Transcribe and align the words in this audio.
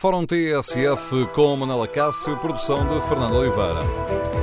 Fórum 0.00 0.24
TSF 0.24 1.26
com 1.34 1.54
Manela 1.58 1.86
Cássio, 1.86 2.34
produção 2.38 2.88
de 2.88 3.06
Fernando 3.06 3.34
Oliveira. 3.34 4.39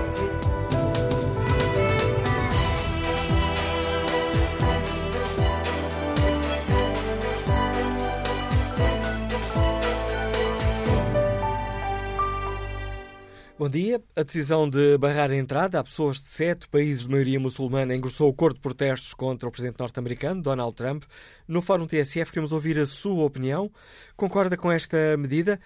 Bom 13.59 13.67
dia. 13.67 13.99
A 14.15 14.21
decisão 14.21 14.69
de 14.69 14.99
barrar 14.99 15.31
a 15.31 15.35
entrada 15.35 15.79
a 15.79 15.83
pessoas 15.83 16.21
de 16.21 16.27
sete 16.27 16.67
países 16.67 17.05
de 17.05 17.09
maioria 17.09 17.39
muçulmana 17.39 17.95
engrossou 17.95 18.29
o 18.29 18.33
cor 18.33 18.53
de 18.53 18.59
protestos 18.59 19.15
contra 19.15 19.49
o 19.49 19.51
presidente 19.51 19.79
norte-americano, 19.79 20.43
Donald 20.43 20.75
Trump. 20.75 21.05
No 21.47 21.59
Fórum 21.59 21.87
TSF 21.87 22.31
queremos 22.31 22.51
ouvir 22.51 22.77
a 22.77 22.85
sua 22.85 23.25
opinião. 23.25 23.71
Concorda 24.15 24.55
com 24.55 24.71
esta 24.71 25.17
medida? 25.17 25.59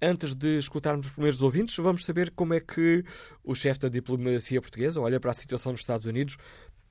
Antes 0.00 0.34
de 0.34 0.58
escutarmos 0.58 1.06
os 1.06 1.12
primeiros 1.12 1.42
ouvintes, 1.42 1.76
vamos 1.76 2.04
saber 2.04 2.30
como 2.30 2.54
é 2.54 2.60
que 2.60 3.04
o 3.42 3.54
chefe 3.54 3.80
da 3.80 3.88
diplomacia 3.88 4.60
portuguesa 4.60 5.00
olha 5.00 5.18
para 5.18 5.30
a 5.30 5.34
situação 5.34 5.72
nos 5.72 5.80
Estados 5.80 6.06
Unidos 6.06 6.36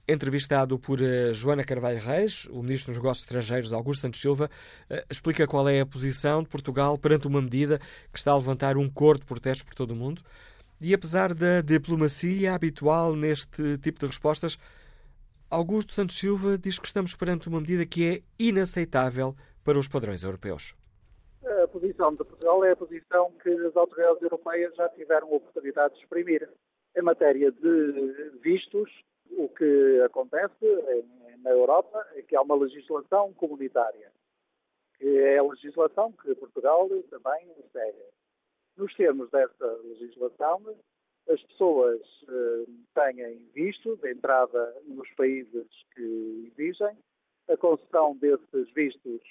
entrevistado 0.08 0.78
por 0.78 1.02
uh, 1.02 1.34
Joana 1.34 1.64
Carvalho 1.64 2.00
Reis, 2.00 2.45
o 2.52 2.61
Ministro 2.61 2.92
dos 2.94 3.02
Negócios 3.02 3.23
Estrangeiros, 3.23 3.73
Augusto 3.73 4.02
Santos 4.02 4.22
Silva, 4.22 4.50
uh, 4.89 4.95
explica 5.09 5.47
qual 5.47 5.67
é 5.67 5.80
a 5.80 5.86
posição 5.86 6.44
de 6.44 6.50
Portugal 6.50 6.97
perante 6.97 7.28
uma 7.28 7.42
medida 7.42 7.80
que 8.12 8.17
está 8.17 8.31
a 8.31 8.38
levantar 8.38 8.78
um 8.78 8.89
cor 8.89 9.17
de 9.17 9.25
protestos 9.25 9.64
por 9.64 9.73
todo 9.73 9.92
o 9.92 9.95
mundo. 9.95 10.22
E 10.80 10.94
apesar 10.94 11.34
da 11.34 11.62
diplomacia 11.62 12.53
habitual 12.53 13.16
neste 13.16 13.78
tipo 13.78 14.00
de 14.00 14.07
respostas, 14.07 14.57
Augusto 15.50 15.94
Santos 15.94 16.18
Silva 16.18 16.58
diz 16.58 16.78
que 16.78 16.88
estamos 16.88 17.16
perante 17.16 17.47
uma 17.47 17.59
medida 17.59 17.85
que 17.85 18.06
é 18.06 18.22
inaceitável 18.38 19.35
para 19.63 19.79
os 19.79 19.88
padrões 19.88 20.22
europeus. 20.22 20.75
A 21.63 21.68
posição 21.68 22.12
de 22.12 22.18
Portugal 22.18 22.63
é 22.66 22.72
a 22.72 22.75
posição 22.75 23.31
que 23.41 23.50
as 23.50 23.75
autoridades 23.75 24.22
europeias 24.22 24.75
já 24.75 24.90
tiveram 24.90 25.28
a 25.28 25.35
oportunidade 25.35 25.94
de 25.96 26.02
exprimir. 26.02 26.50
Em 26.97 27.02
matéria 27.02 27.52
de 27.52 28.31
vistos, 28.41 28.90
o 29.31 29.50
que 29.50 30.02
acontece 30.06 30.66
na 31.40 31.52
Europa 31.52 32.06
é 32.16 32.22
que 32.22 32.36
há 32.36 32.41
uma 32.41 32.56
legislação 32.56 33.34
comunitária, 33.34 34.12
que 34.97 35.18
é 35.19 35.38
a 35.38 35.44
legislação 35.44 36.12
que 36.12 36.34
Portugal 36.36 36.90
também 37.09 37.53
segue. 37.72 38.03
Nos 38.78 38.94
termos 38.96 39.30
dessa 39.30 39.66
legislação, 39.84 40.75
as 41.30 41.41
pessoas 41.44 42.02
eh, 42.28 42.66
têm 42.94 43.38
visto 43.53 43.96
de 43.97 44.12
entrada 44.12 44.75
nos 44.85 45.09
países 45.12 45.68
que 45.94 46.52
exigem. 46.52 46.97
A 47.47 47.58
concessão 47.58 48.16
desses 48.18 48.72
vistos 48.74 49.22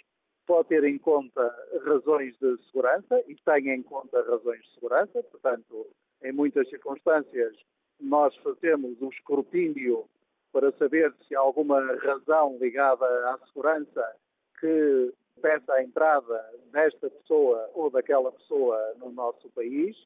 pode 0.47 0.69
ter 0.69 0.85
em 0.85 0.99
conta 0.99 1.55
razões 1.85 2.37
de 2.39 2.57
segurança 2.67 3.23
e 3.27 3.35
tem 3.37 3.71
em 3.71 3.83
conta 3.83 4.23
razões 4.23 4.63
de 4.63 4.75
segurança, 4.75 5.23
portanto, 5.25 5.87
em 6.23 6.33
muitas 6.33 6.69
circunstâncias, 6.69 7.57
nós 8.01 8.35
fazemos 8.37 9.01
um 9.01 9.09
escrutínio 9.09 10.09
para 10.53 10.71
saber 10.73 11.13
se 11.27 11.35
há 11.35 11.41
alguma 11.41 11.81
razão 11.97 12.57
ligada 12.61 13.05
à 13.31 13.39
segurança 13.47 14.17
que 14.61 15.13
peça 15.43 15.73
a 15.73 15.83
entrada 15.83 16.53
desta 16.71 17.11
pessoa 17.11 17.69
ou 17.75 17.91
daquela 17.91 18.31
pessoa 18.33 18.95
no 18.99 19.11
nosso 19.11 19.51
país, 19.51 19.97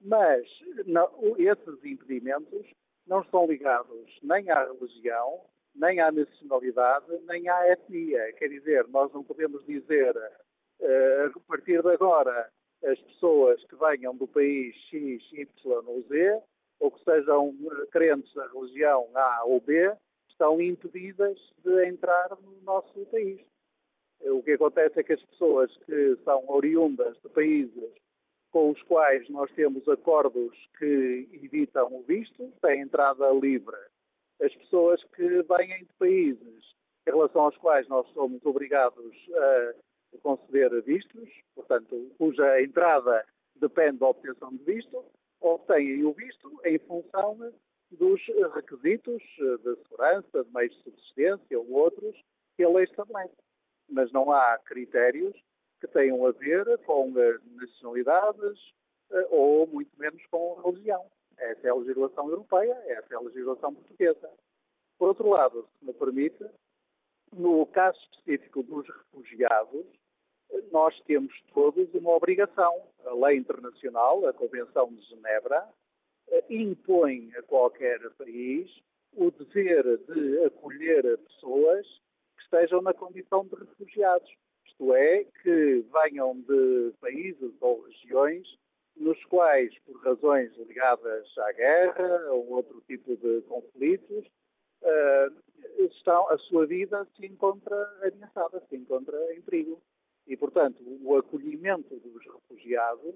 mas 0.00 0.46
não, 0.86 1.10
esses 1.38 1.84
impedimentos 1.84 2.66
não 3.06 3.20
estão 3.20 3.46
ligados 3.46 4.18
nem 4.22 4.50
à 4.50 4.64
religião, 4.64 5.42
nem 5.74 6.00
à 6.00 6.10
nacionalidade, 6.10 7.06
nem 7.26 7.48
à 7.48 7.70
etnia. 7.70 8.32
Quer 8.34 8.48
dizer, 8.48 8.88
nós 8.88 9.12
não 9.12 9.22
podemos 9.22 9.64
dizer, 9.66 10.16
uh, 10.16 11.26
a 11.36 11.40
partir 11.46 11.82
de 11.82 11.90
agora, 11.90 12.50
as 12.84 12.98
pessoas 13.00 13.62
que 13.66 13.76
venham 13.76 14.16
do 14.16 14.26
país 14.26 14.74
X, 14.88 15.32
Y 15.32 15.48
ou 15.86 16.02
Z 16.08 16.42
ou 16.80 16.90
que 16.90 17.02
sejam 17.04 17.54
crentes 17.90 18.32
da 18.34 18.46
religião 18.48 19.08
A 19.14 19.44
ou 19.44 19.60
B, 19.60 19.94
estão 20.28 20.60
impedidas 20.60 21.38
de 21.64 21.86
entrar 21.86 22.36
no 22.40 22.60
nosso 22.62 23.06
país. 23.06 23.40
O 24.20 24.42
que 24.42 24.52
acontece 24.52 25.00
é 25.00 25.02
que 25.02 25.12
as 25.12 25.22
pessoas 25.24 25.74
que 25.78 26.16
são 26.24 26.44
oriundas 26.48 27.16
de 27.22 27.28
países 27.30 27.92
com 28.50 28.70
os 28.70 28.82
quais 28.84 29.28
nós 29.28 29.50
temos 29.52 29.86
acordos 29.88 30.56
que 30.78 31.28
evitam 31.32 31.92
o 31.92 32.02
visto 32.02 32.50
têm 32.62 32.80
entrada 32.80 33.30
livre. 33.32 33.76
As 34.40 34.54
pessoas 34.54 35.02
que 35.14 35.42
vêm 35.42 35.84
de 35.84 35.92
países 35.98 36.74
em 37.06 37.10
relação 37.10 37.42
aos 37.42 37.56
quais 37.58 37.86
nós 37.88 38.08
somos 38.14 38.44
obrigados 38.44 39.14
a 39.34 40.18
conceder 40.22 40.82
vistos, 40.82 41.28
portanto, 41.54 42.10
cuja 42.18 42.62
entrada 42.62 43.24
depende 43.56 43.98
da 43.98 44.08
obtenção 44.08 44.50
de 44.50 44.64
visto, 44.64 45.04
obtêm 45.40 46.04
o 46.04 46.12
visto 46.12 46.60
em 46.64 46.78
função 46.78 47.52
dos 47.90 48.20
requisitos 48.54 49.22
de 49.22 49.76
segurança, 49.82 50.44
de 50.44 50.52
meios 50.52 50.74
de 50.76 50.82
subsistência 50.82 51.58
ou 51.58 51.70
outros 51.72 52.16
que 52.56 52.64
a 52.64 52.68
lei 52.68 52.84
estabelece. 52.84 53.34
Mas 53.88 54.10
não 54.12 54.32
há 54.32 54.58
critérios 54.58 55.36
que 55.80 55.86
tenham 55.88 56.26
a 56.26 56.32
ver 56.32 56.78
com 56.78 57.12
nacionalidades 57.54 58.74
eh, 59.10 59.28
ou 59.30 59.66
muito 59.66 59.90
menos 59.98 60.24
com 60.26 60.60
religião. 60.64 61.06
Essa 61.36 61.68
é 61.68 61.70
a 61.70 61.74
legislação 61.74 62.30
europeia, 62.30 62.72
essa 62.86 63.14
é 63.14 63.16
a 63.16 63.20
legislação 63.20 63.74
portuguesa. 63.74 64.30
Por 64.98 65.08
outro 65.08 65.28
lado, 65.28 65.68
se 65.78 65.84
me 65.84 65.92
permite, 65.92 66.44
no 67.32 67.66
caso 67.66 67.98
específico 68.00 68.62
dos 68.62 68.88
refugiados, 68.88 69.86
nós 70.70 70.98
temos 71.02 71.32
todos 71.52 71.92
uma 71.94 72.10
obrigação. 72.10 72.82
A 73.04 73.14
lei 73.14 73.38
internacional, 73.38 74.26
a 74.26 74.32
Convenção 74.32 74.92
de 74.92 75.00
Genebra, 75.02 75.66
eh, 76.28 76.44
impõe 76.50 77.32
a 77.36 77.42
qualquer 77.42 77.98
país 78.18 78.70
o 79.12 79.30
dever 79.30 79.98
de 79.98 80.44
acolher 80.44 81.18
pessoas 81.18 81.86
que 82.36 82.42
estejam 82.42 82.82
na 82.82 82.92
condição 82.92 83.44
de 83.46 83.54
refugiados. 83.56 84.30
Isto 84.66 84.94
é, 84.94 85.24
que 85.42 85.84
venham 86.04 86.38
de 86.40 86.92
países 87.00 87.52
ou 87.60 87.82
regiões 87.82 88.46
nos 88.96 89.22
quais, 89.26 89.76
por 89.80 89.96
razões 90.02 90.54
ligadas 90.56 91.38
à 91.38 91.52
guerra 91.52 92.32
ou 92.32 92.50
outro 92.50 92.82
tipo 92.86 93.16
de 93.16 93.42
conflitos, 93.42 94.26
eh, 94.82 95.28
estão, 95.78 96.28
a 96.30 96.38
sua 96.38 96.66
vida 96.66 97.06
se 97.16 97.26
encontra 97.26 97.76
ameaçada, 98.02 98.62
se 98.68 98.76
encontra 98.76 99.16
em 99.34 99.40
perigo. 99.42 99.80
E, 100.26 100.36
portanto, 100.36 100.82
o 101.02 101.16
acolhimento 101.16 101.94
dos 102.00 102.24
refugiados, 102.24 103.14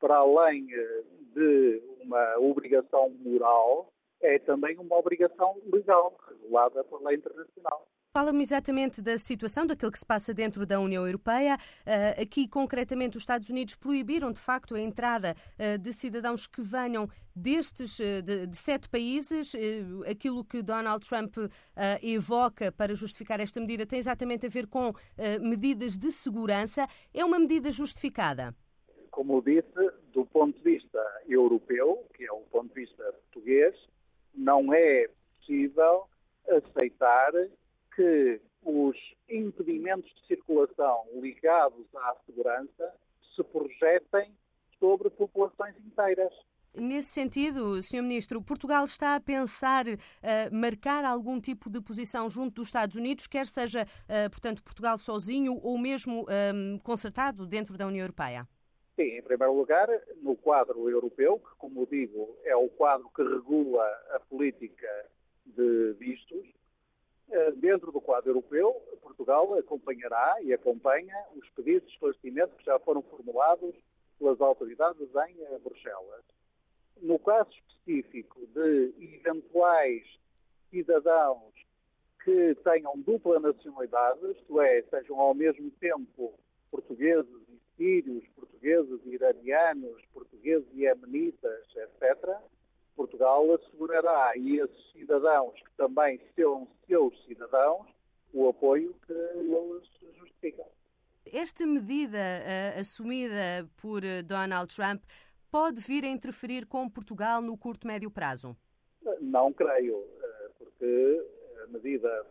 para 0.00 0.16
além 0.16 0.66
eh, 0.72 1.02
de 1.34 1.82
uma 2.00 2.38
obrigação 2.38 3.10
moral, 3.10 3.92
é 4.20 4.38
também 4.38 4.76
uma 4.78 4.96
obrigação 4.96 5.60
legal, 5.70 6.16
regulada 6.28 6.82
pela 6.84 7.08
lei 7.08 7.18
internacional. 7.18 7.86
Fala-me 8.16 8.42
exatamente 8.42 9.02
da 9.02 9.18
situação, 9.18 9.66
daquilo 9.66 9.92
que 9.92 9.98
se 9.98 10.06
passa 10.06 10.32
dentro 10.32 10.64
da 10.64 10.80
União 10.80 11.04
Europeia. 11.04 11.58
Uh, 11.84 12.22
aqui, 12.22 12.48
concretamente, 12.48 13.18
os 13.18 13.22
Estados 13.22 13.50
Unidos 13.50 13.76
proibiram, 13.76 14.32
de 14.32 14.40
facto, 14.40 14.74
a 14.74 14.80
entrada 14.80 15.36
uh, 15.58 15.76
de 15.76 15.92
cidadãos 15.92 16.46
que 16.46 16.62
venham 16.62 17.10
destes 17.34 17.98
uh, 17.98 18.22
de, 18.22 18.46
de, 18.46 18.56
sete 18.56 18.88
países. 18.88 19.52
aquilo 20.10 20.42
que 20.42 20.62
Donald 20.62 21.06
Trump 21.06 21.36
evoca 22.02 22.72
para 22.72 22.94
justificar 22.94 23.38
esta 23.38 23.60
medida 23.60 23.84
tem 23.84 23.98
exatamente 23.98 24.46
a 24.46 24.48
ver 24.48 24.66
com 24.66 24.94
medidas 25.42 25.98
de 25.98 26.10
segurança. 26.10 26.86
É 27.12 27.22
uma 27.22 27.38
medida 27.38 27.70
justificada? 27.70 28.54
Como 29.10 29.42
disse, 29.42 29.90
do 30.14 30.24
ponto 30.24 30.56
de 30.56 30.64
vista 30.64 31.04
europeu, 31.28 32.08
que 32.14 32.24
é 32.24 32.32
o 32.32 32.40
ponto 32.50 32.68
de 32.68 32.80
vista 32.80 33.12
português, 33.12 33.76
não 34.34 34.72
é 34.72 35.06
possível 35.38 36.08
aceitar 36.48 37.32
que 37.96 38.40
os 38.62 38.96
impedimentos 39.28 40.12
de 40.14 40.26
circulação 40.26 41.04
ligados 41.14 41.86
à 41.96 42.14
segurança 42.26 42.92
se 43.34 43.42
projetem 43.42 44.30
sobre 44.78 45.08
populações 45.10 45.74
inteiras. 45.84 46.32
Nesse 46.74 47.08
sentido, 47.08 47.82
Sr. 47.82 48.02
Ministro, 48.02 48.42
Portugal 48.42 48.84
está 48.84 49.16
a 49.16 49.20
pensar 49.20 49.86
uh, 49.88 49.96
marcar 50.52 51.06
algum 51.06 51.40
tipo 51.40 51.70
de 51.70 51.80
posição 51.80 52.28
junto 52.28 52.56
dos 52.56 52.68
Estados 52.68 52.96
Unidos, 52.96 53.26
quer 53.26 53.46
seja, 53.46 53.84
uh, 53.84 54.30
portanto, 54.30 54.62
Portugal 54.62 54.98
sozinho 54.98 55.58
ou 55.62 55.78
mesmo 55.78 56.24
um, 56.24 56.30
ehm, 56.30 56.78
concertado 56.84 57.46
dentro 57.46 57.78
da 57.78 57.86
União 57.86 58.02
Europeia? 58.02 58.46
Sim, 58.94 59.16
em 59.16 59.22
primeiro 59.22 59.54
lugar, 59.54 59.88
no 60.22 60.36
quadro 60.36 60.88
europeu, 60.90 61.38
que, 61.38 61.56
como 61.56 61.86
digo, 61.86 62.36
é 62.44 62.54
o 62.54 62.68
quadro 62.68 63.08
que 63.14 63.22
regula 63.22 63.84
a 64.10 64.20
política 64.20 64.88
de 65.46 65.94
vistos, 65.98 66.46
dentro 67.56 67.90
do 67.90 68.00
quadro 68.00 68.30
europeu, 68.30 68.72
Portugal 69.02 69.58
acompanhará 69.58 70.36
e 70.42 70.52
acompanha 70.52 71.14
os 71.34 71.48
pedidos 71.50 71.88
de 71.88 71.94
esclarecimento 71.94 72.56
que 72.56 72.64
já 72.64 72.78
foram 72.78 73.02
formulados 73.02 73.74
pelas 74.18 74.40
autoridades 74.40 75.08
em 75.28 75.42
eh, 75.42 75.58
Bruxelas. 75.62 76.24
No 77.00 77.18
caso 77.18 77.50
específico 77.50 78.46
de 78.46 78.94
eventuais 78.98 80.04
cidadãos 80.70 81.52
que 82.24 82.54
tenham 82.64 82.98
dupla 82.98 83.38
nacionalidade, 83.38 84.30
isto 84.32 84.60
é, 84.60 84.82
sejam 84.82 85.20
ao 85.20 85.34
mesmo 85.34 85.70
tempo 85.72 86.34
portugueses 86.70 87.48
e 87.48 87.60
sírios, 87.76 88.26
portugueses 88.34 89.00
e 89.04 89.10
iranianos, 89.10 90.02
portugueses 90.12 90.66
e 90.74 90.88
amenitas, 90.88 91.64
etc., 91.76 92.36
Portugal 92.96 93.54
assegurará 93.54 94.30
a 94.30 94.38
esses 94.38 94.92
cidadãos 94.92 95.54
que 95.54 95.70
também 95.76 96.20
são 96.34 96.66
seus 96.86 97.14
cidadãos 97.26 97.86
o 98.32 98.48
apoio 98.48 98.94
que 99.06 99.12
eles 99.12 99.82
justificam. 100.18 100.66
Esta 101.32 101.66
medida 101.66 102.18
uh, 102.18 102.80
assumida 102.80 103.68
por 103.76 104.02
uh, 104.02 104.22
Donald 104.24 104.74
Trump 104.74 105.02
pode 105.50 105.80
vir 105.80 106.04
a 106.04 106.08
interferir 106.08 106.66
com 106.66 106.88
Portugal 106.88 107.42
no 107.42 107.56
curto 107.56 107.86
médio 107.86 108.10
prazo? 108.10 108.56
Não 109.20 109.52
creio, 109.52 109.96
uh, 109.96 110.50
porque 110.58 111.26
a 111.64 111.66
medida 111.68 112.26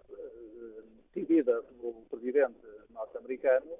decidida 1.13 1.62
pelo 1.63 1.94
presidente 2.09 2.59
norte-americano 2.89 3.71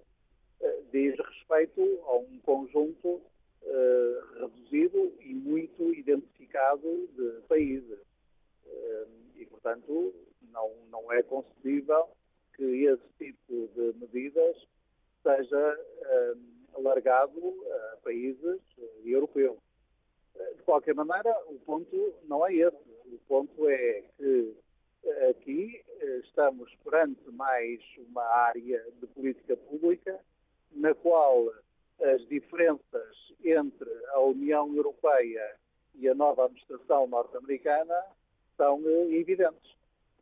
diz 0.91 1.15
respeito 1.17 1.81
a 2.05 2.15
um 2.15 2.39
conjunto 2.39 3.21
reduzido 4.39 5.13
e 5.21 5.33
muito 5.33 5.94
identificado 5.94 7.07
de 7.15 7.41
países. 7.47 8.00
e, 9.35 9.45
portanto, 9.45 10.13
não, 10.51 10.71
não 10.89 11.12
é 11.12 11.21
concebível 11.23 12.07
que 12.56 12.85
esse 12.85 13.03
tipo 13.17 13.69
de 13.75 13.94
medidas 14.00 14.56
seja 15.21 15.79
alargado 16.75 17.53
a 17.71 17.97
países 18.03 18.62
europeus. 19.03 19.57
De 20.56 20.63
qualquer 20.63 20.94
maneira, 20.94 21.33
o 21.47 21.59
ponto 21.59 22.13
não 22.23 22.45
é 22.45 22.53
esse. 22.53 22.77
O 23.06 23.19
ponto 23.27 23.69
é 23.69 24.03
que 24.18 24.56
aqui 25.29 25.83
estamos 26.23 26.73
perante 26.83 27.29
mais 27.31 27.79
uma 27.97 28.23
área 28.23 28.83
de 29.00 29.07
política 29.07 29.56
pública 29.56 30.19
na 30.71 30.94
qual 30.94 31.51
as 32.01 32.27
diferenças 32.27 33.33
entre 33.44 33.89
a 34.13 34.19
União 34.19 34.74
Europeia 34.75 35.56
e 35.95 36.09
a 36.09 36.15
nova 36.15 36.45
administração 36.45 37.07
norte-americana 37.07 37.95
são 38.57 38.81
eh, 38.86 39.13
evidentes. 39.13 39.75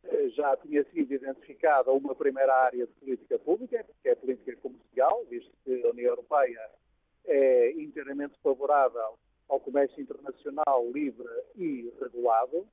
Eh, 0.04 0.28
já 0.30 0.56
tinha 0.58 0.84
sido 0.84 1.12
identificada 1.12 1.90
uma 1.92 2.14
primeira 2.14 2.54
área 2.54 2.86
de 2.86 2.92
política 2.94 3.38
pública, 3.38 3.84
que 4.02 4.08
é 4.08 4.12
a 4.12 4.16
política 4.16 4.56
comercial, 4.56 5.24
visto 5.28 5.50
que 5.64 5.84
a 5.84 5.90
União 5.90 6.10
Europeia 6.10 6.70
é 7.26 7.70
inteiramente 7.72 8.34
favorável 8.42 9.18
ao 9.48 9.60
comércio 9.60 10.00
internacional 10.00 10.90
livre 10.92 11.28
e 11.56 11.92
regulado, 12.00 12.66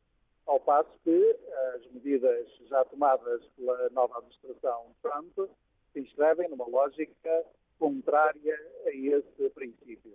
ao 0.45 0.59
passo 0.59 0.89
que 1.03 1.37
as 1.75 1.85
medidas 1.91 2.47
já 2.69 2.83
tomadas 2.85 3.43
pela 3.55 3.89
nova 3.89 4.17
administração 4.17 4.87
Trump 5.01 5.49
se 5.93 5.99
inscrevem 5.99 6.49
numa 6.49 6.67
lógica 6.67 7.45
contrária 7.81 8.55
a 8.85 8.91
esse 8.91 9.49
princípio. 9.55 10.13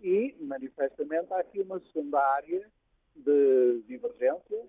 E, 0.00 0.36
manifestamente, 0.40 1.32
há 1.32 1.40
aqui 1.40 1.60
uma 1.60 1.80
segunda 1.80 2.20
área 2.20 2.70
de 3.16 3.82
divergência 3.88 4.64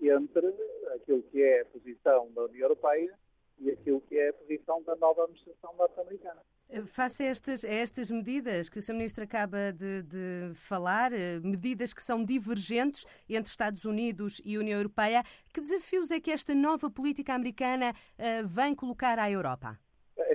entre 0.00 0.48
aquilo 0.96 1.22
que 1.22 1.40
é 1.40 1.60
a 1.60 1.66
posição 1.66 2.30
da 2.32 2.46
União 2.46 2.62
Europeia 2.62 3.16
e 3.60 3.70
aquilo 3.70 4.00
que 4.00 4.18
é 4.18 4.30
a 4.30 4.32
posição 4.32 4.82
da 4.82 4.96
nova 4.96 5.22
administração 5.22 5.72
norte-americana. 5.76 6.42
Face 6.84 7.22
a 7.22 7.26
estas, 7.26 7.64
a 7.64 7.72
estas 7.72 8.10
medidas 8.10 8.68
que 8.68 8.78
o 8.78 8.82
Sr. 8.82 8.94
Ministro 8.94 9.24
acaba 9.24 9.72
de, 9.72 10.02
de, 10.02 10.54
falar, 10.54 11.12
eh, 11.12 11.40
medidas 11.40 11.94
que 11.94 12.02
são 12.02 12.24
divergentes 12.24 13.06
entre 13.28 13.50
Estados 13.50 13.84
Unidos 13.84 14.40
e 14.44 14.58
União 14.58 14.76
Europeia, 14.76 15.22
que 15.52 15.60
desafios 15.60 16.10
é 16.10 16.20
que 16.20 16.30
esta 16.30 16.54
nova 16.54 16.90
política 16.90 17.34
americana 17.34 17.92
uh, 17.92 18.46
vem 18.46 18.74
colocar 18.74 19.18
à 19.18 19.30
Europa? 19.30 19.78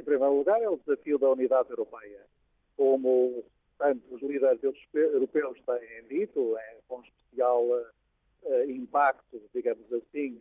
Em 0.03 0.05
primeiro 0.05 0.35
lugar, 0.35 0.61
é 0.61 0.67
o 0.67 0.75
desafio 0.75 1.17
da 1.17 1.29
unidade 1.29 1.69
europeia. 1.69 2.19
Como 2.75 3.41
tanto 3.79 4.01
os 4.13 4.21
líderes 4.21 4.59
europeus 4.93 5.57
têm 5.65 6.03
dito, 6.09 6.57
é, 6.57 6.77
com 6.89 7.01
especial 7.01 7.63
uh, 7.63 8.69
impacto, 8.69 9.41
digamos 9.53 9.85
assim, 9.93 10.37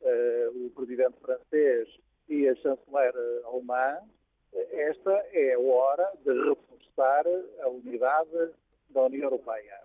uh, 0.00 0.64
o 0.66 0.70
presidente 0.70 1.20
francês 1.20 1.88
e 2.26 2.48
a 2.48 2.54
chanceler 2.54 3.12
alemã, 3.44 3.98
esta 4.70 5.12
é 5.34 5.52
a 5.52 5.60
hora 5.60 6.10
de 6.24 6.32
reforçar 6.48 7.26
a 7.60 7.68
unidade 7.68 8.50
da 8.88 9.02
União 9.02 9.24
Europeia. 9.24 9.78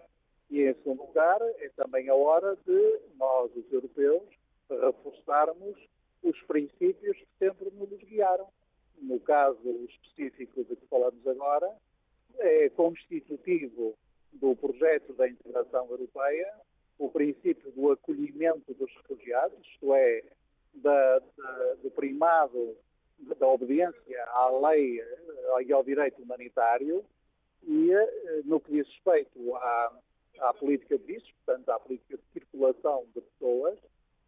E, 0.50 0.62
em 0.62 0.74
segundo 0.76 1.02
lugar, 1.02 1.42
é 1.42 1.70
também 1.76 2.08
a 2.08 2.16
hora 2.16 2.58
de 2.66 3.00
nós, 3.18 3.52
os 3.58 3.74
europeus, 3.74 4.24
reforçarmos 4.70 5.78
os 6.24 6.42
princípios 6.44 7.18
que 7.18 7.28
sempre 7.40 7.70
nos 7.72 7.90
guiaram 7.90 8.48
no 9.02 9.20
caso 9.20 9.88
específico 9.90 10.64
de 10.64 10.76
que 10.76 10.88
falamos 10.88 11.26
agora, 11.28 11.72
é 12.40 12.70
constitutivo 12.70 13.98
do 14.34 14.56
projeto 14.56 15.14
da 15.14 15.28
integração 15.28 15.88
europeia 15.90 16.54
o 17.00 17.10
princípio 17.10 17.72
do 17.72 17.92
acolhimento 17.92 18.74
dos 18.74 18.92
refugiados, 18.98 19.60
isto 19.68 19.94
é, 19.94 20.24
da, 20.74 21.20
da, 21.20 21.74
do 21.84 21.92
primado 21.92 22.76
da 23.20 23.48
obediência 23.48 24.26
à 24.30 24.50
lei 24.70 25.02
e 25.66 25.74
ao 25.74 25.84
direito 25.84 26.22
humanitário 26.22 27.04
e, 27.64 27.92
eh, 27.92 28.42
no 28.46 28.60
que 28.60 28.72
diz 28.72 28.88
respeito 28.88 29.56
à, 29.56 30.00
à 30.40 30.54
política 30.54 30.98
de 30.98 31.04
vistos, 31.04 31.32
portanto, 31.44 31.70
à 31.70 31.80
política 31.80 32.18
de 32.18 32.24
circulação 32.32 33.06
de 33.16 33.22
pessoas, 33.22 33.80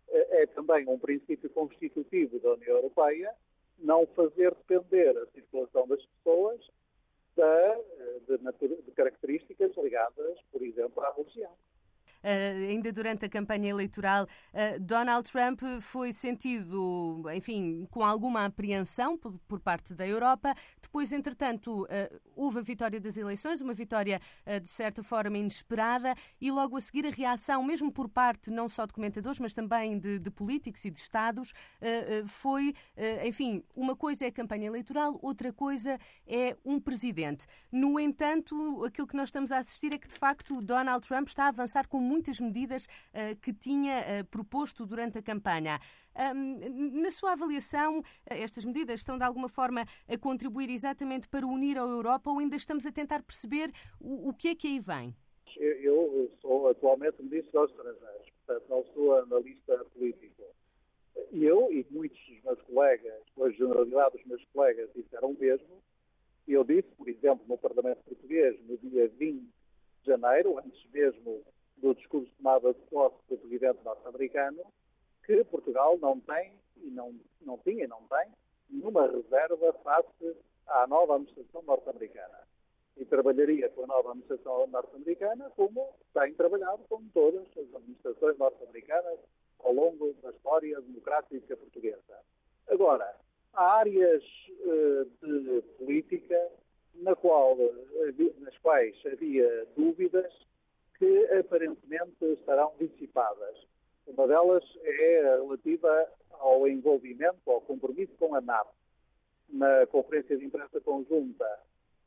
é, 0.09 0.43
é 0.43 0.45
também 0.47 0.87
um 0.87 0.97
princípio 0.97 1.49
constitutivo 1.51 2.39
da 2.39 2.53
União 2.53 2.77
Europeia 2.77 3.31
não 3.81 4.05
fazer 4.07 4.53
depender 4.55 5.17
a 5.17 5.25
circulação 5.27 5.87
das 5.87 6.03
pessoas 6.05 6.59
de, 8.27 8.81
de 8.83 8.91
características 8.91 9.71
ligadas, 9.77 10.39
por 10.51 10.61
exemplo, 10.61 11.03
à 11.03 11.13
religião. 11.13 11.51
Uh, 12.21 12.69
ainda 12.69 12.91
durante 12.91 13.25
a 13.25 13.29
campanha 13.29 13.69
eleitoral, 13.69 14.25
uh, 14.25 14.79
Donald 14.79 15.31
Trump 15.31 15.61
foi 15.79 16.11
sentido, 16.11 17.23
enfim, 17.33 17.87
com 17.89 18.03
alguma 18.03 18.45
apreensão 18.45 19.17
por, 19.17 19.39
por 19.47 19.59
parte 19.59 19.93
da 19.93 20.05
Europa. 20.05 20.53
Depois, 20.81 21.13
entretanto, 21.13 21.83
uh, 21.83 22.19
houve 22.35 22.59
a 22.59 22.61
vitória 22.61 22.99
das 22.99 23.15
eleições, 23.15 23.61
uma 23.61 23.73
vitória 23.73 24.19
de 24.61 24.69
certa 24.69 25.03
forma 25.03 25.37
inesperada, 25.37 26.15
e 26.39 26.51
logo 26.51 26.77
a 26.77 26.81
seguir 26.81 27.05
a 27.05 27.09
reação, 27.09 27.63
mesmo 27.63 27.91
por 27.91 28.09
parte 28.09 28.49
não 28.49 28.67
só 28.67 28.85
de 28.85 28.93
comentadores, 28.93 29.39
mas 29.39 29.53
também 29.53 29.99
de, 29.99 30.19
de 30.19 30.31
políticos 30.31 30.83
e 30.85 30.89
de 30.89 30.99
Estados, 30.99 31.53
foi, 32.25 32.73
enfim, 33.25 33.63
uma 33.75 33.95
coisa 33.95 34.25
é 34.25 34.29
a 34.29 34.31
campanha 34.31 34.67
eleitoral, 34.67 35.19
outra 35.21 35.51
coisa 35.51 35.99
é 36.25 36.55
um 36.65 36.79
presidente. 36.79 37.45
No 37.71 37.99
entanto, 37.99 38.83
aquilo 38.85 39.07
que 39.07 39.15
nós 39.15 39.29
estamos 39.29 39.51
a 39.51 39.57
assistir 39.57 39.93
é 39.93 39.97
que, 39.97 40.07
de 40.07 40.15
facto, 40.15 40.61
Donald 40.61 41.07
Trump 41.07 41.27
está 41.27 41.45
a 41.45 41.49
avançar 41.49 41.87
com 41.87 41.99
muitas 42.09 42.39
medidas 42.39 42.87
que 43.41 43.53
tinha 43.53 44.25
proposto 44.31 44.85
durante 44.85 45.17
a 45.19 45.21
campanha. 45.21 45.79
Na 47.03 47.11
sua 47.11 47.33
avaliação, 47.33 48.01
estas 48.25 48.65
medidas 48.65 48.99
estão 48.99 49.17
de 49.17 49.23
alguma 49.23 49.47
forma 49.47 49.85
a 50.07 50.17
contribuir 50.17 50.69
exatamente 50.69 51.29
para 51.29 51.45
unir 51.45 51.77
a 51.77 51.81
Europa 51.81 52.29
ou 52.31 52.39
ainda 52.39 52.55
estamos 52.55 52.85
a 52.85 52.91
tentar 52.91 53.21
perceber 53.23 53.71
o, 53.99 54.33
que 54.33 54.49
é 54.49 54.55
que 54.55 54.67
aí 54.67 54.79
vem? 54.79 55.15
Eu 55.57 56.31
sou 56.41 56.69
atualmente 56.69 57.21
ministro 57.21 57.61
dos 57.61 57.71
estrangeiros, 57.71 58.29
portanto 58.45 58.69
não 58.69 58.85
sou 58.93 59.17
analista 59.19 59.77
político. 59.93 60.43
Eu 61.31 61.71
e 61.71 61.85
muitos 61.91 62.19
dos 62.27 62.43
meus 62.43 62.61
colegas, 62.61 63.21
a 63.41 63.49
generalidade 63.49 64.17
dos 64.17 64.25
meus 64.25 64.45
colegas 64.53 64.89
disseram 64.95 65.31
o 65.31 65.39
mesmo. 65.39 65.81
Eu 66.47 66.63
disse, 66.63 66.87
por 66.97 67.07
exemplo, 67.07 67.45
no 67.47 67.57
Parlamento 67.57 68.03
Português, 68.03 68.59
no 68.67 68.77
dia 68.77 69.07
20 69.07 69.41
de 69.41 69.51
janeiro, 70.05 70.57
antes 70.57 70.83
mesmo 70.91 71.43
do 71.81 71.95
discurso 71.95 72.31
tomado 72.37 72.73
de 72.73 72.79
posse 72.89 73.15
do 73.29 73.37
presidente 73.37 73.83
norte-americano, 73.83 74.63
que 75.25 75.43
Portugal 75.45 75.97
não 75.99 76.19
tem 76.19 76.53
e 76.77 76.89
não, 76.89 77.13
não 77.41 77.57
tinha 77.59 77.85
e 77.85 77.87
não 77.87 78.01
tem 78.07 78.31
nenhuma 78.69 79.07
reserva 79.07 79.73
face 79.83 80.37
à 80.67 80.87
nova 80.87 81.15
administração 81.15 81.61
norte-americana. 81.63 82.47
E 82.97 83.05
trabalharia 83.05 83.69
com 83.69 83.83
a 83.83 83.87
nova 83.87 84.09
administração 84.09 84.67
norte-americana 84.67 85.49
como 85.55 85.93
tem 86.13 86.33
trabalhado 86.33 86.83
com 86.89 87.01
todas 87.13 87.45
as 87.57 87.75
administrações 87.75 88.37
norte-americanas 88.37 89.19
ao 89.59 89.73
longo 89.73 90.13
da 90.21 90.31
história 90.31 90.79
democrática 90.81 91.55
portuguesa. 91.55 92.19
Agora, 92.67 93.15
há 93.53 93.77
áreas 93.79 94.23
uh, 94.61 95.05
de 95.21 95.61
política 95.77 96.51
na 96.95 97.15
qual, 97.15 97.55
uh, 97.55 98.39
nas 98.39 98.57
quais 98.59 98.95
havia 99.05 99.65
dúvidas 99.75 100.31
que 100.99 101.25
aparentemente 101.39 102.25
estarão 102.25 102.73
dissipadas. 102.77 103.57
Uma 104.05 104.27
delas 104.27 104.63
é 104.83 105.21
relativa 105.37 106.09
ao 106.31 106.67
envolvimento, 106.67 107.49
ao 107.49 107.61
compromisso 107.61 108.13
com 108.19 108.35
a 108.35 108.41
NATO. 108.41 108.69
Na 109.47 109.87
conferência 109.87 110.37
de 110.37 110.45
imprensa 110.45 110.79
conjunta 110.81 111.45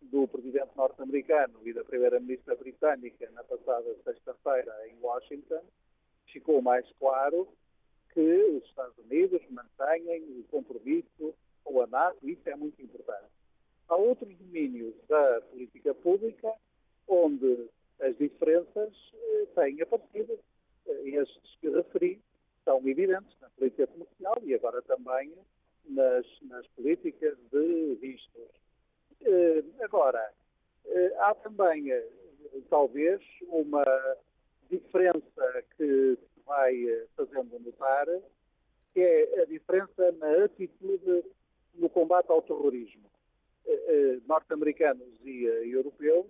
do 0.02 0.28
presidente 0.28 0.76
norte-americano 0.76 1.60
e 1.64 1.72
da 1.72 1.82
primeira-ministra 1.84 2.54
britânica 2.54 3.30
na 3.30 3.42
passada 3.44 3.96
sexta-feira 4.04 4.72
em 4.88 4.96
Washington, 5.00 5.62
ficou 6.26 6.60
mais 6.60 6.86
claro 6.98 7.48
que 8.12 8.20
os 8.20 8.64
Estados 8.64 8.96
Unidos 8.98 9.40
mantêm 9.48 10.22
o 10.38 10.44
compromisso 10.50 11.34
com 11.64 11.80
a 11.80 11.86
NATO, 11.86 12.18
isso 12.28 12.46
é 12.46 12.56
muito 12.56 12.80
importante. 12.82 13.30
Há 13.88 13.96
outros 13.96 14.36
domínios 14.36 14.94
da 15.08 15.40
política 15.42 15.94
pública 15.94 16.52
onde 17.08 17.68
as 18.02 18.16
diferenças 18.18 18.92
eh, 19.14 19.46
têm 19.54 19.80
aparecido 19.80 20.38
estes 20.86 21.56
que 21.60 21.68
referi 21.68 22.20
são 22.64 22.78
evidentes 22.86 23.36
na 23.40 23.48
política 23.50 23.86
comercial 23.86 24.38
e 24.42 24.54
agora 24.54 24.82
também 24.82 25.32
nas, 25.88 26.26
nas 26.42 26.66
políticas 26.68 27.36
de 27.50 27.96
vistos. 28.00 28.48
Eh, 29.20 29.64
agora, 29.80 30.32
eh, 30.86 31.14
há 31.18 31.34
também, 31.34 31.90
eh, 31.90 32.08
talvez, 32.70 33.20
uma 33.48 33.84
diferença 34.70 35.64
que 35.76 36.16
se 36.16 36.40
vai 36.46 37.06
fazendo 37.16 37.58
notar, 37.60 38.06
que 38.94 39.00
é 39.00 39.42
a 39.42 39.44
diferença 39.44 40.12
na 40.12 40.44
atitude 40.44 41.24
no 41.74 41.88
combate 41.88 42.30
ao 42.30 42.42
terrorismo. 42.42 43.10
Norte-americanos 44.26 45.08
e 45.24 45.44
europeus 45.44 46.26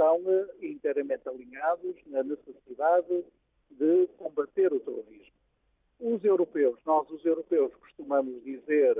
estão 0.00 0.18
inteiramente 0.62 1.28
alinhados 1.28 1.94
na 2.06 2.22
necessidade 2.22 3.24
de 3.70 4.06
combater 4.16 4.72
o 4.72 4.80
terrorismo. 4.80 5.34
Os 6.00 6.24
europeus, 6.24 6.78
nós 6.86 7.08
os 7.10 7.22
europeus 7.24 7.74
costumamos 7.74 8.42
dizer 8.42 8.96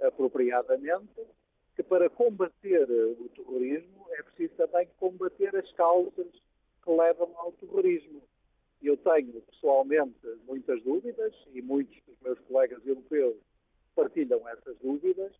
apropriadamente 0.00 1.20
que 1.74 1.82
para 1.82 2.08
combater 2.08 2.88
o 3.18 3.28
terrorismo 3.30 4.06
é 4.12 4.22
preciso 4.22 4.54
também 4.54 4.88
combater 4.98 5.54
as 5.56 5.70
causas 5.72 6.28
que 6.84 6.90
levam 6.90 7.32
ao 7.36 7.50
terrorismo. 7.52 8.22
Eu 8.80 8.96
tenho 8.96 9.42
pessoalmente 9.42 10.26
muitas 10.46 10.80
dúvidas 10.84 11.34
e 11.52 11.60
muitos 11.60 12.00
dos 12.06 12.16
meus 12.22 12.38
colegas 12.40 12.86
europeus 12.86 13.36
partilham 13.96 14.48
essas 14.48 14.78
dúvidas 14.78 15.32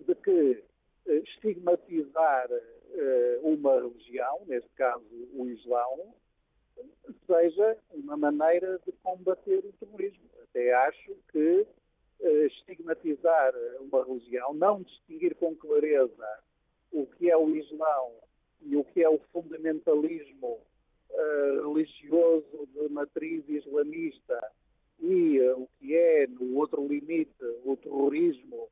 de 0.00 0.14
que 0.14 0.64
eh, 1.06 1.16
estigmatizar 1.18 2.48
eh, 2.50 2.75
uma 3.42 3.80
religião, 3.80 4.42
neste 4.46 4.70
caso 4.70 5.04
o 5.34 5.46
Islão, 5.46 6.14
seja 7.26 7.76
uma 7.90 8.16
maneira 8.16 8.78
de 8.86 8.92
combater 9.02 9.64
o 9.64 9.72
terrorismo. 9.72 10.24
Até 10.42 10.72
acho 10.72 11.16
que 11.30 11.66
eh, 12.20 12.46
estigmatizar 12.46 13.52
uma 13.80 14.04
religião, 14.04 14.54
não 14.54 14.82
distinguir 14.82 15.34
com 15.34 15.54
clareza 15.54 16.40
o 16.90 17.06
que 17.06 17.30
é 17.30 17.36
o 17.36 17.54
Islão 17.54 18.12
e 18.62 18.76
o 18.76 18.84
que 18.84 19.02
é 19.02 19.08
o 19.08 19.18
fundamentalismo 19.32 20.58
uh, 21.10 21.74
religioso 21.74 22.68
de 22.72 22.88
matriz 22.88 23.46
islamista 23.48 24.42
e 24.98 25.38
uh, 25.40 25.60
o 25.60 25.68
que 25.78 25.94
é, 25.94 26.26
no 26.26 26.56
outro 26.56 26.86
limite, 26.86 27.44
o 27.64 27.76
terrorismo 27.76 28.68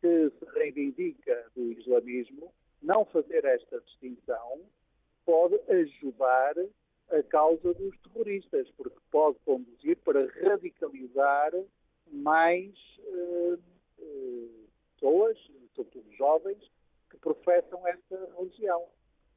que 0.00 0.30
se 0.30 0.44
reivindica 0.54 1.46
do 1.54 1.72
islamismo, 1.72 2.52
não 2.82 3.04
fazer 3.06 3.44
esta 3.44 3.80
distinção 3.80 4.60
pode 5.24 5.58
ajudar 5.68 6.54
a 7.10 7.22
causa 7.24 7.74
dos 7.74 7.96
terroristas, 7.98 8.68
porque 8.76 8.98
pode 9.10 9.38
conduzir 9.44 9.96
para 9.98 10.26
radicalizar 10.42 11.52
mais 12.12 12.72
uh, 12.98 13.58
uh, 13.98 14.68
pessoas, 14.94 15.38
sobretudo 15.74 16.12
jovens, 16.16 16.70
que 17.10 17.16
professam 17.18 17.86
esta 17.86 18.28
religião. 18.36 18.84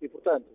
E, 0.01 0.08
portanto, 0.08 0.48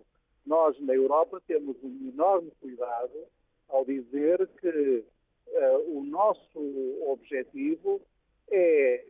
nós 0.45 0.79
na 0.79 0.93
Europa 0.93 1.41
temos 1.47 1.77
um 1.83 2.09
enorme 2.09 2.51
cuidado 2.61 3.25
ao 3.69 3.85
dizer 3.85 4.47
que 4.59 5.03
uh, 5.47 5.97
o 5.97 6.03
nosso 6.03 6.59
objetivo 7.07 8.01
é 8.49 9.05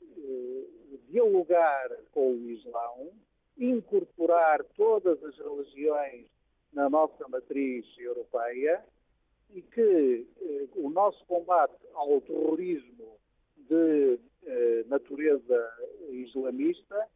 dialogar 1.09 1.89
com 2.11 2.31
o 2.31 2.49
Islão, 2.49 3.11
incorporar 3.57 4.63
todas 4.75 5.23
as 5.23 5.37
religiões 5.37 6.25
na 6.73 6.89
nossa 6.89 7.27
matriz 7.27 7.85
europeia 7.97 8.83
e 9.53 9.61
que 9.61 10.27
eh, 10.41 10.67
o 10.75 10.89
nosso 10.89 11.23
combate 11.25 11.77
ao 11.93 12.19
terrorismo 12.21 13.17
de 13.57 14.19
eh, 14.45 14.83
natureza 14.87 15.71
islamista 16.09 17.07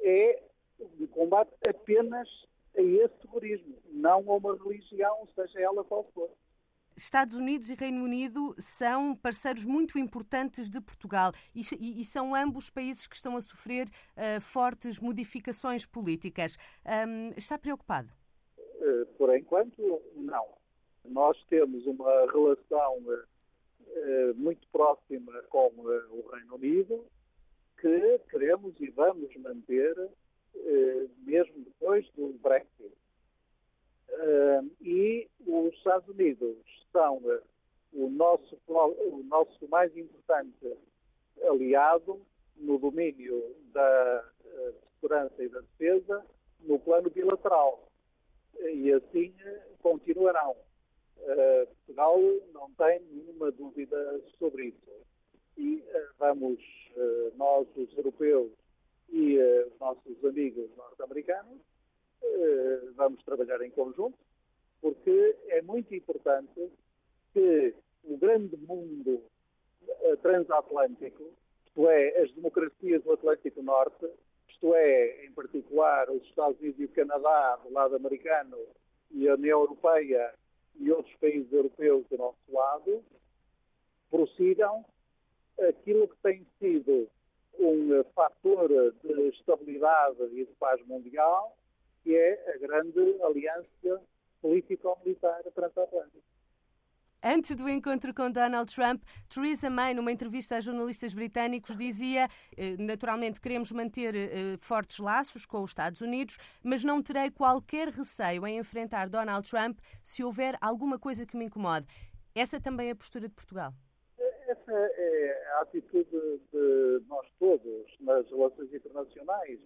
é 0.00 0.42
um 1.00 1.06
combate 1.08 1.52
apenas 1.68 2.28
a 2.76 2.82
esse 2.82 3.14
terrorismo, 3.22 3.76
não 3.90 4.30
a 4.30 4.36
uma 4.36 4.56
religião, 4.56 5.26
seja 5.34 5.60
ela 5.60 5.82
qual 5.82 6.04
for. 6.14 6.30
Estados 6.98 7.36
Unidos 7.36 7.70
e 7.70 7.74
Reino 7.74 8.02
Unido 8.02 8.54
são 8.58 9.14
parceiros 9.14 9.64
muito 9.64 9.98
importantes 9.98 10.68
de 10.68 10.80
Portugal 10.80 11.32
e, 11.54 11.60
e, 11.78 12.00
e 12.00 12.04
são 12.04 12.34
ambos 12.34 12.70
países 12.70 13.06
que 13.06 13.14
estão 13.14 13.36
a 13.36 13.40
sofrer 13.40 13.86
uh, 13.86 14.40
fortes 14.40 14.98
modificações 14.98 15.86
políticas. 15.86 16.58
Um, 16.84 17.30
está 17.36 17.56
preocupado? 17.56 18.08
Eh, 18.58 19.04
por 19.16 19.34
enquanto, 19.36 20.02
não. 20.16 20.46
Nós 21.04 21.40
temos 21.48 21.86
uma 21.86 22.26
relação 22.32 22.96
eh, 23.86 24.32
muito 24.34 24.66
próxima 24.72 25.32
com 25.50 25.68
o 25.76 26.28
Reino 26.32 26.56
Unido 26.56 27.04
que 27.80 28.18
queremos 28.28 28.74
e 28.80 28.90
vamos 28.90 29.34
manter 29.36 29.96
mesmo 31.24 31.64
depois 31.64 32.04
do 32.16 32.32
Brexit. 32.42 32.92
E 34.80 35.28
os 35.46 35.74
Estados 35.74 36.08
Unidos 36.08 36.56
são 36.92 37.20
o 37.92 38.08
nosso, 38.08 38.58
o 38.66 39.22
nosso 39.24 39.68
mais 39.68 39.96
importante 39.96 40.76
aliado 41.48 42.20
no 42.56 42.78
domínio 42.78 43.54
da 43.72 44.24
segurança 44.94 45.42
e 45.42 45.48
da 45.48 45.60
defesa 45.60 46.24
no 46.60 46.78
plano 46.78 47.10
bilateral 47.10 47.88
e 48.60 48.92
assim 48.92 49.32
continuarão. 49.80 50.56
Uh, 51.18 51.66
Portugal 51.66 52.18
não 52.52 52.70
tem 52.74 53.00
nenhuma 53.10 53.50
dúvida 53.50 54.20
sobre 54.38 54.66
isso. 54.66 55.06
E 55.56 55.82
vamos, 56.18 56.60
nós, 57.36 57.66
os 57.76 57.96
europeus 57.96 58.52
e 59.08 59.38
os 59.66 59.78
nossos 59.80 60.24
amigos 60.24 60.70
norte-americanos, 60.76 61.58
vamos 62.94 63.22
trabalhar 63.24 63.60
em 63.62 63.70
conjunto, 63.70 64.18
porque 64.80 65.36
é 65.48 65.62
muito 65.62 65.94
importante 65.94 66.70
que 67.32 67.74
o 68.04 68.16
grande 68.16 68.56
mundo 68.56 69.22
transatlântico, 70.22 71.30
isto 71.66 71.88
é, 71.88 72.22
as 72.22 72.32
democracias 72.32 73.02
do 73.02 73.12
Atlântico 73.12 73.62
Norte, 73.62 74.08
isto 74.48 74.74
é, 74.74 75.24
em 75.24 75.32
particular, 75.32 76.10
os 76.10 76.22
Estados 76.24 76.58
Unidos 76.60 76.80
e 76.80 76.84
o 76.84 76.88
Canadá 76.88 77.56
do 77.62 77.72
lado 77.72 77.94
americano 77.94 78.56
e 79.10 79.28
a 79.28 79.34
União 79.34 79.60
Europeia 79.60 80.34
e 80.78 80.90
outros 80.90 81.14
países 81.16 81.52
europeus 81.52 82.04
do 82.08 82.16
nosso 82.16 82.38
lado 82.52 83.04
prossigam 84.10 84.84
aquilo 85.68 86.08
que 86.08 86.16
tem 86.22 86.46
sido 86.58 87.08
um 87.58 88.04
fator 88.14 88.68
de 89.02 89.28
estabilidade 89.28 90.22
e 90.32 90.44
de 90.44 90.52
paz 90.58 90.84
mundial, 90.86 91.56
que 92.02 92.16
é 92.16 92.54
a 92.54 92.58
grande 92.58 93.22
aliança 93.22 94.02
político-militar 94.40 95.42
transatlântica. 95.54 96.28
Antes 97.22 97.56
do 97.56 97.68
encontro 97.68 98.14
com 98.14 98.30
Donald 98.30 98.72
Trump, 98.72 99.02
Theresa 99.28 99.68
May, 99.68 99.92
numa 99.92 100.12
entrevista 100.12 100.56
a 100.56 100.60
jornalistas 100.60 101.12
britânicos, 101.12 101.76
dizia: 101.76 102.28
eh, 102.56 102.76
naturalmente 102.78 103.40
queremos 103.40 103.72
manter 103.72 104.14
eh, 104.14 104.56
fortes 104.56 105.00
laços 105.00 105.44
com 105.44 105.60
os 105.60 105.70
Estados 105.70 106.00
Unidos, 106.00 106.38
mas 106.62 106.84
não 106.84 107.02
terei 107.02 107.28
qualquer 107.28 107.88
receio 107.88 108.46
em 108.46 108.58
enfrentar 108.58 109.08
Donald 109.08 109.50
Trump 109.50 109.80
se 110.00 110.22
houver 110.22 110.56
alguma 110.60 110.96
coisa 110.96 111.26
que 111.26 111.36
me 111.36 111.46
incomode. 111.46 111.86
Essa 112.36 112.60
também 112.60 112.88
é 112.88 112.92
a 112.92 112.96
postura 112.96 113.28
de 113.28 113.34
Portugal. 113.34 113.72
Essa 114.46 114.72
é 114.72 115.52
a 115.56 115.62
atitude 115.62 116.40
de 116.52 117.02
nós 117.08 117.26
todos 117.40 117.96
nas 117.98 118.30
relações 118.30 118.72
internacionais. 118.72 119.58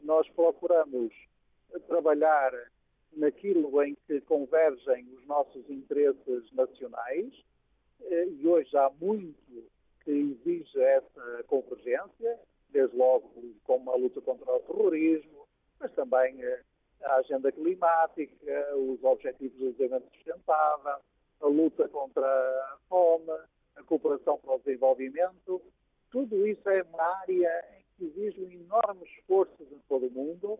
Nós 0.00 0.28
procuramos 0.30 1.14
trabalhar 1.86 2.52
naquilo 3.12 3.82
em 3.82 3.96
que 4.06 4.20
convergem 4.22 5.06
os 5.14 5.26
nossos 5.26 5.68
interesses 5.68 6.50
nacionais, 6.52 7.32
eh, 8.02 8.28
e 8.28 8.46
hoje 8.46 8.76
há 8.76 8.90
muito 9.00 9.70
que 10.04 10.10
exige 10.10 10.80
essa 10.80 11.44
convergência, 11.46 12.38
desde 12.70 12.96
logo 12.96 13.30
como 13.64 13.90
a 13.90 13.96
luta 13.96 14.20
contra 14.20 14.52
o 14.52 14.60
terrorismo, 14.60 15.46
mas 15.78 15.92
também 15.92 16.42
eh, 16.42 16.62
a 17.02 17.16
agenda 17.16 17.50
climática, 17.50 18.76
os 18.76 19.02
objetivos 19.02 19.58
do 19.58 19.72
desenvolvimento 19.72 20.14
sustentável, 20.14 20.96
a 21.40 21.46
luta 21.46 21.88
contra 21.88 22.26
a 22.26 22.78
fome, 22.88 23.32
a 23.76 23.82
cooperação 23.84 24.38
para 24.38 24.54
o 24.54 24.58
desenvolvimento. 24.58 25.60
Tudo 26.10 26.46
isso 26.46 26.68
é 26.68 26.82
uma 26.82 27.20
área 27.20 27.64
em 27.78 27.84
que 27.96 28.04
exige 28.04 28.40
um 28.42 28.50
enorme 28.50 29.04
esforço 29.04 29.64
de 29.64 29.76
todo 29.88 30.06
o 30.06 30.10
mundo 30.10 30.58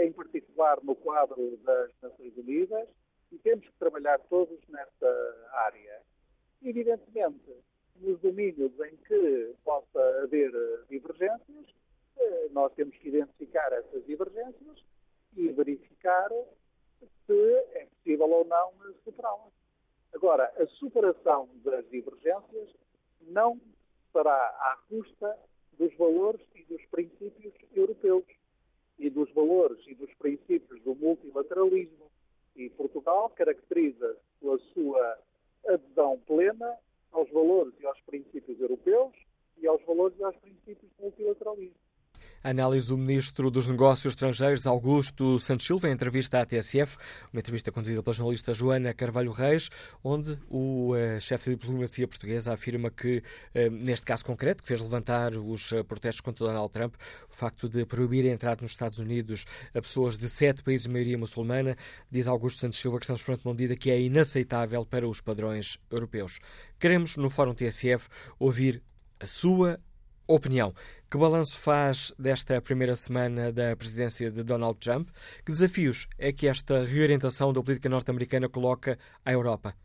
em 0.00 0.12
particular 0.12 0.78
no 0.82 0.94
quadro 0.96 1.56
das 1.58 1.90
Nações 2.02 2.36
Unidas, 2.36 2.88
e 3.32 3.38
temos 3.38 3.66
que 3.66 3.78
trabalhar 3.78 4.18
todos 4.28 4.58
nesta 4.68 5.48
área. 5.52 6.02
Evidentemente, 6.62 7.56
nos 7.96 8.20
domínios 8.20 8.72
em 8.80 8.96
que 8.96 9.54
possa 9.64 10.22
haver 10.22 10.52
divergências, 10.88 11.66
eh, 12.18 12.48
nós 12.50 12.72
temos 12.74 12.96
que 12.98 13.08
identificar 13.08 13.72
essas 13.72 14.04
divergências 14.04 14.84
e 15.36 15.48
verificar 15.48 16.28
se 17.26 17.54
é 17.74 17.86
possível 17.86 18.30
ou 18.30 18.44
não 18.44 18.72
superá-las. 19.04 19.52
Agora, 20.12 20.52
a 20.58 20.66
superação 20.66 21.48
das 21.64 21.88
divergências 21.88 22.68
não 23.22 23.58
será 24.12 24.34
à 24.34 24.78
custa 24.88 25.38
dos 25.78 25.94
valores 25.96 26.46
e 26.54 26.64
dos 26.64 26.84
princípios 26.86 27.54
europeus 27.72 28.24
e 28.98 29.10
dos 29.10 29.30
valores 29.32 29.78
e 29.86 29.94
dos 29.94 30.12
princípios 30.14 30.80
do 30.82 30.94
multilateralismo. 30.94 32.10
E 32.54 32.68
Portugal 32.70 33.30
caracteriza 33.30 34.16
pela 34.40 34.58
sua 34.74 35.18
adesão 35.66 36.20
plena 36.26 36.76
aos 37.12 37.30
valores 37.30 37.72
e 37.80 37.86
aos 37.86 38.00
princípios 38.02 38.60
europeus 38.60 39.12
e 39.58 39.66
aos 39.66 39.82
valores 39.84 40.18
e 40.18 40.24
aos 40.24 40.36
princípios 40.36 40.90
do 40.96 41.02
multilateralismo. 41.02 41.81
A 42.44 42.50
análise 42.50 42.88
do 42.88 42.98
Ministro 42.98 43.52
dos 43.52 43.68
Negócios 43.68 44.14
Estrangeiros, 44.14 44.66
Augusto 44.66 45.38
Santos 45.38 45.64
Silva, 45.64 45.88
em 45.88 45.92
entrevista 45.92 46.40
à 46.40 46.44
TSF, 46.44 46.96
uma 47.32 47.38
entrevista 47.38 47.70
conduzida 47.70 48.02
pela 48.02 48.12
jornalista 48.12 48.52
Joana 48.52 48.92
Carvalho 48.92 49.30
Reis, 49.30 49.70
onde 50.02 50.36
o 50.50 50.92
uh, 50.92 51.20
chefe 51.20 51.50
de 51.50 51.56
diplomacia 51.56 52.08
portuguesa 52.08 52.52
afirma 52.52 52.90
que, 52.90 53.18
uh, 53.18 53.70
neste 53.70 54.04
caso 54.04 54.24
concreto, 54.24 54.60
que 54.60 54.66
fez 54.66 54.80
levantar 54.80 55.36
os 55.36 55.70
uh, 55.70 55.84
protestos 55.84 56.20
contra 56.20 56.44
Donald 56.44 56.72
Trump, 56.72 56.96
o 57.30 57.32
facto 57.32 57.68
de 57.68 57.86
proibir 57.86 58.26
a 58.26 58.32
entrada 58.32 58.60
nos 58.60 58.72
Estados 58.72 58.98
Unidos 58.98 59.44
a 59.72 59.80
pessoas 59.80 60.18
de 60.18 60.28
sete 60.28 60.64
países 60.64 60.88
de 60.88 60.92
maioria 60.92 61.16
muçulmana, 61.16 61.76
diz 62.10 62.26
Augusto 62.26 62.58
Santos 62.58 62.80
Silva 62.80 62.98
que 62.98 63.04
estamos 63.04 63.22
a 63.28 63.48
uma 63.48 63.54
medida 63.54 63.76
que 63.76 63.88
é 63.88 64.00
inaceitável 64.00 64.84
para 64.84 65.06
os 65.06 65.20
padrões 65.20 65.78
europeus. 65.88 66.40
Queremos, 66.80 67.16
no 67.16 67.30
Fórum 67.30 67.54
TSF, 67.54 68.08
ouvir 68.36 68.82
a 69.20 69.28
sua 69.28 69.78
opinião. 70.26 70.74
Que 71.12 71.18
balanço 71.18 71.58
faz 71.58 72.10
desta 72.18 72.58
primeira 72.62 72.96
semana 72.96 73.52
da 73.52 73.76
presidência 73.76 74.30
de 74.30 74.42
Donald 74.42 74.78
Trump? 74.78 75.10
Que 75.44 75.52
desafios 75.52 76.08
é 76.16 76.32
que 76.32 76.48
esta 76.48 76.86
reorientação 76.86 77.52
da 77.52 77.62
política 77.62 77.86
norte-americana 77.86 78.48
coloca 78.48 78.98
à 79.22 79.30
Europa? 79.30 79.76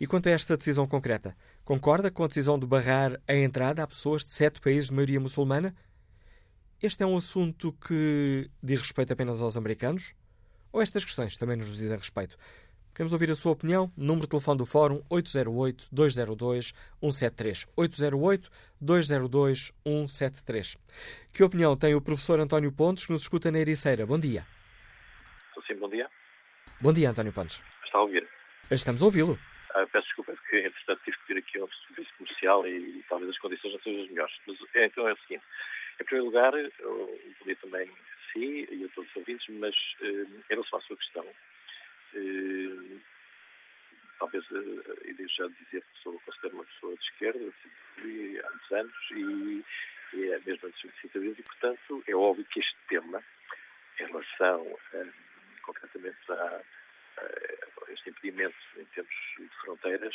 E 0.00 0.06
quanto 0.06 0.30
a 0.30 0.32
esta 0.32 0.56
decisão 0.56 0.86
concreta, 0.86 1.36
concorda 1.66 2.10
com 2.10 2.24
a 2.24 2.28
decisão 2.28 2.58
de 2.58 2.66
barrar 2.66 3.20
a 3.28 3.34
entrada 3.34 3.82
a 3.82 3.86
pessoas 3.86 4.24
de 4.24 4.30
sete 4.30 4.58
países 4.58 4.86
de 4.86 4.94
maioria 4.94 5.20
muçulmana? 5.20 5.76
Este 6.82 7.02
é 7.02 7.06
um 7.06 7.18
assunto 7.18 7.74
que 7.74 8.50
diz 8.62 8.80
respeito 8.80 9.12
apenas 9.12 9.42
aos 9.42 9.58
americanos? 9.58 10.14
Ou 10.72 10.80
estas 10.80 11.04
questões 11.04 11.36
também 11.36 11.58
nos 11.58 11.76
dizem 11.76 11.98
respeito? 11.98 12.38
Queremos 12.94 13.12
ouvir 13.12 13.30
a 13.30 13.34
sua 13.34 13.52
opinião. 13.52 13.92
Número 13.96 14.22
de 14.22 14.30
telefone 14.30 14.58
do 14.58 14.66
Fórum 14.66 15.02
808-202-173. 15.10 17.66
808-202-173. 18.82 20.76
Que 21.32 21.42
opinião 21.42 21.76
tem 21.76 21.94
o 21.94 22.00
professor 22.00 22.38
António 22.40 22.72
Pontes, 22.72 23.06
que 23.06 23.12
nos 23.12 23.22
escuta 23.22 23.50
na 23.50 23.58
Ericeira? 23.58 24.06
Bom 24.06 24.18
dia. 24.18 24.46
Sim, 25.66 25.74
bom 25.76 25.88
dia. 25.88 26.08
Bom 26.80 26.92
dia, 26.92 27.10
António 27.10 27.32
Pontes. 27.32 27.62
Está 27.84 27.98
a 27.98 28.02
ouvir? 28.02 28.28
Estamos 28.70 29.02
a 29.02 29.06
ouvi-lo. 29.06 29.38
Ah, 29.74 29.86
peço 29.92 30.06
desculpa, 30.06 30.32
porque 30.32 30.58
entretanto 30.58 31.00
tive 31.04 31.16
que 31.18 31.34
vir 31.34 31.38
aqui 31.38 31.60
ao 31.60 31.68
serviço 31.86 32.10
comercial 32.18 32.66
e, 32.66 33.04
talvez 33.08 33.30
as 33.30 33.38
condições 33.38 33.72
não 33.72 33.80
sejam 33.80 34.02
as 34.02 34.10
melhores. 34.10 34.34
Mas 34.46 34.56
é, 34.74 34.86
então 34.86 35.06
é 35.06 35.12
o 35.12 35.18
seguinte. 35.18 35.44
Em 36.00 36.04
primeiro 36.04 36.26
lugar, 36.26 36.52
eu 36.54 37.20
podia 37.38 37.56
também 37.56 37.88
a 37.88 38.32
si 38.32 38.66
e 38.70 38.84
a 38.84 38.88
todos 38.94 39.10
os 39.10 39.16
ouvintes, 39.16 39.46
mas 39.60 39.74
eh, 40.00 40.26
em 40.26 40.44
relação 40.48 40.78
à 40.78 40.82
sua 40.82 40.96
questão, 40.96 41.26
talvez, 44.20 44.44
eh, 44.52 45.12
devo 45.14 45.28
já 45.28 45.46
dizer 45.48 45.82
que 45.82 46.02
sou, 46.02 46.20
considero 46.20 46.54
uma 46.54 46.64
pessoa 46.64 46.94
de 46.94 47.02
esquerda, 47.04 47.38
há 47.40 48.50
muitos 48.50 48.72
anos 48.72 49.10
e, 49.12 49.64
é 50.12 50.38
mesmo 50.40 50.68
antes 50.68 50.80
de 50.82 51.00
50 51.00 51.18
e, 51.18 51.42
portanto, 51.42 52.04
é 52.06 52.14
óbvio 52.14 52.44
que 52.46 52.60
este 52.60 52.76
tema, 52.88 53.22
em 53.98 54.06
relação 54.06 54.78
eh, 54.92 55.06
concretamente 55.62 56.18
a, 56.30 56.62
a, 57.18 57.92
este 57.92 58.10
impedimento 58.10 58.56
em 58.76 58.84
termos 58.86 59.14
de 59.38 59.48
fronteiras, 59.62 60.14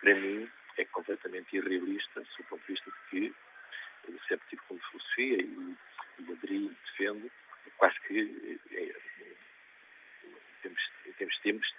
para 0.00 0.14
mim 0.14 0.50
é 0.76 0.84
completamente 0.86 1.56
irrealista, 1.56 2.20
do 2.20 2.44
ponto 2.44 2.60
de 2.66 2.72
vista 2.72 2.90
de 2.90 3.10
que 3.10 3.34
eu 4.08 4.18
sempre 4.28 4.46
tive 4.50 4.62
como 4.68 4.80
filosofia 4.90 5.42
e, 5.42 5.76
e 6.18 6.32
aderi 6.32 6.66
e 6.66 6.76
defendo, 6.86 7.30
quase 7.76 7.98
que 8.00 8.60
é, 8.72 8.94
termos, 10.62 10.90
em 11.06 11.12
termos, 11.12 11.38
termos 11.40 11.72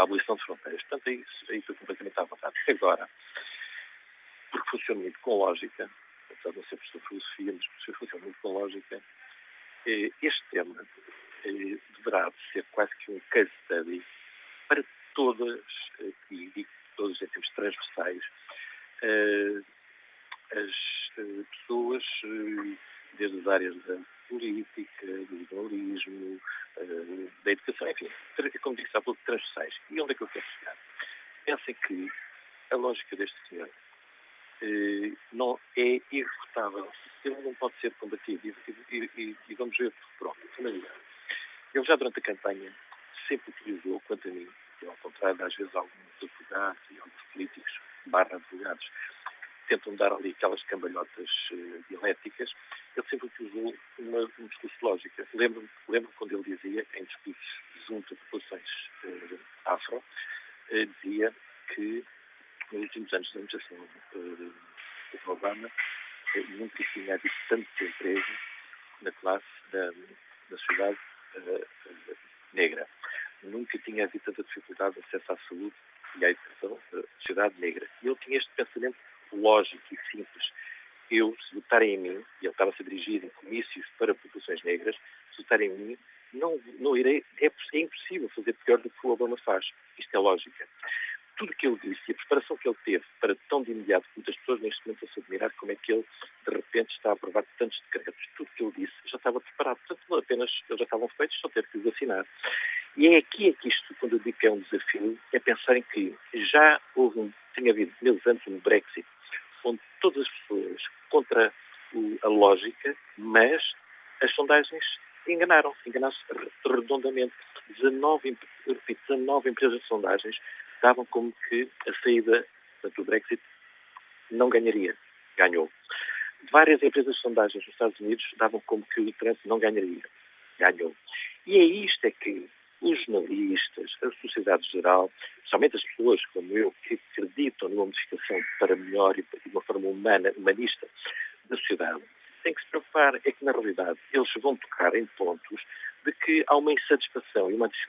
a 0.00 0.04
abolição 0.04 0.34
de 0.36 0.44
fronteiras. 0.44 0.82
Portanto, 0.82 1.08
aí, 1.08 1.24
aí 1.50 1.58
estou 1.58 1.76
completamente 1.76 2.18
à 2.18 2.24
vontade. 2.24 2.54
Agora, 2.68 3.08
porque 4.50 4.70
funciona 4.70 5.00
muito 5.02 5.20
com 5.20 5.38
lógica, 5.38 5.90
apesar 6.30 6.50
de 6.50 6.56
não 6.56 6.64
ser 6.64 6.76
professor 6.76 7.00
de 7.00 7.08
filosofia, 7.08 7.52
mas 7.52 7.96
funciona 7.96 8.24
muito 8.24 8.38
com 8.40 8.52
lógica, 8.52 9.02
eh, 9.86 10.10
este 10.22 10.44
tema 10.50 10.86
eh, 11.44 11.78
deverá 11.96 12.32
ser 12.52 12.64
quase 12.72 12.94
que 12.96 13.12
um 13.12 13.20
case 13.30 13.50
study 13.64 14.02
para 14.68 14.82
todas, 15.14 15.64
eh, 16.00 16.12
e 16.30 16.50
digo 16.54 16.68
todas 16.96 17.20
em 17.22 17.26
termos 17.26 17.50
transversais, 17.50 18.22
as 20.52 21.46
pessoas, 21.50 22.04
desde 23.14 23.40
as 23.40 23.46
áreas 23.46 23.76
da 23.84 23.98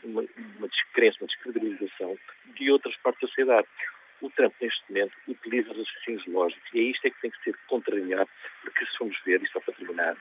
uma, 0.03 0.23
uma, 0.57 0.67
descrença, 0.67 1.17
uma 1.21 1.27
descredibilização 1.27 2.17
de 2.55 2.71
outras 2.71 2.95
partes 2.97 3.21
da 3.21 3.27
sociedade. 3.27 3.67
O 4.21 4.29
Trump, 4.29 4.53
neste 4.61 4.83
momento, 4.89 5.13
utiliza 5.27 5.71
os 5.71 5.77
raciocínios 5.77 6.25
lógicos 6.27 6.69
e 6.73 6.79
é 6.79 6.83
isto 6.83 7.07
é 7.07 7.09
que 7.09 7.21
tem 7.21 7.31
que 7.31 7.43
ser 7.43 7.57
contrariado, 7.67 8.29
porque 8.61 8.85
se 8.85 8.97
formos 8.97 9.17
ver, 9.25 9.41
e 9.41 9.47
só 9.49 9.59
para 9.59 9.73
terminar, 9.73 10.15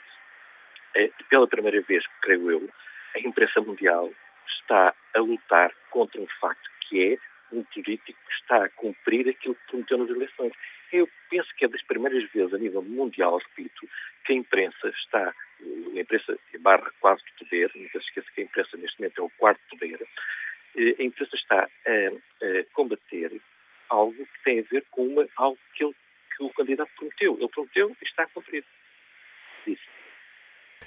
é, 0.95 1.11
pela 1.29 1.47
primeira 1.47 1.81
vez, 1.83 2.05
creio 2.23 2.51
eu, 2.51 2.69
a 3.15 3.21
imprensa 3.21 3.61
mundial 3.61 4.11
está 4.63 4.95
a 5.15 5.21
lutar 5.21 5.73
contra 5.91 6.21
um 6.21 6.27
facto 6.41 6.71
que 6.89 7.13
é 7.13 7.31
um 7.55 7.65
político 7.65 8.19
que 8.27 8.35
está 8.35 8.65
a 8.65 8.69
cumprir 8.71 9.29
aquilo 9.29 9.55
que 9.55 9.67
prometeu 9.69 9.99
nas 9.99 10.11
eleições. 10.11 10.53
Eu 10.93 11.09
penso 11.29 11.49
que 11.57 11.65
é 11.65 11.69
das 11.69 11.83
primeiras 11.83 12.31
vezes 12.31 12.55
a 12.55 12.59
nível 12.59 12.83
mundial, 12.83 13.39
repito, 13.39 13.89
que 14.25 14.33
a 14.33 14.37
imprensa 14.37 14.89
está, 14.89 15.35
a 15.97 16.01
imprensa 16.01 16.39
barra 16.61 16.91
quase 17.01 17.23
de 17.25 17.45
poder, 17.45 17.71
não 17.75 17.89
se 17.91 17.99
esqueça 17.99 18.31
que 18.35 18.41
a 18.41 18.45
imprensa 18.45 18.77
neste 18.77 18.99
momento 18.99 19.21
é 19.21 19.25
o 19.25 19.31
quarto 19.39 19.61
poder, 19.71 20.07
eh, 20.77 20.97
a 20.99 21.03
imprensa 21.03 21.37
está 21.37 21.69
a, 21.87 22.47
a 22.47 22.65
combater 22.73 23.41
algo 23.91 24.15
que 24.15 24.45
tem 24.45 24.61
a 24.61 24.63
ver 24.63 24.85
com 24.91 25.07
uma, 25.07 25.27
algo 25.37 25.59
que, 25.75 25.85
ele, 25.85 25.95
que 26.37 26.45
o 26.45 26.51
candidato 26.51 26.91
prometeu. 26.97 27.37
Ele 27.39 27.49
prometeu 27.49 27.91
e 27.91 28.05
está 28.05 28.23
a 28.23 28.29
cumprir. 28.29 28.65
Isso. 29.67 29.83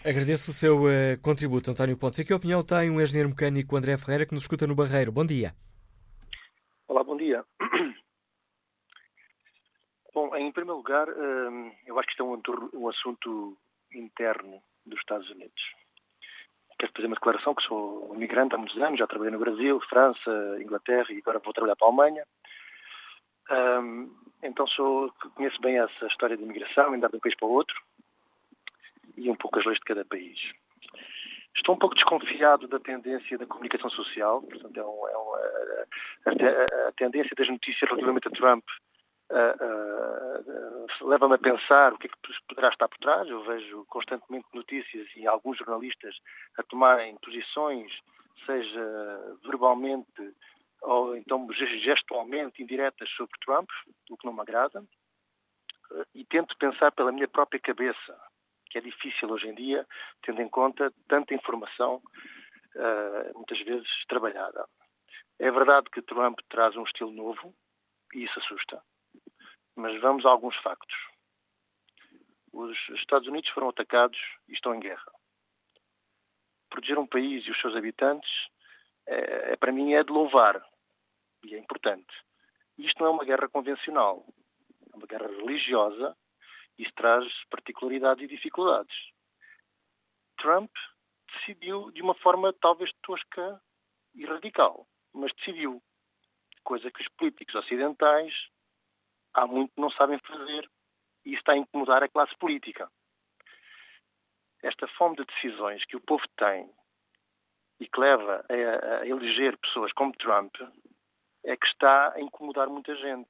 Agradeço 0.04 0.52
o 0.52 0.54
seu 0.54 0.84
uh, 0.84 1.22
contributo, 1.22 1.72
António 1.72 1.98
Pontes. 1.98 2.20
E 2.20 2.26
que 2.26 2.34
opinião 2.34 2.64
tem 2.64 2.90
o 2.90 3.02
engenheiro 3.02 3.30
mecânico 3.30 3.76
André 3.76 3.98
Ferreira 3.98 4.26
que 4.26 4.34
nos 4.34 4.44
escuta 4.44 4.66
no 4.66 4.76
Barreiro? 4.76 5.12
Bom 5.12 5.26
dia. 5.26 5.54
Olá, 6.88 7.04
bom 7.04 7.16
dia. 7.16 7.46
Bom, 10.14 10.36
em 10.36 10.52
primeiro 10.52 10.78
lugar, 10.78 11.08
hum, 11.10 11.72
eu 11.88 11.98
acho 11.98 12.08
que 12.08 12.14
isto 12.14 12.24
é 12.24 12.26
um, 12.26 12.42
um 12.82 12.90
assunto 12.90 13.58
interno 13.93 14.62
dos 14.86 14.99
Estados 14.99 15.29
Unidos. 15.29 15.62
Quero 16.79 16.91
fazer 16.93 17.08
uma 17.08 17.15
declaração 17.15 17.56
que 17.56 17.63
sou 17.63 18.13
imigrante 18.15 18.56
há 18.56 18.58
muitos 18.58 18.77
anos, 18.82 18.99
já 18.99 19.08
trabalhei 19.08 19.32
no 19.32 19.39
Brasil, 19.39 19.79
França, 19.89 20.58
Inglaterra 20.60 21.08
e 21.12 21.19
agora 21.19 21.39
vou 21.39 21.53
trabalhar 21.53 21.75
para 21.75 21.88
a 21.88 21.89
Alemanha. 21.89 22.25
Um, 23.51 24.13
então 24.41 24.67
sou, 24.67 25.12
conheço 25.36 25.60
bem 25.62 25.79
essa 25.79 26.08
história 26.08 26.36
de 26.36 26.43
imigração, 26.43 26.93
andar 26.93 27.10
de 27.10 27.17
um 27.17 27.19
país 27.19 27.36
para 27.36 27.47
o 27.47 27.51
outro 27.51 27.75
e 29.15 29.29
um 29.29 29.36
pouco 29.36 29.60
as 29.60 29.65
leis 29.65 29.77
de 29.79 29.86
cada 29.86 30.03
país. 30.03 30.39
Estou 31.56 31.75
um 31.75 31.77
pouco 31.77 31.95
desconfiado 31.95 32.67
da 32.67 32.79
tendência 32.79 33.38
da 33.38 33.45
comunicação 33.45 33.89
social, 33.91 34.41
portanto, 34.41 34.77
é, 34.77 34.84
um, 34.84 35.08
é 35.08 35.17
um, 35.17 35.36
a, 35.36 36.29
a, 36.29 36.89
a, 36.89 36.91
tendência 36.93 37.36
das 37.38 37.47
notícias 37.47 37.89
relativamente 37.89 38.27
a 38.27 38.32
Trump 38.32 38.63
uh, 39.34 41.08
leva-me 41.08 41.36
a 41.36 41.39
pensar 41.39 41.93
o 41.93 41.98
que 41.98 42.08
é 42.08 42.10
que 42.10 42.17
poderá 42.48 42.69
estar 42.69 42.88
por 42.88 42.98
trás. 43.00 43.28
Eu 43.28 43.43
vejo 43.43 43.86
constantemente 43.86 44.48
notícias 44.54 45.08
e 45.15 45.28
alguns 45.28 45.58
jornalistas 45.58 46.15
a 46.58 46.63
tomarem 46.63 47.17
posições, 47.17 47.91
seja 48.46 49.38
verbalmente 49.43 50.34
ou 50.82 51.15
então 51.15 51.48
gestualmente 51.54 52.62
indiretas 52.62 53.10
sobre 53.12 53.39
Trump, 53.46 53.69
o 54.10 54.17
que 54.17 54.26
não 54.26 54.34
me 54.34 54.41
agrada, 54.41 54.84
e 56.13 56.26
tento 56.26 56.58
pensar 56.58 56.91
pela 56.91 57.12
minha 57.12 57.28
própria 57.28 57.60
cabeça, 57.60 58.19
que 58.69 58.78
é 58.78 58.82
difícil 58.82 59.30
hoje 59.30 59.48
em 59.48 59.56
dia, 59.56 59.88
tendo 60.24 60.41
em 60.41 60.50
conta 60.50 60.91
tanta 61.08 61.34
informação, 61.34 62.02
uh, 62.76 63.34
muitas 63.36 63.60
vezes 63.62 63.88
trabalhada. 64.08 64.67
É 65.39 65.50
verdade 65.52 65.89
que 65.89 66.02
Trump 66.02 66.39
traz 66.50 66.76
um 66.76 66.84
estilo 66.84 67.12
novo, 67.12 67.54
e 68.13 68.26
isso 68.26 68.39
assusta. 68.39 68.82
Mas 69.76 70.00
vamos 70.02 70.26
a 70.26 70.30
alguns 70.30 70.56
factos. 70.58 70.96
Os 72.52 72.78
Estados 72.90 73.28
Unidos 73.28 73.50
foram 73.50 73.70
atacados 73.70 74.20
e 74.48 74.54
estão 74.54 74.76
em 74.76 74.80
guerra. 74.80 75.12
Proteger 76.70 77.00
um 77.00 77.08
país 77.08 77.46
e 77.46 77.52
os 77.52 77.60
seus 77.60 77.76
habitantes, 77.76 78.30
é, 79.08 79.54
é, 79.54 79.56
para 79.56 79.72
mim, 79.72 79.94
é 79.94 80.04
de 80.04 80.12
louvar. 80.12 80.64
E 81.44 81.56
é 81.56 81.58
importante. 81.58 82.14
Isto 82.78 83.00
não 83.00 83.08
é 83.08 83.10
uma 83.12 83.26
guerra 83.26 83.50
convencional. 83.50 84.26
É 84.92 84.96
uma 84.96 85.08
guerra 85.08 85.28
religiosa. 85.28 86.16
Isso 86.78 86.92
traz 86.96 87.26
particularidades 87.50 88.24
e 88.24 88.28
dificuldades. 88.28 88.96
Trump 90.38 90.72
decidiu 91.34 91.92
de 91.92 92.02
uma 92.02 92.14
forma 92.16 92.54
talvez 92.54 92.92
tosca 93.02 93.62
e 94.14 94.26
radical, 94.26 94.88
mas 95.14 95.34
decidiu. 95.34 95.82
Coisa 96.64 96.92
que 96.92 97.02
os 97.02 97.08
políticos 97.18 97.56
ocidentais 97.56 98.34
há 99.34 99.48
muito 99.48 99.72
não 99.78 99.89
sabem 99.91 100.19
fazer 100.19 100.69
e 101.26 101.30
isso 101.30 101.39
está 101.39 101.54
a 101.54 101.58
incomodar 101.58 102.04
a 102.04 102.10
classe 102.10 102.36
política. 102.38 102.89
Esta 104.62 104.88
fome 104.89 105.15
de 105.15 105.26
decisões 105.26 105.84
que 105.86 105.96
o 105.96 106.02
povo 106.02 106.24
tem 106.38 106.69
e 107.80 107.88
que 107.88 108.00
leva 108.00 108.46
a, 108.48 109.02
a 109.02 109.08
eleger 109.08 109.58
pessoas 109.58 109.91
como 109.93 110.15
Trump 110.17 110.56
é 111.43 111.58
que 111.58 111.65
está 111.67 112.13
a 112.13 112.22
incomodar 112.22 112.69
muita 112.69 112.96
gente. 112.96 113.30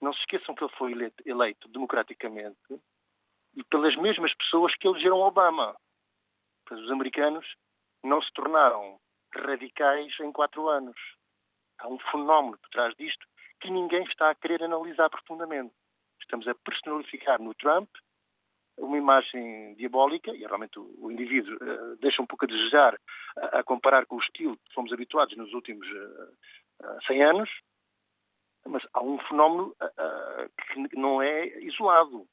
Não 0.00 0.12
se 0.12 0.20
esqueçam 0.20 0.54
que 0.54 0.64
ele 0.64 0.72
foi 0.76 0.92
eleito, 0.92 1.22
eleito 1.26 1.68
democraticamente 1.68 2.80
e 3.54 3.64
pelas 3.64 3.96
mesmas 3.96 4.34
pessoas 4.34 4.74
que 4.76 4.86
elegeram 4.86 5.18
Obama. 5.18 5.76
Pois 6.66 6.80
os 6.80 6.90
americanos 6.90 7.46
não 8.02 8.22
se 8.22 8.32
tornaram 8.32 9.00
radicais 9.34 10.14
em 10.20 10.32
quatro 10.32 10.68
anos. 10.68 10.96
Há 11.78 11.88
um 11.88 11.98
fenómeno 11.98 12.58
por 12.58 12.68
trás 12.70 12.94
disto 12.96 13.26
que 13.62 13.70
ninguém 13.70 14.02
está 14.04 14.30
a 14.30 14.34
querer 14.34 14.62
analisar 14.62 15.08
profundamente. 15.08 15.72
Estamos 16.20 16.46
a 16.48 16.54
personalificar 16.54 17.40
no 17.40 17.54
Trump 17.54 17.88
uma 18.76 18.98
imagem 18.98 19.74
diabólica, 19.74 20.32
e 20.32 20.40
realmente 20.40 20.78
o, 20.78 20.94
o 20.98 21.12
indivíduo 21.12 21.54
uh, 21.56 21.96
deixa 21.98 22.20
um 22.20 22.26
pouco 22.26 22.44
a 22.44 22.48
desejar 22.48 22.98
a, 23.36 23.60
a, 23.60 23.64
comparar 23.64 24.06
com 24.06 24.16
o 24.16 24.20
estilo 24.20 24.56
que 24.56 24.74
fomos 24.74 24.92
habituados 24.92 25.36
nos 25.36 25.52
últimos 25.52 25.86
uh, 25.86 26.86
uh, 26.86 27.06
100 27.06 27.22
anos, 27.22 27.50
mas 28.66 28.82
há 28.92 29.02
um 29.02 29.18
fenómeno 29.28 29.76
uh, 29.80 30.88
que 30.88 30.96
não 30.96 31.22
é 31.22 31.46
isolado. 31.60 32.26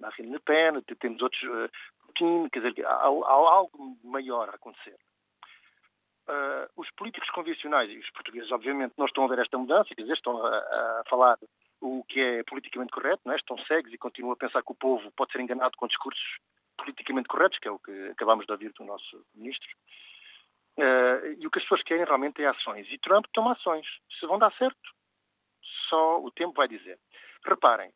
Marine 0.00 0.32
Le 0.32 0.40
Pen, 0.40 0.82
temos 0.98 1.22
outros, 1.22 1.40
Putin, 2.00 2.48
quer 2.52 2.60
dizer, 2.60 2.84
há, 2.84 3.04
há 3.04 3.06
algo 3.06 3.96
maior 4.02 4.48
a 4.48 4.56
acontecer. 4.56 4.98
Uh, 6.28 6.68
os 6.76 6.90
políticos 6.90 7.30
convencionais, 7.30 7.90
e 7.90 7.96
os 7.96 8.10
portugueses, 8.10 8.52
obviamente, 8.52 8.92
não 8.98 9.06
estão 9.06 9.24
a 9.24 9.28
ver 9.28 9.38
esta 9.38 9.56
mudança, 9.56 9.94
quer 9.94 10.02
dizer, 10.02 10.12
estão 10.12 10.44
a, 10.44 10.58
a 10.58 11.02
falar 11.08 11.38
o 11.80 12.04
que 12.04 12.20
é 12.20 12.42
politicamente 12.42 12.92
correto, 12.92 13.22
não 13.24 13.32
é? 13.32 13.36
estão 13.36 13.56
cegos 13.64 13.92
e 13.92 13.98
continuam 13.98 14.32
a 14.32 14.36
pensar 14.36 14.62
que 14.62 14.72
o 14.72 14.74
povo 14.74 15.10
pode 15.12 15.32
ser 15.32 15.40
enganado 15.40 15.76
com 15.76 15.86
discursos 15.86 16.22
politicamente 16.76 17.28
corretos, 17.28 17.58
que 17.58 17.68
é 17.68 17.70
o 17.70 17.78
que 17.78 18.08
acabamos 18.10 18.44
de 18.44 18.52
ouvir 18.52 18.72
do 18.72 18.84
nosso 18.84 19.24
ministro. 19.34 19.68
Uh, 20.76 21.34
e 21.38 21.46
o 21.46 21.50
que 21.50 21.58
as 21.58 21.64
pessoas 21.64 21.82
querem 21.82 22.04
realmente 22.04 22.42
é 22.42 22.46
ações. 22.46 22.86
E 22.90 22.98
Trump 22.98 23.26
toma 23.32 23.52
ações. 23.52 23.86
Se 24.20 24.26
vão 24.26 24.38
dar 24.38 24.52
certo, 24.52 24.78
só 25.88 26.20
o 26.22 26.30
tempo 26.30 26.52
vai 26.54 26.68
dizer. 26.68 26.98
Reparem, 27.44 27.90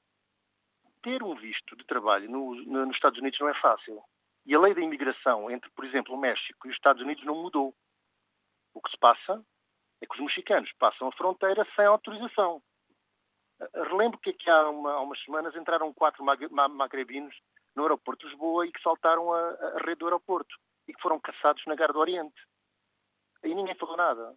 ter 1.02 1.22
um 1.22 1.34
visto 1.34 1.76
de 1.76 1.84
trabalho 1.84 2.30
no, 2.30 2.54
no, 2.54 2.86
nos 2.86 2.96
Estados 2.96 3.18
Unidos 3.18 3.38
não 3.38 3.48
é 3.48 3.54
fácil. 3.54 4.02
E 4.44 4.54
a 4.54 4.60
lei 4.60 4.74
da 4.74 4.80
imigração 4.80 5.50
entre, 5.50 5.70
por 5.70 5.84
exemplo, 5.84 6.14
o 6.14 6.18
México 6.18 6.66
e 6.66 6.70
os 6.70 6.76
Estados 6.76 7.02
Unidos 7.02 7.24
não 7.24 7.40
mudou. 7.40 7.74
O 8.74 8.80
que 8.80 8.90
se 8.90 8.98
passa 8.98 9.44
é 10.00 10.06
que 10.06 10.14
os 10.14 10.20
mexicanos 10.20 10.72
passam 10.78 11.08
a 11.08 11.12
fronteira 11.12 11.66
sem 11.76 11.84
autorização. 11.84 12.62
Relembro 13.74 14.18
que 14.18 14.30
aqui 14.30 14.50
há, 14.50 14.68
uma, 14.68 14.92
há 14.92 15.00
umas 15.00 15.22
semanas 15.22 15.54
entraram 15.54 15.92
quatro 15.92 16.24
magrebinos 16.24 17.34
no 17.76 17.82
aeroporto 17.82 18.24
de 18.24 18.30
Lisboa 18.30 18.66
e 18.66 18.72
que 18.72 18.82
saltaram 18.82 19.32
a, 19.32 19.50
a 19.50 19.78
rede 19.78 19.96
do 19.96 20.06
aeroporto 20.06 20.54
e 20.88 20.92
que 20.92 21.00
foram 21.00 21.20
caçados 21.20 21.64
na 21.66 21.74
Gara 21.74 21.92
do 21.92 22.00
Oriente. 22.00 22.40
Aí 23.44 23.54
ninguém 23.54 23.76
falou 23.76 23.96
nada. 23.96 24.36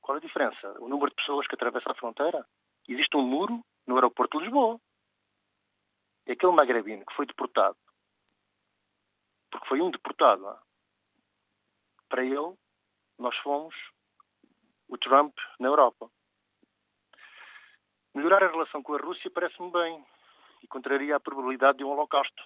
Qual 0.00 0.18
a 0.18 0.20
diferença? 0.20 0.80
O 0.80 0.88
número 0.88 1.10
de 1.10 1.16
pessoas 1.16 1.46
que 1.46 1.54
atravessam 1.54 1.92
a 1.92 1.94
fronteira? 1.94 2.46
Existe 2.88 3.16
um 3.16 3.22
muro 3.22 3.64
no 3.86 3.94
aeroporto 3.94 4.38
de 4.38 4.44
Lisboa. 4.44 4.78
E 6.26 6.32
aquele 6.32 6.52
magrebino 6.52 7.04
que 7.04 7.14
foi 7.14 7.26
deportado, 7.26 7.76
porque 9.50 9.66
foi 9.66 9.80
um 9.80 9.90
deportado, 9.90 10.56
para 12.08 12.24
ele, 12.24 12.56
nós 13.22 13.36
fomos 13.38 13.74
o 14.88 14.98
Trump 14.98 15.34
na 15.58 15.68
Europa. 15.68 16.10
Melhorar 18.14 18.42
a 18.44 18.50
relação 18.50 18.82
com 18.82 18.94
a 18.94 18.98
Rússia 18.98 19.30
parece-me 19.30 19.70
bem 19.70 20.04
e 20.62 20.66
contraria 20.66 21.16
a 21.16 21.20
probabilidade 21.20 21.78
de 21.78 21.84
um 21.84 21.88
holocausto, 21.88 22.42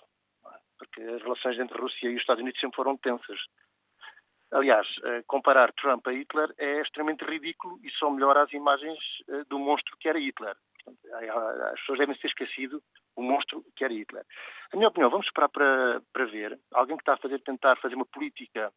porque 0.78 1.02
as 1.02 1.22
relações 1.22 1.58
entre 1.58 1.76
a 1.76 1.80
Rússia 1.80 2.08
e 2.08 2.14
os 2.14 2.20
Estados 2.20 2.42
Unidos 2.42 2.60
sempre 2.60 2.76
foram 2.76 2.96
tensas. 2.96 3.40
Aliás, 4.52 4.86
eh, 5.02 5.24
comparar 5.26 5.72
Trump 5.72 6.06
a 6.06 6.12
Hitler 6.12 6.54
é 6.56 6.80
extremamente 6.82 7.24
ridículo 7.24 7.80
e 7.82 7.90
só 7.92 8.08
melhora 8.08 8.44
as 8.44 8.52
imagens 8.52 8.98
eh, 9.28 9.44
do 9.48 9.58
monstro 9.58 9.96
que 9.98 10.08
era 10.08 10.20
Hitler. 10.20 10.56
As 11.72 11.80
pessoas 11.80 11.98
devem 11.98 12.14
ter 12.14 12.28
esquecido 12.28 12.80
o 13.16 13.22
monstro 13.22 13.64
que 13.74 13.84
era 13.84 13.92
Hitler. 13.92 14.24
A 14.72 14.76
minha 14.76 14.88
opinião, 14.88 15.10
vamos 15.10 15.26
esperar 15.26 15.48
para, 15.48 16.00
para 16.12 16.26
ver 16.26 16.56
alguém 16.72 16.96
que 16.96 17.02
está 17.02 17.14
a 17.14 17.16
fazer, 17.16 17.40
tentar 17.40 17.74
fazer 17.76 17.96
uma 17.96 18.06
política 18.06 18.72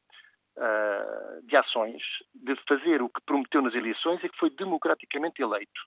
uh, 0.59 1.41
de 1.47 1.55
ações, 1.55 2.01
de 2.35 2.55
fazer 2.67 3.01
o 3.01 3.09
que 3.09 3.21
prometeu 3.25 3.61
nas 3.61 3.73
eleições 3.73 4.23
e 4.23 4.29
que 4.29 4.37
foi 4.37 4.49
democraticamente 4.51 5.41
eleito. 5.41 5.81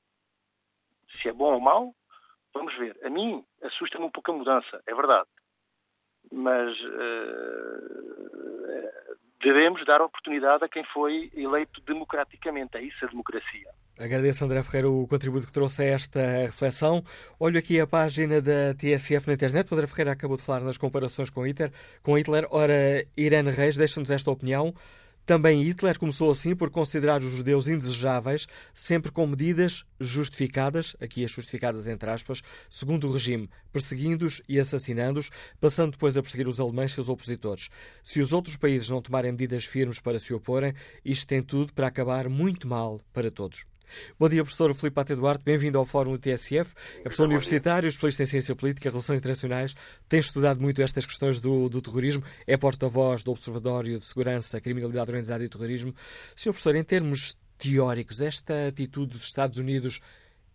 Se 1.21 1.29
é 1.29 1.33
bom 1.33 1.55
ou 1.55 1.61
mau, 1.61 1.95
vamos 2.55 2.75
ver. 2.77 2.99
A 3.05 3.11
mim 3.11 3.45
assusta-me 3.63 4.05
um 4.05 4.11
pouco 4.11 4.33
a 4.33 4.35
mudança, 4.35 4.83
é 4.87 4.95
verdade. 4.95 5.29
Mas 6.33 6.79
uh, 6.81 8.23
devemos 9.41 9.85
dar 9.85 10.01
oportunidade 10.01 10.65
a 10.65 10.69
quem 10.69 10.85
foi 10.85 11.31
eleito 11.35 11.81
democraticamente. 11.83 12.77
É 12.77 12.83
isso 12.83 13.05
a 13.05 13.09
democracia. 13.09 13.71
Agradeço, 14.03 14.45
André 14.45 14.61
Ferreira, 14.65 14.91
o 14.91 15.07
contributo 15.07 15.47
que 15.47 15.53
trouxe 15.53 15.81
a 15.83 15.85
esta 15.85 16.43
reflexão. 16.43 17.05
Olho 17.39 17.57
aqui 17.57 17.79
a 17.79 17.87
página 17.87 18.43
da 18.43 18.75
TSF 18.75 19.29
na 19.29 19.35
internet. 19.35 19.71
O 19.71 19.75
André 19.77 19.87
Ferreira 19.87 20.11
acabou 20.11 20.37
de 20.37 20.43
falar 20.43 20.59
nas 20.59 20.77
comparações 20.77 21.31
com 21.31 21.47
Hitler. 21.47 21.71
Com 22.03 22.19
Hitler. 22.19 22.45
Ora, 22.51 23.07
Irene 23.17 23.53
Reis 23.53 23.77
deixa-nos 23.77 24.11
esta 24.11 24.29
opinião. 24.29 24.75
Também 25.25 25.63
Hitler 25.63 25.97
começou 26.01 26.33
assim 26.33 26.53
por 26.53 26.69
considerar 26.69 27.21
os 27.21 27.31
judeus 27.31 27.69
indesejáveis, 27.69 28.49
sempre 28.75 29.13
com 29.13 29.25
medidas 29.25 29.85
justificadas, 30.01 30.97
aqui 31.01 31.25
as 31.25 31.31
justificadas 31.31 31.87
entre 31.87 32.11
aspas, 32.11 32.43
segundo 32.69 33.07
o 33.07 33.13
regime, 33.13 33.49
perseguindo-os 33.73 34.43
e 34.49 34.59
assassinando-os, 34.59 35.31
passando 35.61 35.93
depois 35.93 36.17
a 36.17 36.23
perseguir 36.23 36.49
os 36.49 36.59
alemães 36.59 36.93
seus 36.93 37.09
opositores. 37.09 37.69
Se 38.03 38.21
os 38.21 38.33
outros 38.33 38.57
países 38.57 38.89
não 38.89 39.01
tomarem 39.01 39.31
medidas 39.31 39.65
firmes 39.65 40.01
para 40.01 40.19
se 40.19 40.35
oporem, 40.35 40.75
isto 41.05 41.25
tem 41.25 41.41
tudo 41.41 41.73
para 41.73 41.87
acabar 41.87 42.29
muito 42.29 42.67
mal 42.67 43.01
para 43.13 43.31
todos. 43.31 43.72
Bom 44.19 44.29
dia, 44.29 44.43
professor 44.43 44.75
Filipe 44.75 44.95
Pate 44.95 45.15
Duarte, 45.15 45.45
bem-vindo 45.45 45.79
ao 45.79 45.85
Fórum 45.87 46.13
do 46.13 46.19
TSF. 46.19 46.75
É 46.99 47.03
professor 47.03 47.25
universitário, 47.25 47.89
especialista 47.89 48.23
em 48.23 48.27
Ciência 48.27 48.57
Política 48.57 48.89
e 48.89 48.91
Relações 48.91 49.19
Internacionais, 49.19 49.75
tem 50.09 50.21
estudado 50.21 50.61
muito 50.61 50.81
estas 50.83 51.05
questões 51.05 51.41
do, 51.41 51.69
do 51.69 51.83
terrorismo, 51.83 52.25
é 52.47 52.57
porta-voz 52.57 53.23
do 53.23 53.31
Observatório 53.31 53.99
de 53.99 54.05
Segurança, 54.05 54.61
Criminalidade 54.61 55.11
Organizada 55.11 55.45
e 55.45 55.49
Terrorismo. 55.49 55.95
Senhor 56.37 56.53
professor, 56.53 56.75
em 56.75 56.85
termos 56.85 57.37
teóricos, 57.59 58.21
esta 58.21 58.69
atitude 58.69 59.13
dos 59.13 59.25
Estados 59.25 59.59
Unidos 59.59 60.01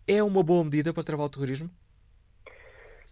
é 0.06 0.22
uma 0.22 0.42
boa 0.42 0.64
medida 0.64 0.92
para 0.92 1.02
travar 1.02 1.26
o 1.26 1.30
terrorismo? 1.30 1.70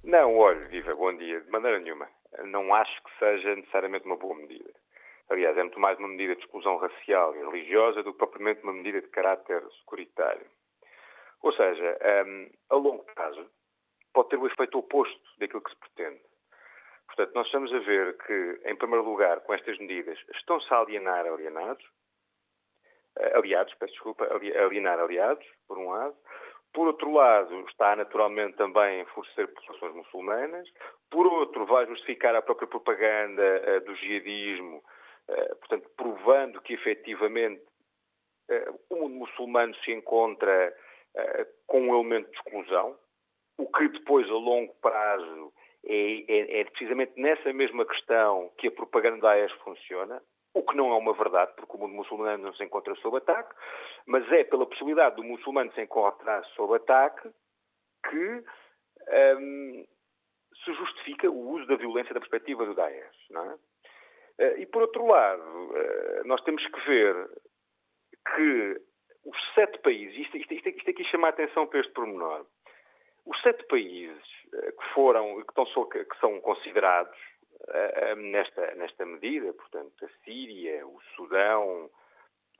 Não, 0.02 0.36
olhe, 0.36 0.64
viva, 0.68 0.94
bom 0.94 1.16
dia. 1.16 1.40
De 1.40 1.50
maneira 1.50 1.80
nenhuma. 1.80 2.08
Não 2.44 2.74
acho 2.74 3.02
que 3.02 3.10
seja 3.18 3.56
necessariamente 3.56 4.06
uma 4.06 4.16
boa 4.16 4.36
medida. 4.36 4.70
Aliás, 5.28 5.56
é 5.56 5.62
muito 5.62 5.80
mais 5.80 5.98
uma 5.98 6.08
medida 6.08 6.36
de 6.36 6.42
exclusão 6.42 6.76
racial 6.76 7.34
e 7.34 7.40
religiosa 7.40 8.02
do 8.02 8.12
que 8.12 8.18
propriamente 8.18 8.62
uma 8.62 8.72
medida 8.72 9.00
de 9.00 9.08
caráter 9.08 9.62
securitário. 9.80 10.46
Ou 11.42 11.52
seja, 11.52 11.98
um, 12.26 12.50
a 12.70 12.76
longo 12.76 13.04
prazo, 13.14 13.50
pode 14.12 14.28
ter 14.28 14.38
o 14.38 14.46
efeito 14.46 14.78
oposto 14.78 15.20
daquilo 15.38 15.62
que 15.62 15.70
se 15.70 15.76
pretende. 15.76 16.20
Portanto, 17.06 17.34
nós 17.34 17.46
estamos 17.46 17.72
a 17.72 17.78
ver 17.80 18.16
que, 18.18 18.60
em 18.64 18.76
primeiro 18.76 19.04
lugar, 19.04 19.40
com 19.40 19.52
estas 19.54 19.78
medidas, 19.78 20.18
estão-se 20.34 20.72
a 20.72 20.78
alienar 20.78 21.26
alienados, 21.26 21.84
eh, 23.18 23.36
aliados, 23.36 23.74
peço 23.74 23.92
desculpa, 23.92 24.24
alienar 24.26 24.98
aliados, 25.00 25.46
por 25.66 25.78
um 25.78 25.90
lado. 25.90 26.16
Por 26.72 26.86
outro 26.86 27.12
lado, 27.12 27.66
está 27.68 27.96
naturalmente 27.96 28.56
também 28.56 29.00
a 29.00 29.02
enfurecer 29.02 29.48
populações 29.48 29.94
muçulmanas. 29.94 30.68
Por 31.10 31.26
outro, 31.26 31.64
vai 31.66 31.86
justificar 31.86 32.34
a 32.34 32.42
própria 32.42 32.68
propaganda 32.68 33.42
uh, 33.42 33.84
do 33.86 33.94
jihadismo 33.96 34.82
eh, 34.84 34.95
portanto, 35.60 35.90
provando 35.96 36.60
que 36.62 36.74
efetivamente 36.74 37.62
eh, 38.48 38.72
o 38.90 38.96
mundo 38.96 39.14
muçulmano 39.16 39.74
se 39.76 39.92
encontra 39.92 40.74
eh, 41.14 41.46
com 41.66 41.80
um 41.80 41.94
elemento 41.94 42.30
de 42.30 42.36
exclusão, 42.36 42.96
o 43.58 43.66
que 43.66 43.88
depois, 43.88 44.28
a 44.28 44.34
longo 44.34 44.74
prazo, 44.76 45.52
é, 45.84 46.24
é, 46.28 46.60
é, 46.60 46.64
precisamente 46.64 47.12
nessa 47.16 47.52
mesma 47.52 47.84
questão 47.86 48.52
que 48.58 48.68
a 48.68 48.72
propaganda 48.72 49.20
da 49.20 49.30
AES 49.30 49.52
funciona, 49.64 50.22
o 50.54 50.62
que 50.62 50.76
não 50.76 50.92
é 50.92 50.96
uma 50.96 51.12
verdade, 51.12 51.52
porque 51.56 51.76
o 51.76 51.80
mundo 51.80 51.94
muçulmano 51.94 52.44
não 52.44 52.54
se 52.54 52.64
encontra 52.64 52.94
sob 52.96 53.16
ataque, 53.18 53.54
mas 54.06 54.30
é 54.32 54.44
pela 54.44 54.66
possibilidade 54.66 55.16
do 55.16 55.24
muçulmano 55.24 55.72
se 55.72 55.82
encontrar 55.82 56.44
sob 56.56 56.74
ataque 56.74 57.30
que 58.08 58.44
um, 59.38 59.86
se 60.64 60.72
justifica 60.74 61.30
o 61.30 61.50
uso 61.50 61.66
da 61.66 61.76
violência 61.76 62.14
da 62.14 62.20
perspectiva 62.20 62.64
do 62.64 62.74
Daesh. 62.74 63.28
Não 63.30 63.50
é? 63.50 63.58
Eh, 64.38 64.60
e, 64.60 64.66
por 64.66 64.82
outro 64.82 65.06
lado, 65.06 65.76
eh, 65.76 66.22
nós 66.24 66.42
temos 66.42 66.64
que 66.66 66.80
ver 66.86 67.28
que 68.34 68.80
os 69.24 69.54
sete 69.54 69.78
países, 69.78 70.16
isto, 70.18 70.36
isto, 70.36 70.68
isto 70.68 70.90
aqui 70.90 71.04
chama 71.04 71.28
a 71.28 71.30
atenção 71.30 71.66
para 71.66 71.80
este 71.80 71.92
pormenor, 71.92 72.46
os 73.24 73.40
sete 73.42 73.64
países 73.66 74.22
eh, 74.54 74.72
que 74.72 74.94
foram, 74.94 75.42
que, 75.42 75.60
estão, 75.60 75.88
que 75.88 76.20
são 76.20 76.40
considerados 76.40 77.16
nesta, 78.18 78.74
nesta 78.74 79.06
medida, 79.06 79.52
portanto, 79.54 80.04
a 80.04 80.24
Síria, 80.24 80.86
o 80.86 81.00
Sudão, 81.16 81.90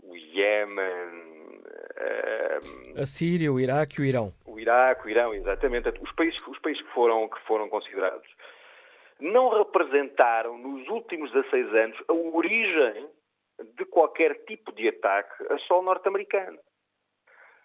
o 0.02 0.16
Iémen. 0.16 1.62
A 3.00 3.06
Síria, 3.06 3.52
o 3.52 3.60
Iraque 3.60 4.00
e 4.00 4.02
o 4.02 4.04
Irão. 4.06 4.32
O 4.46 4.58
Iraque, 4.58 5.06
o 5.06 5.10
Irão, 5.10 5.34
exatamente. 5.34 5.90
Os 6.00 6.12
países, 6.12 6.40
os 6.48 6.58
países 6.60 6.82
que, 6.82 6.92
foram, 6.92 7.28
que 7.28 7.38
foram 7.46 7.68
considerados 7.68 8.26
não 9.20 9.48
representaram 9.50 10.58
nos 10.58 10.86
últimos 10.88 11.30
16 11.32 11.74
anos 11.74 11.98
a 12.08 12.12
origem 12.12 13.08
de 13.76 13.84
qualquer 13.86 14.44
tipo 14.44 14.72
de 14.72 14.88
ataque 14.88 15.52
a 15.52 15.58
solo 15.60 15.82
norte-americano. 15.82 16.58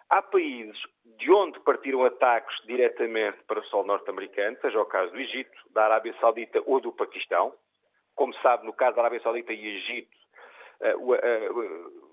Há 0.10 0.22
países 0.22 0.78
de 1.18 1.32
onde 1.32 1.60
partiram 1.62 2.04
ataques 2.04 2.56
diretamente 2.66 3.38
para 3.48 3.60
o 3.60 3.64
solo 3.66 3.88
norte-americano, 3.88 4.58
seja 4.62 4.80
o 4.82 4.86
caso 4.86 5.12
do 5.12 5.20
Egito, 5.20 5.52
da 5.72 5.86
Arábia 5.86 6.14
Saudita 6.20 6.62
ou 6.66 6.82
do 6.82 6.92
Paquistão. 6.92 7.54
Como 8.16 8.34
sabe, 8.36 8.66
no 8.66 8.74
caso 8.74 8.96
da 8.96 9.04
Arábia 9.04 9.22
Saudita 9.22 9.54
e 9.54 9.68
Egito, 9.78 10.18
uh, 10.82 10.98
uh, 10.98 11.14
uh, 11.14 12.12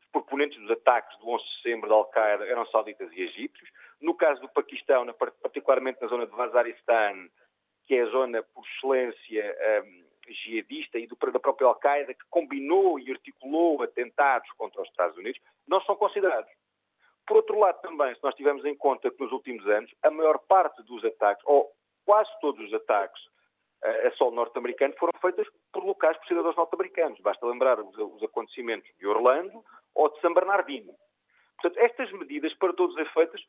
os 0.00 0.06
proponentes 0.10 0.58
dos 0.60 0.72
ataques 0.72 1.16
do 1.18 1.28
11 1.28 1.44
de 1.44 1.56
setembro 1.56 1.88
da 1.88 1.94
Al-Qaeda 1.94 2.46
eram 2.46 2.66
sauditas 2.66 3.12
e 3.12 3.22
egípcios. 3.22 3.70
No 4.00 4.14
caso 4.14 4.40
do 4.40 4.48
Paquistão, 4.48 5.06
particularmente 5.40 6.02
na 6.02 6.08
zona 6.08 6.26
de 6.26 6.34
Waziristan, 6.34 7.28
que 7.86 7.94
é 7.94 8.02
a 8.02 8.06
zona 8.06 8.42
por 8.42 8.64
excelência 8.66 9.56
um, 9.84 10.04
jihadista 10.28 10.98
e 10.98 11.06
do, 11.06 11.16
da 11.16 11.38
própria 11.38 11.68
Al-Qaeda, 11.68 12.14
que 12.14 12.24
combinou 12.28 12.98
e 12.98 13.10
articulou 13.10 13.82
atentados 13.82 14.50
contra 14.52 14.82
os 14.82 14.88
Estados 14.88 15.16
Unidos, 15.16 15.40
não 15.66 15.80
são 15.82 15.96
considerados. 15.96 16.50
Por 17.26 17.38
outro 17.38 17.58
lado, 17.58 17.80
também, 17.80 18.14
se 18.14 18.22
nós 18.22 18.34
tivermos 18.34 18.64
em 18.64 18.74
conta 18.74 19.10
que 19.10 19.22
nos 19.22 19.32
últimos 19.32 19.66
anos, 19.66 19.92
a 20.02 20.10
maior 20.10 20.38
parte 20.38 20.82
dos 20.84 21.04
ataques, 21.04 21.44
ou 21.46 21.72
quase 22.04 22.30
todos 22.40 22.64
os 22.64 22.74
ataques 22.74 23.20
a 23.82 24.10
solo 24.12 24.34
norte-americano, 24.34 24.94
foram 24.98 25.12
feitos 25.20 25.48
por 25.72 25.84
locais 25.84 26.16
por 26.16 26.26
cidadãos 26.26 26.56
norte-americanos. 26.56 27.20
Basta 27.20 27.46
lembrar 27.46 27.78
os, 27.80 27.96
os 27.96 28.22
acontecimentos 28.22 28.90
de 28.98 29.06
Orlando 29.06 29.64
ou 29.94 30.08
de 30.08 30.20
San 30.20 30.32
Bernardino. 30.32 30.94
Portanto, 31.60 31.78
estas 31.84 32.10
medidas, 32.12 32.52
para 32.54 32.72
todos 32.72 32.94
os 32.94 33.02
efeitos, 33.02 33.46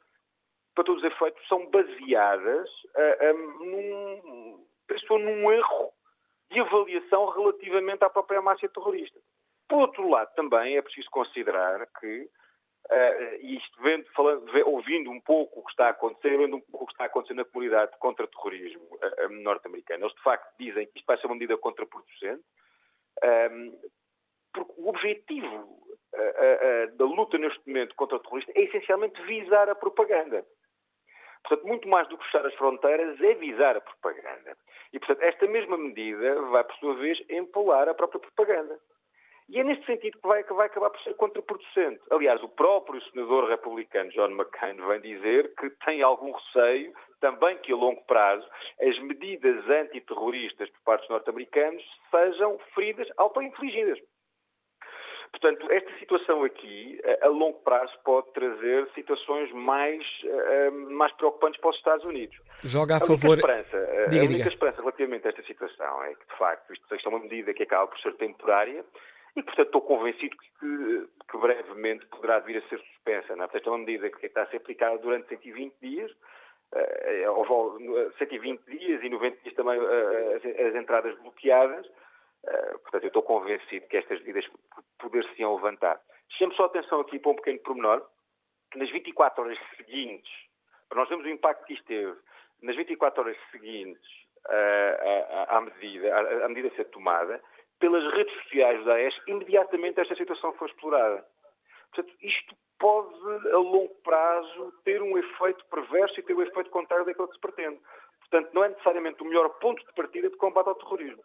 para 0.78 0.84
todos 0.84 1.04
os 1.04 1.12
efeitos, 1.12 1.48
são 1.48 1.66
baseadas 1.72 2.70
uh, 2.70 3.34
um, 3.34 3.66
num, 3.66 4.68
pensou 4.88 5.18
num 5.18 5.52
erro 5.52 5.92
de 6.52 6.60
avaliação 6.60 7.30
relativamente 7.30 8.04
à 8.04 8.10
própria 8.12 8.44
máfia 8.44 8.70
terrorista. 8.70 9.20
Por 9.68 9.80
outro 9.82 10.08
lado, 10.08 10.32
também 10.36 10.78
é 10.78 10.82
preciso 10.84 11.10
considerar 11.10 11.84
que, 12.00 12.30
uh, 12.92 13.36
isto 13.42 13.82
vendo, 13.82 14.06
falando, 14.14 14.48
ouvindo 14.68 15.10
um 15.10 15.20
pouco 15.20 15.62
o 15.62 15.64
que 15.64 15.72
está 15.72 15.88
a 15.88 15.90
acontecer, 15.90 16.38
vendo 16.38 16.58
um 16.58 16.62
pouco 16.62 16.84
o 16.84 16.88
que 16.88 16.94
está 16.94 17.06
a 17.06 17.08
acontecer 17.08 17.34
na 17.34 17.44
comunidade 17.44 17.94
de 17.94 17.98
contra-terrorismo 17.98 18.84
uh, 18.84 19.30
norte-americana, 19.42 20.06
eles 20.06 20.16
de 20.16 20.22
facto 20.22 20.54
dizem 20.60 20.86
que 20.86 21.00
isto 21.00 21.08
vai 21.08 21.18
ser 21.18 21.26
uma 21.26 21.34
medida 21.34 21.58
contraproducente, 21.58 22.44
um, 23.52 23.80
porque 24.54 24.74
o 24.78 24.90
objetivo 24.90 25.56
uh, 25.56 26.94
uh, 26.94 26.98
da 26.98 27.06
luta 27.06 27.40
neste 27.40 27.68
momento 27.68 27.96
contra 27.96 28.18
o 28.18 28.20
terrorista 28.20 28.52
é 28.56 28.62
essencialmente 28.62 29.20
visar 29.24 29.68
a 29.70 29.76
propaganda. 29.76 30.46
Portanto, 31.44 31.68
muito 31.68 31.88
mais 31.88 32.08
do 32.10 32.18
que 32.18 32.26
fechar 32.26 32.46
as 32.46 32.54
fronteiras 32.56 33.20
é 33.22 33.34
visar 33.36 33.78
a 33.78 33.82
propaganda. 33.82 34.58
E, 34.94 35.00
portanto, 35.00 35.22
esta 35.22 35.48
mesma 35.48 35.78
medida 35.78 36.42
vai, 36.44 36.64
por 36.64 36.76
sua 36.78 36.96
vez, 36.96 37.20
empolar 37.30 37.88
a 37.90 37.94
própria 37.94 38.20
propaganda. 38.20 38.80
E 39.50 39.60
é 39.60 39.64
neste 39.64 39.86
sentido 39.86 40.20
que 40.20 40.28
vai, 40.28 40.44
que 40.44 40.54
vai 40.54 40.68
acabar 40.68 40.90
por 40.90 41.00
ser 41.02 41.14
contraproducente. 41.16 42.02
Aliás, 42.12 42.44
o 42.44 42.50
próprio 42.50 43.02
senador 43.10 43.48
republicano 43.48 44.12
John 44.12 44.32
McCain 44.32 44.76
vem 44.76 45.00
dizer 45.00 45.54
que 45.56 45.70
tem 45.86 46.02
algum 46.02 46.32
receio 46.32 46.94
também 47.22 47.58
que 47.60 47.72
a 47.72 47.76
longo 47.76 48.04
prazo 48.06 48.46
as 48.82 49.00
medidas 49.00 49.70
antiterroristas 49.70 50.70
por 50.72 50.82
parte 50.82 51.02
dos 51.02 51.12
norte-americanos 51.12 51.84
sejam 52.12 52.60
feridas 52.76 53.08
auto-infligidas. 53.16 54.00
Portanto, 55.32 55.72
esta 55.72 55.92
situação 56.00 56.44
aqui, 56.44 57.00
a 57.22 57.28
longo 57.28 57.60
prazo, 57.60 57.94
pode 58.04 58.32
trazer 58.34 58.88
situações 58.96 59.52
mais, 59.52 60.04
eh, 60.24 60.70
mais 60.72 61.12
preocupantes 61.14 61.60
para 61.60 61.70
os 61.70 61.76
Estados 61.76 62.06
Unidos. 62.06 62.38
Joga 62.64 62.96
a, 62.96 62.98
a 62.98 63.02
favor. 63.02 63.36
Esperança, 63.38 63.78
diga, 64.10 64.22
a 64.22 64.26
única 64.26 64.38
diga. 64.38 64.50
esperança 64.50 64.82
relativamente 64.82 65.28
a 65.28 65.30
esta 65.30 65.44
situação 65.44 66.04
é 66.04 66.16
que, 66.16 66.28
de 66.28 66.38
facto, 66.38 66.74
isto 66.74 66.96
é 66.96 67.10
uma 67.10 67.20
medida 67.20 67.54
que 67.54 67.64
acaba 67.64 67.88
por 67.88 68.00
ser 68.00 68.14
temporária 68.16 68.84
e, 69.38 69.44
portanto, 69.44 69.68
estou 69.68 69.82
convencido 69.82 70.36
que, 70.36 71.08
que 71.30 71.38
brevemente 71.38 72.08
poderá 72.08 72.40
vir 72.40 72.58
a 72.58 72.70
ser 72.70 72.80
suspensa. 72.80 73.36
Não 73.36 73.44
é? 73.44 73.48
Portanto, 73.48 73.68
é 73.68 73.70
uma 73.70 73.86
medida 73.86 74.10
que 74.10 74.26
está 74.26 74.42
a 74.42 74.48
ser 74.48 74.58
aplicada 74.58 74.98
durante 74.98 75.28
120 75.30 75.76
dias, 75.80 76.12
uh, 76.74 78.12
120 78.18 78.62
dias 78.66 79.04
e 79.04 79.10
90 79.10 79.38
dias 79.44 79.56
também 79.56 79.80
as, 79.80 80.76
entradas 80.76 81.16
bloqueadas. 81.20 81.88
Uh, 82.44 82.80
portanto, 82.80 83.04
eu 83.04 83.08
estou 83.08 83.24
convencido 83.24 83.88
que 83.88 83.98
estas 83.98 84.20
medidas 84.20 84.46
poder-se-iam 85.00 85.56
levantar. 85.56 86.00
Chame 86.38 86.56
só 86.56 86.66
atenção 86.66 87.00
aqui 87.02 87.20
para 87.20 87.32
um 87.32 87.36
pequeno 87.36 87.60
pormenor, 87.60 88.08
que 88.72 88.80
nas 88.80 88.90
24 88.90 89.44
horas 89.44 89.60
seguintes, 89.76 90.32
para 90.90 91.00
nós 91.00 91.10
vermos 91.10 91.26
o 91.26 91.30
impacto 91.30 91.66
que 91.66 91.74
isto 91.74 91.86
teve, 91.86 92.16
nas 92.62 92.76
24 92.76 93.22
horas 93.22 93.38
seguintes 93.52 94.10
à, 94.48 95.58
à, 95.58 95.62
medida, 95.62 96.16
à, 96.16 96.46
à 96.46 96.50
medida 96.50 96.76
ser 96.76 96.86
tomada, 96.86 97.42
pelas 97.80 98.04
redes 98.14 98.34
sociais 98.44 98.84
da 98.86 98.96
AES, 98.96 99.16
imediatamente 99.28 100.00
esta 100.00 100.16
situação 100.16 100.54
foi 100.54 100.68
explorada. 100.68 101.26
Portanto, 101.92 102.16
isto 102.22 102.56
pode, 102.80 103.50
a 103.52 103.58
longo 103.58 103.94
prazo, 104.04 104.74
ter 104.84 105.02
um 105.02 105.18
efeito 105.18 105.66
perverso 105.66 106.20
e 106.20 106.24
ter 106.24 106.34
um 106.34 106.42
efeito 106.42 106.70
contrário 106.70 107.06
daquilo 107.06 107.28
que 107.28 107.36
se 107.36 107.42
pretende. 107.42 107.80
Portanto, 108.20 108.54
não 108.54 108.64
é 108.64 108.70
necessariamente 108.70 109.22
o 109.22 109.26
melhor 109.26 109.50
ponto 109.60 109.84
de 109.86 109.94
partida 109.94 110.30
de 110.30 110.38
combate 110.38 110.68
ao 110.68 110.76
terrorismo. 110.76 111.24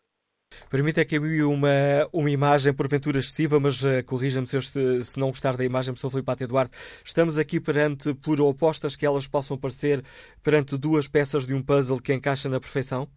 Permita 0.71 1.05
que 1.05 1.17
eu 1.17 1.25
envie 1.25 1.43
uma, 1.43 1.69
uma 2.13 2.31
imagem, 2.31 2.75
porventura 2.75 3.19
excessiva, 3.19 3.59
mas 3.61 3.83
uh, 3.83 4.05
corrija-me 4.07 4.47
se, 4.47 4.61
se, 5.03 5.21
não 5.21 5.29
gostar 5.29 5.57
da 5.57 5.65
imagem, 5.65 5.93
professor 5.93 6.11
Filipe 6.11 6.27
Pate 6.27 6.45
Eduardo. 6.45 6.71
Estamos 7.05 7.39
aqui 7.39 7.61
perante, 7.61 8.15
por 8.15 8.41
opostas 8.41 8.97
que 8.97 9.07
elas 9.07 9.27
possam 9.27 9.59
parecer, 9.59 10.03
perante 10.43 10.79
duas 10.79 11.09
peças 11.09 11.47
de 11.47 11.55
um 11.55 11.63
puzzle 11.63 12.01
que 12.01 12.13
encaixa 12.13 12.49
na 12.49 12.61
perfeição? 12.61 13.09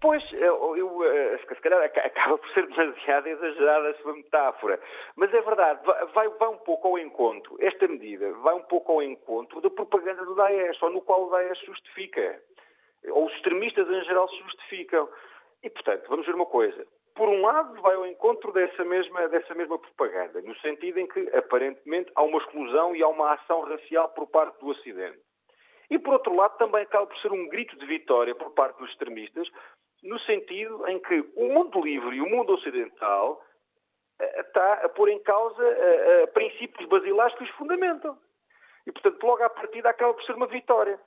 Pois, 0.00 0.22
eu, 0.38 0.76
eu, 0.76 1.04
eh, 1.04 1.38
se 1.38 1.60
calhar 1.60 1.82
acaba 1.82 2.38
por 2.38 2.48
ser 2.50 2.66
demasiado 2.66 3.26
exagerada 3.26 3.90
a 3.90 3.94
sua 3.94 4.14
metáfora. 4.14 4.80
Mas 5.16 5.32
é 5.32 5.40
verdade, 5.40 5.80
vai, 6.14 6.28
vai 6.28 6.48
um 6.48 6.58
pouco 6.58 6.88
ao 6.88 6.98
encontro, 6.98 7.56
esta 7.60 7.86
medida 7.88 8.32
vai 8.34 8.54
um 8.54 8.62
pouco 8.62 8.92
ao 8.92 9.02
encontro 9.02 9.60
da 9.60 9.70
propaganda 9.70 10.24
do 10.24 10.34
Daesh, 10.34 10.82
ou 10.82 10.90
no 10.90 11.02
qual 11.02 11.26
o 11.26 11.30
Daesh 11.30 11.58
justifica. 11.64 12.40
Ou 13.08 13.26
os 13.26 13.32
extremistas 13.34 13.88
em 13.88 14.04
geral 14.04 14.28
se 14.28 14.38
justificam. 14.38 15.08
E, 15.62 15.70
portanto, 15.70 16.06
vamos 16.08 16.26
ver 16.26 16.34
uma 16.34 16.46
coisa. 16.46 16.86
Por 17.14 17.28
um 17.28 17.40
lado, 17.40 17.80
vai 17.80 17.94
ao 17.94 18.06
encontro 18.06 18.52
dessa 18.52 18.84
mesma, 18.84 19.28
dessa 19.28 19.54
mesma 19.54 19.78
propaganda, 19.78 20.42
no 20.42 20.54
sentido 20.58 20.98
em 21.00 21.06
que, 21.06 21.20
aparentemente, 21.34 22.12
há 22.14 22.22
uma 22.22 22.38
exclusão 22.38 22.94
e 22.94 23.02
há 23.02 23.08
uma 23.08 23.32
ação 23.32 23.62
racial 23.62 24.10
por 24.10 24.26
parte 24.26 24.58
do 24.60 24.68
Ocidente. 24.68 25.18
E, 25.90 25.98
por 25.98 26.14
outro 26.14 26.34
lado, 26.34 26.58
também 26.58 26.82
acaba 26.82 27.06
por 27.06 27.16
ser 27.18 27.32
um 27.32 27.48
grito 27.48 27.76
de 27.78 27.86
vitória 27.86 28.34
por 28.34 28.50
parte 28.52 28.78
dos 28.78 28.90
extremistas, 28.90 29.48
no 30.02 30.18
sentido 30.20 30.86
em 30.88 30.98
que 31.00 31.24
o 31.36 31.48
mundo 31.48 31.80
livre 31.80 32.16
e 32.16 32.20
o 32.20 32.28
mundo 32.28 32.52
ocidental 32.54 33.42
eh, 34.20 34.40
está 34.40 34.74
a 34.84 34.88
pôr 34.88 35.08
em 35.08 35.18
causa 35.22 35.62
uh, 35.62 36.24
uh, 36.24 36.32
princípios 36.32 36.88
basilares 36.88 37.36
que 37.36 37.44
os 37.44 37.50
fundamentam. 37.50 38.18
E, 38.86 38.92
portanto, 38.92 39.22
logo 39.24 39.42
à 39.42 39.50
partida 39.50 39.90
acaba 39.90 40.14
por 40.14 40.22
ser 40.24 40.34
uma 40.34 40.46
vitória. 40.46 40.98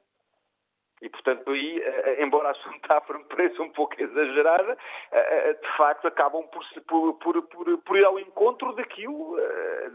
E, 1.02 1.10
portanto, 1.10 1.50
aí, 1.52 1.82
embora 2.20 2.52
a 2.52 2.54
sua 2.56 2.74
metáfora 2.74 3.20
me 3.20 3.26
pareça 3.26 3.62
um 3.62 3.70
pouco 3.70 3.96
exagerada, 4.02 4.78
de 5.62 5.78
facto 5.78 6.08
acabam 6.08 6.44
por, 6.48 6.64
por, 7.16 7.42
por, 7.44 7.78
por, 7.78 7.98
ir 7.98 8.04
ao 8.04 8.20
encontro 8.20 8.74
daquilo, 8.76 9.38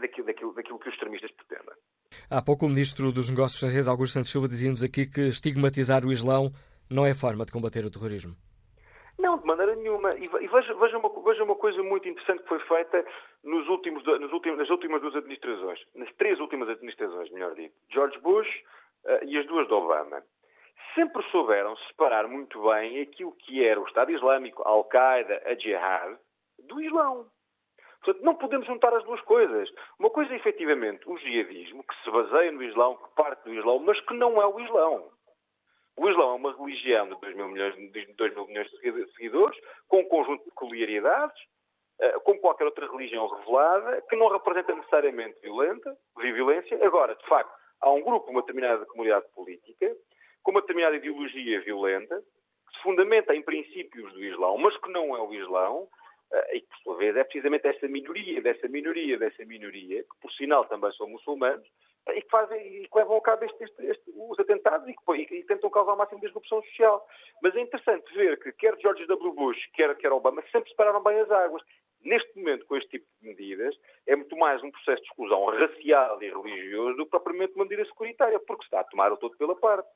daquilo, 0.01 0.25
daquilo, 0.25 0.53
daquilo 0.53 0.79
que 0.79 0.87
os 0.87 0.93
extremistas 0.95 1.31
pretendem. 1.31 1.75
Há 2.29 2.41
pouco 2.41 2.65
o 2.65 2.69
Ministro 2.69 3.11
dos 3.11 3.29
Negócios 3.29 3.55
Estrangeiros, 3.55 3.87
Augusto 3.87 4.13
Santos 4.13 4.31
Silva, 4.31 4.47
dizia-nos 4.47 4.81
aqui 4.81 5.05
que 5.05 5.29
estigmatizar 5.29 6.03
o 6.03 6.11
Islão 6.11 6.49
não 6.89 7.05
é 7.05 7.13
forma 7.13 7.45
de 7.45 7.51
combater 7.51 7.85
o 7.85 7.91
terrorismo. 7.91 8.35
Não, 9.17 9.37
de 9.37 9.45
maneira 9.45 9.75
nenhuma. 9.75 10.13
E, 10.15 10.27
veja, 10.27 10.73
veja, 10.73 10.97
uma, 10.97 11.09
veja 11.23 11.43
uma 11.43 11.55
coisa 11.55 11.81
muito 11.81 12.07
interessante 12.07 12.43
que 12.43 12.49
foi 12.49 12.59
feita 12.59 13.05
nos 13.43 13.67
últimos, 13.69 14.03
nos 14.03 14.31
últimos, 14.31 14.57
nas 14.59 14.69
últimas 14.69 15.01
duas 15.01 15.15
administrações, 15.15 15.79
nas 15.95 16.13
três 16.15 16.39
últimas 16.39 16.69
administrações, 16.69 17.31
melhor 17.31 17.55
dito, 17.55 17.73
George 17.89 18.19
Bush 18.19 18.47
uh, 19.05 19.23
e 19.25 19.37
as 19.37 19.47
duas 19.47 19.67
de 19.67 19.73
Obama. 19.73 20.21
Sempre 20.95 21.21
souberam 21.29 21.75
separar 21.89 22.25
muito 22.25 22.63
bem 22.69 23.01
aquilo 23.01 23.33
que 23.33 23.63
era 23.63 23.79
o 23.79 23.85
Estado 23.85 24.11
Islâmico, 24.11 24.63
a 24.63 24.69
Al-Qaeda, 24.69 25.43
a 25.45 25.53
Jihad, 25.53 26.17
do 26.59 26.81
Islão. 26.81 27.27
Portanto, 28.01 28.23
não 28.23 28.35
podemos 28.35 28.65
juntar 28.65 28.93
as 28.93 29.03
duas 29.03 29.19
coisas. 29.21 29.69
Uma 29.99 30.09
coisa 30.09 30.31
é 30.31 30.37
efetivamente 30.37 31.07
o 31.09 31.17
jihadismo, 31.17 31.83
que 31.83 32.03
se 32.03 32.09
baseia 32.09 32.51
no 32.51 32.63
Islão, 32.63 32.95
que 32.95 33.15
parte 33.15 33.43
do 33.43 33.53
Islão, 33.53 33.79
mas 33.79 33.99
que 34.01 34.13
não 34.13 34.41
é 34.41 34.45
o 34.45 34.59
Islão. 34.59 35.11
O 35.97 36.09
Islão 36.09 36.31
é 36.31 36.35
uma 36.35 36.55
religião 36.55 37.09
de 37.09 37.19
2 37.19 37.35
mil 37.35 37.47
milhões, 37.49 37.75
de 37.75 38.13
2 38.13 38.35
mil 38.35 38.47
milhões 38.47 38.69
de 38.69 39.13
seguidores, 39.13 39.59
com 39.87 39.99
um 39.99 40.07
conjunto 40.07 40.43
de 40.43 40.49
peculiaridades, 40.51 41.41
eh, 41.99 42.19
como 42.19 42.39
qualquer 42.39 42.65
outra 42.65 42.89
religião 42.89 43.27
revelada, 43.27 44.01
que 44.09 44.15
não 44.15 44.27
representa 44.27 44.75
necessariamente 44.75 45.39
violenta, 45.41 45.97
violência. 46.17 46.85
Agora, 46.85 47.15
de 47.15 47.25
facto, 47.25 47.53
há 47.81 47.89
um 47.91 48.01
grupo, 48.01 48.29
uma 48.29 48.41
determinada 48.41 48.85
comunidade 48.85 49.25
política, 49.33 49.95
com 50.45 50.51
uma 50.51 50.61
determinada 50.61 50.95
ideologia 50.95 51.59
violenta, 51.61 52.21
que 52.69 52.77
se 52.77 52.83
fundamenta 52.83 53.35
em 53.35 53.41
princípios 53.41 54.13
do 54.13 54.23
Islão, 54.23 54.57
mas 54.59 54.77
que 54.77 54.91
não 54.91 55.17
é 55.17 55.19
o 55.19 55.33
Islão, 55.33 55.87
eh, 56.31 56.57
e 56.57 56.61
que, 56.61 56.67
por 56.67 56.77
sua 56.83 56.97
vez, 56.97 57.17
é 57.17 57.23
precisamente 57.23 57.67
essa 57.67 57.87
minoria, 57.87 58.41
dessa 58.41 58.67
minoria, 58.67 59.17
dessa 59.17 59.43
minoria, 59.43 60.03
que, 60.03 60.21
por 60.21 60.31
sinal, 60.33 60.63
também 60.65 60.91
são 60.93 61.09
muçulmanos, 61.09 61.67
e 62.13 62.21
que, 62.21 62.29
fazem, 62.29 62.83
e 62.83 62.87
que 62.87 62.95
levam 62.95 63.17
a 63.17 63.21
cabo 63.21 63.45
este, 63.45 63.63
este, 63.63 63.85
este, 63.87 64.11
os 64.15 64.39
atentados 64.39 64.87
e 64.87 64.93
que, 64.93 65.13
e 65.13 65.25
que, 65.25 65.43
tentam 65.47 65.71
causar 65.71 65.93
o 65.93 65.97
máximo 65.97 66.19
de 66.19 66.27
disrupção 66.27 66.61
social. 66.61 67.03
Mas 67.41 67.55
é 67.55 67.61
interessante 67.61 68.13
ver 68.13 68.39
que 68.39 68.51
quer 68.51 68.77
George 68.79 69.07
W. 69.07 69.33
Bush, 69.33 69.57
quer, 69.73 69.95
quer 69.97 70.11
Obama, 70.11 70.43
sempre 70.51 70.69
separaram 70.69 71.01
bem 71.01 71.19
as 71.19 71.31
águas. 71.31 71.63
Neste 72.03 72.37
momento, 72.37 72.67
com 72.67 72.77
este 72.77 72.89
tipo 72.89 73.07
de 73.19 73.29
medidas, 73.29 73.75
é 74.05 74.15
muito 74.15 74.37
mais 74.37 74.61
um 74.61 74.69
processo 74.69 75.01
de 75.01 75.07
exclusão 75.07 75.45
racial 75.45 76.21
e 76.21 76.29
religioso 76.29 76.97
do 76.97 77.05
que 77.05 77.09
propriamente 77.09 77.55
uma 77.55 77.65
medida 77.65 77.83
securitária, 77.85 78.39
porque 78.39 78.61
se 78.61 78.67
está 78.67 78.81
a 78.81 78.83
tomar 78.83 79.11
o 79.11 79.17
todo 79.17 79.35
pela 79.37 79.55
parte. 79.55 79.89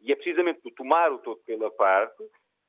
E 0.00 0.12
é 0.12 0.16
precisamente 0.16 0.60
no 0.64 0.70
tomar 0.72 1.12
o 1.12 1.18
todo 1.18 1.40
pela 1.44 1.70
parte 1.70 2.22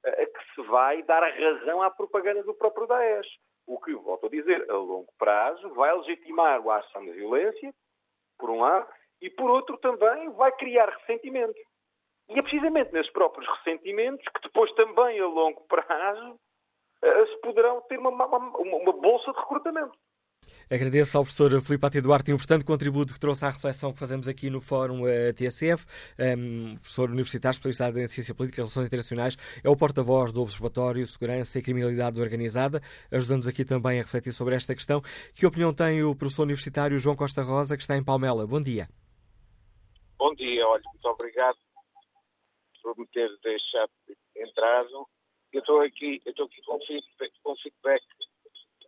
eh, 0.06 0.26
que 0.26 0.56
se 0.56 0.62
vai 0.68 1.04
dar 1.04 1.24
a 1.24 1.30
razão 1.30 1.82
à 1.82 1.92
propaganda 1.92 2.44
do 2.44 2.54
próprio 2.54 2.88
Daesh. 2.88 3.28
O 3.66 3.80
que, 3.80 3.94
volto 3.94 4.28
a 4.28 4.30
dizer, 4.30 4.70
a 4.70 4.74
longo 4.74 5.12
prazo 5.18 5.70
vai 5.74 5.94
legitimar 5.98 6.66
a 6.68 6.78
ação 6.78 7.04
de 7.04 7.12
violência, 7.12 7.74
por 8.38 8.50
um 8.50 8.62
lado, 8.62 8.88
e 9.22 9.30
por 9.30 9.50
outro 9.50 9.78
também 9.80 10.30
vai 10.32 10.52
criar 10.54 10.90
ressentimento. 10.90 11.60
E 12.30 12.40
é 12.40 12.42
precisamente 12.42 12.94
nesses 12.94 13.12
próprios 13.12 13.48
ressentimentos 13.58 14.26
que 14.28 14.42
depois 14.42 14.72
também 14.74 15.20
a 15.20 15.28
longo 15.28 15.66
prazo 15.68 16.40
eh, 17.02 17.26
se 17.26 17.42
poderão 17.42 17.82
ter 17.82 18.00
uma, 18.00 18.10
uma, 18.10 18.58
uma 18.58 18.94
bolsa 18.94 19.32
de 19.32 19.40
recrutamento. 19.40 19.98
Agradeço 20.70 21.18
ao 21.18 21.24
professor 21.24 21.62
Filipe 21.62 21.86
Ati 21.86 22.02
Duarte 22.02 22.30
o 22.30 22.36
importante 22.36 22.66
contributo 22.66 23.14
que 23.14 23.20
trouxe 23.20 23.46
à 23.46 23.50
reflexão 23.50 23.94
que 23.94 24.00
fazemos 24.00 24.28
aqui 24.28 24.50
no 24.50 24.60
Fórum 24.60 25.04
uh, 25.04 25.34
TSF. 25.34 25.86
Um, 26.20 26.76
professor 26.76 27.10
universitário 27.10 27.56
especializado 27.56 28.00
em 28.00 28.08
Ciência 28.08 28.36
Política 28.36 28.60
e 28.60 28.64
Relações 28.64 28.88
Internacionais, 28.88 29.38
é 29.64 29.70
o 29.70 29.78
porta-voz 29.78 30.34
do 30.34 30.42
Observatório 30.42 31.08
Segurança 31.08 31.58
e 31.58 31.62
Criminalidade 31.62 32.20
Organizada, 32.20 32.82
ajudando-nos 33.10 33.48
aqui 33.48 33.64
também 33.64 34.00
a 34.00 34.04
refletir 34.04 34.34
sobre 34.34 34.56
esta 34.56 34.76
questão. 34.76 35.02
Que 35.34 35.46
opinião 35.46 35.74
tem 35.74 36.04
o 36.04 36.14
professor 36.14 36.44
universitário 36.44 37.00
João 37.00 37.16
Costa 37.16 37.44
Rosa, 37.44 37.78
que 37.78 37.84
está 37.84 37.96
em 37.96 38.04
Palmela? 38.04 38.46
Bom 38.46 38.62
dia. 38.62 38.90
Bom 40.18 40.36
dia, 40.36 40.66
olha, 40.68 40.84
muito 40.92 41.08
obrigado 41.08 41.58
por 42.84 42.98
me 42.98 43.08
ter 43.08 43.30
deixado 43.42 43.92
entrar. 44.36 44.84
Eu 45.54 45.62
estou 45.62 45.80
aqui, 45.80 46.22
eu 46.26 46.32
estou 46.32 46.46
aqui 46.46 46.62
com 46.64 46.78
feedback, 46.86 47.32
com 47.42 47.56
feedback 47.56 48.04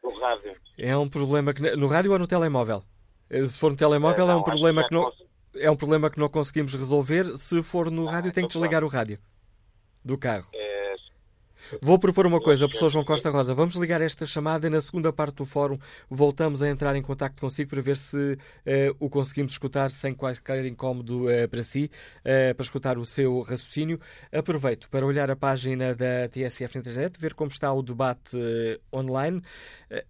no 0.04 0.20
rádio. 0.20 0.54
É 0.78 0.95
um 0.97 1.10
problema 1.10 1.54
que 1.54 1.62
no 1.76 1.88
rádio 1.88 2.12
ou 2.12 2.20
no 2.20 2.28
telemóvel? 2.28 2.84
Eh, 3.30 3.45
se 3.45 3.58
for 3.58 3.72
no 3.72 3.78
telemóvel 3.78 4.26
é, 4.26 4.28
não, 4.28 4.34
é 4.34 4.38
um 4.38 4.43
problema 4.43 4.88
que, 4.88 4.93
não 4.93 5.12
é 5.56 5.72
um 5.72 5.76
problema 5.76 6.10
que 6.10 6.20
não 6.20 6.30
conseguimos 6.30 6.74
resolver. 6.74 7.38
Se 7.38 7.62
for 7.62 7.91
no 7.91 8.08
ah, 8.08 8.12
rádio 8.12 8.32
tem 8.32 8.43
que 8.43 8.52
então 8.52 8.62
desligar 8.62 8.84
o 8.84 8.88
rádio 8.88 9.20
do 10.04 10.18
carro. 10.18 10.47
É, 10.54 10.68
Vou 11.82 11.99
propor 11.99 12.26
uma 12.26 12.39
coisa, 12.39 12.68
professor 12.68 12.89
João 12.89 13.05
Costa 13.05 13.30
Rosa. 13.30 13.53
Vamos 13.53 13.76
ligar 13.76 14.01
esta 14.01 14.26
chamada 14.26 14.68
e 14.68 14.70
na 14.70 14.82
segunda 14.82 15.14
parte 15.14 15.36
do 15.36 15.45
fórum 15.45 15.78
voltamos 16.10 16.62
a 16.62 16.70
entrar 16.70 16.95
em 16.95 17.01
contato 17.01 17.39
consigo 17.39 17.70
para 17.70 17.82
ver 17.82 17.95
se 17.95 18.18
uh, 18.18 18.95
o 18.99 19.10
conseguimos 19.10 19.51
escutar 19.51 19.91
sem 19.91 20.14
qualquer 20.14 20.66
incómodo 20.66 21.26
uh, 21.26 21.47
para 21.47 21.62
si, 21.62 21.91
uh, 22.22 22.55
para 22.55 22.64
escutar 22.64 22.97
o 22.97 23.05
seu 23.05 23.41
raciocínio. 23.41 23.99
Aproveito 24.32 24.89
para 24.89 25.05
olhar 25.05 25.30
a 25.30 25.36
página 25.36 25.93
da 25.93 26.28
TSF 26.30 26.76
na 26.76 26.82
internet, 26.82 27.20
ver 27.20 27.34
como 27.34 27.51
está 27.51 27.72
o 27.72 27.84
debate 27.84 28.38
online. 28.93 29.41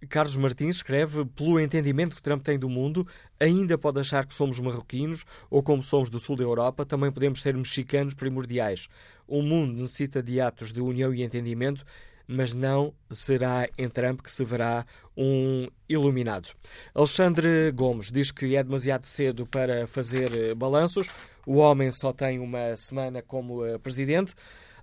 Carlos 0.08 0.38
Martins 0.38 0.78
escreve: 0.78 1.26
pelo 1.26 1.60
entendimento 1.60 2.16
que 2.16 2.22
Trump 2.22 2.44
tem 2.44 2.58
do 2.58 2.70
mundo, 2.70 3.08
ainda 3.40 3.78
pode 3.78 4.00
achar 4.00 4.26
que 4.26 4.34
somos 4.34 4.60
marroquinos 4.60 5.26
ou 5.50 5.64
como 5.64 5.82
somos 5.82 6.10
do 6.10 6.20
sul 6.20 6.36
da 6.36 6.44
Europa, 6.44 6.86
também 6.86 7.12
podemos 7.12 7.42
ser 7.42 7.56
mexicanos 7.56 8.14
primordiais. 8.14 8.88
O 9.30 9.44
mundo 9.44 9.80
necessita 9.80 10.24
de 10.24 10.42
atos 10.42 10.74
de 10.74 10.82
união 10.82 11.14
e 11.14 11.22
entendimento, 11.22 11.86
mas 12.28 12.56
não 12.56 12.92
será 13.12 13.70
em 13.78 13.88
Trump 13.88 14.22
que 14.22 14.32
se 14.32 14.44
verá 14.44 14.84
um 15.16 15.68
iluminado. 15.88 16.50
Alexandre 16.96 17.72
Gomes 17.72 18.12
diz 18.12 18.32
que 18.32 18.56
é 18.56 18.64
demasiado 18.64 19.06
cedo 19.06 19.46
para 19.46 19.86
fazer 19.86 20.36
eh, 20.36 20.56
balanços. 20.56 21.08
O 21.46 21.58
homem 21.58 21.92
só 21.92 22.12
tem 22.12 22.40
uma 22.40 22.76
semana 22.76 23.22
como 23.22 23.64
eh, 23.64 23.78
presidente. 23.78 24.34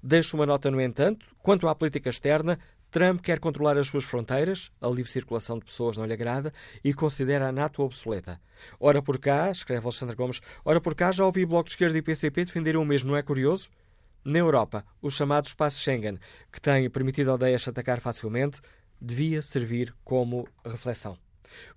Deixo 0.00 0.36
uma 0.36 0.46
nota, 0.46 0.70
no 0.70 0.80
entanto, 0.80 1.26
quanto 1.42 1.66
à 1.66 1.74
política 1.74 2.08
externa, 2.08 2.56
Trump 2.88 3.20
quer 3.20 3.40
controlar 3.40 3.76
as 3.76 3.88
suas 3.88 4.04
fronteiras, 4.04 4.70
a 4.80 4.86
livre 4.86 5.10
circulação 5.10 5.58
de 5.58 5.64
pessoas 5.64 5.96
não 5.96 6.04
lhe 6.04 6.12
agrada 6.12 6.52
e 6.84 6.94
considera 6.94 7.48
a 7.48 7.52
NATO 7.52 7.82
obsoleta. 7.82 8.40
Ora 8.78 9.02
por 9.02 9.18
cá, 9.18 9.50
escreve 9.50 9.84
Alexandre 9.84 10.14
Gomes, 10.14 10.40
ora 10.64 10.80
por 10.80 10.94
cá 10.94 11.10
já 11.10 11.24
ouvi 11.24 11.44
Bloco 11.44 11.64
de 11.64 11.72
Esquerda 11.72 11.98
e 11.98 12.02
PCP 12.02 12.44
defenderem 12.44 12.80
o 12.80 12.84
mesmo, 12.84 13.10
não 13.10 13.16
é 13.16 13.22
curioso? 13.22 13.68
Na 14.26 14.40
Europa, 14.40 14.84
o 15.00 15.08
chamado 15.08 15.44
espaço 15.44 15.78
Schengen, 15.78 16.18
que 16.52 16.60
tem 16.60 16.90
permitido 16.90 17.30
aldeias 17.30 17.68
atacar 17.68 18.00
facilmente, 18.00 18.60
devia 19.00 19.40
servir 19.40 19.94
como 20.04 20.48
reflexão. 20.64 21.16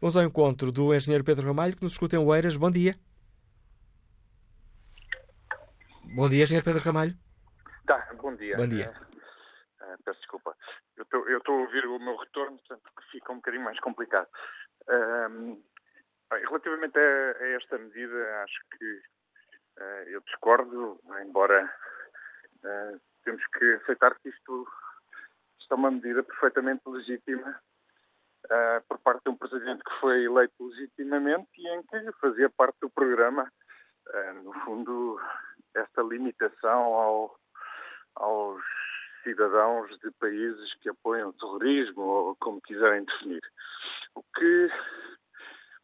Vamos 0.01 0.17
ao 0.17 0.23
encontro 0.23 0.71
do 0.71 0.91
engenheiro 0.91 1.23
Pedro 1.23 1.45
Ramalho, 1.45 1.75
que 1.75 1.83
nos 1.83 1.91
escuta 1.91 2.15
em 2.15 2.19
Oeiras. 2.19 2.57
Bom 2.57 2.71
dia. 2.71 2.95
Bom 6.05 6.27
dia, 6.27 6.41
engenheiro 6.41 6.65
Pedro 6.65 6.81
Ramalho. 6.81 7.15
Tá, 7.85 8.11
bom 8.19 8.35
dia. 8.35 8.57
Bom 8.57 8.67
dia. 8.67 8.95
Uh, 9.79 10.03
peço 10.03 10.17
desculpa. 10.17 10.57
Eu 10.97 11.37
estou 11.37 11.53
a 11.53 11.61
ouvir 11.61 11.85
o 11.85 11.99
meu 11.99 12.17
retorno, 12.17 12.57
portanto 12.57 12.81
fica 13.11 13.31
um 13.31 13.35
bocadinho 13.35 13.63
mais 13.63 13.79
complicado. 13.79 14.27
Uh, 14.87 15.63
relativamente 16.31 16.97
a, 16.97 17.43
a, 17.43 17.47
esta 17.49 17.77
medida, 17.77 18.43
acho 18.43 18.59
que 18.75 19.01
uh, 19.77 20.09
eu 20.09 20.21
discordo, 20.21 20.99
embora 21.23 21.71
Uh, 22.64 22.99
temos 23.24 23.45
que 23.47 23.74
aceitar 23.76 24.18
que 24.20 24.30
isto, 24.30 24.68
isto 25.60 25.74
é 25.74 25.76
uma 25.76 25.91
medida 25.91 26.24
perfeitamente 26.24 26.82
legítima 26.88 27.62
uh, 28.45 28.84
por 28.88 28.99
parte 28.99 29.24
de 29.24 29.30
um 29.30 29.38
presidente 29.38 29.84
que 29.84 29.99
foi 29.99 30.24
eleito 30.26 30.68
legitimamente 30.68 31.49
e 31.57 31.68
em 31.70 31.84
que 31.84 32.12
fazia 32.20 32.49
parte 32.49 32.78
do 32.82 32.89
programa, 32.89 33.51
uh, 34.07 34.43
no 34.43 34.53
fundo, 34.66 35.20
esta 35.74 36.01
limitação 36.01 36.93
ao, 36.93 37.39
aos 38.16 38.62
cidadãos 39.24 39.97
de 39.99 40.12
países 40.12 40.74
que 40.76 40.89
apoiam 40.89 41.30
o 41.30 41.34
terrorismo 41.34 42.01
ou 42.01 42.36
como 42.38 42.62
quiserem 42.62 43.05
definir. 43.05 43.43
O 44.16 44.24
que, 44.24 44.72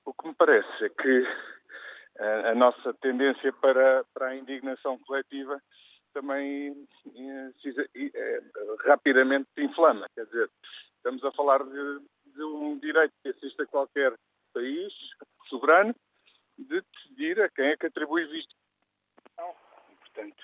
o 0.05 0.13
que 0.13 0.27
me 0.27 0.35
parece 0.35 0.85
é 0.85 0.89
que 0.89 1.27
a, 2.19 2.49
a 2.51 2.55
nossa 2.55 2.93
tendência 2.95 3.51
para, 3.53 4.03
para 4.13 4.27
a 4.27 4.35
indignação 4.35 4.97
coletiva 4.99 5.61
também 6.15 6.87
é, 8.15 8.39
rapidamente 8.85 9.49
se 9.53 9.63
inflama. 9.63 10.07
Quer 10.15 10.25
dizer, 10.25 10.49
estamos 10.95 11.23
a 11.25 11.31
falar 11.33 11.61
de, 11.63 11.99
de 12.27 12.43
um 12.43 12.79
direito 12.79 13.13
que 13.21 13.29
assiste 13.29 13.61
a 13.61 13.67
qualquer 13.67 14.13
país 14.53 14.93
soberano 15.49 15.93
de 16.57 16.81
decidir 16.81 17.41
a 17.41 17.49
quem 17.49 17.67
é 17.67 17.77
que 17.77 17.87
atribui 17.87 18.25
visto. 18.27 18.55
Não. 19.37 19.53
Portanto, 19.99 20.43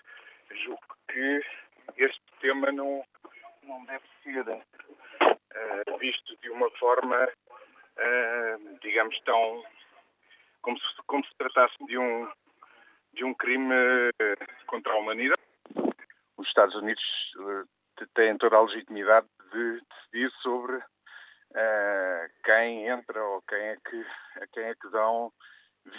julgo 0.66 0.84
que 1.10 1.42
este 1.96 2.22
tema 2.42 2.70
não, 2.74 3.02
não 3.64 3.86
deve 3.86 4.04
ser 4.24 4.46
uh, 4.50 5.98
visto 5.98 6.38
de 6.42 6.50
uma 6.50 6.70
forma, 6.72 7.26
uh, 7.26 8.80
digamos, 8.82 9.18
tão. 9.22 9.64
como 10.62 10.78
se, 10.78 10.86
como 11.08 11.26
se 11.26 11.34
tratasse 11.38 11.78
de 11.86 11.98
um, 11.98 12.30
de 13.14 13.24
um 13.24 13.34
crime 13.34 13.74
contra 14.68 14.92
a 14.92 14.98
humanidade 14.98 15.42
os 16.42 16.48
Estados 16.48 16.76
Unidos 16.76 17.04
uh, 17.38 18.08
têm 18.16 18.38
toda 18.38 18.58
a 18.58 18.62
legitimidade 18.62 19.28
de 19.52 19.82
decidir 19.82 20.32
sobre 20.42 20.76
uh, 20.78 22.30
quem 22.44 22.88
entra 22.88 23.24
ou 23.24 23.42
quem 23.44 23.60
é 23.60 23.76
que, 23.78 24.06
a 24.42 24.48
quem 24.48 24.64
é 24.64 24.76
que 24.76 24.90
dão 24.90 25.32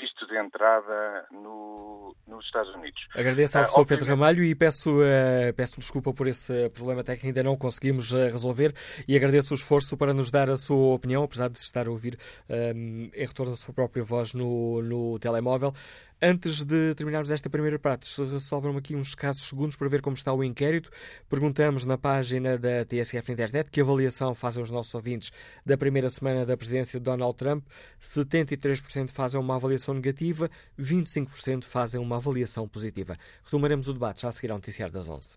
visto 0.01 0.27
de 0.27 0.39
entrada 0.39 1.27
no, 1.33 2.15
nos 2.27 2.45
Estados 2.45 2.73
Unidos. 2.75 3.01
Agradeço 3.15 3.59
ao 3.59 3.65
ah, 3.65 3.67
professor 3.67 3.83
uh, 3.83 3.87
Pedro 3.87 4.07
Ramalho 4.07 4.45
e 4.45 4.55
peço, 4.55 4.93
uh, 5.01 5.53
peço 5.57 5.81
desculpa 5.81 6.13
por 6.13 6.27
esse 6.27 6.71
problema 6.71 7.03
técnico 7.03 7.23
que 7.23 7.27
ainda 7.29 7.43
não 7.43 7.57
conseguimos 7.57 8.13
uh, 8.13 8.19
resolver 8.19 8.73
e 9.09 9.17
agradeço 9.17 9.53
o 9.53 9.57
esforço 9.57 9.97
para 9.97 10.15
nos 10.15 10.31
dar 10.31 10.49
a 10.49 10.57
sua 10.57 10.95
opinião, 10.95 11.25
apesar 11.25 11.49
de 11.49 11.59
estar 11.59 11.87
a 11.87 11.91
ouvir 11.91 12.17
em 12.49 13.11
retorno 13.13 13.53
da 13.53 13.57
sua 13.57 13.75
própria 13.75 14.03
voz 14.03 14.35
no, 14.35 14.81
no 14.83 15.19
telemóvel. 15.19 15.73
Antes 16.25 16.63
de 16.63 16.95
terminarmos 16.95 17.33
esta 17.33 17.51
primeira 17.51 17.81
parte, 17.81 18.07
sobram 18.39 18.77
aqui 18.77 18.95
uns 18.95 19.09
escassos 19.09 19.49
segundos 19.49 19.75
para 19.75 19.89
ver 19.89 20.01
como 20.01 20.15
está 20.15 20.33
o 20.33 20.45
inquérito. 20.45 20.89
Perguntamos 21.29 21.85
na 21.85 21.99
página 21.99 22.57
da 22.57 22.85
TSF 22.85 23.33
Internet 23.33 23.69
que 23.73 23.81
avaliação 23.81 24.33
fazem 24.33 24.63
os 24.63 24.71
nossos 24.71 24.95
ouvintes 24.95 25.33
da 25.67 25.77
primeira 25.77 26.09
semana 26.09 26.47
da 26.47 26.57
presidência 26.57 27.01
de 27.01 27.05
Donald 27.05 27.37
Trump. 27.37 27.67
73% 28.01 29.11
fazem 29.11 29.41
uma 29.41 29.57
avaliação 29.57 29.95
negativa, 29.95 30.49
25% 30.79 31.65
fazem 31.65 32.01
uma 32.01 32.19
avaliação 32.19 32.69
positiva. 32.69 33.19
Retomaremos 33.43 33.89
o 33.89 33.93
debate 33.93 34.23
já 34.23 34.29
a 34.29 34.33
seguir 34.33 34.53
ao 34.53 34.59
noticiário 34.59 34.95
das 34.95 35.09
11. 35.09 35.31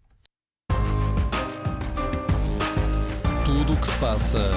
Tudo 3.43 3.73
o 3.73 3.81
que 3.81 3.87
se 3.87 3.97
passa, 3.97 4.51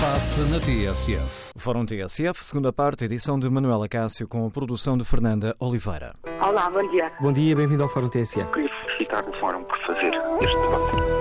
passa 0.00 0.40
na 0.46 0.58
TSF. 0.60 1.52
Fórum 1.56 1.84
TSF, 1.84 2.44
segunda 2.44 2.72
parte, 2.72 3.04
edição 3.04 3.38
de 3.38 3.50
Manuela 3.50 3.88
Cássio, 3.88 4.28
com 4.28 4.46
a 4.46 4.50
produção 4.50 4.96
de 4.96 5.04
Fernanda 5.04 5.56
Oliveira. 5.58 6.14
Olá, 6.40 6.70
bom 6.70 6.88
dia. 6.90 7.10
Bom 7.20 7.32
dia, 7.32 7.56
bem-vindo 7.56 7.82
ao 7.82 7.88
Fórum 7.88 8.08
TSF. 8.08 8.50
Queria 8.52 8.70
felicitar 8.84 9.28
o 9.28 9.40
Fórum 9.40 9.64
por 9.64 9.76
fazer 9.86 10.12
este 10.40 10.56
debate. 10.56 11.18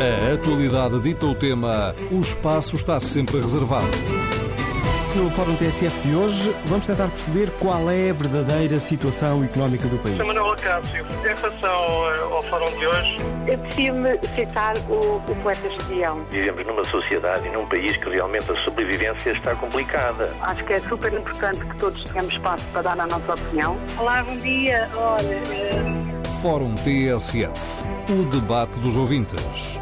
A 0.00 0.34
atualidade 0.34 1.00
dita 1.00 1.26
o 1.26 1.34
tema, 1.34 1.94
o 2.10 2.20
espaço 2.20 2.76
está 2.76 2.98
sempre 2.98 3.40
reservado. 3.40 3.86
No 5.18 5.28
Fórum 5.30 5.56
TSF 5.56 6.00
de 6.02 6.14
hoje, 6.14 6.54
vamos 6.66 6.86
tentar 6.86 7.08
perceber 7.08 7.50
qual 7.58 7.90
é 7.90 8.10
a 8.10 8.12
verdadeira 8.12 8.78
situação 8.78 9.42
económica 9.42 9.88
do 9.88 9.98
país. 9.98 10.16
Sou 10.16 10.24
Manuel 10.24 10.54
Cássio. 10.54 11.04
Em 11.04 11.34
relação 11.34 12.14
eh, 12.14 12.20
ao 12.20 12.42
Fórum 12.42 12.78
de 12.78 12.86
hoje... 12.86 13.16
Apetecia-me 13.42 14.10
citar 14.36 14.76
o, 14.88 15.16
o 15.16 15.36
poeta 15.42 15.66
Espião. 15.66 16.24
Vivemos 16.30 16.64
numa 16.64 16.84
sociedade 16.84 17.48
e 17.48 17.50
num 17.50 17.66
país 17.66 17.96
que 17.96 18.08
realmente 18.10 18.48
a 18.52 18.62
sobrevivência 18.62 19.32
está 19.32 19.56
complicada. 19.56 20.32
Acho 20.40 20.62
que 20.64 20.74
é 20.74 20.80
super 20.82 21.12
importante 21.12 21.66
que 21.66 21.76
todos 21.78 22.00
tenhamos 22.04 22.34
espaço 22.34 22.64
para 22.72 22.82
dar 22.82 23.00
a 23.00 23.06
nossa 23.08 23.34
opinião. 23.34 23.76
Olá, 23.98 24.22
bom 24.22 24.36
dia. 24.36 24.88
Olha... 24.94 25.36
Uh... 25.36 26.40
Fórum 26.40 26.76
TSF. 26.76 27.50
O 28.08 28.24
debate 28.30 28.78
dos 28.78 28.96
ouvintes. 28.96 29.80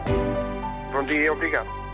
Bom 0.91 1.03
dia, 1.03 1.31
obrigado. 1.31 1.86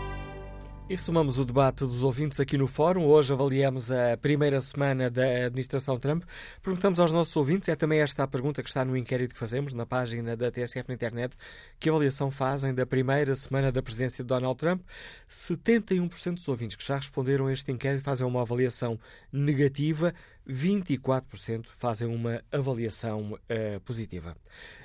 E 0.89 0.95
resumamos 0.97 1.39
o 1.39 1.45
debate 1.45 1.85
dos 1.85 2.03
ouvintes 2.03 2.41
aqui 2.41 2.57
no 2.57 2.67
Fórum. 2.67 3.05
Hoje 3.05 3.31
avaliamos 3.31 3.89
a 3.89 4.17
primeira 4.17 4.59
semana 4.59 5.09
da 5.09 5.45
administração 5.45 5.97
Trump. 5.97 6.25
Perguntamos 6.61 6.99
aos 6.99 7.09
nossos 7.13 7.33
ouvintes, 7.37 7.69
é 7.69 7.75
também 7.75 8.01
esta 8.01 8.23
a 8.23 8.27
pergunta 8.27 8.61
que 8.61 8.67
está 8.67 8.83
no 8.83 8.97
inquérito 8.97 9.31
que 9.33 9.39
fazemos 9.39 9.73
na 9.73 9.85
página 9.85 10.35
da 10.35 10.51
TSF 10.51 10.83
na 10.89 10.93
internet, 10.93 11.37
que 11.79 11.89
avaliação 11.89 12.29
fazem 12.29 12.73
da 12.75 12.85
primeira 12.85 13.33
semana 13.33 13.71
da 13.71 13.81
presidência 13.81 14.25
de 14.25 14.27
Donald 14.27 14.59
Trump. 14.59 14.81
71% 15.29 16.33
dos 16.33 16.49
ouvintes 16.49 16.75
que 16.75 16.85
já 16.85 16.97
responderam 16.97 17.47
a 17.47 17.53
este 17.53 17.71
inquérito 17.71 18.03
fazem 18.03 18.27
uma 18.27 18.41
avaliação 18.41 18.99
negativa, 19.31 20.13
24% 20.45 21.65
fazem 21.77 22.09
uma 22.09 22.43
avaliação 22.51 23.31
uh, 23.31 23.79
positiva. 23.85 24.35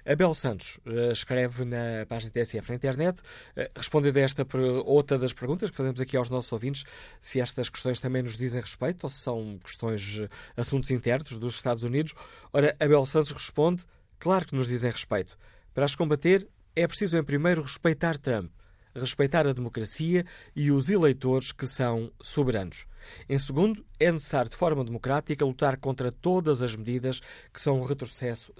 Abel 0.09 0.33
Santos 0.33 0.81
uh, 0.87 1.13
escreve 1.13 1.65
na 1.65 2.07
página 2.09 2.33
TSF 2.33 2.71
na 2.71 2.77
internet, 2.77 3.21
uh, 3.21 3.69
respondendo 3.77 4.17
a 4.17 4.21
esta 4.21 4.47
outra 4.87 5.19
das 5.19 5.35
perguntas 5.35 5.69
que 5.69 5.77
fazemos 5.77 6.01
aqui 6.01 6.17
aos 6.17 6.31
nossos 6.31 6.51
ouvintes, 6.51 6.85
se 7.21 7.41
estas 7.41 7.69
questões 7.69 8.01
também 8.01 8.23
nos 8.23 8.39
dizem 8.39 8.61
respeito 8.61 9.05
ou 9.05 9.11
se 9.11 9.21
são 9.21 9.59
questões, 9.63 10.23
assuntos 10.57 10.91
internos 10.91 11.39
dos 11.39 11.55
Estados 11.55 11.83
Unidos. 11.83 12.15
Ora, 12.53 12.75
Abel 12.81 13.05
Santos 13.05 13.31
responde, 13.33 13.85
claro 14.19 14.47
que 14.47 14.55
nos 14.55 14.69
dizem 14.69 14.91
respeito. 14.91 15.37
Para 15.75 15.85
as 15.85 15.95
combater, 15.95 16.49
é 16.75 16.87
preciso, 16.87 17.17
em 17.17 17.23
primeiro, 17.23 17.63
respeitar 17.63 18.17
Trump 18.17 18.51
respeitar 18.99 19.47
a 19.47 19.53
democracia 19.53 20.25
e 20.55 20.71
os 20.71 20.89
eleitores 20.89 21.53
que 21.53 21.67
são 21.67 22.13
soberanos. 22.21 22.87
Em 23.29 23.39
segundo, 23.39 23.85
é 23.99 24.11
necessário, 24.13 24.51
de 24.51 24.57
forma 24.57 24.85
democrática, 24.85 25.45
lutar 25.45 25.77
contra 25.79 26.13
todas 26.13 26.63
as 26.63 26.77
medidas 26.77 27.21
que 27.53 27.61
são 27.61 27.81
um 27.81 27.85
retrocesso 27.85 28.53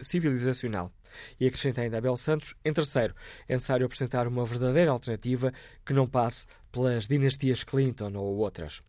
civilizacional. 0.00 0.92
E 1.38 1.46
acrescenta 1.46 1.80
ainda 1.80 1.98
Abel 1.98 2.16
Santos, 2.16 2.54
em 2.64 2.72
terceiro, 2.72 3.14
é 3.48 3.54
necessário 3.54 3.86
apresentar 3.86 4.26
uma 4.26 4.44
verdadeira 4.44 4.90
alternativa 4.90 5.52
que 5.84 5.92
não 5.92 6.08
passe 6.08 6.46
pelas 6.72 7.06
dinastias 7.06 7.62
Clinton 7.62 8.12
ou 8.16 8.36
outras. 8.38 8.82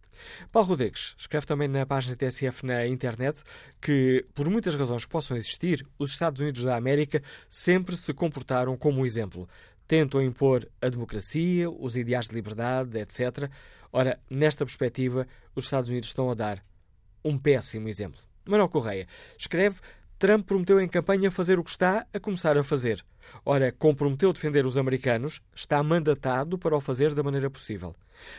Paulo 0.52 0.70
Rodrigues 0.70 1.16
escreve 1.18 1.46
também 1.46 1.68
na 1.68 1.86
página 1.86 2.16
TSF 2.16 2.66
na 2.66 2.88
internet 2.88 3.42
que, 3.82 4.24
por 4.34 4.50
muitas 4.50 4.76
razões 4.76 5.06
que 5.06 5.12
possam 5.12 5.38
existir, 5.38 5.86
os 6.00 6.12
Estados 6.12 6.42
Unidos 6.42 6.64
da 6.64 6.76
América 6.76 7.22
sempre 7.50 7.96
se 7.96 8.14
comportaram 8.14 8.78
como 8.78 9.02
um 9.02 9.06
exemplo. 9.06 9.48
Tentam 9.88 10.22
impor 10.22 10.68
a 10.82 10.90
democracia, 10.90 11.70
os 11.70 11.96
ideais 11.96 12.28
de 12.28 12.36
liberdade, 12.36 12.98
etc. 12.98 13.50
Ora, 13.92 14.20
nesta 14.30 14.66
perspectiva, 14.66 15.28
os 15.56 15.66
Estados 15.66 15.90
Unidos 15.90 16.10
estão 16.10 16.30
a 16.30 16.34
dar 16.34 16.64
um 17.24 17.38
péssimo 17.38 17.88
exemplo. 17.88 18.20
Manuel 18.46 18.70
Correia 18.70 19.08
escreve 19.38 19.80
Trump 20.26 20.48
prometeu 20.48 20.82
em 20.82 20.88
campanha 20.88 21.30
fazer 21.30 21.60
o 21.60 21.64
que 21.64 21.70
está 21.70 22.04
a 22.12 22.20
começar 22.20 22.58
a 22.58 22.64
fazer. 22.64 23.06
Ora, 23.46 23.72
comprometeu 23.72 24.34
defender 24.34 24.66
os 24.66 24.76
americanos, 24.76 25.40
está 25.54 25.84
mandatado 25.84 26.58
para 26.58 26.76
o 26.76 26.82
fazer 26.82 27.14
da 27.14 27.22
maneira 27.22 27.48
possível. 27.48 27.96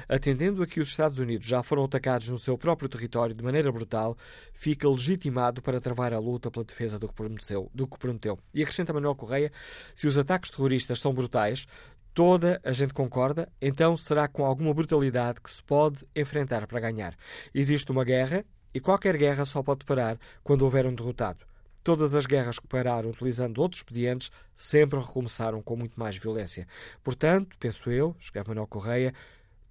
Atendendo 0.09 0.65
a 0.65 0.67
que 0.67 0.81
os 0.81 0.89
Estados 0.89 1.17
Unidos 1.17 1.47
já 1.47 1.63
foram 1.63 1.85
atacados 1.85 2.29
no 2.29 2.39
seu 2.39 2.59
próprio 2.59 2.89
território 2.89 3.37
de 3.37 3.45
maneira 3.45 3.71
brutal, 3.71 4.19
fica 4.53 4.89
legitimado 4.89 5.63
para 5.63 5.81
travar 5.81 6.13
a 6.13 6.19
luta 6.19 6.51
pela 6.51 6.65
defesa 6.65 6.99
do 6.99 7.07
que 7.07 7.15
prometeu. 7.15 7.71
Do 7.73 7.87
que 7.87 7.97
prometeu. 7.97 8.37
E 8.53 8.65
acrescenta 8.65 8.93
Manuel 8.93 9.15
Correia: 9.15 9.53
se 9.95 10.09
os 10.09 10.19
ataques 10.19 10.51
terroristas 10.51 10.99
são 10.99 11.15
brutais, 11.15 11.69
toda 12.13 12.61
a 12.65 12.73
gente 12.73 12.93
concorda, 12.93 13.49
então 13.63 13.97
será 13.97 14.27
com 14.27 14.45
alguma 14.45 14.75
brutalidade 14.75 15.41
que 15.41 15.53
se 15.53 15.63
pode 15.63 16.05
enfrentar 16.17 16.67
para 16.67 16.81
ganhar. 16.81 17.15
Existe 17.55 17.93
uma 17.93 18.03
guerra 18.03 18.45
e 18.75 18.81
qualquer 18.81 19.17
guerra 19.17 19.45
só 19.45 19.63
pode 19.63 19.85
parar 19.85 20.19
quando 20.43 20.63
houver 20.63 20.85
um 20.85 20.93
derrotado. 20.93 21.47
Todas 21.87 22.17
as 22.17 22.27
guerras 22.27 22.59
que 22.59 22.67
pararam 22.67 23.11
utilizando 23.11 23.59
outros 23.61 23.79
expedientes 23.79 24.33
sempre 24.57 24.99
recomeçaram 24.99 25.63
com 25.63 25.77
muito 25.77 25.97
mais 26.01 26.17
violência. 26.17 26.67
Portanto, 27.05 27.57
penso 27.61 27.89
eu, 27.93 28.13
escreve 28.19 28.49
Manuel 28.49 28.67
Correia, 28.67 29.15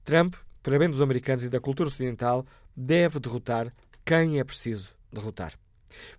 Trump, 0.06 0.34
para 0.64 0.80
bem 0.80 0.90
dos 0.90 1.02
americanos 1.02 1.44
e 1.44 1.50
da 1.50 1.60
cultura 1.60 1.90
ocidental, 1.90 2.46
deve 2.74 3.20
derrotar 3.20 3.68
quem 4.06 4.40
é 4.40 4.46
preciso 4.46 4.96
derrotar. 5.12 5.60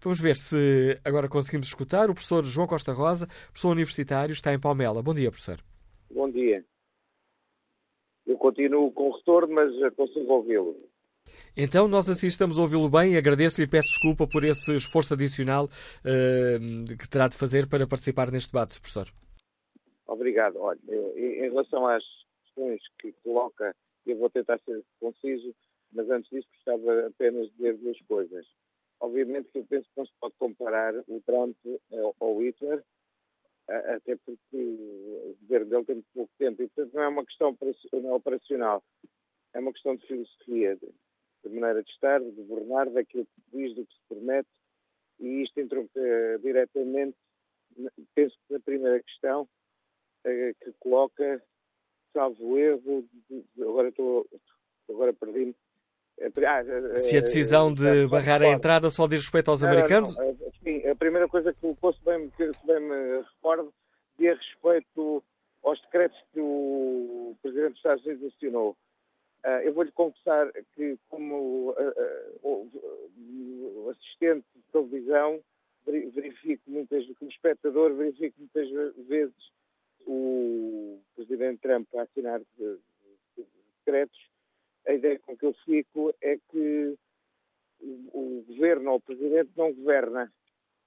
Vamos 0.03 0.21
ver 0.21 0.37
se 0.37 1.01
agora 1.03 1.31
conseguimos 1.31 1.69
escutar. 1.69 2.11
O 2.11 2.13
professor 2.13 2.45
João 2.45 2.67
Costa 2.67 2.93
Rosa, 2.93 3.27
professor 3.27 3.71
universitário, 3.71 4.35
está 4.35 4.53
em 4.53 4.61
Palmela. 4.61 5.03
Bom 5.03 5.15
dia, 5.15 5.31
professor. 5.31 5.65
Bom 6.11 6.31
dia. 6.31 6.63
Eu 8.27 8.37
continuo 8.37 8.93
com 8.93 9.09
o 9.09 9.17
retorno, 9.17 9.55
mas 9.55 9.73
consigo 9.95 10.31
ouvi-lo. 10.31 10.77
Então, 11.57 11.89
nós 11.89 12.07
assim 12.07 12.27
estamos 12.27 12.59
a 12.59 12.63
ouvi-lo 12.63 12.91
bem. 12.91 13.17
Agradeço 13.17 13.63
e 13.63 13.67
peço 13.67 13.89
desculpa 13.89 14.27
por 14.27 14.45
esse 14.45 14.77
esforço 14.77 15.15
adicional 15.15 15.65
uh, 15.65 16.97
que 16.99 17.09
terá 17.09 17.29
de 17.29 17.37
fazer 17.37 17.67
para 17.67 17.87
participar 17.87 18.31
neste 18.31 18.53
debate, 18.53 18.79
professor. 18.79 19.09
Obrigado. 20.07 20.59
Olha, 20.59 20.79
em 21.17 21.49
relação 21.49 21.87
às 21.87 22.05
questões 22.45 22.83
que 23.01 23.13
coloca, 23.25 23.75
eu 24.05 24.19
vou 24.19 24.29
tentar 24.29 24.61
ser 24.67 24.85
conciso, 25.01 25.55
mas 25.93 26.11
antes 26.11 26.29
disso 26.31 26.47
gostava 26.57 27.07
apenas 27.07 27.47
de 27.47 27.53
dizer 27.57 27.77
duas 27.79 27.99
coisas. 28.03 28.47
Obviamente 29.01 29.49
que 29.51 29.59
eu 29.59 29.65
penso 29.65 29.85
que 29.85 29.99
não 29.99 30.07
se 30.07 30.13
pode 30.21 30.35
comparar 30.39 30.95
o 31.09 31.23
Trump 31.25 31.57
ao 32.21 32.43
Hitler, 32.43 32.83
até 33.69 34.17
porque 34.17 34.39
o 34.53 35.37
governo 35.41 35.71
dele 35.71 35.85
tem 35.85 36.05
pouco 36.15 36.33
tempo, 36.39 36.63
e 36.63 36.69
portanto 36.69 36.95
não 36.95 37.03
é 37.03 37.09
uma 37.09 37.25
questão 37.25 37.57
operacional, 38.15 38.83
é 39.55 39.59
uma 39.59 39.73
questão 39.73 39.97
de 39.97 40.07
filosofia 40.07 40.79
de 41.49 41.55
maneira 41.55 41.83
de 41.83 41.91
estar, 41.91 42.21
de 42.21 42.31
governar, 42.31 42.91
daquilo 42.91 43.27
que 43.27 43.59
diz, 43.59 43.75
do 43.75 43.87
que 43.87 43.95
se 43.95 44.01
promete, 44.09 44.49
e 45.21 45.43
isto 45.43 45.61
entronca 45.61 46.01
diretamente, 46.43 47.17
penso 48.15 48.37
que 48.47 48.55
na 48.55 48.61
primeira 48.61 49.03
questão, 49.03 49.49
eh, 50.25 50.55
que 50.63 50.73
coloca, 50.81 51.43
salvo 52.13 52.59
erro, 52.59 53.05
agora 53.61 53.89
estou, 53.89 54.27
agora 54.89 55.13
perdi-me, 55.13 55.55
eh, 56.19 56.31
ah, 56.47 56.99
se 56.99 57.17
a 57.17 57.21
decisão 57.21 57.73
de 57.73 58.07
barrar 58.09 58.43
a 58.43 58.49
entrada 58.49 58.91
só 58.91 59.07
diz 59.07 59.21
respeito 59.21 59.51
aos 59.51 59.63
americanos? 59.63 60.17
Não, 60.17 60.33
não. 60.33 60.37
Sim, 60.63 60.87
a 60.89 60.97
primeira 60.97 61.29
coisa 61.29 61.53
que 61.53 61.61
colocou, 61.61 61.93
se 61.93 62.05
bem, 62.05 62.31
se 62.37 62.67
bem 62.67 62.81
me 62.81 63.19
recordo, 63.23 63.73
diz 64.19 64.37
respeito 64.37 65.23
aos 65.63 65.81
decretos 65.83 66.19
que 66.33 66.41
o 66.41 67.37
Presidente 67.43 67.69
dos 67.71 67.77
Estados 67.77 68.07
Unidos 68.07 68.35
assinou. 68.35 68.77
Uh, 69.47 69.63
eu 69.63 69.73
vou-lhe 69.73 69.93
confessar 69.93 70.53
que, 70.75 70.99
como 71.09 71.71
uh, 71.71 71.75
uh, 72.43 73.91
assistente 73.91 74.45
de 74.57 74.63
televisão, 74.73 75.41
verifico 75.87 76.69
muitas, 76.69 77.07
como 77.17 77.31
espectador, 77.31 77.95
verifico 77.95 78.35
muitas 78.41 78.69
vezes 79.07 79.53
o 80.05 81.01
Presidente 81.15 81.61
Trump 81.61 81.87
a 81.95 82.03
assinar 82.03 82.41
decretos. 83.37 84.19
A 84.89 84.95
ideia 84.95 85.17
com 85.21 85.37
que 85.37 85.47
eu 85.47 85.55
fico 85.65 86.13
é 86.21 86.39
que 86.51 86.99
o, 87.81 88.45
Governo 88.49 88.91
ou 88.91 88.97
o 88.97 89.01
Presidente 89.01 89.51
não 89.57 89.73
governa. 89.73 90.33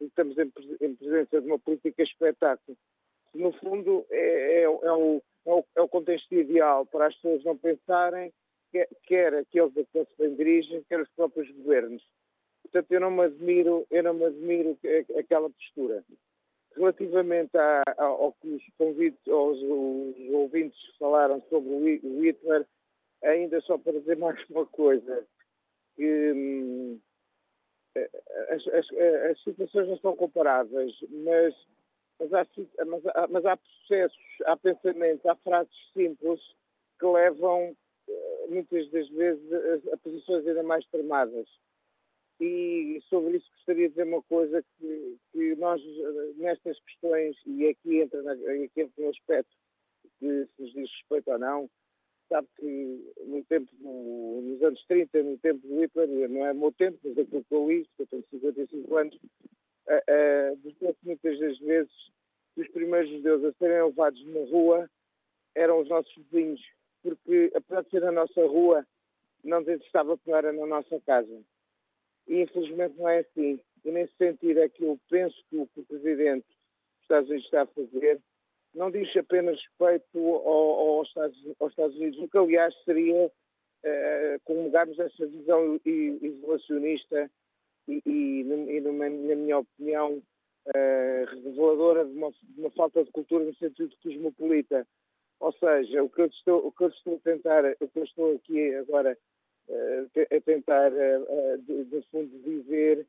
Estamos 0.02 0.38
em, 0.38 0.50
presença 0.96 1.40
de 1.40 1.48
uma 1.48 1.60
política 1.60 2.04
espetáculo. 2.04 2.78
No 3.34 3.54
fundo, 3.54 4.06
é, 4.10 4.18
é, 4.18 4.62
é, 4.64 4.70
o, 4.70 4.84
é, 4.84 4.92
o, 5.54 5.66
é 5.78 5.82
o 5.82 5.88
contexto 5.88 6.34
ideal 6.34 6.86
para 6.86 7.08
as 7.08 7.16
pessoas 7.16 7.44
não 7.46 7.58
pensarem 7.58 8.34
quer 9.04 9.34
aqueles 9.34 9.78
a 9.78 9.84
quem 9.92 10.06
se 10.06 10.36
dirigem, 10.36 10.84
quer 10.84 11.02
os 11.02 11.10
próprios 11.10 11.50
governos. 11.52 12.04
Portanto, 12.64 12.92
eu 12.92 13.00
não 13.00 13.12
me 13.12 13.24
admiro, 13.24 13.88
eu 13.90 14.04
não 14.04 14.14
me 14.14 14.26
admiro 14.26 14.78
aquela 15.18 15.50
postura. 15.50 16.04
Relativamente 16.76 17.58
a, 17.58 17.84
ao 17.98 18.34
que 18.34 18.48
os 18.48 18.64
aos 19.28 19.58
os 19.58 20.34
ouvintes 20.34 20.80
falaram 20.98 21.42
sobre 21.50 21.70
o 21.70 22.22
Hitler, 22.22 22.66
ainda 23.24 23.60
só 23.62 23.78
para 23.78 24.00
dizer 24.00 24.18
mais 24.18 24.40
uma 24.50 24.66
coisa, 24.66 25.26
que 25.96 26.32
hum, 26.32 27.00
as, 28.50 28.68
as, 28.68 28.86
as, 29.32 29.44
situações 29.44 29.88
não 29.88 29.98
são 29.98 30.16
comparáveis, 30.16 30.94
mas, 31.10 31.56
mas, 32.20 32.34
há, 32.34 32.48
mas, 32.86 33.06
há, 33.08 33.28
mas 33.28 33.46
há 33.46 33.58
processos, 33.58 34.42
há 34.46 34.56
pensamentos, 34.56 35.26
há 35.26 35.36
frases 35.38 35.74
simples 35.94 36.40
que 37.00 37.06
levam 37.06 37.76
muitas 38.50 38.90
das 38.92 39.08
vezes 39.10 39.54
a, 39.54 39.94
a 39.94 39.98
posições 39.98 40.48
ainda 40.48 40.64
mais 40.64 40.86
tramadas. 40.88 41.48
E 42.40 43.00
sobre 43.10 43.38
isso 43.38 43.52
gostaria 43.52 43.88
de 43.88 43.96
dizer 43.96 44.08
uma 44.08 44.24
coisa 44.24 44.64
que, 44.78 45.18
que 45.32 45.56
nós, 45.56 45.82
nestas 46.38 46.80
questões, 46.82 47.36
e 47.46 47.68
aqui 47.68 48.00
entra, 48.00 48.22
na, 48.24 48.32
aqui 48.32 48.82
entra 48.82 49.04
no 49.04 49.10
aspecto 49.10 49.52
que 50.20 50.46
se 50.46 50.62
nos 50.62 50.74
diz 50.74 50.90
respeito 50.90 51.32
ou 51.32 51.40
não, 51.40 51.70
sabe 52.30 52.48
que 52.58 53.14
no 53.26 53.44
tempo 53.46 53.70
do, 53.78 54.42
nos 54.42 54.62
anos 54.64 54.86
30, 54.88 55.24
no 55.24 55.38
tempo 55.40 55.68
do 55.68 55.82
Hitler, 55.82 56.30
não 56.30 56.46
é 56.46 56.54
meu 56.54 56.72
tempo, 56.72 56.98
mas 57.04 57.18
aquilo 57.18 57.44
que 57.44 57.54
eu 57.54 57.68
li, 57.68 57.90
eu 57.98 58.08
tenho 58.08 58.24
55 58.30 58.98
anos, 58.98 59.16
uh, 59.16 60.54
uh, 60.56 60.96
muitas 61.04 61.40
das 61.40 61.58
vezes 61.60 61.92
que 62.56 62.62
os 62.62 62.68
primeiros 62.70 63.10
judeus 63.10 63.44
a 63.44 63.52
serem 63.54 63.84
levados 63.84 64.26
na 64.28 64.42
rua 64.50 64.90
eram 65.56 65.82
os 65.82 65.90
nossos 65.90 66.14
vizinhos 66.16 66.62
porque 67.02 67.52
apesar 67.56 67.84
de 67.84 67.90
ser 67.90 68.02
na 68.02 68.12
nossa 68.12 68.42
rua, 68.46 68.86
não 69.44 69.62
estava 69.62 70.18
que 70.18 70.30
não 70.30 70.42
na 70.42 70.66
nossa 70.68 71.00
casa. 71.02 71.42
E 72.28 72.42
infelizmente 72.42 72.98
não 72.98 73.08
é 73.08 73.20
assim. 73.20 73.60
E 73.84 73.92
nesse 73.92 74.14
sentido 74.18 74.60
é 74.60 74.70
que 74.70 74.84
eu 74.84 75.00
penso 75.10 75.36
que 75.50 75.58
o 75.58 75.68
que 75.68 75.80
o 75.80 75.86
Presidente 75.86 76.46
dos 76.46 77.02
Estados 77.04 77.30
Unidos 77.30 77.46
está 77.46 77.62
a 77.64 77.68
fazer 77.68 78.22
não 78.74 78.92
diz 78.92 79.16
apenas 79.18 79.60
respeito 79.60 80.20
ao, 80.20 80.98
aos, 80.98 81.08
Estados, 81.08 81.38
aos, 81.60 81.72
Estados, 81.72 81.96
Unidos, 81.96 82.20
o 82.20 82.28
que 82.28 82.38
aliás 82.38 82.74
seria 82.84 83.26
uh, 83.26 84.40
comungarmos 84.44 85.00
essa 85.00 85.26
visão 85.26 85.80
isolacionista 85.86 87.30
e, 87.88 88.02
e, 88.06 88.42
e 88.42 88.82
na 88.82 89.36
minha 89.36 89.60
opinião, 89.60 90.22
uh, 90.68 91.44
reveladora 91.44 92.06
de 92.06 92.12
uma, 92.12 92.32
de 92.32 92.62
uma 92.62 92.72
falta 92.72 93.04
de 93.04 93.12
cultura 93.12 93.44
no 93.44 93.56
sentido 93.56 93.96
cosmopolita. 94.04 94.88
Ou 95.40 95.54
seja, 95.54 96.04
o 96.04 96.10
que 96.10 96.22
eu 96.22 96.26
estou, 96.26 96.68
o 96.68 96.72
que 96.72 96.84
eu 96.84 96.90
estou 96.90 97.16
a 97.16 97.20
tentar, 97.20 97.64
o 97.80 97.88
que 97.88 98.00
eu 98.00 98.04
estou 98.04 98.36
aqui 98.36 98.76
agora 98.76 99.18
uh, 99.70 100.36
a 100.36 100.42
tentar, 100.42 100.92
uh, 100.92 101.58
de, 101.60 101.86
de, 101.86 102.02
fundo, 102.12 102.38
dizer 102.40 103.06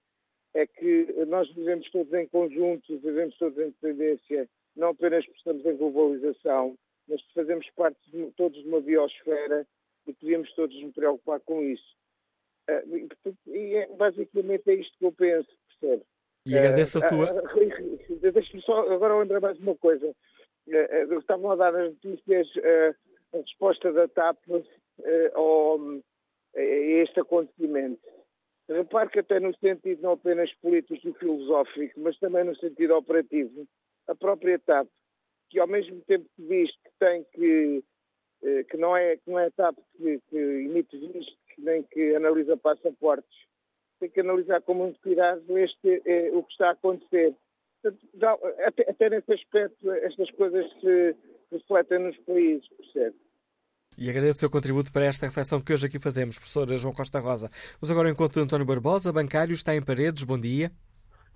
é 0.54 0.66
que 0.66 1.06
nós 1.26 1.48
vivemos 1.52 1.88
todos 1.90 2.12
em 2.12 2.26
conjunto, 2.26 2.98
vivemos 2.98 3.36
todos 3.38 3.58
em 3.58 3.70
dependência, 3.70 4.48
não 4.76 4.88
apenas 4.88 5.24
porque 5.24 5.38
estamos 5.38 5.64
em 5.64 5.76
globalização, 5.76 6.76
mas 7.08 7.20
fazemos 7.34 7.68
parte 7.76 7.98
de, 8.10 8.30
todos 8.32 8.60
de 8.60 8.68
uma 8.68 8.80
biosfera 8.80 9.66
e 10.06 10.12
devemos 10.20 10.52
todos 10.54 10.80
nos 10.82 10.94
preocupar 10.94 11.40
com 11.40 11.62
isso. 11.62 11.96
Uh, 12.68 13.08
e 13.46 13.74
é, 13.74 13.86
basicamente 13.96 14.70
é 14.70 14.74
isto 14.74 14.96
que 14.98 15.04
eu 15.04 15.12
penso, 15.12 15.48
percebe? 15.80 16.04
E 16.46 16.56
agradeço 16.56 16.98
a 16.98 17.00
sua. 17.02 17.26
Deixe-me 18.32 18.62
só 18.62 18.90
agora 18.90 19.18
lembrar 19.18 19.40
mais 19.40 19.58
uma 19.58 19.74
coisa. 19.76 20.14
Eh, 20.68 20.88
eh, 20.90 21.14
estavam 21.16 21.50
a 21.50 21.56
dar 21.56 21.74
as 21.74 21.92
notícias 21.94 22.48
eh, 22.56 22.94
a 23.32 23.36
resposta 23.38 23.92
da 23.92 24.08
TAP 24.08 24.38
ao, 25.34 25.78
a 26.56 26.60
este 26.60 27.20
acontecimento. 27.20 28.06
Repare 28.68 29.10
que 29.10 29.20
até 29.20 29.40
no 29.40 29.54
sentido 29.56 30.02
não 30.02 30.12
apenas 30.12 30.52
político 30.56 31.08
e 31.08 31.12
filosófico, 31.14 31.98
mas 32.00 32.18
também 32.18 32.44
no 32.44 32.54
sentido 32.56 32.94
operativo, 32.94 33.66
a 34.06 34.14
própria 34.14 34.58
TAP, 34.58 34.86
que 35.48 35.58
ao 35.58 35.66
mesmo 35.66 36.00
tempo 36.02 36.28
que 36.36 36.42
diz 36.42 36.70
que 36.70 36.90
tem 36.98 37.24
que 37.32 37.84
que 38.70 38.78
não 38.78 38.96
é, 38.96 39.18
que 39.18 39.30
não 39.30 39.38
é 39.38 39.48
a 39.48 39.50
TAP 39.50 39.76
que, 39.98 40.18
que 40.30 40.36
emite 40.36 40.96
vistos, 40.96 41.36
nem 41.58 41.82
que 41.82 42.14
analisa 42.14 42.56
passaportes, 42.56 43.38
tem 43.98 44.08
que 44.08 44.20
analisar 44.20 44.62
com 44.62 44.72
muito 44.72 44.98
cuidado 45.00 45.58
este, 45.58 46.02
o 46.32 46.42
que 46.42 46.52
está 46.52 46.68
a 46.68 46.72
acontecer. 46.72 47.34
Até, 48.66 48.90
até 48.90 49.10
nesse 49.10 49.32
aspecto, 49.32 49.90
estas 49.90 50.30
coisas 50.32 50.70
se 50.80 51.16
refletem 51.50 51.98
nos 51.98 52.16
países, 52.18 52.68
percebe? 52.76 53.16
E 53.98 54.08
agradeço 54.08 54.38
o 54.38 54.40
seu 54.40 54.50
contributo 54.50 54.92
para 54.92 55.04
esta 55.04 55.26
reflexão 55.26 55.60
que 55.60 55.72
hoje 55.72 55.86
aqui 55.86 55.98
fazemos, 55.98 56.36
professora 56.36 56.78
João 56.78 56.94
Costa 56.94 57.18
Rosa. 57.18 57.50
Vamos 57.80 57.90
agora 57.90 58.08
ao 58.08 58.12
encontro 58.12 58.40
de 58.40 58.44
António 58.44 58.66
Barbosa, 58.66 59.12
bancário, 59.12 59.52
está 59.52 59.74
em 59.74 59.84
Paredes. 59.84 60.24
Bom 60.24 60.38
dia. 60.38 60.70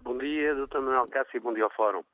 Bom 0.03 0.17
dia, 0.19 0.55
doutor 0.55 0.81
Manuel 0.83 1.09
Cássio, 1.09 1.41
bom 1.41 1.53
dia 1.53 1.65
ao 1.65 1.71
Fórum. 1.71 2.05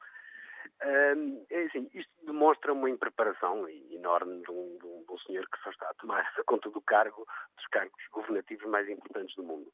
Uh, 0.83 1.45
é 1.51 1.64
assim, 1.64 1.91
isto 1.93 2.11
demonstra 2.24 2.72
uma 2.72 2.89
impreparação 2.89 3.68
enorme 3.68 4.43
de 4.43 4.51
um, 4.51 4.78
de, 4.78 4.87
um, 4.87 5.05
de 5.05 5.12
um, 5.12 5.18
senhor 5.18 5.47
que 5.51 5.62
só 5.62 5.68
está 5.70 5.91
a 5.91 5.95
tomar 5.95 6.24
conta 6.47 6.70
do 6.70 6.81
cargo, 6.81 7.26
dos 7.57 7.66
cargos 7.66 8.03
governativos 8.11 8.66
mais 8.66 8.89
importantes 8.89 9.37
do 9.37 9.43
mundo. 9.43 9.70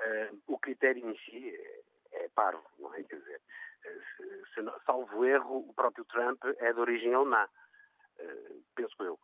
Uh, 0.00 0.38
o 0.48 0.58
critério 0.58 1.08
em 1.08 1.16
si 1.18 1.48
é, 1.48 2.24
é, 2.24 2.28
parvo, 2.34 2.62
não 2.78 2.94
é? 2.94 3.02
Quer 3.04 3.16
dizer, 3.20 3.40
se, 4.54 4.84
salvo 4.84 5.24
erro, 5.24 5.68
o 5.68 5.74
próprio 5.74 6.04
Trump 6.06 6.42
é 6.58 6.72
de 6.72 6.80
origem 6.80 7.14
alemã, 7.14 7.46
uh, 8.18 8.64
penso 8.74 8.94
eu. 9.00 9.18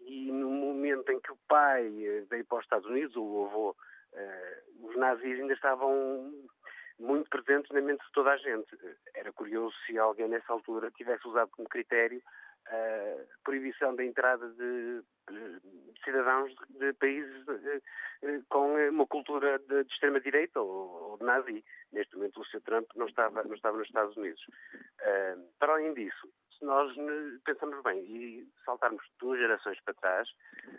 e 0.00 0.30
no 0.32 0.50
momento 0.50 1.10
em 1.10 1.20
que 1.20 1.32
o 1.32 1.38
pai 1.48 1.88
veio 2.28 2.44
para 2.44 2.58
os 2.58 2.64
Estados 2.64 2.86
Unidos, 2.88 3.16
o 3.16 3.46
avô, 3.46 3.76
os 4.82 4.96
nazis 4.96 5.40
ainda 5.40 5.54
estavam 5.54 6.32
muito 6.98 7.28
presentes 7.30 7.70
na 7.70 7.80
mente 7.80 8.04
de 8.04 8.12
toda 8.12 8.30
a 8.30 8.36
gente. 8.36 8.76
Era 9.14 9.32
curioso 9.32 9.74
se 9.86 9.98
alguém 9.98 10.28
nessa 10.28 10.52
altura 10.52 10.90
tivesse 10.90 11.26
usado 11.26 11.50
como 11.50 11.68
critério 11.68 12.22
a 12.70 13.42
proibição 13.44 13.94
da 13.94 14.04
entrada 14.04 14.48
de, 14.50 15.02
cidadãos 16.04 16.54
de 16.70 16.92
países 16.94 17.44
com 18.48 18.74
uma 18.88 19.06
cultura 19.06 19.58
de, 19.58 19.80
extrema-direita 19.82 20.60
ou, 20.60 21.16
de 21.18 21.24
nazi. 21.24 21.64
Neste 21.92 22.16
momento, 22.16 22.40
o 22.40 22.44
Sr. 22.44 22.60
Trump 22.62 22.86
não 22.94 23.06
estava, 23.06 23.42
não 23.44 23.54
estava 23.54 23.78
nos 23.78 23.86
Estados 23.86 24.16
Unidos. 24.16 24.40
Uh, 25.00 25.48
para 25.58 25.72
além 25.72 25.94
disso, 25.94 26.28
se 26.60 26.66
nós 26.66 26.94
pensamos 27.44 27.82
bem 27.82 27.98
e 28.04 28.46
saltarmos 28.64 29.02
duas 29.18 29.40
gerações 29.40 29.80
para 29.80 29.94
trás, 29.94 30.28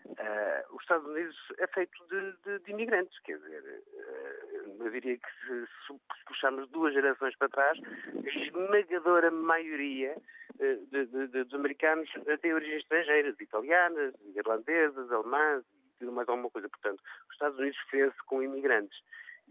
uh, 0.05 0.75
os 0.75 0.81
Estados 0.83 1.07
Unidos 1.07 1.35
é 1.57 1.67
feito 1.67 1.97
de, 2.07 2.33
de, 2.43 2.59
de 2.63 2.71
imigrantes, 2.71 3.19
quer 3.21 3.37
dizer, 3.37 3.63
uh, 3.63 4.83
eu 4.83 4.91
diria 4.91 5.17
que 5.17 5.27
se, 5.47 5.65
se, 5.87 5.99
puxarmos 6.27 6.69
duas 6.69 6.93
gerações 6.93 7.35
para 7.35 7.49
trás, 7.49 7.79
a 7.79 8.29
esmagadora 8.29 9.31
maioria 9.31 10.15
uh, 10.55 10.85
de, 10.87 11.27
dos 11.27 11.53
americanos 11.55 12.09
tem 12.41 12.53
origens 12.53 12.83
estrangeiras, 12.83 13.39
italianas, 13.39 14.13
irlandesas, 14.35 15.11
alemãs 15.11 15.63
e 15.99 16.05
mais 16.05 16.29
alguma 16.29 16.49
coisa. 16.49 16.69
Portanto, 16.69 17.01
os 17.27 17.33
Estados 17.33 17.57
Unidos 17.57 17.79
fez 17.89 18.13
com 18.21 18.43
imigrantes 18.43 18.97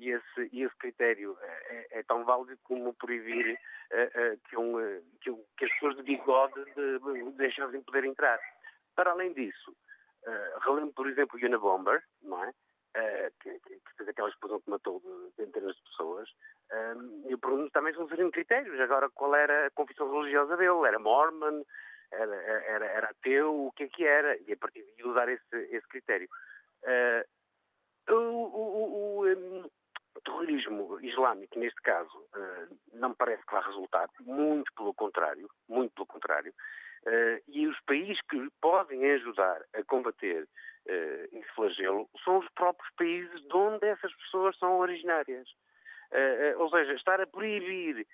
e 0.00 0.12
esse, 0.12 0.48
e 0.50 0.62
esse 0.62 0.74
critério 0.76 1.36
é, 1.42 1.46
é, 1.46 1.98
é, 1.98 2.02
tão 2.04 2.24
válido 2.24 2.58
como 2.64 2.94
proibir 2.94 3.52
uh, 3.52 4.40
que, 4.48 4.56
um, 4.56 4.76
que, 5.20 5.30
que, 5.58 5.64
as 5.66 5.72
pessoas 5.72 5.96
de 5.96 6.02
bigode 6.02 6.64
de, 6.74 6.98
de 6.98 7.30
deixassem 7.32 7.82
poder 7.82 8.04
entrar. 8.04 8.40
Para 8.96 9.10
além 9.10 9.32
disso, 9.34 9.76
relembro, 10.64 10.92
por 10.94 11.08
exemplo, 11.08 11.38
o 11.40 11.46
Unabomber, 11.46 12.02
não 12.22 12.44
é? 12.44 12.52
Que, 13.40 13.58
que, 13.60 13.80
fez 13.96 14.08
aquela 14.08 14.28
explosão 14.28 14.60
que 14.60 14.70
matou 14.70 15.00
centenas 15.36 15.76
de 15.76 15.82
pessoas. 15.82 16.28
eu 17.26 17.38
pergunto 17.38 17.70
também 17.70 17.92
se 17.92 18.00
não 18.00 18.08
seriam 18.08 18.30
critérios. 18.30 18.78
Agora, 18.80 19.08
qual 19.10 19.34
era 19.34 19.66
a 19.66 19.70
confissão 19.70 20.10
religiosa 20.10 20.56
dele? 20.56 20.86
Era 20.86 20.98
mormon? 20.98 21.62
Era, 22.10 22.34
era, 22.34 22.86
era 22.86 23.10
ateu? 23.10 23.66
O 23.66 23.72
que 23.72 23.84
é 23.84 23.88
que 23.88 24.04
era? 24.04 24.36
E 24.46 24.52
a 24.52 24.56
partir 24.56 24.84
de 24.96 25.06
usar 25.06 25.28
esse, 25.28 25.56
esse 25.70 25.86
critério. 25.88 26.28
o, 28.08 28.14
o, 28.14 29.20
o, 29.20 29.70
o 30.20 30.22
terrorismo 30.22 31.00
islâmico, 31.00 31.58
neste 31.58 31.80
caso, 31.82 32.26
eh, 32.34 32.68
não 32.92 33.14
parece 33.14 33.44
que 33.46 33.52
vá 33.52 33.60
resultar, 33.60 34.08
muito 34.20 34.72
pelo 34.74 34.94
contrário, 34.94 35.48
muito 35.68 35.92
pelo 35.94 36.06
contrário. 36.06 36.52
Eh, 37.06 37.42
e 37.48 37.66
os 37.66 37.80
países 37.86 38.20
que 38.28 38.48
podem 38.60 39.10
ajudar 39.12 39.62
a 39.74 39.82
combater 39.84 40.46
eh, 40.86 41.28
esse 41.32 41.48
flagelo 41.54 42.08
são 42.24 42.38
os 42.38 42.48
próprios 42.50 42.92
países 42.96 43.40
de 43.40 43.56
onde 43.56 43.86
essas 43.86 44.14
pessoas 44.16 44.56
são 44.58 44.78
originárias. 44.78 45.48
ou 46.56 46.68
seja, 46.70 46.92
estar 46.94 47.20
a 47.20 47.26
proibir 47.26 48.04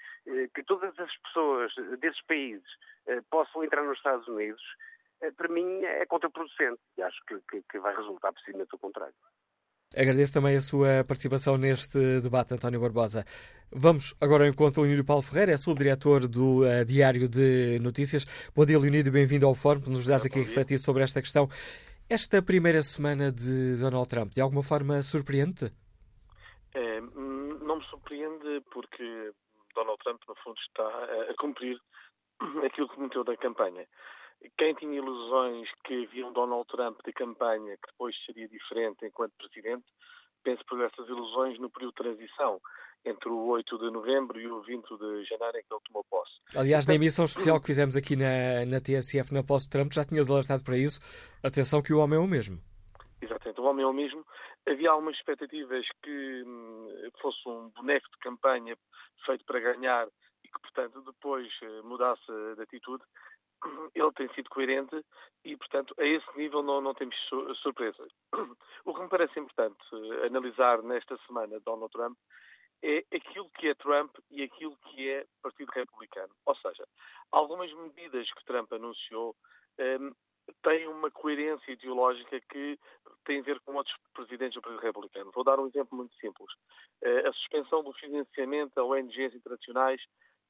que 0.55 0.63
todas 0.65 0.93
as 0.99 1.17
pessoas 1.25 1.73
desses 1.99 2.23
países 2.27 2.69
possam 3.31 3.65
entrar 3.65 3.83
nos 3.83 3.97
Estados 3.97 4.29
Unidos, 4.29 4.63
para 5.35 5.49
mim 5.49 5.83
é 5.83 6.05
contraproducente 6.05 6.79
e 6.99 7.03
acho 7.03 7.19
que, 7.27 7.41
que, 7.49 7.63
que 7.63 7.79
vai 7.79 7.97
resultar 7.97 8.35
precisamente 8.35 8.75
o 8.75 8.79
contrário. 8.79 9.15
Agradeço 9.97 10.31
também 10.31 10.55
a 10.55 10.61
sua 10.61 11.03
participação 11.09 11.57
neste 11.57 12.21
debate, 12.21 12.53
António 12.53 12.79
Barbosa. 12.79 13.25
Vamos 13.73 14.15
agora 14.21 14.45
ao 14.45 14.51
encontro 14.51 14.83
Leonídio 14.83 15.07
Paulo 15.07 15.23
Ferreira, 15.23 15.53
é 15.53 15.57
subdiretor 15.57 16.29
do 16.29 16.61
uh, 16.61 16.85
Diário 16.85 17.27
de 17.27 17.79
Notícias. 17.81 18.27
Bom 18.55 18.67
dia, 18.67 18.79
Leonídio, 18.79 19.11
bem-vindo 19.11 19.47
ao 19.47 19.55
Fórum, 19.55 19.81
por 19.81 19.89
nos 19.89 20.01
ajudares 20.01 20.27
aqui 20.27 20.39
a 20.39 20.43
refletir 20.43 20.79
sobre 20.79 21.03
esta 21.03 21.23
questão. 21.23 21.49
Esta 22.11 22.43
primeira 22.43 22.83
semana 22.83 23.33
de 23.33 23.77
Donald 23.77 24.07
Trump, 24.07 24.35
de 24.35 24.41
alguma 24.43 24.63
forma 24.63 25.03
surpreende? 25.03 25.73
É, 26.75 27.01
não 27.01 27.77
me 27.79 27.85
surpreende 27.87 28.63
porque 28.71 29.33
Donald 29.75 29.99
Trump, 30.05 30.21
no 30.29 30.35
fundo, 30.45 30.61
está 30.61 30.87
a 31.31 31.35
cumprir 31.41 31.81
aquilo 32.67 32.87
que 32.89 32.97
prometeu 32.97 33.25
da 33.25 33.35
campanha. 33.39 33.87
Quem 34.57 34.75
tinha 34.75 34.97
ilusões 34.97 35.69
que 35.85 36.05
havia 36.05 36.27
um 36.27 36.33
Donald 36.33 36.67
Trump 36.69 36.99
de 37.05 37.13
campanha 37.13 37.77
que 37.77 37.91
depois 37.91 38.15
seria 38.25 38.49
diferente 38.49 39.05
enquanto 39.05 39.33
presidente, 39.37 39.85
penso 40.43 40.65
por 40.67 40.81
essas 40.81 41.09
ilusões 41.09 41.59
no 41.59 41.71
período 41.71 41.95
de 41.97 42.03
transição 42.03 42.61
entre 43.05 43.29
o 43.29 43.47
8 43.47 43.79
de 43.79 43.91
novembro 43.91 44.41
e 44.41 44.47
o 44.47 44.61
20 44.63 44.83
de 44.97 45.25
janeiro 45.25 45.59
em 45.59 45.63
que 45.63 45.73
ele 45.73 45.81
tomou 45.87 46.05
posse. 46.11 46.33
Aliás, 46.55 46.87
na 46.87 46.95
emissão 46.95 47.25
especial 47.25 47.61
que 47.61 47.67
fizemos 47.67 47.97
aqui 47.97 48.17
na, 48.17 48.67
na 48.67 48.81
TSF, 48.81 49.33
na 49.33 49.45
posse 49.45 49.67
de 49.67 49.73
Trump, 49.73 49.93
já 49.93 50.05
tinhas 50.05 50.29
alertado 50.29 50.65
para 50.65 50.77
isso. 50.77 51.01
Atenção 51.43 51.83
que 51.83 51.93
o 51.93 51.99
homem 51.99 52.19
é 52.19 52.23
o 52.23 52.27
mesmo. 52.27 52.59
Exatamente, 53.21 53.61
o 53.61 53.65
homem 53.65 53.85
é 53.85 53.89
o 53.89 53.93
mesmo. 53.93 54.25
Havia 54.69 54.91
algumas 54.91 55.17
expectativas 55.17 55.87
que 56.03 56.43
hum, 56.45 57.11
fosse 57.21 57.49
um 57.49 57.71
boneco 57.71 58.09
de 58.11 58.19
campanha 58.19 58.77
feito 59.25 59.45
para 59.45 59.61
ganhar 59.61 60.09
e 60.45 60.49
que, 60.49 60.61
portanto, 60.61 61.03
depois 61.03 61.49
eh, 61.63 61.83
mudasse 61.83 62.27
de 62.57 62.63
atitude 62.63 63.03
ele 63.95 64.13
tem 64.13 64.29
sido 64.35 64.51
coerente 64.51 65.05
e, 65.45 65.57
portanto, 65.57 65.95
a 65.99 66.05
esse 66.05 66.27
nível 66.37 66.63
não, 66.63 66.81
não 66.81 66.95
temos 66.95 67.17
surpresas. 67.63 68.11
O 68.85 68.95
que 68.95 69.01
me 69.01 69.09
parece 69.09 69.39
importante 69.39 69.79
eh, 69.93 70.27
analisar 70.27 70.83
nesta 70.83 71.17
semana 71.27 71.61
Donald 71.61 71.91
Trump 71.93 72.17
é 72.83 73.05
aquilo 73.13 73.51
que 73.51 73.69
é 73.69 73.75
Trump 73.75 74.15
e 74.31 74.43
aquilo 74.43 74.77
que 74.77 75.11
é 75.11 75.27
Partido 75.43 75.71
Republicano. 75.71 76.33
Ou 76.45 76.55
seja, 76.57 76.87
algumas 77.33 77.73
medidas 77.73 78.31
que 78.33 78.45
Trump 78.45 78.73
anunciou 78.73 79.35
um, 79.79 79.83
ehm, 79.83 80.13
têm 80.63 80.87
uma 80.87 81.11
coerência 81.11 81.73
ideológica 81.73 82.41
que 82.49 82.79
tem 83.25 83.41
a 83.41 83.43
ver 83.43 83.61
com 83.61 83.75
outros 83.75 83.97
presidentes 84.15 84.55
do 84.55 84.63
Partido 84.63 84.83
Republicano. 84.83 85.33
Vou 85.33 85.45
dar 85.45 85.59
um 85.59 85.67
exemplo 85.67 85.97
muito 85.97 86.15
simples. 86.17 86.53
Uh, 87.03 87.29
a 87.29 87.33
suspensão 87.33 87.83
do 87.83 87.93
financiamento 87.95 88.79
a 88.79 88.85
ONGs 88.85 89.35
internacionais 89.35 90.01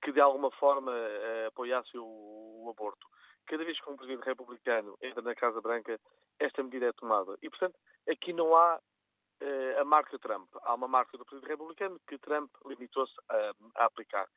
que 0.02 0.12
de 0.12 0.20
alguma 0.20 0.50
forma 0.52 0.92
uh, 0.92 1.46
apoiasse 1.48 1.96
o, 1.96 2.04
o, 2.04 2.70
aborto. 2.70 3.06
Cada 3.46 3.64
vez 3.64 3.80
que 3.80 3.90
um 3.90 3.96
presidente 3.96 4.24
republicano 4.24 4.96
entra 5.00 5.22
na 5.22 5.34
Casa 5.34 5.60
Branca, 5.60 6.00
esta 6.38 6.62
medida 6.62 6.86
é 6.86 6.92
tomada. 6.92 7.36
E, 7.42 7.48
portanto, 7.48 7.76
aqui 8.08 8.32
não 8.32 8.54
há 8.54 8.76
uh, 8.76 9.80
a 9.80 9.84
marca 9.84 10.18
Trump. 10.18 10.48
Há 10.62 10.74
uma 10.74 10.88
marca 10.88 11.16
do 11.16 11.24
Partido 11.24 11.46
Republicano 11.46 12.00
que 12.08 12.18
Trump 12.18 12.50
limitou-se 12.66 13.14
a, 13.28 13.52
a, 13.76 13.84
aplicar. 13.84 14.28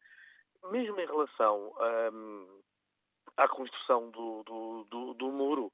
Mesmo 0.72 1.00
em 1.00 1.06
relação 1.06 1.74
um, 2.14 2.62
à 3.38 3.48
construção 3.48 4.10
do, 4.12 4.44
do, 4.44 4.84
do, 4.90 5.14
do 5.14 5.32
muro, 5.32 5.72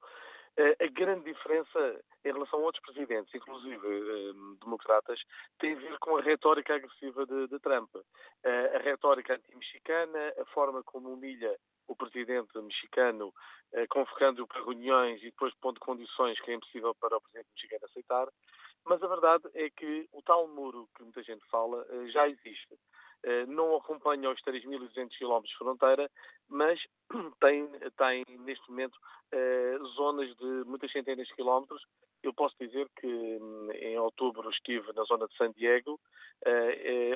a 0.58 0.86
grande 0.88 1.24
diferença 1.24 2.04
em 2.24 2.32
relação 2.32 2.58
a 2.58 2.62
outros 2.62 2.82
presidentes, 2.82 3.34
inclusive 3.34 3.86
um, 3.86 4.56
democratas, 4.60 5.20
tem 5.58 5.74
a 5.74 5.78
ver 5.78 5.98
com 5.98 6.16
a 6.16 6.22
retórica 6.22 6.74
agressiva 6.74 7.26
de, 7.26 7.46
de 7.48 7.58
Trump. 7.60 7.94
Uh, 7.94 8.76
a 8.76 8.78
retórica 8.78 9.34
anti-mexicana, 9.34 10.32
a 10.38 10.44
forma 10.46 10.82
como 10.82 11.12
humilha 11.12 11.56
o 11.86 11.94
presidente 11.94 12.58
mexicano, 12.58 13.28
uh, 13.28 13.86
convocando-o 13.90 14.46
para 14.46 14.64
reuniões 14.64 15.20
e 15.20 15.26
depois 15.26 15.54
pondo 15.60 15.78
condições 15.78 16.40
que 16.40 16.50
é 16.50 16.54
impossível 16.54 16.94
para 16.94 17.16
o 17.16 17.20
presidente 17.20 17.52
mexicano 17.52 17.84
aceitar. 17.84 18.28
Mas 18.84 19.02
a 19.02 19.08
verdade 19.08 19.44
é 19.54 19.68
que 19.68 20.08
o 20.12 20.22
tal 20.22 20.48
muro 20.48 20.88
que 20.96 21.02
muita 21.02 21.22
gente 21.22 21.44
fala 21.50 21.84
já 22.08 22.28
existe. 22.28 22.78
Não 23.48 23.76
acompanha 23.76 24.30
os 24.30 24.40
3.200 24.42 25.10
km 25.18 25.42
de 25.42 25.56
fronteira, 25.56 26.10
mas 26.48 26.80
tem, 27.40 27.68
tem 27.96 28.24
neste 28.40 28.68
momento 28.70 28.98
zonas 29.96 30.34
de 30.36 30.64
muitas 30.66 30.92
centenas 30.92 31.26
de 31.26 31.34
quilómetros. 31.34 31.82
Eu 32.22 32.32
posso 32.32 32.54
dizer 32.60 32.88
que 33.00 33.06
hum, 33.06 33.68
em 33.72 33.98
outubro 33.98 34.48
estive 34.50 34.92
na 34.92 35.02
zona 35.04 35.26
de 35.26 35.36
San 35.36 35.50
Diego, 35.52 36.00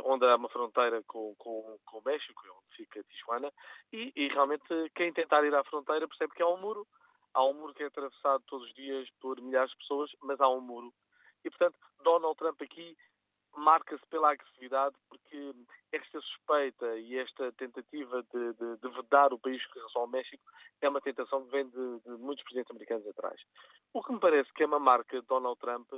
onde 0.04 0.26
há 0.26 0.36
uma 0.36 0.48
fronteira 0.48 1.02
com, 1.06 1.34
com, 1.36 1.78
com 1.84 1.98
o 1.98 2.02
México, 2.04 2.42
onde 2.44 2.76
fica 2.76 3.04
Tijuana, 3.04 3.52
e, 3.92 4.12
e 4.16 4.28
realmente 4.28 4.64
quem 4.94 5.12
tentar 5.12 5.44
ir 5.44 5.54
à 5.54 5.62
fronteira 5.64 6.08
percebe 6.08 6.34
que 6.34 6.42
há 6.42 6.48
um 6.48 6.60
muro, 6.60 6.86
há 7.34 7.44
um 7.44 7.54
muro 7.54 7.74
que 7.74 7.82
é 7.82 7.86
atravessado 7.86 8.42
todos 8.46 8.66
os 8.66 8.74
dias 8.74 9.08
por 9.20 9.40
milhares 9.40 9.70
de 9.70 9.78
pessoas, 9.78 10.10
mas 10.22 10.40
há 10.40 10.48
um 10.48 10.60
muro. 10.60 10.92
E, 11.44 11.50
portanto, 11.50 11.76
Donald 12.02 12.36
Trump 12.36 12.60
aqui 12.62 12.96
marca-se 13.56 14.04
pela 14.06 14.32
agressividade, 14.32 14.94
porque 15.08 15.54
esta 15.92 16.20
suspeita 16.20 16.98
e 16.98 17.18
esta 17.18 17.52
tentativa 17.52 18.22
de, 18.32 18.52
de, 18.54 18.76
de 18.76 18.88
vedar 18.90 19.32
o 19.32 19.38
país 19.38 19.64
que 19.66 19.78
relação 19.78 20.02
ao 20.02 20.08
México 20.08 20.42
é 20.80 20.88
uma 20.88 21.00
tentação 21.00 21.44
que 21.44 21.50
vem 21.50 21.68
de, 21.68 22.00
de, 22.00 22.10
muitos 22.10 22.44
presidentes 22.44 22.70
americanos 22.70 23.06
atrás. 23.08 23.40
O 23.92 24.02
que 24.02 24.12
me 24.12 24.20
parece 24.20 24.52
que 24.52 24.62
é 24.62 24.66
uma 24.66 24.78
marca 24.78 25.20
de 25.20 25.26
Donald 25.26 25.58
Trump 25.58 25.92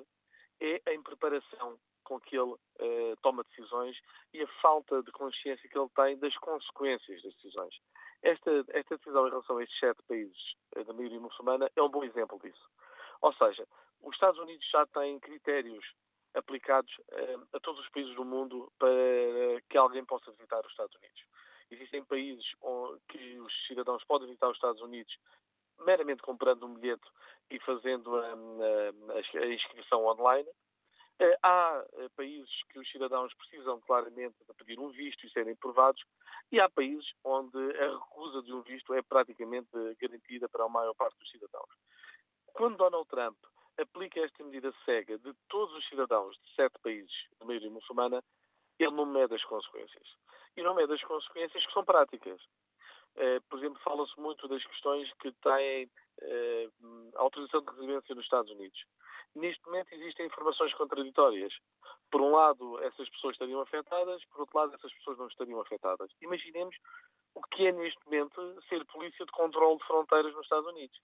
é 0.61 0.80
a 0.86 0.94
impreparação 0.94 1.78
com 2.05 2.20
que 2.20 2.36
ele 2.36 2.55
eh, 2.78 3.14
toma 3.22 3.44
decisões 3.44 3.96
e 4.32 4.42
a 4.42 4.46
falta 4.61 5.03
de 5.03 5.12
consciência 5.12 5.68
que 5.68 5.78
ele 5.78 5.88
tem 5.94 6.18
das 6.18 6.36
consequências 6.38 7.22
das 7.22 7.34
decisões. 7.34 7.74
Esta, 8.22 8.64
esta 8.70 8.96
decisão 8.96 9.26
em 9.26 9.30
relação 9.30 9.59
a 9.59 9.62
estes 9.62 9.78
sete 9.78 10.03
países 10.09 10.55
eh, 10.76 10.84
da 10.84 10.92
maioria 10.92 11.20
muçulmana 11.20 11.70
é 11.76 11.82
um 11.82 11.88
bom 11.88 12.03
exemplo 12.05 12.38
disso. 12.42 12.68
Ou 13.20 13.32
seja, 13.34 13.66
os 14.03 14.14
Estados 14.14 14.38
Unidos 14.40 14.68
já 14.70 14.84
têm 14.86 15.20
critérios 15.20 15.84
aplicados 16.35 16.93
eh, 17.11 17.37
a 17.53 17.61
todos 17.61 17.80
os 17.80 17.89
países 17.91 18.14
do 18.14 18.24
mundo 18.24 18.72
para 18.78 18.91
que 19.68 19.76
alguém 19.76 20.05
possa 20.05 20.30
visitar 20.33 20.61
os 20.61 20.70
Estados 20.70 20.95
Unidos. 20.97 21.22
Existem 21.70 22.05
países 22.05 22.45
que 23.09 23.39
os 23.39 23.66
cidadãos 23.66 24.05
podem 24.05 24.28
visitar 24.28 24.49
os 24.49 24.57
Estados 24.57 24.83
Unidos 24.83 25.16
meramente 25.87 26.22
comprando 26.22 26.66
um 26.66 26.74
bilhete 26.74 27.09
e 27.51 27.59
fazendo 27.61 28.16
a, 28.16 28.28
a, 28.28 29.41
a 29.41 29.47
inscrição 29.47 30.05
online. 30.07 30.49
Eh, 31.18 31.39
há 31.43 31.85
eh, 31.95 32.09
países 32.16 32.51
que 32.70 32.78
os 32.78 32.91
cidadãos 32.91 33.33
precisam 33.35 33.80
claramente 33.83 34.37
de 34.47 34.55
pedir 34.55 34.78
um 34.78 34.91
visto 34.91 35.26
e 35.26 35.30
serem 35.30 35.55
provados, 35.57 36.03
e 36.51 36.59
há 36.59 36.68
países 36.70 37.07
onde 37.24 37.59
a 37.78 37.93
recusa 37.93 38.43
de 38.43 38.53
um 38.53 38.62
visto 38.62 38.95
é 38.95 39.03
praticamente 39.03 39.70
garantida 40.01 40.49
para 40.49 40.64
a 40.64 40.68
maior 40.68 40.95
parte 40.95 41.18
dos 41.18 41.30
cidadãos. 41.30 41.70
Quando 42.53 42.76
Donald 42.76 43.09
Trump 43.09 43.37
aplica 43.78 44.20
esta 44.20 44.44
medida 44.44 44.72
cega 44.84 45.18
de 45.18 45.32
todos 45.48 45.74
os 45.76 45.88
cidadãos 45.88 46.36
de 46.36 46.54
sete 46.54 46.78
países 46.82 47.12
de 47.40 47.46
maioria 47.46 47.70
muçulmana, 47.70 48.22
ele 48.78 48.92
não 48.92 49.06
mede 49.06 49.34
as 49.34 49.44
consequências. 49.44 50.08
E 50.56 50.62
não 50.62 50.74
mede 50.74 50.92
as 50.92 51.02
consequências 51.02 51.64
que 51.64 51.72
são 51.72 51.84
práticas. 51.84 52.40
Eh, 53.16 53.40
por 53.48 53.58
exemplo, 53.58 53.80
fala-se 53.82 54.18
muito 54.18 54.48
das 54.48 54.64
questões 54.64 55.12
que 55.14 55.32
têm 55.32 55.90
eh, 56.20 56.68
autorização 57.16 57.62
de 57.62 57.70
residência 57.70 58.14
nos 58.14 58.24
Estados 58.24 58.50
Unidos. 58.50 58.84
Neste 59.34 59.64
momento 59.66 59.94
existem 59.94 60.26
informações 60.26 60.74
contraditórias. 60.74 61.52
Por 62.10 62.20
um 62.20 62.32
lado, 62.32 62.78
essas 62.82 63.08
pessoas 63.10 63.34
estariam 63.34 63.60
afetadas, 63.60 64.22
por 64.26 64.40
outro 64.40 64.58
lado, 64.58 64.74
essas 64.74 64.92
pessoas 64.94 65.18
não 65.18 65.26
estariam 65.26 65.60
afetadas. 65.60 66.10
Imaginemos 66.20 66.76
o 67.34 67.42
que 67.42 67.66
é 67.66 67.72
neste 67.72 67.98
momento 68.04 68.62
ser 68.68 68.84
polícia 68.86 69.24
de 69.24 69.32
controle 69.32 69.78
de 69.78 69.86
fronteiras 69.86 70.34
nos 70.34 70.44
Estados 70.44 70.66
Unidos. 70.66 71.00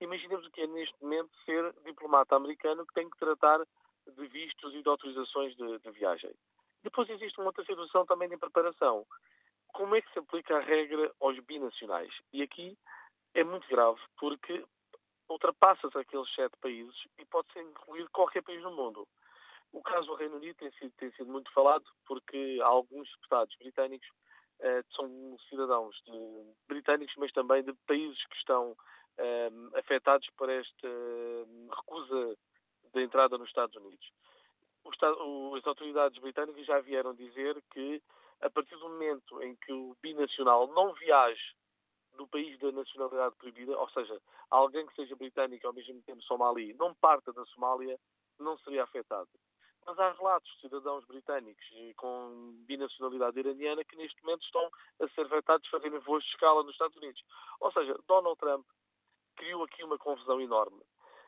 Imaginemos 0.00 0.46
o 0.46 0.50
que 0.50 0.62
é 0.62 0.66
neste 0.66 0.94
momento 1.02 1.30
ser 1.44 1.74
diplomata 1.84 2.34
americano 2.34 2.86
que 2.86 2.94
tem 2.94 3.08
que 3.08 3.18
tratar 3.18 3.60
de 4.06 4.26
vistos 4.28 4.74
e 4.74 4.82
de 4.82 4.88
autorizações 4.88 5.54
de, 5.56 5.78
de 5.78 5.90
viagem. 5.90 6.34
Depois 6.82 7.08
existe 7.10 7.38
uma 7.38 7.48
outra 7.48 7.64
situação 7.64 8.06
também 8.06 8.28
de 8.28 8.38
preparação. 8.38 9.06
Como 9.72 9.94
é 9.94 10.00
que 10.00 10.12
se 10.12 10.18
aplica 10.18 10.56
a 10.56 10.60
regra 10.60 11.12
aos 11.20 11.38
binacionais? 11.40 12.12
E 12.32 12.42
aqui 12.42 12.76
é 13.34 13.44
muito 13.44 13.68
grave, 13.68 14.00
porque 14.18 14.64
ultrapassa-se 15.28 15.96
aqueles 15.96 16.32
sete 16.34 16.56
países 16.60 16.96
e 17.18 17.24
pode-se 17.26 17.60
incluir 17.60 18.08
qualquer 18.08 18.42
país 18.42 18.62
no 18.62 18.72
mundo. 18.72 19.06
O 19.72 19.82
caso 19.82 20.08
do 20.08 20.14
Reino 20.14 20.36
Unido 20.36 20.56
tem 20.56 20.72
sido, 20.72 20.92
tem 20.96 21.12
sido 21.12 21.30
muito 21.30 21.52
falado 21.52 21.84
porque 22.06 22.58
alguns 22.62 23.08
deputados 23.12 23.54
britânicos 23.56 24.08
eh, 24.60 24.82
são 24.96 25.36
cidadãos 25.48 25.94
de, 26.04 26.54
britânicos, 26.66 27.14
mas 27.16 27.30
também 27.32 27.62
de 27.62 27.72
países 27.86 28.18
que 28.26 28.36
estão 28.36 28.76
eh, 29.20 29.50
afetados 29.74 30.28
por 30.30 30.48
esta 30.48 30.88
recusa 31.76 32.36
de 32.94 33.02
entrada 33.02 33.36
nos 33.36 33.48
Estados 33.48 33.76
Unidos. 33.76 34.10
as 34.86 35.66
autoridades 35.66 36.18
britânicas 36.18 36.64
já 36.64 36.80
vieram 36.80 37.14
dizer 37.14 37.62
que, 37.70 38.02
a 38.40 38.48
partir 38.48 38.76
do 38.76 38.88
momento 38.88 39.42
em 39.42 39.54
que 39.56 39.72
o 39.72 39.94
binacional 40.02 40.66
não 40.68 40.94
viaje 40.94 41.54
do 42.16 42.26
país 42.26 42.58
da 42.58 42.72
nacionalidade 42.72 43.36
proibida, 43.36 43.78
ou 43.78 43.88
seja, 43.90 44.18
alguém 44.50 44.86
que 44.86 44.94
seja 44.94 45.14
britânico 45.14 45.66
ao 45.66 45.74
mesmo 45.74 46.00
tempo 46.02 46.22
somali, 46.22 46.72
não 46.74 46.94
parta 46.94 47.32
da 47.32 47.44
Somália, 47.46 47.98
não 48.38 48.56
seria 48.58 48.84
afetado. 48.84 49.28
Mas 49.86 49.98
há 49.98 50.12
relatos 50.12 50.50
de 50.54 50.60
cidadãos 50.62 51.04
britânicos 51.04 51.64
com 51.96 52.54
binacionalidade 52.66 53.38
iraniana 53.38 53.84
que 53.84 53.96
neste 53.96 54.22
momento 54.22 54.44
estão 54.44 54.70
a 55.00 55.08
ser 55.08 55.26
afetados 55.26 55.64
de 55.64 55.70
fazerem 55.70 55.98
voos 56.00 56.24
de 56.24 56.30
escala 56.30 56.62
nos 56.62 56.72
Estados 56.72 56.96
Unidos. 56.96 57.22
Ou 57.60 57.72
seja, 57.72 57.98
Donald 58.06 58.38
Trump 58.38 58.66
criou 59.40 59.64
aqui 59.64 59.82
uma 59.82 59.98
confusão 59.98 60.38
enorme. 60.40 60.82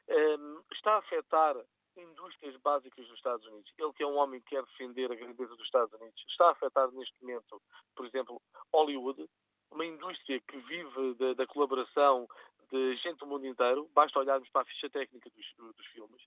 Um, 0.09 0.61
está 0.73 0.95
a 0.95 0.99
afetar 0.99 1.57
indústrias 1.97 2.57
básicas 2.59 3.07
dos 3.07 3.17
Estados 3.17 3.47
Unidos. 3.47 3.73
Ele 3.79 3.93
que 3.95 4.03
é 4.03 4.07
um 4.07 4.17
homem 4.17 4.41
que 4.41 4.51
quer 4.51 4.63
defender 4.65 5.11
a 5.11 5.15
grandeza 5.15 5.57
dos 5.57 5.65
Estados 5.65 5.93
Unidos, 5.99 6.23
está 6.29 6.49
a 6.49 6.53
afetar 6.53 6.91
neste 6.93 7.15
momento, 7.23 7.61
por 7.97 8.07
exemplo, 8.07 8.41
Hollywood, 8.73 9.29
uma 9.71 9.87
indústria 9.87 10.41
que 10.41 10.59
vive 10.59 11.15
da, 11.15 11.33
da 11.35 11.47
colaboração 11.47 12.29
de 12.71 12.97
gente 12.97 13.19
do 13.19 13.27
mundo 13.27 13.47
inteiro, 13.47 13.89
basta 13.95 14.19
olharmos 14.19 14.49
para 14.51 14.63
a 14.63 14.65
ficha 14.67 14.89
técnica 14.91 15.31
dos, 15.31 15.75
dos 15.75 15.87
filmes. 15.87 16.23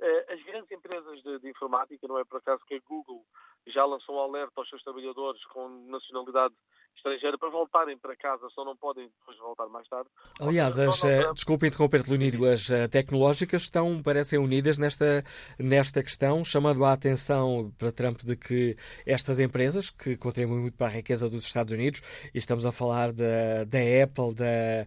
Uh, 0.00 0.32
as 0.32 0.42
grandes 0.44 0.70
empresas 0.70 1.22
de, 1.22 1.38
de, 1.38 1.48
informática, 1.48 2.08
não 2.08 2.18
é 2.18 2.24
por 2.24 2.38
acaso 2.38 2.64
que 2.66 2.74
a 2.74 2.80
Google 2.80 3.24
já 3.66 3.84
lançou 3.84 4.16
um 4.16 4.20
alerta 4.20 4.52
aos 4.56 4.68
seus 4.68 4.82
trabalhadores 4.82 5.44
com 5.46 5.68
nacionalidade 5.88 6.54
estrangeira 6.96 7.38
para 7.38 7.50
voltarem 7.50 7.96
para 7.98 8.14
casa, 8.16 8.48
só 8.54 8.64
não 8.64 8.76
podem 8.76 9.08
depois 9.18 9.38
voltar 9.38 9.66
mais 9.68 9.88
tarde. 9.88 10.08
Aliás, 10.40 10.78
as, 10.78 11.02
uh, 11.02 11.32
desculpe 11.34 11.66
interromper-te, 11.66 12.10
Leonídio, 12.10 12.44
as 12.44 12.68
uh, 12.68 12.88
tecnológicas 12.90 13.62
estão, 13.62 14.02
parecem 14.02 14.38
unidas 14.38 14.78
nesta, 14.78 15.24
nesta 15.58 16.02
questão, 16.02 16.44
chamando 16.44 16.84
a 16.84 16.92
atenção 16.92 17.72
para 17.78 17.90
Trump 17.90 18.20
de 18.22 18.36
que 18.36 18.76
estas 19.06 19.40
empresas, 19.40 19.90
que 19.90 20.16
contribuem 20.16 20.60
muito 20.60 20.76
para 20.76 20.88
a 20.88 20.90
riqueza 20.90 21.28
dos 21.28 21.44
Estados 21.44 21.72
Unidos, 21.72 22.02
e 22.34 22.38
estamos 22.38 22.66
a 22.66 22.72
falar 22.72 23.12
da, 23.12 23.64
da 23.64 23.78
Apple, 24.04 24.34
da, 24.34 24.86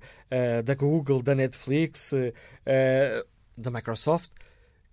uh, 0.60 0.64
da 0.64 0.76
Google, 0.76 1.22
da 1.22 1.36
Netflix, 1.36 2.12
da 3.58 3.72
Microsoft, 3.72 4.32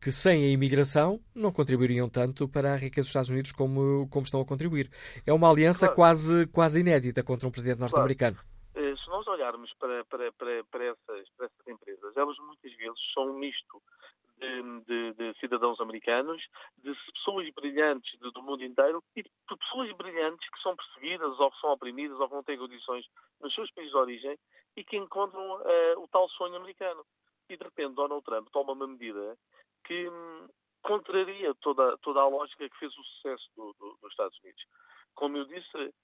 que 0.01 0.11
sem 0.11 0.45
a 0.45 0.49
imigração 0.49 1.21
não 1.35 1.53
contribuiriam 1.53 2.09
tanto 2.09 2.49
para 2.49 2.73
a 2.73 2.77
riqueza 2.77 3.03
dos 3.03 3.09
Estados 3.09 3.31
Unidos 3.31 3.53
como, 3.53 4.09
como 4.11 4.25
estão 4.25 4.41
a 4.41 4.47
contribuir. 4.47 4.89
É 5.27 5.33
uma 5.33 5.51
aliança 5.51 5.87
claro. 5.87 5.97
quase, 5.97 6.47
quase 6.49 6.81
inédita 6.81 7.23
contra 7.23 7.47
um 7.47 7.51
presidente 7.51 7.81
norte-americano. 7.81 8.37
Claro. 8.37 8.49
Eh, 8.75 8.97
se 8.97 9.09
nós 9.11 9.27
olharmos 9.27 9.73
para, 9.75 10.05
para, 10.07 10.33
para, 10.33 10.65
para, 10.65 10.85
essas, 10.85 11.29
para 11.37 11.47
essas 11.47 11.67
empresas, 11.69 12.17
elas 12.17 12.37
muitas 12.39 12.73
vezes 12.77 12.99
são 13.13 13.31
um 13.31 13.39
misto 13.39 13.83
de, 14.41 14.81
de, 14.87 15.13
de, 15.15 15.39
cidadãos 15.39 15.79
americanos, 15.81 16.43
de 16.79 16.95
pessoas 17.13 17.49
brilhantes 17.51 18.19
de, 18.19 18.31
do 18.33 18.43
mundo 18.43 18.65
inteiro 18.65 19.03
e 19.15 19.23
de 19.23 19.31
pessoas 19.47 19.93
brilhantes 19.97 20.49
que 20.49 20.63
são 20.63 20.75
perseguidas 20.75 21.39
ou 21.39 21.51
que 21.51 21.61
são 21.61 21.73
oprimidas 21.73 22.19
ou 22.19 22.27
que 22.27 22.35
não 22.35 22.43
têm 22.43 22.59
condições 22.59 23.05
nos 23.41 23.55
seus 23.55 23.71
países 23.73 23.93
de 23.93 23.99
origem 23.99 24.39
e 24.77 24.83
que 24.85 24.97
encontram 24.97 25.43
uh, 25.61 26.01
o 26.01 26.09
tal 26.09 26.27
sonho 26.31 26.57
americano. 26.57 27.05
E 27.51 27.57
de 27.57 27.65
repente 27.65 27.95
Donald 27.95 28.25
Trump 28.25 28.49
toma 28.51 28.73
uma 28.73 28.87
medida 28.87 29.37
que 29.85 30.09
hum, 30.09 30.49
contraria 30.83 31.55
toda, 31.57 31.97
toda 31.99 32.21
a 32.21 32.29
lógica 32.29 32.69
que 32.69 32.79
fez 32.79 32.97
o 32.97 33.05
sucesso 33.05 33.49
do, 33.57 33.73
do, 33.75 33.99
dos 34.01 34.11
Estados 34.11 34.39
Unidos. 34.41 34.65
Como 35.15 35.37
eu 35.37 35.45
disse, 35.45 35.95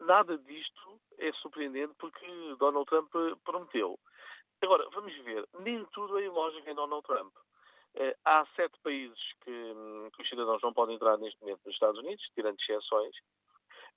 nada 0.00 0.36
disto 0.38 1.00
é 1.18 1.32
surpreendente 1.34 1.94
porque 1.98 2.26
Donald 2.58 2.86
Trump 2.86 3.12
prometeu. 3.44 3.98
Agora, 4.62 4.88
vamos 4.90 5.14
ver, 5.18 5.46
nem 5.60 5.84
tudo 5.86 6.18
é 6.18 6.24
ilógico 6.24 6.68
em 6.68 6.74
Donald 6.74 7.06
Trump. 7.06 7.32
Eh, 7.94 8.16
há 8.24 8.46
sete 8.56 8.78
países 8.82 9.18
que, 9.42 9.50
hum, 9.50 10.10
que, 10.14 10.22
os 10.22 10.28
cidadãos 10.28 10.62
não 10.62 10.72
podem 10.72 10.96
entrar 10.96 11.16
neste 11.18 11.40
momento 11.40 11.60
nos 11.64 11.74
Estados 11.74 11.98
Unidos, 11.98 12.24
tirando 12.34 12.58
exceções. 12.60 13.14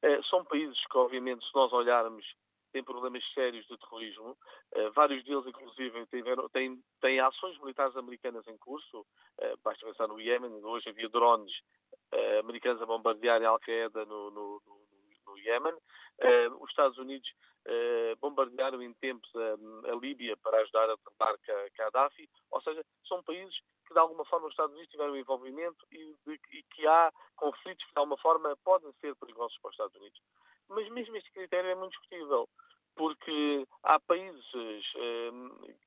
Eh, 0.01 0.21
são 0.29 0.43
países 0.45 0.79
que, 0.87 0.97
obviamente, 0.97 1.45
se 1.45 1.53
nós 1.53 1.71
olharmos 1.73 2.25
têm 2.71 2.83
problemas 2.83 3.23
sérios 3.33 3.65
de 3.67 3.77
terrorismo. 3.77 4.37
Uh, 4.73 4.91
vários 4.93 5.23
deles, 5.23 5.45
inclusive, 5.45 6.05
tiveram, 6.07 6.47
têm, 6.49 6.81
têm 7.01 7.19
ações 7.19 7.57
militares 7.59 7.95
americanas 7.95 8.47
em 8.47 8.57
curso. 8.57 9.01
Uh, 9.01 9.57
basta 9.63 9.85
pensar 9.85 10.07
no 10.07 10.19
Iémen, 10.19 10.51
hoje 10.63 10.89
havia 10.89 11.09
drones 11.09 11.51
uh, 12.13 12.39
americanos 12.39 12.81
a 12.81 12.85
bombardearem 12.85 13.47
a 13.47 13.51
Al-Qaeda 13.51 14.05
no, 14.05 14.31
no, 14.31 14.61
no, 14.65 14.79
no 15.27 15.37
Iémen. 15.39 15.75
Os 16.59 16.69
Estados 16.69 16.97
Unidos 16.97 17.29
bombardearam 18.19 18.81
em 18.81 18.93
tempos 18.95 19.29
a, 19.35 19.91
a, 19.91 19.95
Líbia 19.95 20.35
para 20.43 20.59
ajudar 20.59 20.89
a 20.89 20.95
derrubar 20.95 21.37
Gaddafi. 21.77 22.29
Ou 22.51 22.61
seja, 22.61 22.83
são 23.07 23.23
países 23.23 23.55
que 23.87 23.93
de 23.93 23.99
alguma 23.99 24.25
forma 24.25 24.47
os 24.47 24.53
Estados 24.53 24.73
Unidos 24.73 24.91
tiveram 24.91 25.15
envolvimento 25.15 25.85
e, 25.91 26.15
de, 26.25 26.39
e 26.51 26.63
que 26.75 26.85
há 26.85 27.09
conflitos 27.37 27.85
que 27.85 27.93
de 27.93 27.99
alguma 27.99 28.17
forma 28.17 28.55
podem 28.65 28.91
ser 28.99 29.15
perigosos 29.15 29.57
para 29.61 29.69
os 29.69 29.73
Estados 29.73 29.95
Unidos. 29.95 30.19
Mas 30.69 30.87
mesmo 30.89 31.15
este 31.17 31.31
critério 31.31 31.69
é 31.69 31.75
muito 31.75 31.91
discutível 31.91 32.47
porque 32.95 33.65
há 33.83 33.97
países 33.97 34.45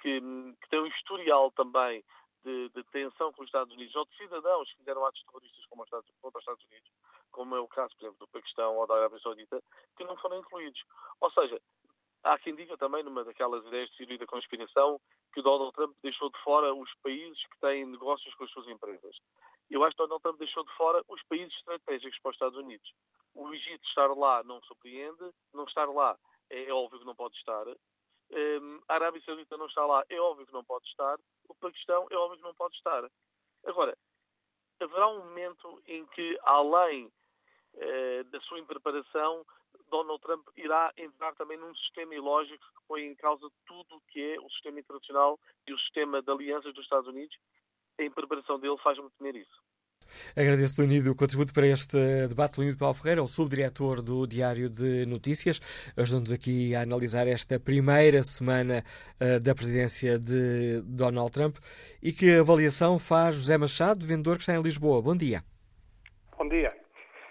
que, 0.01 0.22
que 0.61 0.68
têm 0.70 0.80
um 0.80 0.87
historial 0.87 1.53
também 1.53 2.03
de, 2.43 2.70
de, 2.70 2.83
tensão 2.85 3.30
com 3.33 3.43
os 3.43 3.49
Estados 3.49 3.74
Unidos, 3.74 3.95
ou 3.95 4.07
de 4.07 4.16
cidadãos 4.16 4.70
que 4.70 4.78
fizeram 4.78 5.05
atos 5.05 5.22
terroristas 5.24 5.66
contra 5.66 6.01
os 6.09 6.43
Estados 6.43 6.64
Unidos, 6.64 6.91
como 7.30 7.55
é 7.55 7.61
o 7.61 7.68
caso, 7.68 7.95
por 7.97 8.05
exemplo, 8.05 8.18
do 8.18 8.33
Paquistão 8.33 8.76
ou 8.76 8.87
da 8.87 8.95
Arábia 8.95 9.18
Saudita, 9.20 9.62
que 9.97 10.05
não 10.05 10.16
foram 10.16 10.39
incluídos. 10.39 10.83
Ou 11.20 11.30
seja, 11.33 11.61
há 12.24 12.39
quem 12.39 12.55
diga 12.55 12.78
também, 12.78 13.03
numa 13.03 13.24
daquelas 13.24 13.64
ideias 13.66 13.91
de 13.91 13.99
teoria 13.99 14.18
da 14.18 14.26
conspiração, 14.26 14.99
que 15.35 15.43
Donald 15.43 15.72
Trump 15.72 15.95
deixou 16.03 16.30
de 16.30 16.39
fora 16.43 16.74
os 16.74 16.91
países 17.03 17.41
que 17.47 17.61
têm 17.61 17.85
negócios 17.87 18.35
com 18.35 18.45
as 18.45 18.51
suas 18.51 18.68
empresas. 18.68 19.16
Eu 19.70 19.85
acho 19.85 19.97
que 19.97 20.03
Donald 20.03 20.22
Trump 20.22 20.39
deixou 20.39 20.64
de 20.64 20.72
fora 20.76 21.03
os 21.09 21.22
países 21.24 21.55
estratégicos 21.57 22.18
para 22.20 22.30
os 22.30 22.37
Estados 22.37 22.59
Unidos. 22.59 22.91
O 23.35 23.53
Egito 23.53 23.87
estar 23.87 24.09
lá 24.09 24.43
não 24.45 24.61
surpreende, 24.62 25.30
não 25.53 25.64
estar 25.64 25.87
lá 25.87 26.18
é, 26.51 26.64
é 26.64 26.72
óbvio 26.72 27.01
que 27.01 27.07
não 27.07 27.16
pode 27.16 27.37
estar. 27.37 27.66
Um, 27.66 28.80
a 28.89 28.95
Arábia 28.95 29.22
Saudita 29.24 29.57
não 29.57 29.66
está 29.66 29.85
lá, 29.85 30.05
é 30.09 30.20
óbvio 30.20 30.47
que 30.47 30.53
não 30.53 30.64
pode 30.64 30.87
estar. 30.87 31.18
O 31.49 31.55
Paquistão 31.55 32.07
é 32.11 32.16
óbvio 32.16 32.39
que 32.39 32.45
não 32.45 32.55
pode 32.55 32.76
estar. 32.76 33.11
Agora, 33.64 33.97
haverá 34.80 35.09
um 35.09 35.18
momento 35.18 35.83
em 35.87 36.07
que, 36.07 36.39
além 36.43 37.07
uh, 37.07 38.24
da 38.24 38.41
sua 38.43 38.59
impreparação, 38.59 39.45
Donald 39.89 40.20
Trump 40.22 40.47
irá 40.57 40.93
entrar 40.97 41.35
também 41.35 41.59
num 41.59 41.74
sistema 41.76 42.14
ilógico 42.14 42.64
que 42.64 42.87
põe 42.89 43.03
em 43.03 43.14
causa 43.14 43.49
tudo 43.66 43.97
o 43.97 44.01
que 44.09 44.35
é 44.35 44.41
o 44.41 44.49
sistema 44.51 44.80
internacional 44.80 45.39
e 45.66 45.72
o 45.72 45.78
sistema 45.78 46.22
de 46.22 46.30
alianças 46.30 46.72
dos 46.74 46.85
Estados 46.85 47.09
Unidos. 47.09 47.37
A 47.99 48.03
impreparação 48.03 48.59
dele 48.59 48.78
faz-me 48.78 49.11
temer 49.11 49.37
isso. 49.37 49.62
Agradeço, 50.37 50.81
Leonido, 50.81 51.13
o 51.13 51.17
contributo 51.17 51.53
para 51.53 51.67
este 51.67 51.97
debate. 52.29 52.59
Leonido 52.59 52.79
Paulo 52.79 52.95
Ferreira, 52.95 53.23
o 53.23 53.27
subdiretor 53.27 54.03
do 54.03 54.27
Diário 54.27 54.69
de 54.69 55.07
Notícias, 55.07 55.61
ajudando-nos 55.97 56.33
aqui 56.33 56.75
a 56.75 56.83
analisar 56.83 57.27
esta 57.27 57.61
primeira 57.61 58.23
semana 58.23 58.83
uh, 59.21 59.43
da 59.43 59.55
presidência 59.55 60.19
de 60.19 60.83
Donald 60.83 61.31
Trump. 61.33 61.57
E 62.03 62.13
que 62.13 62.39
avaliação 62.39 62.99
faz 62.99 63.37
José 63.37 63.59
Machado, 63.59 64.05
vendedor 64.07 64.37
que 64.37 64.43
está 64.43 64.55
em 64.55 64.63
Lisboa? 64.63 65.03
Bom 65.03 65.17
dia. 65.17 65.43
Bom 66.39 66.49
dia. 66.49 66.73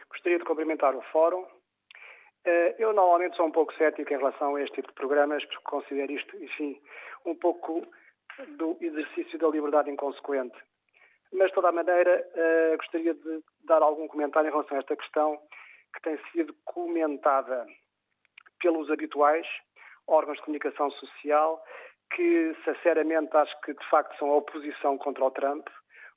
Gostaria 0.10 0.38
de 0.38 0.46
cumprimentar 0.46 0.96
o 0.96 1.02
Fórum. 1.12 1.42
Uh, 1.42 2.74
eu 2.80 2.94
normalmente 2.94 3.36
sou 3.36 3.46
um 3.46 3.52
pouco 3.52 3.74
cético 3.76 4.14
em 4.14 4.18
relação 4.18 4.56
a 4.56 4.62
este 4.62 4.76
tipo 4.76 4.88
de 4.88 4.96
programas, 4.96 5.44
porque 5.46 5.64
considero 5.64 6.12
isto, 6.12 6.36
enfim, 6.38 6.80
um 7.26 7.36
pouco 7.36 7.86
do 8.58 8.78
exercício 8.82 9.38
da 9.38 9.48
liberdade 9.50 9.90
inconsequente 9.90 10.58
mas, 11.34 11.48
de 11.48 11.54
toda 11.54 11.70
a 11.70 11.72
maneira, 11.72 12.28
uh, 12.36 12.78
gostaria 12.78 13.14
de 13.14 13.44
dar 13.66 13.82
algum 13.82 14.08
comentário 14.08 14.50
em 14.50 14.52
relação 14.52 14.78
a 14.78 14.80
esta 14.80 14.96
questão 14.96 15.40
que 15.94 16.02
tem 16.02 16.18
sido 16.32 16.54
comentada 16.66 17.66
pelos 18.62 18.90
habituais 18.92 19.48
órgãos 20.08 20.38
de 20.38 20.44
comunicação 20.44 20.92
social 20.92 21.64
que, 22.16 22.56
sinceramente, 22.66 23.36
acho 23.36 23.62
que, 23.62 23.74
de 23.74 23.90
facto, 23.90 24.18
são 24.18 24.32
a 24.32 24.38
oposição 24.38 24.98
contra 24.98 25.24
o 25.24 25.32
Trump. 25.32 25.68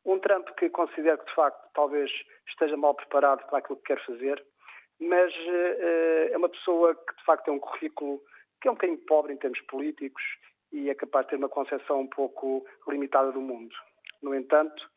Um 0.04 0.18
Trump 0.18 0.48
que 0.58 0.68
considero 0.68 1.18
que, 1.18 1.26
de 1.26 1.34
facto, 1.34 1.68
talvez 1.72 2.10
esteja 2.48 2.76
mal 2.76 2.94
preparado 2.94 3.46
para 3.46 3.58
aquilo 3.58 3.78
que 3.78 3.94
quer 3.94 4.04
fazer, 4.04 4.44
mas 5.00 5.32
uh, 5.34 6.32
é 6.32 6.36
uma 6.36 6.48
pessoa 6.48 6.94
que, 6.94 7.16
de 7.16 7.24
facto, 7.24 7.44
tem 7.44 7.54
um 7.54 7.60
currículo 7.60 8.20
que 8.60 8.68
é 8.68 8.70
um 8.70 8.74
bocadinho 8.74 8.98
pobre 9.06 9.32
em 9.32 9.36
termos 9.36 9.60
políticos 9.62 10.22
e 10.72 10.90
é 10.90 10.94
capaz 10.94 11.26
de 11.26 11.30
ter 11.30 11.36
uma 11.36 11.48
concepção 11.48 12.00
um 12.00 12.06
pouco 12.06 12.66
limitada 12.88 13.30
do 13.30 13.40
mundo. 13.40 13.74
No 14.22 14.34
entanto, 14.34 14.90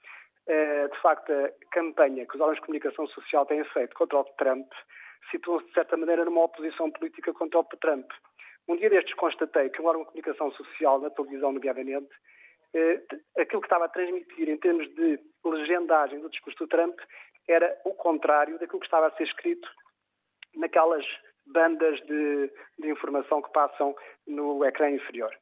de 0.48 1.02
facto, 1.02 1.32
a 1.32 1.52
campanha 1.72 2.26
que 2.26 2.36
os 2.36 2.42
órgãos 2.42 2.56
de 2.56 2.66
comunicação 2.66 3.08
social 3.08 3.46
têm 3.46 3.64
feito 3.66 3.94
contra 3.96 4.20
o 4.20 4.24
Trump 4.38 4.68
situam-se, 5.32 5.68
de 5.68 5.74
certa 5.74 5.98
maneira, 5.98 6.26
numa 6.26 6.44
oposição 6.44 6.90
política 6.92 7.34
contra 7.34 7.60
o 7.60 7.64
Trump. 7.64 8.10
Um 8.68 8.76
dia 8.76 8.90
destes 8.90 9.14
constatei 9.16 9.70
que 9.70 9.82
um 9.82 9.86
órgão 9.86 10.04
de 10.04 10.10
comunicação 10.10 10.52
social, 10.52 11.00
na 11.00 11.10
televisão, 11.10 11.52
nomeadamente, 11.52 12.10
eh, 12.74 13.02
aquilo 13.38 13.62
que 13.62 13.68
estava 13.68 13.86
a 13.86 13.90
transmitir 13.90 14.50
em 14.50 14.58
termos 14.58 14.88
de 14.96 15.20
legendagem 15.44 16.20
do 16.20 16.30
discurso 16.30 16.60
do 16.60 16.68
Trump 16.68 17.00
era 17.48 17.78
o 17.86 17.94
contrário 17.94 18.60
daquilo 18.60 18.80
que 18.80 18.86
estava 18.86 19.08
a 19.08 19.12
ser 19.12 19.24
escrito 19.24 19.68
naquelas 20.56 21.06
bandas 21.46 21.98
de, 22.02 22.52
de 22.80 22.90
informação 22.90 23.42
que 23.42 23.52
passam 23.54 23.96
no 24.26 24.66
ecrã 24.66 24.90
inferior. 24.90 25.34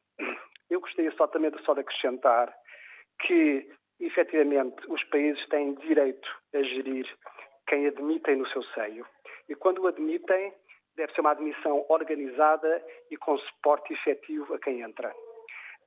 Eu 0.69 0.79
gostaria 0.79 1.11
só 1.13 1.27
também 1.27 1.49
de, 1.49 1.61
só 1.63 1.73
de 1.73 1.79
acrescentar 1.79 2.55
que 3.21 3.67
efetivamente, 3.99 4.75
os 4.89 5.03
países 5.05 5.45
têm 5.47 5.73
direito 5.75 6.27
a 6.53 6.61
gerir 6.61 7.07
quem 7.67 7.87
admitem 7.87 8.37
no 8.37 8.47
seu 8.49 8.63
seio. 8.63 9.05
E 9.49 9.55
quando 9.55 9.79
o 9.79 9.87
admitem, 9.87 10.53
deve 10.95 11.13
ser 11.13 11.21
uma 11.21 11.31
admissão 11.31 11.85
organizada 11.89 12.83
e 13.11 13.17
com 13.17 13.37
suporte 13.37 13.93
efetivo 13.93 14.53
a 14.53 14.59
quem 14.59 14.81
entra. 14.81 15.13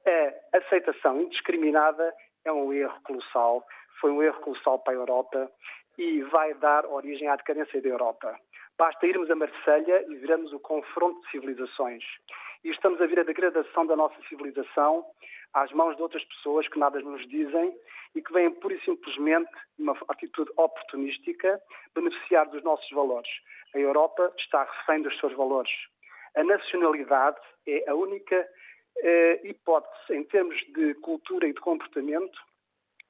A 0.06 0.56
aceitação 0.58 1.20
indiscriminada 1.20 2.14
é 2.44 2.52
um 2.52 2.72
erro 2.72 2.98
colossal, 3.02 3.64
foi 4.00 4.10
um 4.10 4.22
erro 4.22 4.40
colossal 4.40 4.78
para 4.78 4.92
a 4.92 4.96
Europa 4.96 5.50
e 5.96 6.22
vai 6.22 6.54
dar 6.54 6.86
origem 6.86 7.28
à 7.28 7.36
decadência 7.36 7.82
da 7.82 7.88
Europa. 7.88 8.38
Basta 8.78 9.06
irmos 9.06 9.30
a 9.30 9.34
Marselha 9.34 10.04
e 10.08 10.14
veremos 10.16 10.52
o 10.52 10.60
confronto 10.60 11.20
de 11.22 11.30
civilizações. 11.30 12.04
E 12.64 12.70
estamos 12.70 13.00
a 13.00 13.06
ver 13.06 13.20
a 13.20 13.24
degradação 13.24 13.86
da 13.86 13.96
nossa 13.96 14.20
civilização 14.28 15.04
às 15.54 15.72
mãos 15.72 15.96
de 15.96 16.02
outras 16.02 16.24
pessoas 16.24 16.68
que 16.68 16.78
nada 16.78 17.00
nos 17.00 17.26
dizem 17.28 17.74
e 18.14 18.22
que 18.22 18.32
vêm 18.32 18.50
pura 18.50 18.74
e 18.74 18.80
simplesmente, 18.84 19.50
numa 19.78 19.96
atitude 20.08 20.50
oportunística, 20.56 21.60
beneficiar 21.94 22.48
dos 22.48 22.62
nossos 22.62 22.88
valores. 22.90 23.30
A 23.74 23.78
Europa 23.78 24.32
está 24.38 24.64
refém 24.64 25.02
dos 25.02 25.18
seus 25.18 25.32
valores. 25.34 25.72
A 26.34 26.44
nacionalidade 26.44 27.38
é 27.66 27.88
a 27.88 27.94
única 27.94 28.48
eh, 29.02 29.40
hipótese 29.44 30.14
em 30.14 30.24
termos 30.24 30.56
de 30.74 30.94
cultura 30.94 31.46
e 31.46 31.52
de 31.52 31.60
comportamento. 31.60 32.38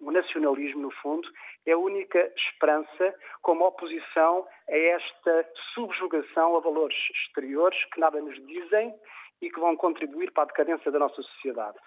O 0.00 0.12
nacionalismo, 0.12 0.82
no 0.82 0.90
fundo, 0.90 1.28
é 1.66 1.72
a 1.72 1.78
única 1.78 2.32
esperança 2.36 3.14
como 3.42 3.66
oposição 3.66 4.46
a 4.68 4.76
esta 4.76 5.50
subjugação 5.74 6.56
a 6.56 6.60
valores 6.60 6.96
exteriores 7.24 7.78
que 7.92 8.00
nada 8.00 8.20
nos 8.20 8.36
dizem 8.46 8.94
e 9.40 9.50
que 9.50 9.60
vão 9.60 9.76
contribuir 9.76 10.32
para 10.32 10.44
a 10.44 10.46
decadência 10.46 10.90
da 10.90 10.98
nossa 10.98 11.22
sociedade. 11.22 11.78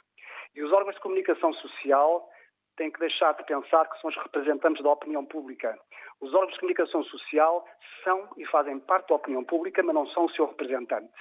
E 0.55 0.63
os 0.63 0.71
órgãos 0.71 0.95
de 0.95 1.01
comunicação 1.01 1.53
social 1.53 2.29
têm 2.77 2.91
que 2.91 2.99
deixar 2.99 3.33
de 3.33 3.43
pensar 3.45 3.87
que 3.89 3.99
são 4.01 4.09
os 4.09 4.17
representantes 4.17 4.83
da 4.83 4.91
opinião 4.91 5.25
pública. 5.25 5.77
Os 6.19 6.33
órgãos 6.33 6.53
de 6.53 6.59
comunicação 6.59 7.03
social 7.03 7.65
são 8.03 8.29
e 8.37 8.45
fazem 8.47 8.79
parte 8.79 9.09
da 9.09 9.15
opinião 9.15 9.43
pública, 9.43 9.83
mas 9.83 9.95
não 9.95 10.07
são 10.07 10.25
o 10.25 10.31
seu 10.31 10.45
representante. 10.45 11.13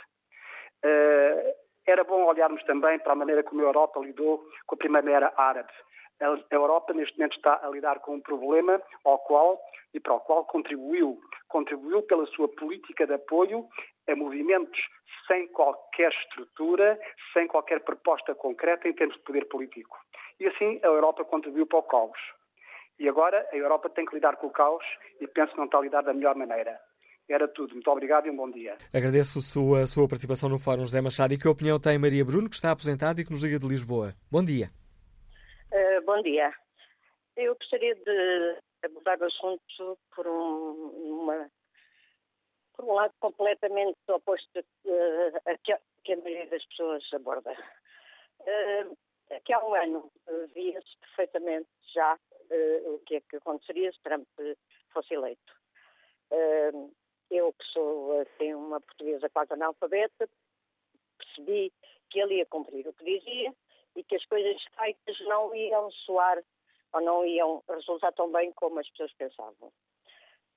Uh, 0.85 1.55
era 1.87 2.05
bom 2.05 2.25
olharmos 2.25 2.63
também 2.65 2.99
para 2.99 3.13
a 3.13 3.17
maneira 3.17 3.43
como 3.43 3.61
a 3.61 3.65
Europa 3.65 4.01
lidou 4.01 4.45
com 4.67 4.75
a 4.75 4.79
Primavera 4.79 5.33
Árabe. 5.37 5.73
A 6.21 6.55
Europa, 6.55 6.93
neste 6.93 7.17
momento, 7.17 7.37
está 7.37 7.61
a 7.63 7.71
lidar 7.71 8.01
com 8.01 8.17
um 8.17 8.21
problema 8.21 8.81
ao 9.05 9.19
qual 9.21 9.59
e 9.95 9.99
para 9.99 10.15
o 10.15 10.21
qual 10.21 10.45
contribuiu. 10.45 11.19
Contribuiu 11.49 12.03
pela 12.03 12.27
sua 12.27 12.47
política 12.49 13.07
de 13.07 13.15
apoio 13.15 13.67
a 14.11 14.17
movimentos 14.17 14.79
sem 15.27 15.47
qualquer 15.49 16.13
estrutura, 16.13 16.99
sem 17.33 17.47
qualquer 17.47 17.81
proposta 17.81 18.35
concreta 18.35 18.89
em 18.89 18.93
termos 18.93 19.17
de 19.17 19.23
poder 19.23 19.47
político. 19.47 19.97
E 20.39 20.47
assim 20.47 20.81
a 20.83 20.87
Europa 20.87 21.25
contribuiu 21.25 21.67
para 21.67 21.79
o 21.79 21.83
caos. 21.83 22.19
E 22.99 23.09
agora 23.09 23.49
a 23.53 23.57
Europa 23.57 23.89
tem 23.89 24.05
que 24.05 24.15
lidar 24.15 24.37
com 24.37 24.49
o 24.49 24.51
caos 24.51 24.85
e 25.21 25.27
penso 25.27 25.53
que 25.53 25.59
não 25.59 25.67
está 25.67 25.79
a 25.79 25.83
lidar 25.83 26.03
da 26.03 26.13
melhor 26.13 26.35
maneira. 26.35 26.79
Era 27.29 27.47
tudo. 27.47 27.75
Muito 27.75 27.89
obrigado 27.91 28.27
e 28.27 28.31
um 28.31 28.37
bom 28.37 28.51
dia. 28.51 28.77
Agradeço 28.93 29.39
a 29.39 29.43
sua, 29.43 29.83
a 29.83 29.87
sua 29.87 30.09
participação 30.09 30.49
no 30.49 30.59
Fórum 30.59 30.81
José 30.81 31.01
Machado. 31.01 31.33
E 31.33 31.39
que 31.39 31.47
opinião 31.47 31.79
tem 31.79 31.97
Maria 31.97 32.25
Bruno, 32.25 32.51
que 32.51 32.57
está 32.57 32.73
aposentada 32.73 33.21
e 33.21 33.25
que 33.25 33.31
nos 33.31 33.45
liga 33.45 33.59
de 33.59 33.69
Lisboa? 33.69 34.15
Bom 34.31 34.45
dia. 34.45 34.71
Uh, 35.73 36.05
bom 36.05 36.21
dia. 36.23 36.51
Eu 37.37 37.55
gostaria 37.55 37.95
de 37.95 38.59
abordar 38.85 39.19
o 39.21 39.25
assunto 39.25 39.99
por 40.15 40.27
um, 40.27 41.23
uma 41.23 41.49
por 42.81 42.89
um 42.89 42.95
lado 42.95 43.13
completamente 43.21 43.99
oposto 44.09 44.59
uh, 44.59 45.37
a 45.47 45.59
que, 45.59 45.77
que, 46.03 46.13
a 46.15 46.17
maioria 46.17 46.49
das 46.49 46.65
pessoas 46.67 47.05
aborda. 47.13 47.53
Uh, 48.41 48.97
aqui 49.31 49.53
há 49.53 49.65
um 49.65 49.75
ano 49.75 50.11
uh, 50.29 50.47
via-se 50.55 50.97
perfeitamente 51.01 51.69
já 51.95 52.19
o 52.87 52.99
que 53.07 53.15
é 53.15 53.21
que 53.21 53.37
aconteceria 53.37 53.93
se 53.93 54.01
Trump 54.03 54.27
fosse 54.93 55.15
eleito. 55.15 55.55
eu, 57.31 57.53
que 57.53 57.65
sou 57.67 58.21
assim, 58.23 58.53
uma 58.55 58.81
portuguesa 58.81 59.29
quase 59.29 59.53
analfabeta, 59.53 60.29
percebi 61.17 61.73
que 62.11 62.19
ele 62.19 62.39
ia 62.39 62.47
cumprir 62.47 62.89
o 62.89 62.93
que 62.93 63.05
dizia 63.05 63.55
e 63.95 64.03
que 64.03 64.17
as 64.17 64.25
coisas 64.27 64.61
feitas 64.77 65.21
não 65.29 65.55
iam 65.55 65.93
soar 65.93 66.43
ou 66.93 67.01
não 67.01 67.25
iam 67.25 67.63
resultar 67.69 68.11
tão 68.15 68.33
bem 68.33 68.51
como 68.53 68.81
as 68.81 68.91
pessoas 68.91 69.13
pensavam. 69.13 69.73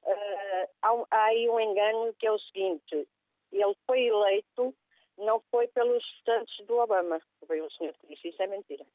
Uh, 0.05 0.69
há, 0.81 1.05
há 1.11 1.23
aí 1.25 1.49
um 1.49 1.59
engano 1.59 2.13
que 2.19 2.27
é 2.27 2.31
o 2.31 2.39
seguinte: 2.39 3.07
ele 3.51 3.75
foi 3.85 4.07
eleito, 4.07 4.73
não 5.17 5.41
foi 5.51 5.67
pelos 5.67 6.03
votantes 6.19 6.65
do 6.65 6.77
Obama. 6.77 7.21
Foi 7.45 7.61
o 7.61 7.71
senhor 7.71 7.93
que 7.99 8.07
disse, 8.07 8.29
isso 8.29 8.41
é 8.41 8.47
mentira. 8.47 8.85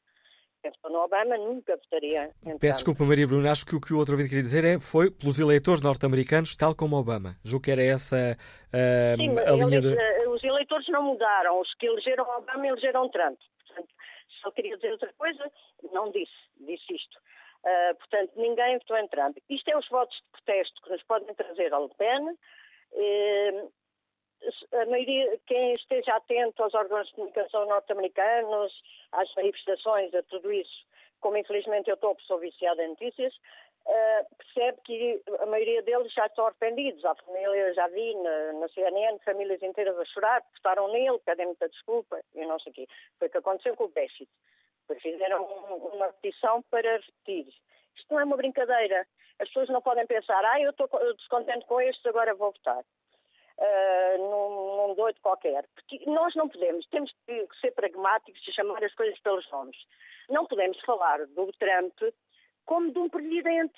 Então, 0.63 0.91
no 0.91 0.99
Obama 0.99 1.37
nunca 1.37 1.77
votaria. 1.77 2.31
Peço 2.59 2.79
desculpa, 2.79 3.05
Maria 3.05 3.25
Bruna, 3.25 3.51
acho 3.51 3.65
que 3.65 3.75
o 3.75 3.79
que 3.79 3.93
o 3.93 3.97
outro 3.97 4.13
ouvinte 4.13 4.29
queria 4.29 4.43
dizer 4.43 4.65
é 4.65 4.77
foi 4.77 5.09
pelos 5.09 5.39
eleitores 5.39 5.81
norte-americanos, 5.81 6.55
tal 6.55 6.75
como 6.75 6.97
Obama. 6.97 7.37
Julgo 7.45 7.63
que 7.63 7.71
era 7.71 7.81
essa 7.81 8.35
uh, 8.35 9.17
Sim, 9.17 9.39
a 9.39 9.51
linha 9.51 9.79
de... 9.79 9.95
Eh, 9.97 10.27
os 10.27 10.43
eleitores 10.43 10.85
não 10.89 11.01
mudaram. 11.03 11.61
Os 11.61 11.73
que 11.75 11.85
elegeram 11.85 12.25
Obama 12.25 12.67
elegeram 12.67 13.07
Trump. 13.09 13.39
Portanto, 13.67 13.87
se 13.87 14.47
ele 14.47 14.55
queria 14.55 14.75
dizer 14.75 14.91
outra 14.91 15.13
coisa, 15.17 15.49
não 15.93 16.11
disse. 16.11 16.33
Disse 16.59 16.93
isto. 16.93 17.17
Uh, 17.63 17.95
portanto, 17.95 18.31
ninguém 18.35 18.77
votou 18.77 18.97
em 18.97 19.07
Trump. 19.09 19.37
Isto 19.49 19.69
é 19.69 19.77
os 19.77 19.87
votos 19.89 20.15
de 20.15 20.31
protesto 20.31 20.81
que 20.81 20.89
nos 20.91 21.03
podem 21.03 21.33
trazer 21.35 21.73
ao 21.73 21.87
Le 21.87 21.93
Pen. 21.95 22.37
Uh, 22.93 23.71
a 24.71 24.85
maioria, 24.85 25.37
quem 25.45 25.73
esteja 25.73 26.15
atento 26.15 26.63
aos 26.63 26.73
órgãos 26.73 27.07
de 27.07 27.13
comunicação 27.13 27.65
norte-americanos, 27.65 28.71
às 29.11 29.33
manifestações, 29.35 30.13
a 30.13 30.23
tudo 30.23 30.51
isso, 30.51 30.85
como 31.19 31.37
infelizmente 31.37 31.89
eu 31.89 31.95
estou, 31.95 32.15
sou 32.21 32.39
viciada 32.39 32.81
em 32.81 32.89
notícias, 32.89 33.35
uh, 33.35 34.35
percebe 34.37 34.79
que 34.85 35.21
a 35.39 35.45
maioria 35.45 35.81
deles 35.81 36.13
já 36.13 36.25
estão 36.25 36.45
arrependidos. 36.45 37.03
A 37.03 37.15
família, 37.15 37.73
já 37.73 37.87
vi 37.89 38.15
na, 38.15 38.53
na 38.53 38.69
CNN, 38.69 39.19
famílias 39.25 39.61
inteiras 39.61 39.97
a 39.97 40.05
chorar, 40.05 40.41
votaram 40.55 40.87
nele, 40.91 41.19
pedem 41.25 41.47
muita 41.47 41.67
desculpa 41.67 42.21
e 42.33 42.45
não 42.45 42.59
sei 42.59 42.71
o 42.71 42.75
quê. 42.75 42.87
Foi 43.17 43.27
o 43.27 43.31
que 43.31 43.37
aconteceu 43.37 43.75
com 43.75 43.85
o 43.85 43.89
Brexit. 43.89 44.29
Fizeram 44.97 45.43
uma 45.93 46.11
petição 46.13 46.61
para 46.63 46.97
repetir. 46.97 47.47
Isto 47.95 48.11
não 48.11 48.19
é 48.19 48.23
uma 48.23 48.37
brincadeira. 48.37 49.05
As 49.39 49.47
pessoas 49.47 49.69
não 49.69 49.81
podem 49.81 50.05
pensar, 50.07 50.43
ah, 50.43 50.59
eu 50.59 50.71
estou 50.71 50.89
descontente 51.15 51.65
com 51.65 51.79
este, 51.79 52.07
agora 52.09 52.35
vou 52.35 52.51
votar. 52.51 52.83
Uh, 53.57 54.17
num, 54.17 54.87
num 54.87 54.95
doido 54.95 55.19
qualquer. 55.21 55.67
Porque 55.75 56.09
nós 56.09 56.33
não 56.35 56.47
podemos, 56.47 56.85
temos 56.87 57.13
que 57.27 57.47
ser 57.59 57.71
pragmáticos 57.71 58.41
e 58.47 58.53
chamar 58.53 58.81
as 58.83 58.93
coisas 58.95 59.19
pelos 59.19 59.49
nomes. 59.51 59.77
Não 60.29 60.45
podemos 60.45 60.79
falar 60.81 61.25
do 61.27 61.51
Trump 61.53 61.93
como 62.65 62.91
de 62.91 62.99
um 62.99 63.09
presidente 63.09 63.77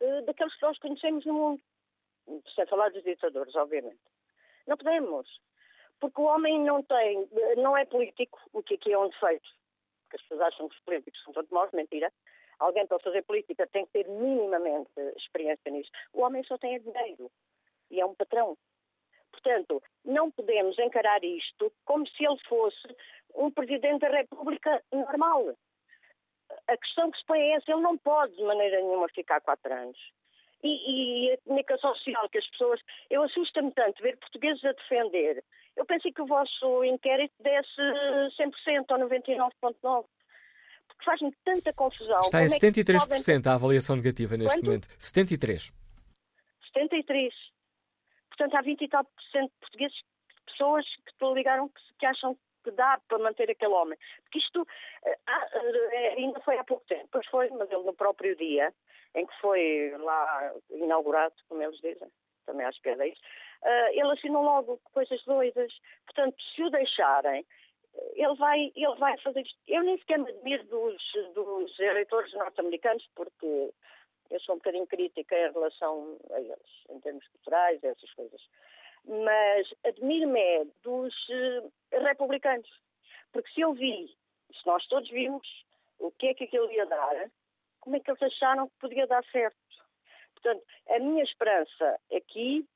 uh, 0.00 0.22
daqueles 0.22 0.54
que 0.56 0.62
nós 0.62 0.78
conhecemos 0.78 1.24
no 1.24 1.34
mundo. 1.34 1.62
Sem 2.54 2.66
falar 2.66 2.90
dos 2.90 3.02
ditadores, 3.04 3.54
obviamente. 3.54 4.00
Não 4.66 4.76
podemos. 4.76 5.28
Porque 6.00 6.20
o 6.20 6.24
homem 6.24 6.60
não 6.60 6.82
tem, 6.82 7.28
não 7.58 7.76
é 7.76 7.84
político, 7.84 8.40
o 8.52 8.62
que 8.62 8.74
aqui 8.74 8.92
é 8.92 8.98
um 8.98 9.08
defeito 9.08 9.48
que 10.12 10.16
as 10.16 10.22
pessoas 10.22 10.40
acham 10.42 10.68
que 10.68 10.76
os 10.76 10.82
políticos 10.82 11.22
são 11.24 11.32
todos 11.32 11.50
maus, 11.50 11.72
mentira. 11.72 12.12
Alguém 12.58 12.86
para 12.86 12.98
fazer 13.00 13.22
política 13.22 13.66
tem 13.66 13.86
que 13.86 13.92
ter 13.92 14.08
minimamente 14.08 14.90
experiência 15.16 15.70
nisso. 15.70 15.90
O 16.12 16.20
homem 16.20 16.44
só 16.44 16.58
tem 16.58 16.78
dinheiro 16.80 17.30
e 17.90 18.00
é 18.00 18.06
um 18.06 18.14
patrão. 18.14 18.56
Portanto, 19.32 19.82
não 20.04 20.30
podemos 20.30 20.78
encarar 20.78 21.24
isto 21.24 21.72
como 21.84 22.06
se 22.06 22.24
ele 22.24 22.38
fosse 22.46 22.96
um 23.34 23.50
presidente 23.50 24.00
da 24.00 24.08
República 24.08 24.82
normal. 24.92 25.56
A 26.68 26.76
questão 26.76 27.10
que 27.10 27.18
se 27.18 27.24
põe 27.24 27.40
é 27.40 27.52
essa: 27.52 27.72
ele 27.72 27.80
não 27.80 27.96
pode 27.96 28.36
de 28.36 28.42
maneira 28.44 28.80
nenhuma 28.80 29.08
ficar 29.08 29.40
quatro 29.40 29.72
anos. 29.72 29.98
E, 30.62 30.68
e, 31.26 31.32
a 31.32 31.38
comunicação 31.38 31.94
social 31.96 32.28
que 32.28 32.38
as 32.38 32.46
pessoas. 32.50 32.80
Eu 33.10 33.22
assusta-me 33.22 33.72
tanto 33.72 34.02
ver 34.02 34.18
portugueses 34.18 34.64
a 34.64 34.72
defender 34.72 35.42
eu 35.76 35.86
pensei 35.86 36.12
que 36.12 36.22
o 36.22 36.26
vosso 36.26 36.84
inquérito 36.84 37.34
desse 37.40 37.80
100% 38.38 38.84
ou 38.90 38.98
99,9%. 38.98 40.04
Porque 40.88 41.04
faz-me 41.04 41.32
tanta 41.44 41.72
confusão. 41.72 42.20
Está 42.20 42.42
em 42.42 42.48
73% 42.48 42.94
é 42.94 43.34
podem... 43.34 43.52
a 43.52 43.54
avaliação 43.54 43.96
negativa 43.96 44.36
neste 44.36 44.58
Quanto? 44.58 44.64
momento. 44.66 44.88
73%. 44.98 45.72
73%. 46.76 47.30
Portanto, 48.28 48.54
há 48.56 48.62
20 48.62 48.82
e 48.82 48.88
tal 48.88 49.04
por 49.04 49.22
cento 49.30 49.50
de 49.50 49.58
portugueses, 49.60 50.00
pessoas 50.46 50.86
que 50.86 51.34
ligaram 51.34 51.70
que, 51.98 52.06
acham 52.06 52.36
que 52.64 52.70
dá 52.70 53.00
para 53.08 53.18
manter 53.18 53.50
aquele 53.50 53.72
homem. 53.72 53.98
Porque 54.22 54.38
isto 54.38 54.66
eh, 55.04 55.18
eh, 55.26 56.14
ainda 56.16 56.40
foi 56.40 56.58
há 56.58 56.64
pouco 56.64 56.84
tempo, 56.86 57.08
pois 57.12 57.26
foi, 57.26 57.50
mas 57.50 57.70
ele 57.70 57.84
no 57.84 57.94
próprio 57.94 58.34
dia 58.36 58.72
em 59.14 59.26
que 59.26 59.40
foi 59.40 59.94
lá 59.98 60.52
inaugurado, 60.70 61.34
como 61.48 61.62
eles 61.62 61.76
dizem, 61.80 62.08
também 62.46 62.66
acho 62.66 62.80
que 62.80 62.88
é 62.88 63.08
isso, 63.08 63.20
ele 63.92 64.12
assinou 64.12 64.42
logo 64.42 64.80
coisas 64.92 65.22
doidas. 65.24 65.72
Portanto, 66.06 66.36
se 66.54 66.62
o 66.62 66.70
deixarem, 66.70 67.46
ele 68.14 68.34
vai, 68.36 68.72
ele 68.74 68.94
vai 68.96 69.16
fazer 69.18 69.42
isto. 69.42 69.58
Eu 69.68 69.82
nem 69.82 69.98
sequer 69.98 70.18
me 70.18 70.30
admiro 70.30 70.64
dos, 70.64 71.02
dos 71.34 71.78
eleitores 71.78 72.32
norte-americanos, 72.34 73.06
porque 73.14 73.72
eu 74.30 74.40
sou 74.40 74.54
um 74.54 74.58
bocadinho 74.58 74.86
crítica 74.86 75.36
em 75.36 75.52
relação 75.52 76.18
a 76.32 76.40
eles, 76.40 76.84
em 76.88 77.00
termos 77.00 77.26
culturais, 77.28 77.82
essas 77.84 78.12
coisas. 78.14 78.40
Mas 79.04 79.68
admiro-me 79.84 80.40
é 80.40 80.64
dos 80.82 81.14
uh, 81.28 81.72
republicanos. 81.90 82.70
Porque 83.32 83.50
se 83.52 83.60
eu 83.60 83.72
vi, 83.72 84.08
se 84.52 84.66
nós 84.66 84.86
todos 84.86 85.08
vimos 85.10 85.46
o 85.98 86.10
que 86.12 86.28
é 86.28 86.34
que 86.34 86.44
aquilo 86.44 86.70
ia 86.72 86.86
dar, 86.86 87.30
como 87.80 87.96
é 87.96 88.00
que 88.00 88.10
eles 88.10 88.22
acharam 88.22 88.68
que 88.68 88.78
podia 88.80 89.06
dar 89.06 89.24
certo? 89.26 89.56
Portanto, 90.34 90.64
a 90.88 90.98
minha 90.98 91.22
esperança 91.22 92.00
aqui 92.14 92.66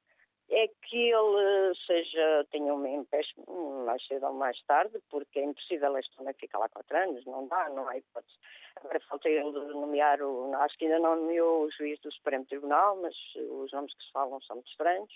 é 0.49 0.69
que 0.69 1.11
ele 1.11 1.75
seja, 1.87 2.47
tenha 2.51 2.73
um 2.73 2.87
empréstimo 2.87 3.85
mais 3.85 4.05
cedo 4.07 4.27
ou 4.27 4.33
mais 4.33 4.61
tarde, 4.63 4.99
porque 5.11 5.41
é 5.41 5.45
impossível 5.45 5.97
este 5.99 6.21
homem 6.21 6.35
ficar 6.35 6.59
lá 6.59 6.69
quatro 6.69 6.97
anos, 6.97 7.25
não 7.27 7.49
dá, 7.49 7.69
não 7.71 7.89
há 7.89 7.97
hipótese. 7.97 8.37
Agora 8.77 9.01
falta 9.01 9.29
ele 9.29 9.51
nomear, 9.51 10.23
o, 10.23 10.55
acho 10.55 10.79
que 10.79 10.85
ainda 10.85 11.01
não 11.01 11.17
nomeou 11.17 11.65
o 11.65 11.71
juiz 11.73 11.99
do 12.01 12.13
Supremo 12.13 12.45
Tribunal, 12.45 12.97
mas 12.97 13.15
os 13.35 13.73
nomes 13.73 13.93
que 13.95 14.05
se 14.05 14.13
falam 14.13 14.41
são 14.43 14.57
muito 14.57 14.71
estranhos. 14.71 15.13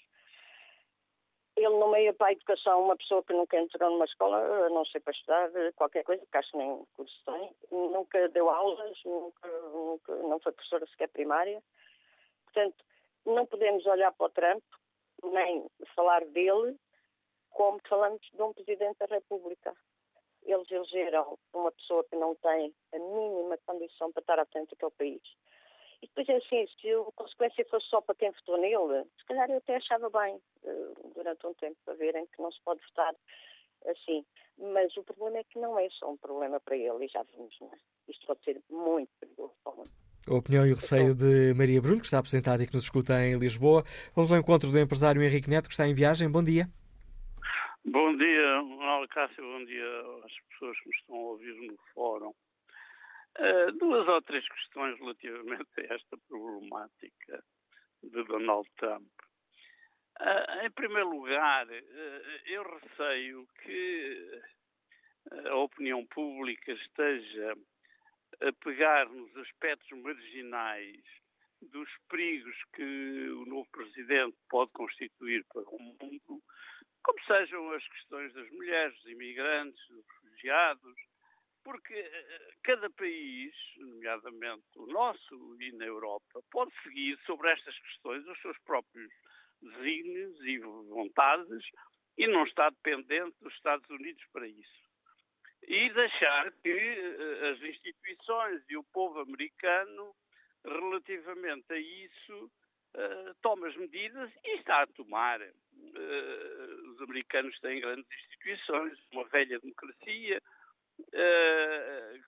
Ele 1.57 1.77
nomeia 1.77 2.13
para 2.13 2.29
a 2.29 2.33
educação 2.33 2.83
uma 2.83 2.97
pessoa 2.97 3.23
que 3.23 3.33
nunca 3.33 3.57
entrou 3.57 3.91
numa 3.91 4.07
escola, 4.07 4.69
não 4.71 4.85
sei 4.87 5.01
para 5.01 5.13
estudar, 5.13 5.51
qualquer 5.77 6.03
coisa, 6.05 6.25
que 6.27 6.39
acho 6.39 6.51
que 6.51 6.57
nem 6.57 6.85
curso 6.97 7.23
tem, 7.27 7.55
nunca 7.71 8.29
deu 8.31 8.49
aulas, 8.49 8.99
nunca, 9.05 9.49
nunca, 9.49 10.15
não 10.17 10.41
foi 10.41 10.53
professora 10.53 10.87
sequer 10.87 11.09
primária. 11.09 11.63
Portanto, 12.45 12.83
não 13.27 13.47
podemos 13.47 13.85
olhar 13.87 14.11
para 14.13 14.27
o 14.27 14.31
Trump 14.31 14.63
nem 15.25 15.67
falar 15.95 16.25
dele 16.27 16.77
como 17.51 17.81
falamos 17.89 18.21
de 18.33 18.43
um 18.43 18.53
Presidente 18.53 18.99
da 18.99 19.07
República. 19.07 19.75
Eles 20.43 20.71
elegeram 20.71 21.39
uma 21.53 21.71
pessoa 21.73 22.05
que 22.05 22.17
não 22.17 22.35
tem 22.37 22.75
a 22.95 22.99
mínima 22.99 23.59
condição 23.67 24.11
para 24.13 24.21
estar 24.21 24.39
à 24.39 24.47
frente 24.47 24.75
país. 24.93 25.23
E 26.03 26.07
depois 26.07 26.29
é 26.31 26.37
assim, 26.37 26.67
se 26.81 26.91
a 26.91 27.05
consequência 27.15 27.65
fosse 27.67 27.87
só 27.89 28.01
para 28.01 28.15
quem 28.15 28.31
votou 28.31 28.57
nele, 28.57 29.05
se 29.19 29.25
calhar 29.27 29.51
eu 29.51 29.59
até 29.59 29.77
achava 29.77 30.09
bem 30.09 30.41
eh, 30.65 30.93
durante 31.15 31.47
um 31.47 31.53
tempo 31.55 31.77
para 31.85 31.95
verem 31.95 32.27
que 32.27 32.41
não 32.41 32.51
se 32.51 32.61
pode 32.63 32.81
votar 32.87 33.15
assim. 33.87 34.25
Mas 34.57 34.97
o 34.97 35.05
problema 35.05 35.39
é 35.39 35.45
que 35.45 35.59
não 35.59 35.79
é 35.79 35.89
só 35.91 36.11
um 36.11 36.17
problema 36.17 36.59
para 36.61 36.77
ele, 36.77 37.05
e 37.05 37.09
já 37.09 37.23
vimos, 37.23 37.55
não 37.61 37.69
é? 37.69 37.79
Isto 38.09 38.27
pode 38.27 38.43
ser 38.45 38.63
muito 38.71 39.11
perigoso 39.21 39.55
para 39.63 39.73
o 39.73 39.77
mundo. 39.77 40.10
A 40.29 40.35
opinião 40.35 40.67
e 40.67 40.73
o 40.73 40.75
receio 40.75 41.15
de 41.15 41.55
Maria 41.55 41.81
Bruno, 41.81 42.01
que 42.01 42.05
está 42.05 42.19
apresentada 42.19 42.63
e 42.63 42.67
que 42.67 42.75
nos 42.75 42.85
escuta 42.85 43.15
em 43.25 43.39
Lisboa. 43.39 43.83
Vamos 44.15 44.31
ao 44.31 44.39
encontro 44.39 44.71
do 44.71 44.79
empresário 44.79 45.23
Henrique 45.23 45.49
Neto, 45.49 45.67
que 45.67 45.73
está 45.73 45.89
em 45.89 45.95
viagem. 45.95 46.31
Bom 46.31 46.43
dia. 46.45 46.67
Bom 47.85 48.15
dia, 48.17 48.63
Manuel 48.63 49.09
Cássio. 49.09 49.43
Bom 49.43 49.65
dia 49.65 50.01
às 50.25 50.33
pessoas 50.51 50.79
que 50.79 50.89
me 50.89 50.95
estão 50.97 51.17
a 51.17 51.21
ouvir 51.21 51.55
no 51.67 51.77
fórum. 51.95 52.35
Uh, 53.39 53.73
duas 53.79 54.07
ou 54.07 54.21
três 54.23 54.47
questões 54.47 54.99
relativamente 54.99 55.69
a 55.79 55.95
esta 55.95 56.19
problemática 56.29 57.43
de 58.03 58.25
Donald 58.25 58.69
Trump. 58.77 59.09
Uh, 60.21 60.67
em 60.67 60.71
primeiro 60.73 61.09
lugar, 61.09 61.67
uh, 61.67 61.73
eu 62.47 62.63
receio 62.79 63.49
que 63.65 64.41
a 65.47 65.57
opinião 65.57 66.05
pública 66.07 66.73
esteja 66.73 67.57
a 68.43 68.53
pegar 68.65 69.09
nos 69.11 69.37
aspectos 69.37 69.91
marginais 69.99 71.03
dos 71.61 71.89
perigos 72.09 72.57
que 72.75 73.31
o 73.31 73.45
novo 73.45 73.69
presidente 73.71 74.37
pode 74.49 74.71
constituir 74.73 75.45
para 75.53 75.63
o 75.63 75.79
mundo, 75.79 76.43
como 77.03 77.25
sejam 77.27 77.71
as 77.73 77.87
questões 77.89 78.33
das 78.33 78.51
mulheres, 78.51 78.95
dos 78.97 79.13
imigrantes, 79.13 79.89
dos 79.89 80.05
refugiados, 80.23 80.95
porque 81.63 81.95
eh, 81.95 82.51
cada 82.63 82.89
país, 82.91 83.55
nomeadamente 83.77 84.65
o 84.77 84.87
nosso 84.87 85.57
e 85.61 85.73
na 85.73 85.85
Europa, 85.85 86.41
pode 86.51 86.73
seguir 86.83 87.19
sobre 87.27 87.51
estas 87.51 87.79
questões 87.79 88.27
os 88.27 88.41
seus 88.41 88.59
próprios 88.61 89.13
desígnios 89.61 90.43
e 90.43 90.59
vontades 90.59 91.63
e 92.17 92.27
não 92.27 92.45
está 92.45 92.71
dependente 92.71 93.37
dos 93.43 93.53
Estados 93.55 93.89
Unidos 93.91 94.25
para 94.33 94.49
isso 94.49 94.90
e 95.67 95.89
deixar 95.91 96.51
que 96.63 96.71
eh, 96.71 97.51
as 97.51 97.63
instituições 97.63 98.63
e 98.69 98.77
o 98.77 98.85
povo 98.85 99.21
americano, 99.21 100.15
relativamente 100.65 101.73
a 101.73 101.79
isso, 101.79 102.51
uh, 102.95 103.35
tome 103.41 103.69
as 103.69 103.77
medidas 103.77 104.31
e 104.45 104.57
está 104.59 104.83
a 104.83 104.87
tomar. 104.89 105.41
Uh, 105.41 106.91
os 106.93 107.03
americanos 107.03 107.59
têm 107.61 107.81
grandes 107.81 108.07
instituições, 108.25 108.99
uma 109.13 109.25
velha 109.29 109.59
democracia, 109.59 110.43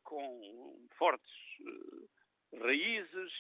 com 0.03 0.81
fortes 0.97 1.35
raízes 2.59 3.33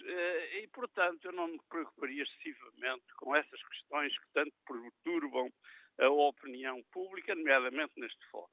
e, 0.61 0.68
portanto, 0.68 1.24
eu 1.24 1.32
não 1.32 1.49
me 1.49 1.59
preocuparia 1.70 2.22
excessivamente 2.22 3.07
com 3.16 3.34
essas 3.34 3.62
questões 3.68 4.12
que 4.18 4.26
tanto 4.34 4.53
perturbam 4.66 5.51
a 5.99 6.09
opinião 6.09 6.82
pública, 6.93 7.34
nomeadamente 7.34 7.93
neste 7.97 8.24
fórum. 8.30 8.49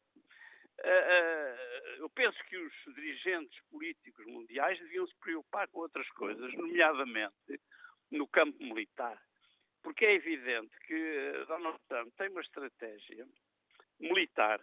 Eu 1.97 2.09
penso 2.09 2.37
que 2.45 2.57
os 2.57 2.73
dirigentes 2.95 3.59
políticos 3.69 4.25
mundiais 4.25 4.79
deviam 4.79 5.05
se 5.07 5.15
preocupar 5.19 5.67
com 5.67 5.79
outras 5.79 6.07
coisas, 6.11 6.53
nomeadamente 6.53 7.59
no 8.11 8.27
campo 8.27 8.57
militar. 8.63 9.21
Porque 9.81 10.05
é 10.05 10.13
evidente 10.13 10.77
que 10.85 11.45
Donald 11.47 11.79
Trump 11.87 12.13
tem 12.17 12.29
uma 12.29 12.41
estratégia 12.41 13.27
militar 13.99 14.59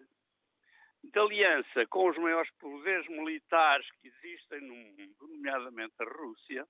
de 1.02 1.18
aliança 1.18 1.86
com 1.86 2.08
os 2.08 2.16
maiores 2.18 2.50
poderes 2.58 3.06
militares 3.08 3.88
que 4.00 4.08
existem 4.08 4.60
no 4.60 4.74
mundo, 4.74 5.28
nomeadamente 5.28 5.94
a 6.00 6.04
Rússia, 6.04 6.66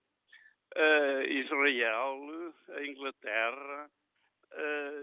Israel, 1.29 2.55
a 2.69 2.85
Inglaterra, 2.85 3.91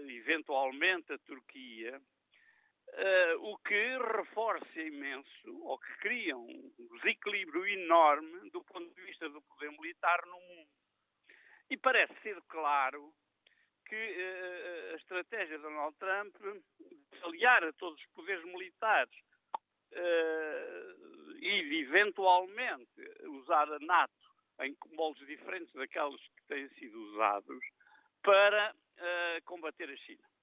eventualmente 0.08 1.12
a 1.12 1.18
Turquia, 1.18 2.00
o 3.40 3.58
que 3.58 3.98
reforça 4.16 4.80
imenso, 4.80 5.62
ou 5.62 5.78
que 5.78 5.92
cria 5.98 6.36
um 6.36 6.72
desequilíbrio 6.96 7.66
enorme 7.66 8.50
do 8.50 8.62
ponto 8.62 8.94
de 8.94 9.02
vista 9.02 9.28
do 9.28 9.42
poder 9.42 9.70
militar 9.72 10.24
no 10.26 10.40
mundo. 10.40 10.68
E 11.70 11.76
parece 11.76 12.14
ser 12.22 12.40
claro 12.42 13.12
que 13.86 13.94
uh, 13.94 14.92
a 14.92 14.96
estratégia 14.96 15.56
de 15.56 15.62
Donald 15.62 15.96
Trump 15.98 16.34
de 16.36 17.24
aliar 17.24 17.64
a 17.64 17.72
todos 17.74 18.00
os 18.00 18.06
poderes 18.12 18.44
militares 18.44 19.14
uh, 19.92 21.36
e 21.38 21.68
de 21.68 21.76
eventualmente 21.82 23.00
usar 23.26 23.70
a 23.70 23.78
NATO 23.80 24.12
em 24.60 24.76
moldes 24.92 25.26
diferentes 25.26 25.72
daqueles 25.74 26.20
que 26.20 26.46
têm 26.48 26.68
sido 26.70 26.98
usados 27.10 27.64
para 28.22 28.72
uh, 28.72 29.44
combater 29.44 29.90
a 29.90 29.96
China. 29.96 30.33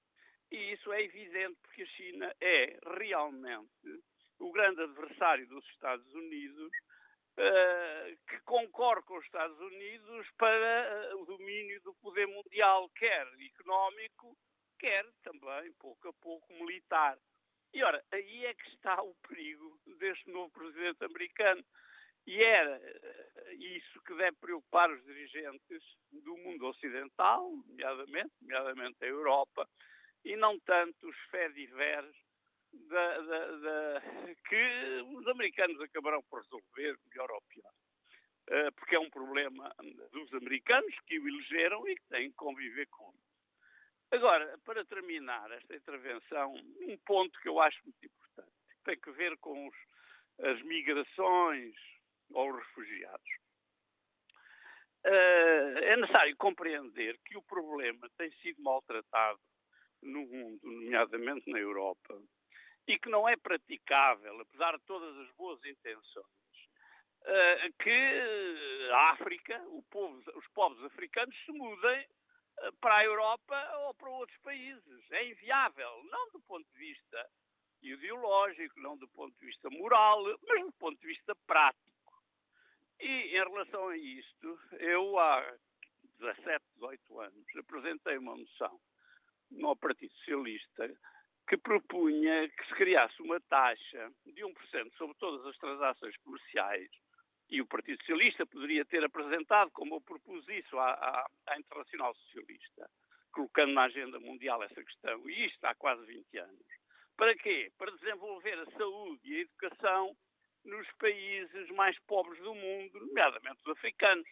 E 0.51 0.73
isso 0.73 0.91
é 0.91 1.03
evidente 1.03 1.57
porque 1.63 1.83
a 1.83 1.87
China 1.87 2.35
é 2.41 2.77
realmente 2.97 4.03
o 4.39 4.51
grande 4.51 4.81
adversário 4.81 5.47
dos 5.47 5.65
Estados 5.69 6.13
Unidos 6.13 6.71
uh, 7.37 8.17
que 8.27 8.39
concorre 8.41 9.01
com 9.03 9.17
os 9.17 9.25
Estados 9.25 9.57
Unidos 9.59 10.27
para 10.37 11.13
uh, 11.13 11.21
o 11.21 11.25
domínio 11.25 11.81
do 11.81 11.93
poder 11.95 12.27
mundial, 12.27 12.89
quer 12.97 13.27
económico, 13.39 14.35
quer 14.77 15.05
também, 15.23 15.71
pouco 15.79 16.09
a 16.09 16.13
pouco, 16.13 16.53
militar. 16.53 17.17
E 17.73 17.81
ora, 17.83 18.03
aí 18.11 18.45
é 18.45 18.53
que 18.53 18.69
está 18.69 19.01
o 19.01 19.15
perigo 19.27 19.79
deste 19.99 20.29
novo 20.29 20.51
presidente 20.51 21.05
americano. 21.05 21.63
E 22.27 22.43
era 22.43 22.77
eh, 22.77 23.53
isso 23.55 23.99
que 24.03 24.13
deve 24.13 24.37
preocupar 24.37 24.91
os 24.91 25.03
dirigentes 25.05 25.81
do 26.11 26.37
mundo 26.37 26.67
ocidental, 26.67 27.49
nomeadamente, 27.67 28.31
nomeadamente 28.41 28.97
a 29.03 29.07
Europa, 29.07 29.67
e 30.23 30.35
não 30.35 30.59
tanto 30.59 31.07
os 31.07 31.17
fediveres 31.29 32.15
da, 32.73 33.17
da, 33.21 33.57
da, 33.57 34.01
que 34.47 35.01
os 35.15 35.27
americanos 35.27 35.79
acabarão 35.81 36.23
por 36.23 36.41
resolver, 36.41 36.97
melhor 37.09 37.31
ou 37.31 37.41
pior. 37.49 37.71
Uh, 38.49 38.71
porque 38.75 38.95
é 38.95 38.99
um 38.99 39.09
problema 39.09 39.73
dos 40.11 40.33
americanos 40.33 40.93
que 41.05 41.19
o 41.19 41.27
elegeram 41.27 41.87
e 41.87 41.95
que 41.95 42.07
têm 42.09 42.29
que 42.29 42.35
conviver 42.35 42.87
com 42.87 43.09
isso. 43.13 43.31
Agora, 44.11 44.57
para 44.65 44.83
terminar 44.85 45.49
esta 45.51 45.75
intervenção, 45.75 46.53
um 46.81 46.97
ponto 47.05 47.39
que 47.39 47.47
eu 47.47 47.59
acho 47.59 47.79
muito 47.83 48.05
importante, 48.05 48.51
que 48.69 48.83
tem 48.83 48.99
que 48.99 49.11
ver 49.11 49.37
com 49.37 49.67
os, 49.67 49.75
as 50.39 50.61
migrações 50.63 51.75
ou 52.31 52.51
os 52.51 52.57
refugiados. 52.57 53.31
Uh, 55.05 55.77
é 55.81 55.97
necessário 55.97 56.35
compreender 56.37 57.17
que 57.25 57.37
o 57.37 57.43
problema 57.43 58.09
tem 58.17 58.29
sido 58.41 58.61
maltratado 58.61 59.39
no 60.01 60.25
mundo, 60.25 60.59
nomeadamente 60.63 61.49
na 61.49 61.59
Europa, 61.59 62.21
e 62.87 62.97
que 62.97 63.09
não 63.09 63.27
é 63.27 63.35
praticável, 63.37 64.39
apesar 64.39 64.77
de 64.77 64.83
todas 64.85 65.15
as 65.17 65.31
boas 65.35 65.63
intenções, 65.65 66.25
eh, 67.23 67.69
que 67.79 68.89
a 68.91 69.11
África, 69.11 69.63
povo, 69.91 70.21
os 70.35 70.47
povos 70.49 70.83
africanos 70.85 71.35
se 71.45 71.51
mudem 71.51 72.07
eh, 72.57 72.71
para 72.79 72.97
a 72.97 73.05
Europa 73.05 73.77
ou 73.85 73.93
para 73.93 74.09
outros 74.09 74.37
países. 74.39 75.11
É 75.11 75.29
inviável, 75.29 76.03
não 76.05 76.31
do 76.31 76.41
ponto 76.41 76.67
de 76.71 76.77
vista 76.79 77.29
ideológico, 77.81 78.79
não 78.79 78.97
do 78.97 79.07
ponto 79.09 79.37
de 79.39 79.45
vista 79.45 79.69
moral, 79.69 80.23
mas 80.47 80.61
do 80.65 80.71
ponto 80.73 80.99
de 80.99 81.07
vista 81.07 81.35
prático. 81.45 81.91
E 82.99 83.35
em 83.35 83.43
relação 83.43 83.89
a 83.89 83.97
isto, 83.97 84.59
eu 84.79 85.17
há 85.19 85.57
17, 86.19 86.63
18 86.75 87.19
anos 87.19 87.55
apresentei 87.55 88.17
uma 88.17 88.35
moção 88.35 88.79
no 89.51 89.75
Partido 89.75 90.13
Socialista 90.15 90.89
que 91.47 91.57
propunha 91.57 92.47
que 92.47 92.65
se 92.67 92.73
criasse 92.75 93.21
uma 93.21 93.39
taxa 93.41 94.11
de 94.25 94.41
1% 94.41 94.93
sobre 94.97 95.17
todas 95.17 95.45
as 95.45 95.57
transações 95.57 96.15
comerciais 96.17 96.89
e 97.49 97.59
o 97.61 97.67
Partido 97.67 97.99
Socialista 97.99 98.45
poderia 98.45 98.85
ter 98.85 99.03
apresentado, 99.03 99.69
como 99.71 99.95
eu 99.95 100.01
propus 100.01 100.47
isso 100.47 100.79
à, 100.79 100.91
à, 100.91 101.29
à, 101.47 101.59
Internacional 101.59 102.15
Socialista, 102.15 102.89
colocando 103.33 103.73
na 103.73 103.83
agenda 103.83 104.17
mundial 104.21 104.63
essa 104.63 104.81
questão, 104.81 105.29
e 105.29 105.47
isto 105.47 105.65
há 105.65 105.75
quase 105.75 106.05
20 106.05 106.37
anos. 106.37 106.65
Para 107.17 107.35
quê? 107.35 107.69
Para 107.77 107.91
desenvolver 107.91 108.57
a 108.57 108.71
saúde 108.77 109.19
e 109.25 109.35
a 109.35 109.41
educação 109.41 110.15
nos 110.63 110.89
países 110.93 111.69
mais 111.71 111.99
pobres 112.07 112.41
do 112.41 112.55
mundo, 112.55 112.99
nomeadamente 113.01 113.59
os 113.65 113.77
africanos. 113.77 114.27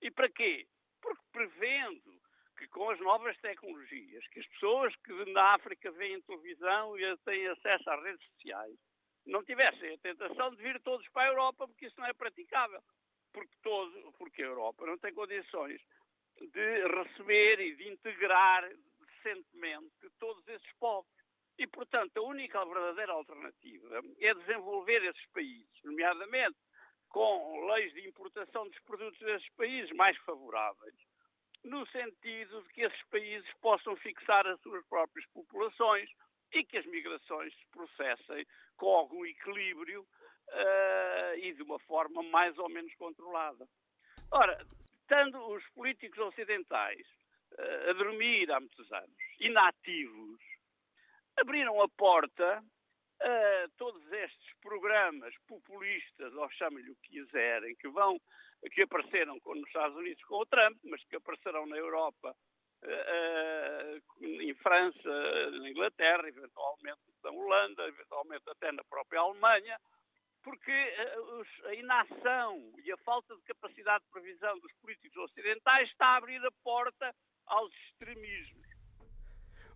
E 0.00 0.10
para 0.10 0.30
quê? 0.30 0.66
Porque 1.02 1.22
prevendo 1.32 2.18
que 2.56 2.68
com 2.68 2.90
as 2.90 2.98
novas 3.00 3.36
tecnologias, 3.38 4.26
que 4.28 4.40
as 4.40 4.46
pessoas 4.46 4.94
que 4.96 5.12
na 5.32 5.54
África 5.54 5.90
veem 5.92 6.20
televisão 6.22 6.98
e 6.98 7.16
têm 7.18 7.46
acesso 7.48 7.90
às 7.90 8.02
redes 8.02 8.26
sociais, 8.32 8.78
não 9.26 9.42
tivessem 9.44 9.94
a 9.94 9.98
tentação 9.98 10.54
de 10.54 10.62
vir 10.62 10.80
todos 10.82 11.08
para 11.08 11.22
a 11.22 11.32
Europa, 11.32 11.66
porque 11.66 11.86
isso 11.86 11.98
não 11.98 12.06
é 12.06 12.12
praticável. 12.12 12.80
Porque, 13.32 13.54
todo, 13.62 14.12
porque 14.18 14.42
a 14.42 14.46
Europa 14.46 14.86
não 14.86 14.98
tem 14.98 15.12
condições 15.12 15.80
de 16.40 16.88
receber 16.88 17.60
e 17.60 17.74
de 17.74 17.88
integrar 17.88 18.68
decentemente 19.00 20.10
todos 20.18 20.46
esses 20.48 20.72
povos. 20.78 21.10
E, 21.58 21.66
portanto, 21.66 22.16
a 22.16 22.22
única 22.22 22.64
verdadeira 22.64 23.12
alternativa 23.12 24.00
é 24.20 24.34
desenvolver 24.34 25.04
esses 25.04 25.26
países, 25.32 25.82
nomeadamente 25.84 26.58
com 27.08 27.64
leis 27.66 27.92
de 27.92 28.08
importação 28.08 28.68
dos 28.68 28.78
produtos 28.80 29.20
desses 29.20 29.48
países 29.50 29.90
mais 29.92 30.16
favoráveis, 30.18 30.94
no 31.64 31.86
sentido 31.86 32.62
de 32.62 32.68
que 32.70 32.82
esses 32.82 33.02
países 33.10 33.50
possam 33.60 33.96
fixar 33.96 34.46
as 34.46 34.60
suas 34.60 34.84
próprias 34.86 35.26
populações 35.32 36.08
e 36.52 36.62
que 36.64 36.78
as 36.78 36.86
migrações 36.86 37.52
se 37.54 37.66
processem 37.72 38.46
com 38.76 38.86
algum 38.86 39.24
equilíbrio 39.24 40.02
uh, 40.02 41.38
e 41.38 41.52
de 41.54 41.62
uma 41.62 41.78
forma 41.80 42.22
mais 42.24 42.56
ou 42.58 42.68
menos 42.68 42.94
controlada. 42.94 43.66
Ora, 44.30 44.64
estando 45.00 45.38
os 45.48 45.66
políticos 45.70 46.18
ocidentais 46.18 47.06
uh, 47.52 47.90
a 47.90 47.92
dormir 47.94 48.50
há 48.52 48.60
muitos 48.60 48.92
anos, 48.92 49.16
inativos, 49.40 50.40
abriram 51.36 51.80
a 51.82 51.88
porta 51.88 52.62
a 53.20 53.68
todos 53.78 54.12
estes 54.12 54.54
programas 54.60 55.34
populistas, 55.46 56.34
ou 56.34 56.50
chamem-lhe 56.50 56.90
o 56.90 56.96
que 56.96 57.20
quiserem, 57.20 57.74
que 57.76 57.88
vão 57.88 58.20
que 58.70 58.82
apareceram 58.82 59.38
nos 59.44 59.66
Estados 59.66 59.96
Unidos 59.96 60.22
com 60.24 60.36
o 60.36 60.46
Trump, 60.46 60.78
mas 60.84 61.04
que 61.04 61.16
aparecerão 61.16 61.66
na 61.66 61.76
Europa, 61.76 62.34
uh, 62.82 64.24
em 64.24 64.54
França, 64.54 65.50
na 65.50 65.68
Inglaterra, 65.68 66.28
eventualmente 66.28 67.00
na 67.22 67.30
Holanda, 67.30 67.88
eventualmente 67.88 68.44
até 68.48 68.72
na 68.72 68.84
própria 68.84 69.20
Alemanha, 69.20 69.78
porque 70.42 70.94
os, 71.40 71.64
a 71.64 71.74
inação 71.74 72.72
e 72.84 72.92
a 72.92 72.96
falta 72.98 73.34
de 73.34 73.42
capacidade 73.44 74.04
de 74.04 74.10
previsão 74.10 74.58
dos 74.58 74.72
políticos 74.74 75.16
ocidentais 75.16 75.88
está 75.88 76.08
a 76.08 76.16
abrir 76.16 76.44
a 76.44 76.50
porta 76.62 77.14
aos 77.46 77.72
extremismos. 77.86 78.63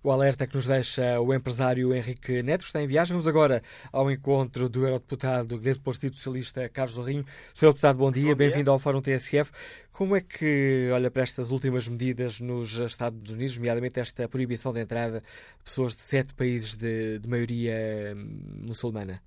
O 0.01 0.13
alerta 0.13 0.47
que 0.47 0.55
nos 0.55 0.69
deixa 0.69 1.21
o 1.21 1.35
empresário 1.35 1.93
Henrique 1.93 2.41
Neto 2.41 2.65
está 2.65 2.81
em 2.81 2.87
viagem. 2.87 3.15
Vamos 3.15 3.27
agora 3.27 3.61
ao 3.93 4.09
encontro 4.09 4.69
do 4.69 4.85
eurodeputado 4.85 5.49
do 5.49 5.59
Grande 5.59 5.81
Partido 5.81 6.15
Socialista, 6.15 6.69
Carlos 6.69 6.97
Lourinho. 6.97 7.25
Sr. 7.53 7.67
Deputado, 7.67 7.99
bom 7.99 8.13
dia, 8.13 8.37
bem-vindo 8.37 8.71
ao 8.71 8.79
Fórum 8.79 9.03
TSF. 9.03 9.51
Como 9.91 10.15
é 10.15 10.21
que 10.21 10.89
olha 10.95 11.11
para 11.11 11.23
estas 11.23 11.51
últimas 11.51 11.89
medidas 11.89 12.41
nos 12.41 12.79
Estados 12.79 13.29
Unidos, 13.29 13.57
nomeadamente 13.57 13.99
esta 13.99 14.29
proibição 14.29 14.73
de 14.73 14.81
entrada 14.81 15.21
de 15.21 15.65
pessoas 15.65 15.97
de 15.97 16.03
sete 16.03 16.33
países 16.33 16.77
de, 16.77 17.19
de 17.19 17.29
maioria 17.29 18.15
hum, 18.17 18.67
muçulmana? 18.69 19.21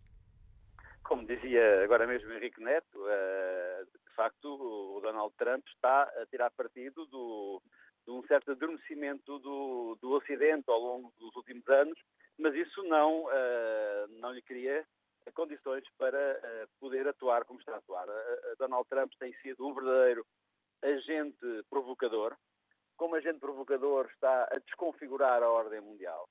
Como 1.04 1.28
dizia 1.28 1.84
agora 1.84 2.08
mesmo 2.08 2.32
Henrique 2.32 2.64
Neto, 2.64 2.98
uh, 2.98 3.86
de 3.86 4.16
facto 4.16 4.46
o 4.46 5.02
Donald 5.02 5.34
Trump 5.38 5.66
está 5.68 6.04
a 6.04 6.26
tirar 6.28 6.50
partido 6.52 7.06
do 7.08 7.62
de 8.06 8.12
um 8.12 8.24
certo 8.24 8.52
adormecimento 8.52 9.40
do, 9.40 9.98
do 10.02 10.12
Ocidente 10.12 10.70
ao 10.70 10.80
longo 10.80 11.14
dos 11.20 11.36
últimos 11.36 11.68
anos, 11.70 11.98
mas 12.38 12.54
isso 12.56 12.82
não, 12.84 13.26
uh, 13.26 14.08
não 14.20 14.32
lhe 14.32 14.42
cria 14.42 14.86
condições 15.34 15.84
para 15.98 16.68
poder 16.80 17.08
atuar 17.08 17.46
como 17.46 17.60
está 17.60 17.74
a 17.74 17.78
atuar. 17.78 18.08
Donald 18.58 18.88
Trump 18.90 19.12
tem 19.20 19.32
sido 19.36 19.68
um 19.68 19.74
verdadeiro 19.74 20.26
agente 20.82 21.64
provocador. 21.70 22.36
Como 22.98 23.16
agente 23.16 23.40
provocador, 23.40 24.08
está 24.12 24.44
a 24.52 24.60
desconfigurar 24.60 25.42
a 25.42 25.50
ordem 25.50 25.82
mundial. 25.82 26.28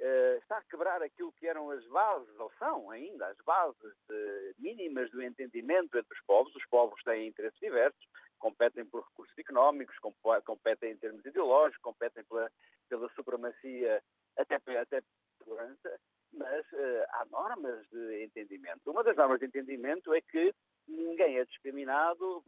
Uh, 0.00 0.38
está 0.38 0.58
a 0.58 0.62
quebrar 0.62 1.02
aquilo 1.02 1.32
que 1.32 1.46
eram 1.46 1.70
as 1.70 1.84
bases, 1.86 2.38
ou 2.38 2.52
são 2.56 2.88
ainda 2.90 3.26
as 3.26 3.36
bases 3.38 3.94
uh, 4.10 4.54
mínimas 4.56 5.10
do 5.10 5.20
entendimento 5.20 5.98
entre 5.98 6.14
os 6.14 6.24
povos. 6.24 6.54
Os 6.54 6.64
povos 6.66 7.02
têm 7.02 7.26
interesses 7.26 7.58
diversos, 7.58 8.06
competem 8.38 8.84
por 8.86 9.04
recursos 9.04 9.36
económicos, 9.38 9.96
competem 10.44 10.92
em 10.92 10.96
termos 10.96 11.24
ideológicos, 11.24 11.82
competem 11.82 12.24
pela, 12.24 12.50
pela 12.88 13.08
supremacia, 13.10 14.02
até, 14.36 14.56
até 14.56 15.02
segurança, 15.38 16.00
mas 16.32 16.64
uh, 16.72 17.04
há 17.10 17.24
normas 17.30 17.86
de 17.88 18.24
entendimento. 18.24 18.90
Uma 18.90 19.02
das 19.02 19.16
normas 19.16 19.40
de 19.40 19.46
entendimento 19.46 20.14
é 20.14 20.20
que 20.20 20.54
ninguém 20.86 21.38
é 21.38 21.44
discriminado 21.44 22.42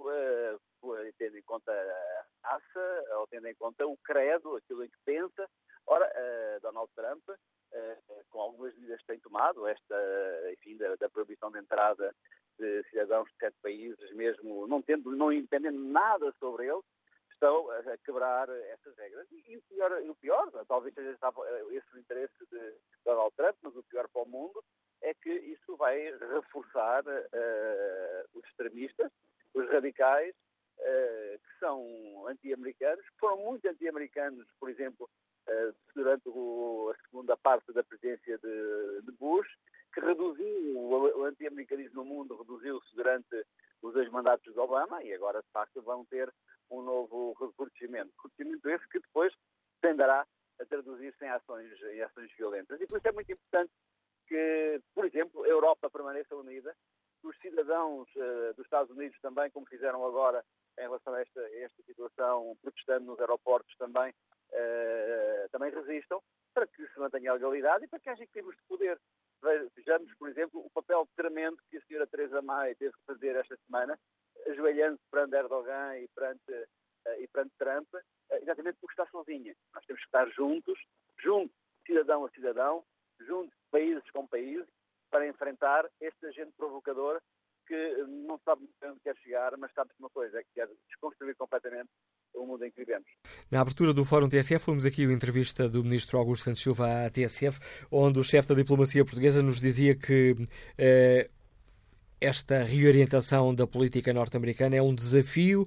tendo 1.18 1.36
em 1.36 1.42
conta 1.42 1.70
a 1.72 2.48
raça 2.48 3.04
ou 3.18 3.26
tendo 3.26 3.46
em 3.46 3.54
conta 3.54 3.86
o 3.86 3.96
credo, 3.98 4.56
aquilo 4.56 4.84
em 4.84 4.88
que 4.88 4.98
pensa, 5.04 5.48
Ora, 5.86 6.06
uh, 6.06 6.60
Donald 6.60 6.88
Trump, 6.94 7.28
uh, 7.28 8.24
com 8.30 8.40
algumas 8.40 8.74
medidas 8.74 9.00
que 9.00 9.06
tem 9.08 9.18
tomado, 9.18 9.66
esta, 9.66 9.96
enfim, 10.52 10.76
da, 10.76 10.94
da, 10.96 11.08
proibição 11.08 11.50
de 11.50 11.58
entrada 11.58 12.14
de 12.58 12.82
cidadãos 12.90 13.28
de 13.30 13.36
sete 13.38 13.56
países, 13.62 14.12
mesmo 14.12 14.66
não 14.66 14.82
tendo, 14.82 15.10
não 15.12 15.32
entendendo 15.32 15.78
nada 15.78 16.32
sobre 16.38 16.66
ele, 16.66 16.80
estão 17.32 17.70
a 17.70 17.98
quebrar 18.04 18.48
essas 18.48 18.96
regras. 18.96 19.26
E, 19.30 19.52
e 19.52 19.56
o, 19.56 19.62
pior, 19.62 20.02
e 20.02 20.10
o 20.10 20.14
pior, 20.16 20.50
talvez 20.66 20.94
seja 20.94 21.10
esse 21.10 21.96
o 21.96 21.98
interesse 21.98 22.34
de 22.50 22.74
Donald 23.04 23.34
Trump, 23.36 23.56
mas 23.62 23.74
o 23.76 23.82
pior 23.84 24.08
para 24.08 24.22
o 24.22 24.28
mundo 24.28 24.62
é 25.02 25.14
que 25.14 25.30
isso 25.30 25.76
vai 25.76 25.98
reforçar 26.18 27.02
uh, 27.06 28.38
os 28.38 28.44
extremistas, 28.44 29.10
os 29.54 29.66
radicais, 29.70 30.34
uh, 30.78 31.38
que 31.38 31.58
são 31.58 32.26
anti-americanos, 32.28 33.04
que 33.08 33.18
foram 33.18 33.38
muito 33.38 33.66
anti-americanos, 33.66 34.46
por 34.58 34.68
exemplo, 34.68 35.08
eh, 35.48 35.72
durante 35.94 36.28
a 36.28 37.02
segunda 37.04 37.36
parte 37.36 37.72
da 37.72 37.82
presidência 37.82 38.38
de, 38.38 39.02
de 39.02 39.12
Bush, 39.12 39.48
que 39.92 40.00
reduziu 40.00 40.76
o, 40.76 41.24
anti-americanismo 41.24 42.02
no 42.02 42.04
mundo, 42.04 42.36
reduziu-se 42.36 42.94
durante 42.94 43.44
os 43.82 43.92
dois 43.92 44.08
mandatos 44.10 44.52
de 44.52 44.58
Obama 44.58 45.02
e 45.02 45.12
agora, 45.12 45.42
de 45.42 45.48
facto, 45.50 45.82
vão 45.82 46.04
ter 46.04 46.32
um 46.70 46.82
novo 46.82 47.32
recrudescimento. 47.40 48.12
Recrudescimento 48.16 48.68
esse 48.68 48.88
que 48.88 49.00
depois 49.00 49.32
tenderá 49.80 50.26
a 50.60 50.64
traduzir-se 50.66 51.24
em 51.24 51.28
ações, 51.28 51.72
em 51.82 52.02
ações 52.02 52.30
violentas. 52.36 52.80
E 52.80 52.86
por 52.86 52.98
isso 52.98 53.08
é 53.08 53.12
muito 53.12 53.32
importante 53.32 53.72
que, 54.28 54.80
por 54.94 55.04
exemplo, 55.04 55.42
a 55.42 55.48
Europa 55.48 55.90
permaneça 55.90 56.36
unida, 56.36 56.76
que 57.20 57.26
os 57.26 57.36
cidadãos 57.38 58.08
uh, 58.16 58.54
dos 58.54 58.64
Estados 58.66 58.90
Unidos 58.96 59.18
também, 59.20 59.50
como 59.50 59.66
fizeram 59.66 60.06
agora 60.06 60.44
em 60.78 60.82
relação 60.82 61.14
a 61.14 61.20
esta, 61.20 61.40
a 61.40 61.58
esta 61.60 61.82
situação, 61.82 62.56
protestando 62.62 63.06
nos 63.06 63.18
aeroportos 63.18 63.74
também, 63.76 64.10
uh, 64.12 65.48
também 65.50 65.72
resistam, 65.72 66.22
para 66.54 66.66
que 66.66 66.86
se 66.86 66.98
mantenha 66.98 67.30
a 67.30 67.34
legalidade 67.34 67.84
e 67.84 67.88
para 67.88 67.98
que 67.98 68.08
haja 68.08 68.22
equilíbrios 68.22 68.56
de 68.56 68.68
poder. 68.68 69.00
Vejamos, 69.42 70.12
por 70.18 70.28
exemplo, 70.28 70.60
o 70.60 70.70
papel 70.70 71.08
tremendo 71.16 71.56
que 71.70 71.78
a 71.78 71.82
senhora 71.82 72.06
Teresa 72.06 72.42
May 72.42 72.74
teve 72.74 72.92
que 72.92 73.04
fazer 73.06 73.36
esta 73.36 73.56
semana, 73.66 73.98
ajoelhando-se 74.46 75.02
perante 75.10 75.36
Erdogan 75.36 75.98
e 75.98 76.08
perante, 76.08 76.52
uh, 76.52 77.20
e 77.20 77.26
perante 77.28 77.52
Trump, 77.58 77.88
uh, 77.94 78.34
exatamente 78.34 78.78
porque 78.80 78.92
está 78.92 79.06
sozinha. 79.10 79.54
Nós 79.74 79.84
temos 79.86 80.00
que 80.00 80.06
estar 80.06 80.28
juntos, 80.30 80.78
juntos, 81.18 81.56
cidadão 81.86 82.24
a 82.24 82.30
cidadão, 82.30 82.84
juntos, 83.20 83.56
países 83.70 84.08
com 84.10 84.26
países, 84.26 84.68
para 85.10 85.26
enfrentar 85.26 85.88
este 86.00 86.26
agente 86.26 86.52
provocador 86.56 87.20
que 87.66 87.96
não 88.26 88.38
sabe 88.44 88.68
onde 88.82 89.00
quer 89.00 89.16
chegar, 89.18 89.56
mas 89.56 89.72
sabe 89.72 89.90
uma 89.98 90.10
coisa, 90.10 90.38
é 90.38 90.42
que 90.42 90.50
quer 90.54 90.68
desconstruir 90.88 91.36
completamente 91.36 91.88
o 92.34 92.46
mundo 92.46 92.64
em 92.64 92.70
que 92.70 92.78
vivemos. 92.78 93.06
Na 93.50 93.60
abertura 93.60 93.92
do 93.92 94.04
Fórum 94.04 94.28
TSF, 94.28 94.64
fomos 94.64 94.84
aqui 94.84 95.04
a 95.04 95.12
entrevista 95.12 95.68
do 95.68 95.82
Ministro 95.84 96.18
Augusto 96.18 96.44
Santos 96.44 96.62
Silva 96.62 97.06
à 97.06 97.10
TSF, 97.10 97.58
onde 97.90 98.18
o 98.18 98.24
chefe 98.24 98.48
da 98.48 98.54
diplomacia 98.54 99.04
portuguesa 99.04 99.42
nos 99.42 99.60
dizia 99.60 99.94
que 99.94 100.36
eh, 100.78 101.28
esta 102.20 102.62
reorientação 102.62 103.54
da 103.54 103.66
política 103.66 104.12
norte-americana 104.12 104.76
é 104.76 104.82
um 104.82 104.94
desafio 104.94 105.62
uh, 105.62 105.66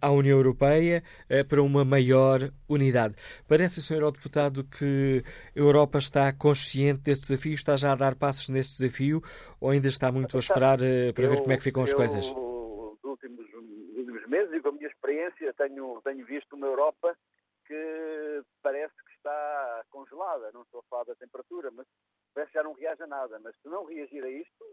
à 0.00 0.10
União 0.10 0.38
Europeia 0.38 1.02
uh, 1.28 1.44
para 1.46 1.62
uma 1.62 1.84
maior 1.84 2.52
unidade. 2.68 3.16
Parece, 3.48 3.82
Sr. 3.82 3.94
Eurodeputado, 3.94 4.64
que 4.64 5.24
a 5.54 5.58
Europa 5.58 5.98
está 5.98 6.32
consciente 6.32 7.02
desse 7.02 7.22
desafio, 7.22 7.54
está 7.54 7.76
já 7.76 7.92
a 7.92 7.96
dar 7.96 8.14
passos 8.14 8.48
nesse 8.48 8.78
desafio 8.78 9.22
ou 9.60 9.70
ainda 9.70 9.88
está 9.88 10.12
muito 10.12 10.36
a 10.36 10.40
esperar 10.40 10.78
uh, 10.78 11.12
para 11.12 11.24
eu, 11.24 11.30
ver 11.30 11.40
como 11.40 11.52
é 11.52 11.56
que 11.56 11.64
ficam 11.64 11.82
as 11.82 11.90
eu, 11.90 11.96
coisas? 11.96 12.26
Nos 12.26 13.04
últimos, 13.04 13.38
nos 13.52 13.98
últimos 13.98 14.21
meses 14.32 14.50
e 14.54 14.60
com 14.60 14.70
a 14.70 14.72
minha 14.72 14.88
experiência 14.88 15.52
tenho, 15.52 16.00
tenho 16.02 16.24
visto 16.24 16.56
uma 16.56 16.66
Europa 16.66 17.14
que 17.66 18.42
parece 18.62 18.94
que 18.94 19.12
está 19.16 19.84
congelada. 19.90 20.50
Não 20.52 20.62
estou 20.62 20.80
a 20.80 20.84
falar 20.84 21.04
da 21.04 21.14
temperatura, 21.14 21.70
mas 21.70 21.86
parece 22.34 22.50
que 22.50 22.58
já 22.58 22.64
não 22.64 22.72
reage 22.72 23.02
a 23.02 23.06
nada. 23.06 23.38
Mas 23.40 23.54
se 23.60 23.68
não 23.68 23.84
reagir 23.84 24.24
a 24.24 24.30
isto, 24.30 24.64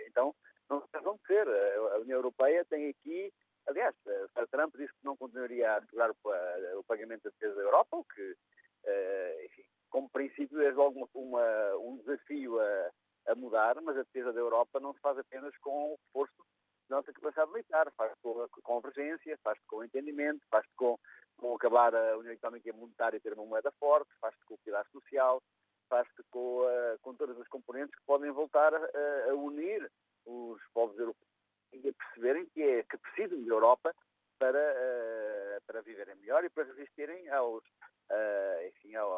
então 0.00 0.34
não 0.70 0.80
se 0.80 1.00
vão 1.00 1.18
ser. 1.26 1.46
A 1.46 1.98
União 1.98 2.16
Europeia 2.16 2.64
tem 2.64 2.88
aqui, 2.88 3.30
aliás, 3.68 3.94
Sr. 4.04 4.48
Trump 4.50 4.74
disse 4.74 4.92
que 4.94 5.04
não 5.04 5.16
continuaria 5.18 5.70
a 5.70 5.76
assegurar 5.76 6.10
o 6.10 6.84
pagamento 6.84 7.24
da 7.24 7.30
defesa 7.30 7.54
da 7.56 7.62
Europa, 7.62 7.96
o 7.98 8.04
que, 8.04 8.36
eh, 8.84 9.46
enfim, 9.46 9.64
como 9.90 10.08
princípio 10.08 10.62
é 10.62 10.72
logo 10.72 10.98
uma, 10.98 11.08
uma, 11.14 11.76
um 11.76 11.98
desafio 11.98 12.58
a, 12.58 12.90
a 13.28 13.34
mudar, 13.34 13.80
mas 13.82 13.98
a 13.98 14.02
defesa 14.02 14.32
da 14.32 14.40
Europa 14.40 14.80
não 14.80 14.94
se 14.94 15.00
faz 15.00 15.18
apenas 15.18 15.54
com 15.58 15.92
o 15.92 15.98
reforço 16.06 16.44
nossa 16.88 17.12
capacidade 17.12 17.50
militar, 17.50 17.90
faz-se 17.96 18.16
com 18.22 18.42
a 18.42 18.48
convergência, 18.62 19.38
faz-se 19.42 19.64
com 19.66 19.76
o 19.76 19.84
entendimento, 19.84 20.40
faz-se 20.50 20.70
com, 20.76 20.98
com 21.36 21.54
acabar 21.54 21.94
a 21.94 22.18
União 22.18 22.32
Económica 22.32 22.68
e 22.68 22.72
Monetária 22.72 23.16
e 23.16 23.20
ter 23.20 23.32
uma 23.32 23.46
moeda 23.46 23.72
forte, 23.80 24.10
faz-se 24.20 24.44
com 24.44 24.54
o 24.54 24.58
pilar 24.58 24.86
social, 24.92 25.42
faz-se 25.88 26.22
com, 26.30 26.62
com 27.02 27.14
todas 27.14 27.38
as 27.40 27.48
componentes 27.48 27.94
que 27.94 28.04
podem 28.06 28.30
voltar 28.30 28.74
a, 28.74 29.30
a 29.30 29.34
unir 29.34 29.90
os 30.26 30.60
povos 30.72 30.98
europeus 30.98 31.34
a 31.78 31.92
perceberem 31.92 32.46
que, 32.46 32.62
é, 32.62 32.82
que 32.84 32.98
precisam 32.98 33.42
de 33.42 33.48
Europa 33.48 33.94
para, 34.38 34.58
uh, 34.58 35.62
para 35.66 35.82
viverem 35.82 36.14
melhor 36.16 36.44
e 36.44 36.50
para 36.50 36.64
resistirem 36.64 37.28
aos, 37.30 37.64
uh, 37.64 38.68
enfim, 38.68 38.94
ao, 38.94 39.10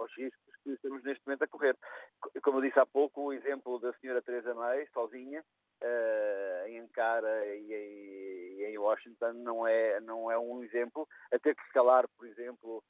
aos 0.00 0.12
riscos 0.16 0.56
que 0.62 0.70
estamos 0.70 1.02
neste 1.04 1.24
momento 1.26 1.44
a 1.44 1.48
correr. 1.48 1.76
Como 2.42 2.58
eu 2.58 2.62
disse 2.62 2.78
há 2.78 2.86
pouco, 2.86 3.22
o 3.22 3.32
exemplo 3.32 3.78
da 3.78 3.92
senhora 3.94 4.22
Teresa 4.22 4.54
May, 4.54 4.86
sozinha, 4.92 5.44
uh, 5.84 6.68
em 6.68 6.80
Ankara 6.80 7.46
e 7.46 7.72
em, 7.72 8.60
e 8.60 8.64
em, 8.64 8.78
Washington, 8.78 9.32
não 9.34 9.66
é, 9.66 10.00
não 10.00 10.30
é 10.30 10.38
um 10.38 10.62
exemplo. 10.64 11.06
A 11.32 11.38
ter 11.38 11.54
que 11.54 11.62
escalar, 11.62 12.08
por 12.16 12.26
exemplo, 12.26 12.82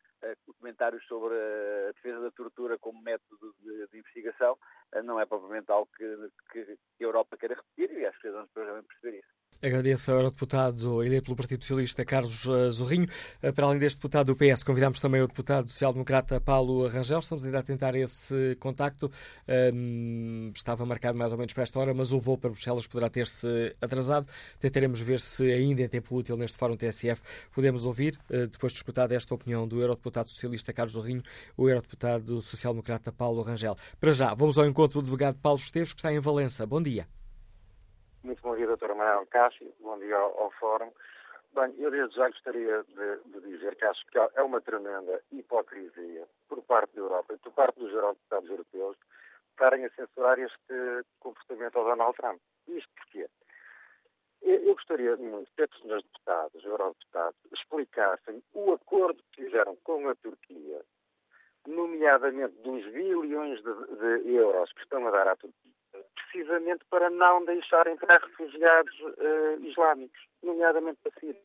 comentários 0.59 1.05
sobre 1.07 1.35
a 1.35 1.93
defesa 1.93 2.21
da 2.21 2.31
tortura 2.31 2.79
como 2.79 3.03
método 3.03 3.55
de, 3.61 3.87
de 3.89 3.99
investigação, 3.99 4.57
não 5.05 5.21
é 5.21 5.27
propriamente 5.27 5.71
algo 5.71 5.91
que, 5.97 6.31
que, 6.51 6.65
que 6.65 7.05
a 7.05 7.07
Europa 7.07 7.37
queira 7.37 7.57
repetir 7.57 7.99
e 7.99 8.07
acho 8.07 8.19
que 8.21 8.31
vamos 8.31 8.51
perceber 8.53 9.19
isso. 9.19 9.44
Agradeço 9.63 10.11
ao 10.11 10.19
Eurodeputado 10.19 11.03
eleito 11.03 11.25
pelo 11.25 11.37
Partido 11.37 11.63
Socialista 11.63 12.05
Carlos 12.05 12.47
eh, 12.47 12.71
Zorrinho. 12.71 13.09
Eh, 13.43 13.51
para 13.51 13.67
além 13.67 13.79
deste 13.79 13.97
deputado 13.97 14.27
do 14.27 14.37
PS, 14.37 14.63
convidamos 14.63 15.01
também 15.01 15.23
o 15.23 15.27
deputado 15.27 15.71
social-democrata 15.71 16.41
Paulo 16.41 16.87
Rangel. 16.87 17.19
Estamos 17.19 17.45
ainda 17.45 17.61
a 17.61 17.63
tentar 17.63 17.95
esse 17.95 18.57
contacto. 18.61 19.11
Um, 19.73 20.53
estava 20.55 20.85
marcado 20.85 21.17
mais 21.17 21.33
ou 21.33 21.39
menos 21.39 21.53
para 21.53 21.63
esta 21.63 21.79
hora, 21.79 21.95
mas 21.95 22.13
o 22.13 22.19
voo 22.19 22.37
para 22.37 22.51
Bruxelas 22.51 22.87
poderá 22.87 23.09
ter-se 23.09 23.75
atrasado. 23.81 24.27
Tentaremos 24.61 25.01
ver 25.01 25.21
se 25.21 25.51
ainda 25.51 25.83
em 25.83 25.89
tempo 25.89 26.15
útil 26.15 26.37
neste 26.37 26.59
Fórum 26.59 26.77
TSF 26.77 27.23
podemos 27.53 27.87
ouvir, 27.87 28.19
eh, 28.31 28.47
depois 28.47 28.73
de 28.73 28.79
escutar 28.79 29.11
esta 29.13 29.35
opinião 29.35 29.67
do 29.67 29.81
Eurodeputado 29.81 30.29
Socialista 30.29 30.73
Carlos 30.73 30.93
Zorrinho, 30.95 31.23
o 31.57 31.69
Eurodeputado 31.69 32.43
social-democrata 32.43 33.11
Paulo 33.13 33.43
Rangel. 33.43 33.77
Para 33.99 34.13
já, 34.13 34.35
vamos 34.35 34.59
ao 34.59 34.67
encontro 34.67 35.01
do 35.01 35.05
advogado 35.05 35.39
Paulo 35.41 35.59
Esteves, 35.59 35.93
que 35.93 36.01
está 36.01 36.13
em 36.13 36.21
Valença. 36.21 36.67
Bom 36.67 36.83
dia. 36.83 37.07
Muito 38.25 38.41
bom 38.41 38.57
dia, 38.57 38.67
Dr. 38.67 38.95
Manuel 38.95 39.27
Cássio. 39.27 39.71
Bom 39.81 39.99
dia 39.99 40.17
ao, 40.17 40.45
ao 40.45 40.51
Fórum. 40.53 40.91
Bem, 41.53 41.75
eu 41.77 41.91
desde 41.91 42.17
já 42.17 42.27
gostaria 42.27 42.83
de, 42.83 43.17
de, 43.27 43.41
dizer 43.43 43.77
que 43.77 43.85
acho 43.85 44.03
que 44.07 44.19
é 44.19 44.43
uma 44.43 44.63
tremenda 44.63 45.23
hipocrisia 45.31 46.27
por 46.49 46.63
parte 46.63 46.95
da 46.95 47.03
Europa 47.03 47.35
e 47.35 47.37
por 47.37 47.53
parte 47.53 47.79
dos 47.79 47.93
eurodeputados 47.93 48.49
europeus 48.49 48.97
estarem 49.51 49.85
a 49.85 49.91
censurar 49.91 50.39
este 50.39 51.05
comportamento 51.21 51.79
ao 51.79 51.85
Donald 51.85 52.17
Trump. 52.17 52.41
Isto 52.67 52.89
porquê? 52.97 53.29
Eu, 54.41 54.69
eu 54.69 54.75
gostaria 54.75 55.17
muito 55.19 55.51
que 55.55 55.63
os 55.63 55.83
senhores 55.83 56.05
deputados, 56.05 56.65
eurodeputados, 56.65 57.39
explicassem 57.53 58.43
o 58.55 58.73
acordo 58.73 59.23
que 59.33 59.45
fizeram 59.45 59.77
com 59.85 60.09
a 60.09 60.15
Turquia, 60.15 60.81
nomeadamente 61.67 62.55
dos 62.63 62.87
bilhões 62.87 63.63
de, 63.63 64.23
de 64.23 64.35
euros 64.35 64.73
que 64.73 64.81
estão 64.81 65.07
a 65.07 65.11
dar 65.11 65.29
à 65.29 65.37
Turquia, 65.37 65.75
precisamente 66.35 66.85
para 66.91 67.09
não 67.11 67.45
deixar 67.45 67.87
entrar 67.87 68.21
refugiados 68.21 69.01
uh, 69.01 69.65
islâmicos, 69.65 70.21
nomeadamente 70.43 70.99
da 71.05 71.11
Síria. 71.21 71.41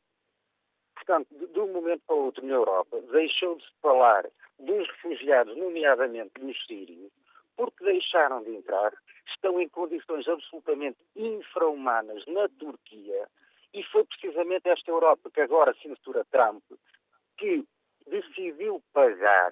Portanto, 0.95 1.28
de, 1.32 1.45
de, 1.45 1.60
um 1.60 1.72
momento 1.72 2.02
para 2.07 2.16
o 2.16 2.26
outro 2.26 2.45
na 2.45 2.53
Europa, 2.53 2.99
deixou 3.11 3.56
de 3.56 3.64
se 3.64 3.72
falar 3.82 4.28
dos 4.57 4.88
refugiados, 4.88 5.56
nomeadamente 5.56 6.32
dos 6.40 6.66
sírios, 6.66 7.11
porque 7.56 7.84
deixaram 7.84 8.44
de 8.44 8.56
entrar, 8.56 8.91
estão 9.28 9.61
em 9.61 9.70
condições 9.70 10.28
absolutamente 10.28 10.98
infra-humanas 11.16 12.26
na 12.26 12.49
Turquia 12.49 13.28
e 13.74 13.84
foi 13.84 14.03
precisamente 14.06 14.68
esta 14.68 14.90
Europa 14.90 15.30
que 15.30 15.41
agora 15.41 15.76
censura 15.84 16.26
Trump 16.32 16.64
que 17.38 17.64
decidiu 18.07 18.82
pagar, 18.91 19.52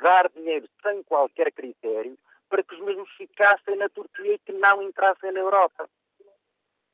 dar 0.00 0.30
dinheiro 0.30 0.66
sem 0.82 1.02
qualquer 1.02 1.52
critério 1.52 2.16
para 2.50 2.64
que 2.64 2.74
os 2.74 2.80
mesmos 2.80 3.08
ficassem 3.12 3.76
na 3.76 3.88
Turquia 3.88 4.34
e 4.34 4.38
que 4.40 4.52
não 4.52 4.82
entrassem 4.82 5.32
na 5.32 5.40
Europa. 5.40 5.88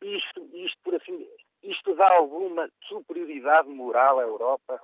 Isto, 0.03 0.49
isto, 0.53 0.79
por 0.85 0.95
assim, 0.95 1.27
isto 1.63 1.95
dá 1.95 2.13
alguma 2.13 2.71
superioridade 2.85 3.69
moral 3.69 4.21
à 4.21 4.23
Europa 4.23 4.81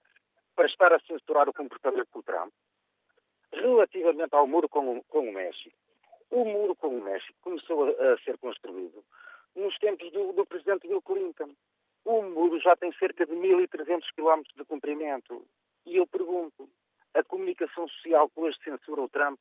para 0.57 0.66
estar 0.66 0.93
a 0.93 1.01
censurar 1.01 1.49
o 1.49 1.53
comportamento 1.53 2.09
do 2.12 2.23
Trump? 2.23 2.53
Relativamente 3.53 4.35
ao 4.35 4.47
muro 4.47 4.69
com, 4.69 5.03
com 5.03 5.28
o 5.28 5.32
México, 5.32 5.77
o 6.31 6.44
muro 6.47 6.74
com 6.74 6.89
o 6.89 7.03
México 7.03 7.39
começou 7.43 7.85
a, 7.85 8.15
a 8.15 8.19
ser 8.20 8.39
construído 8.39 9.05
nos 9.55 9.77
tempos 9.78 10.11
do, 10.11 10.32
do, 10.32 10.47
presidente 10.47 10.89
Bill 10.89 11.03
Clinton. 11.03 11.55
O 12.07 12.23
muro 12.23 12.59
já 12.59 12.74
tem 12.74 12.90
cerca 12.94 13.27
de 13.27 13.32
1.300 13.35 14.03
km 14.16 14.43
de 14.57 14.65
comprimento. 14.65 15.47
E 15.85 15.97
eu 15.97 16.07
pergunto, 16.07 16.69
a 17.12 17.23
comunicação 17.23 17.86
social 17.86 18.31
que 18.31 18.40
hoje 18.40 18.57
censura 18.65 19.03
o 19.03 19.09
Trump 19.11 19.39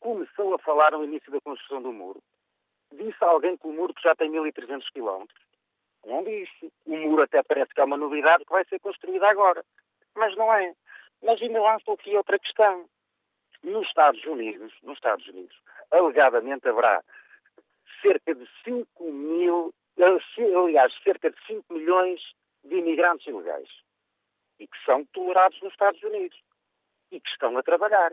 começou 0.00 0.54
a 0.54 0.58
falar 0.58 0.92
no 0.92 1.04
início 1.04 1.30
da 1.30 1.40
construção 1.40 1.82
do 1.82 1.92
muro? 1.92 2.22
Disse 2.92 3.22
alguém 3.22 3.56
que 3.56 3.66
o 3.66 3.72
muro 3.72 3.94
já 4.02 4.14
tem 4.14 4.30
1.300 4.30 4.84
km? 4.92 5.26
Não 6.06 6.24
disse. 6.24 6.72
O 6.86 6.96
muro 6.96 7.22
até 7.22 7.42
parece 7.42 7.72
que 7.74 7.80
é 7.80 7.84
uma 7.84 7.96
novidade 7.96 8.44
que 8.44 8.52
vai 8.52 8.64
ser 8.64 8.80
construída 8.80 9.28
agora. 9.28 9.64
Mas 10.14 10.34
não 10.36 10.52
é. 10.52 10.74
Mas 11.22 11.40
ainda 11.42 11.60
lanço 11.60 11.90
aqui 11.90 12.16
outra 12.16 12.38
questão. 12.38 12.88
Nos 13.62 13.86
Estados 13.88 14.24
Unidos, 14.24 14.72
nos 14.82 14.96
Estados 14.96 15.26
Unidos, 15.26 15.56
alegadamente 15.90 16.68
haverá 16.68 17.02
cerca 18.00 18.32
de 18.32 18.48
5 18.64 19.04
mil, 19.10 19.74
eh, 19.98 20.56
aliás, 20.56 20.94
cerca 21.02 21.30
de 21.30 21.36
5 21.46 21.74
milhões 21.74 22.20
de 22.62 22.76
imigrantes 22.76 23.26
ilegais 23.26 23.68
e 24.60 24.66
que 24.66 24.84
são 24.84 25.04
tolerados 25.06 25.60
nos 25.62 25.72
Estados 25.72 26.02
Unidos 26.02 26.38
e 27.10 27.20
que 27.20 27.28
estão 27.30 27.56
a 27.56 27.62
trabalhar. 27.62 28.12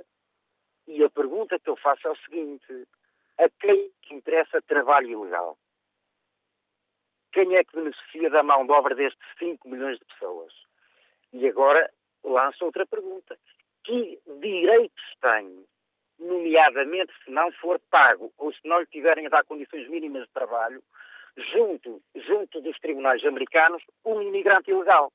E 0.88 1.04
a 1.04 1.10
pergunta 1.10 1.60
que 1.60 1.70
eu 1.70 1.76
faço 1.76 2.08
é 2.08 2.12
o 2.12 2.18
seguinte: 2.18 2.88
a 3.38 3.50
quem 3.60 3.92
que 4.02 4.14
interessa 4.14 4.62
trabalho 4.62 5.10
ilegal? 5.10 5.58
Quem 7.32 7.56
é 7.56 7.64
que 7.64 7.76
beneficia 7.76 8.30
da 8.30 8.44
mão 8.44 8.66
de 8.66 8.72
obra 8.72 8.96
destes 8.96 9.28
5 9.40 9.68
milhões 9.68 10.00
de 10.00 10.06
pessoas? 10.06 10.54
E 11.34 11.48
agora 11.48 11.92
lanço 12.24 12.64
outra 12.64 12.86
pergunta: 12.86 13.38
que 13.84 14.20
direitos 14.40 15.04
tem, 15.22 15.66
nomeadamente 16.20 17.14
se 17.24 17.32
não 17.32 17.52
for 17.54 17.80
pago 17.92 18.34
ou 18.38 18.54
se 18.54 18.60
não 18.64 18.80
lhe 18.80 18.88
tiverem 18.88 19.26
a 19.26 19.30
dar 19.30 19.44
condições 19.44 19.88
mínimas 19.90 20.24
de 20.24 20.34
trabalho, 20.34 20.84
junto, 21.36 22.02
junto 22.16 22.62
dos 22.62 22.80
tribunais 22.80 23.24
americanos, 23.26 23.84
um 24.06 24.22
imigrante 24.22 24.72
ilegal? 24.72 25.12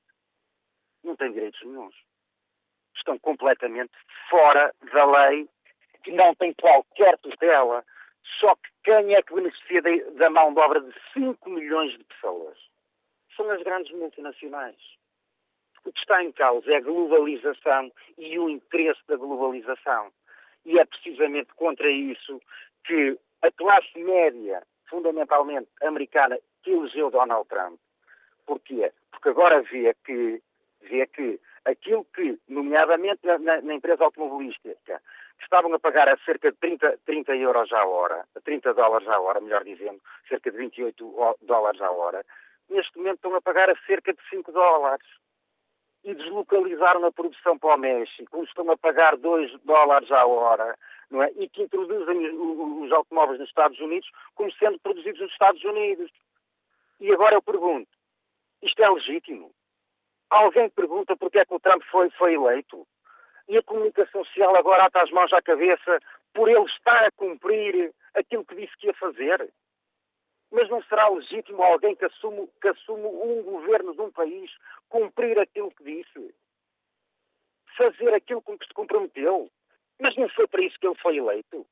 Não 1.03 1.17
tem 1.17 1.33
direitos 1.33 1.61
nenhums. 1.63 1.97
Estão 2.95 3.19
completamente 3.19 3.93
fora 4.29 4.75
da 4.93 5.05
lei, 5.07 5.49
que 6.03 6.13
não 6.13 6.35
tem 6.35 6.53
qualquer 6.55 7.19
tutela. 7.19 7.85
Só 8.39 8.55
que 8.57 8.71
quem 8.85 9.15
é 9.15 9.23
que 9.23 9.35
beneficia 9.35 9.83
da 10.13 10.31
mão 10.31 10.53
de 10.53 10.61
obra 10.61 10.81
de 10.81 10.93
5 11.13 11.51
milhões 11.51 11.93
de 11.93 12.05
pessoas? 12.05 12.57
São 13.37 13.51
as 13.51 13.63
grandes 13.63 13.93
multinacionais. 13.93 14.77
O 15.85 15.93
que 15.93 15.99
está 15.99 16.23
em 16.23 16.33
causa 16.33 16.71
é 16.71 16.77
a 16.77 16.81
globalização 16.81 17.91
e 18.19 18.39
o 18.39 18.49
interesse 18.49 19.01
da 19.09 19.17
globalização. 19.17 20.13
E 20.65 20.79
é 20.79 20.85
precisamente 20.85 21.53
contra 21.55 21.91
isso 21.91 22.41
que 22.85 23.19
a 23.43 23.51
classe 23.51 23.99
média, 23.99 24.63
fundamentalmente 24.89 25.69
americana, 25.83 26.39
elegeu 26.67 27.11
Donald 27.11 27.49
Trump. 27.49 27.81
Porquê? 28.47 28.93
Porque 29.11 29.31
agora 29.31 29.63
vê 29.63 29.95
que, 30.05 30.43
vê 30.83 31.07
que 31.07 31.41
aquilo 31.65 32.05
que, 32.15 32.39
nomeadamente 32.49 33.21
na, 33.25 33.39
na 33.39 33.75
empresa 33.75 34.05
automobilística, 34.05 35.01
estavam 35.45 35.73
a 35.75 35.79
pagar 35.79 36.09
a 36.09 36.17
cerca 36.19 36.51
de 36.51 36.59
30, 36.59 36.99
30 37.05 37.37
euros 37.37 37.73
à 37.73 37.85
hora, 37.85 38.27
30 38.45 38.75
dólares 38.75 39.09
à 39.09 39.21
hora, 39.21 39.41
melhor 39.41 39.65
dizendo, 39.65 40.01
cerca 40.29 40.51
de 40.51 40.57
28 40.57 41.37
dólares 41.43 41.81
à 41.81 41.91
hora, 41.91 42.25
neste 42.69 42.97
momento 42.97 43.17
estão 43.17 43.35
a 43.35 43.41
pagar 43.41 43.69
a 43.71 43.77
cerca 43.87 44.12
de 44.12 44.21
5 44.29 44.53
dólares 44.53 45.07
e 46.05 46.15
deslocalizaram 46.15 47.05
a 47.05 47.12
produção 47.12 47.59
para 47.59 47.75
o 47.75 47.79
México, 47.79 48.43
estão 48.45 48.71
a 48.71 48.77
pagar 48.77 49.17
2 49.17 49.61
dólares 49.65 50.11
à 50.11 50.25
hora, 50.27 50.77
não 51.11 51.23
é? 51.23 51.31
e 51.37 51.49
que 51.49 51.62
introduzem 51.62 52.31
os 52.83 52.93
automóveis 52.93 53.39
nos 53.39 53.49
Estados 53.49 53.79
Unidos 53.81 54.09
como 54.35 54.53
sendo 54.53 54.79
produzidos 54.79 55.21
nos 55.21 55.33
Estados 55.33 55.62
Unidos. 55.65 56.11
E 57.01 57.12
agora 57.12 57.35
eu 57.35 57.43
pergunto, 57.43 57.91
isto 58.62 58.83
é 58.83 58.89
legítimo? 58.89 59.53
Alguém 60.31 60.71
pergunta 60.71 61.17
porque 61.17 61.39
é 61.39 61.45
que 61.45 61.55
o 61.55 61.61
Trump 61.61 61.83
foi, 61.91 62.09
foi 62.11 62.35
eleito? 62.35 62.87
E 63.51 63.59
a 63.59 63.63
comunicação 63.65 64.25
social 64.25 64.55
agora 64.55 64.85
ata 64.85 65.03
as 65.03 65.11
mãos 65.11 65.33
à 65.33 65.43
cabeça 65.43 66.01
por 66.33 66.49
ele 66.49 66.65
estar 66.67 67.05
a 67.05 67.11
cumprir 67.11 67.93
aquilo 68.15 68.45
que 68.45 68.55
disse 68.55 68.77
que 68.77 68.87
ia 68.87 68.95
fazer? 68.95 69.53
Mas 70.53 70.69
não 70.69 70.81
será 70.85 71.09
legítimo 71.09 71.61
alguém 71.61 71.97
que 71.97 72.05
assume, 72.05 72.49
que 72.63 72.69
assume 72.69 73.05
um 73.05 73.43
governo 73.43 73.93
de 73.93 74.01
um 74.03 74.13
país 74.13 74.49
cumprir 74.89 75.37
aquilo 75.37 75.73
que 75.73 75.83
disse? 75.83 76.33
Fazer 77.77 78.15
aquilo 78.15 78.41
com 78.41 78.57
que 78.57 78.67
se 78.67 78.73
comprometeu? 78.73 79.51
Mas 79.99 80.15
não 80.15 80.29
foi 80.29 80.47
para 80.47 80.63
isso 80.63 80.79
que 80.79 80.87
ele 80.87 81.01
foi 81.03 81.17
eleito? 81.17 81.67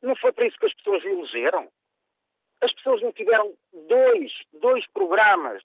Não 0.00 0.16
foi 0.16 0.32
para 0.32 0.46
isso 0.46 0.58
que 0.58 0.66
as 0.66 0.74
pessoas 0.76 1.04
o 1.04 1.08
elegeram? 1.08 1.70
As 2.62 2.72
pessoas 2.72 3.02
não 3.02 3.12
tiveram 3.12 3.54
dois, 3.86 4.32
dois 4.54 4.86
programas 4.92 5.62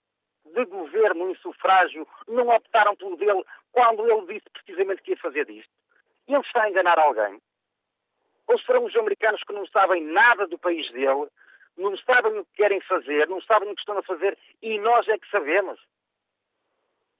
de 0.53 0.65
governo 0.65 1.29
em 1.29 1.35
sufrágio, 1.35 2.07
não 2.27 2.47
optaram 2.49 2.95
pelo 2.95 3.17
dele 3.17 3.43
quando 3.71 4.09
ele 4.09 4.33
disse 4.33 4.49
precisamente 4.51 5.01
que 5.01 5.11
ia 5.11 5.17
fazer 5.17 5.45
disto? 5.45 5.71
Ele 6.27 6.39
está 6.39 6.63
a 6.63 6.69
enganar 6.69 6.99
alguém? 6.99 7.41
Ou 8.47 8.59
serão 8.59 8.85
os 8.85 8.95
americanos 8.95 9.43
que 9.43 9.53
não 9.53 9.65
sabem 9.67 10.03
nada 10.03 10.47
do 10.47 10.57
país 10.57 10.89
dele, 10.91 11.27
não 11.77 11.95
sabem 11.97 12.37
o 12.37 12.45
que 12.45 12.55
querem 12.55 12.81
fazer, 12.81 13.27
não 13.27 13.41
sabem 13.41 13.69
o 13.69 13.75
que 13.75 13.81
estão 13.81 13.97
a 13.97 14.03
fazer 14.03 14.37
e 14.61 14.77
nós 14.79 15.07
é 15.07 15.17
que 15.17 15.29
sabemos? 15.29 15.79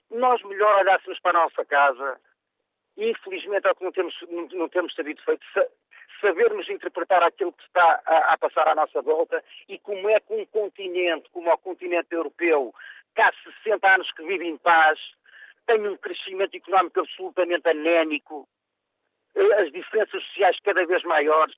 Nós 0.09 0.41
melhor 0.43 0.79
olhássemos 0.79 1.19
para 1.19 1.37
a 1.37 1.43
nossa 1.43 1.63
casa 1.65 2.19
e 2.97 3.11
infelizmente 3.11 3.67
é 3.67 3.71
o 3.71 3.75
que 3.75 3.83
não 3.83 3.91
temos, 3.91 4.15
não, 4.51 4.67
temos 4.67 4.93
sabido 4.93 5.21
feito, 5.23 5.45
sabermos 6.19 6.69
interpretar 6.69 7.23
aquilo 7.23 7.53
que 7.53 7.63
está 7.63 8.01
a, 8.05 8.33
a, 8.33 8.37
passar 8.37 8.67
à 8.67 8.75
nossa 8.75 9.01
volta 9.01 9.43
e 9.67 9.79
como 9.79 10.09
é 10.09 10.19
que 10.19 10.33
um 10.33 10.45
continente, 10.47 11.29
como 11.29 11.51
o 11.51 11.57
continente 11.57 12.13
europeu, 12.13 12.73
que 13.15 13.21
há 13.21 13.31
60 13.63 13.95
anos 13.95 14.11
que 14.11 14.23
vive 14.23 14.45
em 14.45 14.57
paz, 14.57 14.99
tem 15.65 15.87
um 15.87 15.97
crescimento 15.97 16.55
económico 16.55 16.99
absolutamente 17.01 17.69
anémico, 17.69 18.47
as 19.59 19.71
diferenças 19.71 20.23
sociais 20.23 20.57
cada 20.63 20.85
vez 20.85 21.03
maiores, 21.03 21.55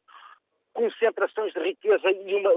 concentrações 0.74 1.54
de 1.54 1.60
riqueza 1.60 2.10
e 2.12 2.36
uma, 2.36 2.52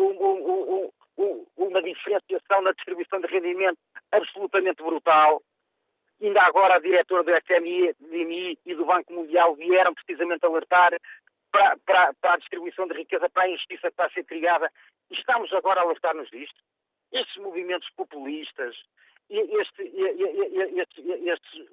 uma, 1.56 1.82
diferenciação 1.82 2.62
na 2.62 2.72
distribuição 2.72 3.20
de 3.20 3.26
rendimento 3.28 3.78
absolutamente 4.12 4.82
brutal. 4.82 5.42
Ainda 6.20 6.42
agora 6.42 6.76
a 6.76 6.80
diretora 6.80 7.22
do 7.22 7.32
FMI, 7.42 8.58
e 8.64 8.74
do 8.74 8.84
Banco 8.84 9.12
Mundial 9.12 9.54
vieram 9.56 9.94
precisamente 9.94 10.44
alertar 10.44 10.98
para, 11.50 11.76
para, 11.86 12.14
para, 12.14 12.34
a 12.34 12.38
distribuição 12.38 12.86
de 12.86 12.94
riqueza, 12.94 13.28
para 13.30 13.44
a 13.44 13.48
injustiça 13.48 13.82
que 13.82 13.88
está 13.88 14.06
a 14.06 14.10
ser 14.10 14.24
criada. 14.24 14.70
Estamos 15.10 15.52
agora 15.52 15.80
a 15.80 15.84
alertar-nos 15.84 16.28
disto. 16.30 16.60
Estes 17.14 17.36
movimentos 17.36 17.88
populistas, 17.96 18.76
este, 19.30 19.82
este, 20.76 21.00
estes 21.30 21.68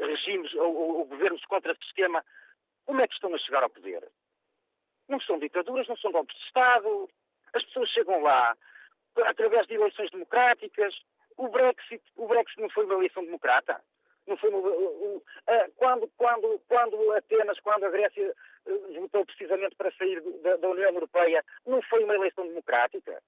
regimes 0.00 0.52
ou, 0.54 0.74
ou 0.74 1.04
governos 1.04 1.44
contra 1.44 1.72
o 1.72 1.84
sistema 1.84 2.24
como 2.86 3.00
é 3.00 3.08
que 3.08 3.14
estão 3.14 3.34
a 3.34 3.38
chegar 3.38 3.64
ao 3.64 3.70
poder? 3.70 4.08
Não 5.08 5.20
são 5.20 5.38
ditaduras, 5.38 5.88
não 5.88 5.96
são 5.96 6.12
golpes 6.12 6.36
de 6.36 6.44
Estado. 6.44 7.10
As 7.52 7.64
pessoas 7.64 7.90
chegam 7.90 8.22
lá 8.22 8.56
através 9.24 9.66
de 9.66 9.74
eleições 9.74 10.10
democráticas. 10.10 10.94
O 11.36 11.48
Brexit, 11.48 12.02
o 12.16 12.26
Brexit 12.28 12.60
não 12.60 12.70
foi 12.70 12.84
uma 12.84 12.94
eleição 12.94 13.24
democrata. 13.24 13.82
Não 14.26 14.36
foi 14.36 14.50
uma, 14.50 14.60
quando, 15.76 16.08
quando, 16.16 16.60
quando 16.66 17.12
Atenas, 17.12 17.60
quando 17.60 17.84
a 17.84 17.90
Grécia 17.90 18.34
eh, 18.66 19.00
votou 19.00 19.24
precisamente 19.24 19.76
para 19.76 19.92
sair 19.92 20.20
da, 20.42 20.56
da 20.56 20.68
União 20.68 20.90
Europeia, 20.90 21.44
não 21.64 21.80
foi 21.82 22.02
uma 22.02 22.14
eleição 22.14 22.46
democrática. 22.46 23.22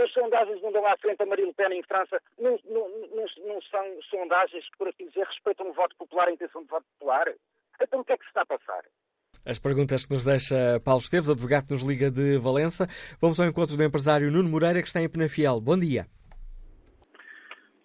As 0.00 0.10
sondagens 0.12 0.62
não 0.62 0.72
dão 0.72 0.86
à 0.86 0.96
frente 0.96 1.22
a 1.22 1.26
Marine 1.26 1.48
Le 1.48 1.54
Pen 1.54 1.78
em 1.78 1.82
França, 1.82 2.18
não, 2.38 2.58
não, 2.64 2.88
não, 2.88 3.26
não, 3.46 3.62
são 3.62 3.84
sondagens 4.08 4.64
que, 4.70 4.78
por 4.78 4.88
assim 4.88 5.06
dizer, 5.08 5.26
respeitam 5.26 5.68
o 5.68 5.74
voto 5.74 5.94
popular, 5.96 6.28
a 6.28 6.32
intenção 6.32 6.62
de 6.62 6.68
voto 6.68 6.86
popular. 6.98 7.26
Então 7.82 8.00
o 8.00 8.04
que 8.04 8.12
é 8.12 8.16
que 8.16 8.24
se 8.24 8.30
está 8.30 8.40
a 8.42 8.46
passar? 8.46 8.82
As 9.44 9.58
perguntas 9.58 10.06
que 10.06 10.14
nos 10.14 10.24
deixa 10.24 10.80
Paulo 10.82 11.00
Esteves, 11.00 11.28
advogado 11.28 11.66
que 11.66 11.74
nos 11.74 11.82
liga 11.82 12.10
de 12.10 12.38
Valença. 12.38 12.86
Vamos 13.20 13.38
ao 13.38 13.46
encontro 13.46 13.76
do 13.76 13.84
empresário 13.84 14.30
Nuno 14.30 14.48
Moreira, 14.48 14.80
que 14.80 14.88
está 14.88 15.02
em 15.02 15.08
Penafiel. 15.08 15.60
Bom 15.60 15.78
dia. 15.78 16.06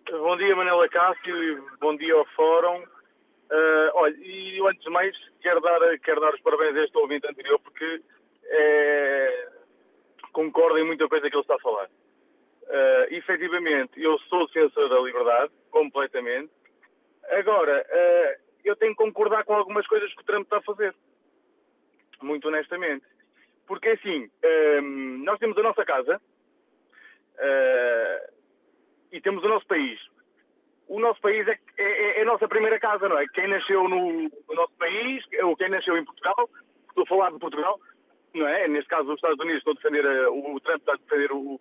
Bom 0.09 0.37
dia, 0.37 0.55
Manela 0.55 0.87
Cássio, 0.87 1.35
e 1.35 1.61
bom 1.81 1.97
dia 1.97 2.13
ao 2.13 2.25
Fórum. 2.27 2.81
Uh, 2.81 3.89
olha, 3.93 4.15
e 4.17 4.59
antes 4.67 4.83
de 4.83 4.89
mais, 4.89 5.15
quero 5.41 5.59
dar, 5.59 5.79
quero 5.99 6.21
dar 6.21 6.33
os 6.33 6.41
parabéns 6.41 6.75
a 6.77 6.83
este 6.83 6.97
ouvinte 6.97 7.27
anterior, 7.27 7.59
porque 7.59 8.01
é, 8.45 9.47
concordo 10.31 10.77
em 10.77 10.85
muita 10.85 11.07
coisa 11.07 11.29
que 11.29 11.35
ele 11.35 11.41
está 11.41 11.55
a 11.55 11.59
falar. 11.59 11.89
Uh, 12.67 13.13
efetivamente, 13.13 14.01
eu 14.01 14.17
sou 14.19 14.47
defensor 14.47 14.89
da 14.89 14.99
liberdade, 14.99 15.51
completamente. 15.69 16.51
Agora, 17.29 17.85
uh, 17.87 18.41
eu 18.63 18.75
tenho 18.75 18.95
que 18.95 19.03
concordar 19.03 19.43
com 19.45 19.53
algumas 19.53 19.85
coisas 19.87 20.13
que 20.13 20.21
o 20.21 20.25
Trump 20.25 20.43
está 20.43 20.57
a 20.57 20.61
fazer. 20.61 20.95
Muito 22.21 22.47
honestamente. 22.47 23.05
Porque, 23.67 23.89
assim, 23.89 24.29
um, 24.81 25.23
nós 25.23 25.39
temos 25.39 25.57
a 25.57 25.63
nossa 25.63 25.85
casa 25.85 26.19
uh, 27.35 28.33
e 29.11 29.21
temos 29.21 29.43
o 29.43 29.47
nosso 29.47 29.67
país. 29.67 29.99
O 30.87 30.99
nosso 30.99 31.19
país 31.21 31.47
é, 31.47 31.59
é, 31.77 32.19
é, 32.19 32.21
a 32.21 32.25
nossa 32.25 32.47
primeira 32.47 32.79
casa, 32.79 33.09
não 33.09 33.17
é? 33.17 33.25
Quem 33.27 33.47
nasceu 33.47 33.87
no, 33.87 34.23
no 34.23 34.55
nosso 34.55 34.73
país, 34.77 35.23
ou 35.43 35.55
quem 35.55 35.69
nasceu 35.69 35.97
em 35.97 36.05
Portugal, 36.05 36.49
estou 36.89 37.03
a 37.03 37.07
falar 37.07 37.31
de 37.31 37.39
Portugal, 37.39 37.79
não 38.33 38.47
é? 38.47 38.67
Neste 38.67 38.89
caso, 38.89 39.09
os 39.09 39.15
Estados 39.15 39.39
Unidos 39.39 39.59
estão 39.59 39.73
a 39.73 39.75
defender, 39.75 40.05
o 40.29 40.59
Trump 40.59 40.79
está 40.79 40.93
a 40.93 40.97
defender 40.97 41.31
o, 41.31 41.59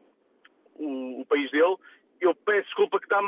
o, 0.77 1.21
o 1.21 1.27
país 1.27 1.51
dele. 1.51 1.77
Eu 2.21 2.35
peço 2.35 2.67
desculpa 2.67 2.99
que 2.99 3.05
está 3.05 3.21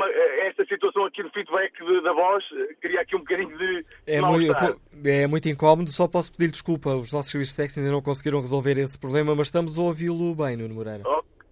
esta 0.47 0.64
situação 0.64 1.05
aqui 1.05 1.23
do 1.23 1.31
feedback 1.31 1.73
de, 1.85 2.01
da 2.01 2.12
voz, 2.12 2.43
queria 2.81 3.01
aqui 3.01 3.14
um 3.14 3.18
bocadinho 3.18 3.56
de. 3.59 3.85
É 4.06 4.20
muito, 4.20 4.81
é 5.05 5.27
muito 5.27 5.48
incómodo, 5.48 5.90
só 5.90 6.09
posso 6.09 6.32
pedir 6.32 6.51
desculpa. 6.51 6.94
Os 6.94 7.12
nossos 7.12 7.31
serviços 7.31 7.55
técnicos 7.55 7.78
ainda 7.78 7.90
não 7.90 8.01
conseguiram 8.01 8.40
resolver 8.40 8.78
esse 8.78 8.98
problema, 8.98 9.35
mas 9.35 9.48
estamos 9.48 9.78
a 9.78 9.82
ouvi-lo 9.82 10.35
bem, 10.35 10.56
Nuno 10.56 10.74
Moreira. 10.74 11.02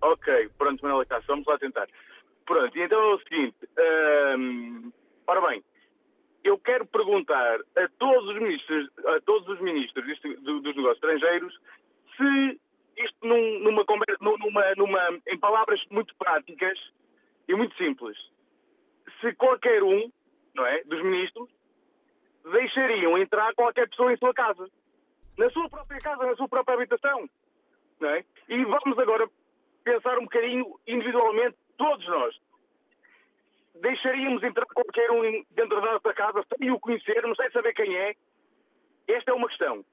ok, 0.01 0.49
pronto, 0.57 0.81
Manuela 0.83 1.05
Cássio, 1.05 1.27
vamos 1.27 1.47
lá 1.47 1.59
tentar. 1.59 1.87
Pronto, 2.47 2.79
então 2.79 2.99
é 2.99 3.15
o 3.15 3.19
seguinte. 3.19 3.57
Hum, 4.39 4.93
ora 5.27 5.47
bem, 5.49 5.63
eu 6.45 6.59
quero 6.59 6.87
perguntar 6.87 7.59
a 7.77 7.89
todos 7.99 8.29
os 8.29 8.41
ministros, 8.41 8.89
a 9.07 9.21
todos 9.21 9.49
os 9.49 9.61
ministros 9.61 10.05
dos 10.43 10.77
negócios 10.77 10.97
estrangeiros 10.97 11.55
se 12.17 12.61
isto 12.97 13.27
num, 13.27 13.61
numa, 13.61 13.85
numa, 14.21 14.75
numa, 14.77 15.21
em 15.29 15.39
palavras 15.39 15.81
muito 15.91 16.15
práticas 16.17 16.79
e 17.49 17.55
muito 17.55 17.77
simples, 17.77 18.17
se 19.21 19.35
qualquer 19.35 19.83
um, 19.83 20.11
não 20.55 20.67
é, 20.67 20.83
dos 20.85 21.03
ministros, 21.03 21.49
deixariam 22.53 23.19
entrar 23.19 23.55
qualquer 23.55 23.89
pessoa 23.89 24.13
em 24.13 24.17
sua 24.17 24.33
casa, 24.35 24.69
na 25.39 25.51
sua 25.51 25.69
própria 25.69 25.99
casa, 25.99 26.27
na 26.27 26.37
sua 26.37 26.49
própria 26.49 26.75
habitação, 26.75 27.29
não 28.01 28.09
é? 28.11 28.25
E 28.49 28.65
vamos 28.65 28.99
agora 28.99 29.29
pensar 29.83 30.19
um 30.19 30.25
bocadinho 30.25 30.79
individualmente, 30.87 31.57
todos 31.77 32.07
nós. 32.07 32.35
Deixaríamos 33.81 34.43
entrar 34.43 34.67
qualquer 34.67 35.11
um 35.11 35.23
dentro 35.51 35.81
da 35.81 35.93
nossa 35.93 36.15
casa 36.15 36.45
sem 36.57 36.71
o 36.71 36.79
conhecermos, 36.79 37.37
sem 37.37 37.51
saber 37.51 37.75
quem 37.75 37.97
é? 37.97 38.15
Esta 39.09 39.33
é 39.33 39.35
uma 39.35 39.49
questão. 39.49 39.85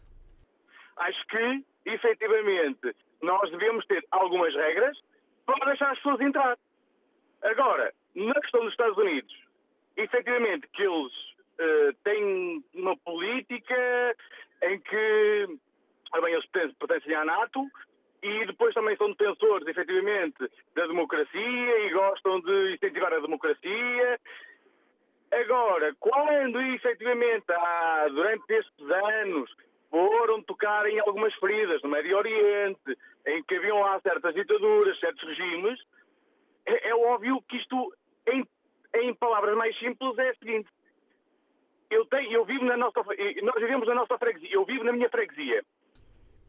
Acho 0.98 1.28
que 1.28 1.66
efetivamente, 1.86 2.96
nós 3.22 3.50
devemos 3.52 3.86
ter 3.86 4.06
algumas 4.12 4.54
regras 4.56 4.98
para 5.46 5.66
deixar 5.66 5.92
as 5.92 5.98
pessoas 5.98 6.22
entrar. 6.22 6.58
Agora, 7.44 7.94
na 8.16 8.34
questão 8.36 8.62
dos 8.62 8.72
Estados 8.72 8.98
Unidos, 8.98 9.34
efetivamente 9.98 10.68
que 10.74 10.84
eles 10.84 11.14
uh, 11.14 11.94
têm 12.04 12.64
uma 12.74 12.96
política 12.98 14.16
em 14.64 14.80
que 14.80 15.60
bem, 16.22 16.34
eles 16.34 16.46
pertencem 16.78 17.16
à 17.16 17.26
NATO 17.26 17.66
e 18.22 18.46
depois 18.46 18.74
também 18.74 18.96
são 18.98 19.12
defensores, 19.12 19.68
efetivamente, 19.68 20.38
da 20.76 20.86
democracia 20.86 21.86
e 21.86 21.90
gostam 21.92 22.40
de 22.42 22.74
incentivar 22.76 23.14
a 23.14 23.20
democracia. 23.20 24.20
Agora, 25.32 25.96
quando 26.00 26.62
efetivamente 26.62 27.46
há, 27.50 28.08
durante 28.10 28.54
estes 28.54 28.92
anos, 28.92 29.50
foram 29.92 30.42
tocar 30.44 30.88
em 30.88 31.00
algumas 31.02 31.36
feridas 31.36 31.82
no 31.84 31.90
Médio 31.90 32.18
Oriente, 32.18 32.98
em 33.28 33.44
que 33.44 33.56
haviam 33.56 33.82
lá 33.82 34.00
certas 34.00 34.34
ditaduras, 34.34 34.98
certos 35.00 35.22
regimes, 35.28 35.78
é, 36.66 36.90
é 36.90 36.96
óbvio 36.96 37.44
que 37.48 37.58
isto, 37.58 37.94
em, 38.28 38.48
em, 38.96 39.14
palavras 39.16 39.56
mais 39.58 39.78
simples, 39.78 40.18
é 40.18 40.32
o 40.32 40.36
seguinte. 40.38 40.70
Eu, 41.90 42.06
tenho, 42.06 42.32
eu 42.32 42.46
vivo 42.46 42.64
na 42.64 42.78
nossa, 42.78 43.02
nós 43.44 43.56
vivemos 43.56 43.86
na 43.86 43.96
nossa 43.96 44.18
freguesia, 44.18 44.54
eu 44.54 44.64
vivo 44.64 44.86
na 44.86 44.94
minha 44.94 45.10
freguesia. 45.10 45.62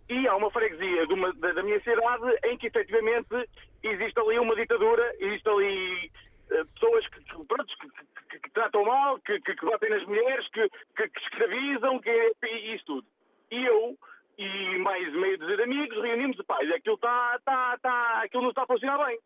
E 0.09 0.29
há 0.29 0.37
uma 0.37 0.51
freguesia 0.51 1.05
uma, 1.07 1.33
da, 1.35 1.53
da, 1.53 1.63
minha 1.65 1.81
cidade 1.81 2.39
em 2.45 2.57
que 2.59 2.69
efetivamente 2.69 3.49
existe 3.83 4.21
ali 4.21 4.39
uma 4.39 4.55
ditadura, 4.55 5.15
existe 5.19 5.49
ali 5.49 6.11
uh, 6.51 6.67
pessoas 6.75 7.07
que, 7.09 7.25
que, 7.25 7.89
que, 8.31 8.39
que, 8.39 8.51
tratam 8.51 8.85
mal, 8.85 9.19
que, 9.21 9.41
batem 9.63 9.91
nas 9.91 10.05
mulheres, 10.05 10.47
que, 10.49 10.71
escravizam, 11.17 11.99
que, 11.99 12.33
e 12.45 12.75
isso 12.75 12.85
tudo 12.85 13.07
e 13.53 13.67
eu 13.67 13.99
e 14.39 14.79
mais 14.79 15.13
meio 15.13 15.37
de 15.37 15.63
amigos 15.63 16.03
reunimos, 16.03 16.37
pá, 16.47 16.57
aquilo 16.75 16.95
está, 16.95 17.37
está, 17.37 17.75
está, 17.77 18.23
aquilo 18.23 18.45
não 18.45 18.51
está 18.51 18.63
a 18.63 18.67
funcionar 18.67 19.05
bem. 19.05 19.19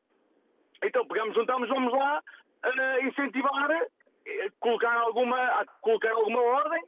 Então 0.83 1.07
pegamos, 1.07 1.35
juntamos, 1.35 1.69
vamos 1.69 1.93
lá 1.93 2.21
uh, 2.65 3.07
incentivar, 3.07 3.71
uh, 3.71 4.53
colocar 4.59 4.95
alguma, 4.99 5.65
colocar 5.81 6.11
alguma 6.11 6.41
ordem. 6.41 6.85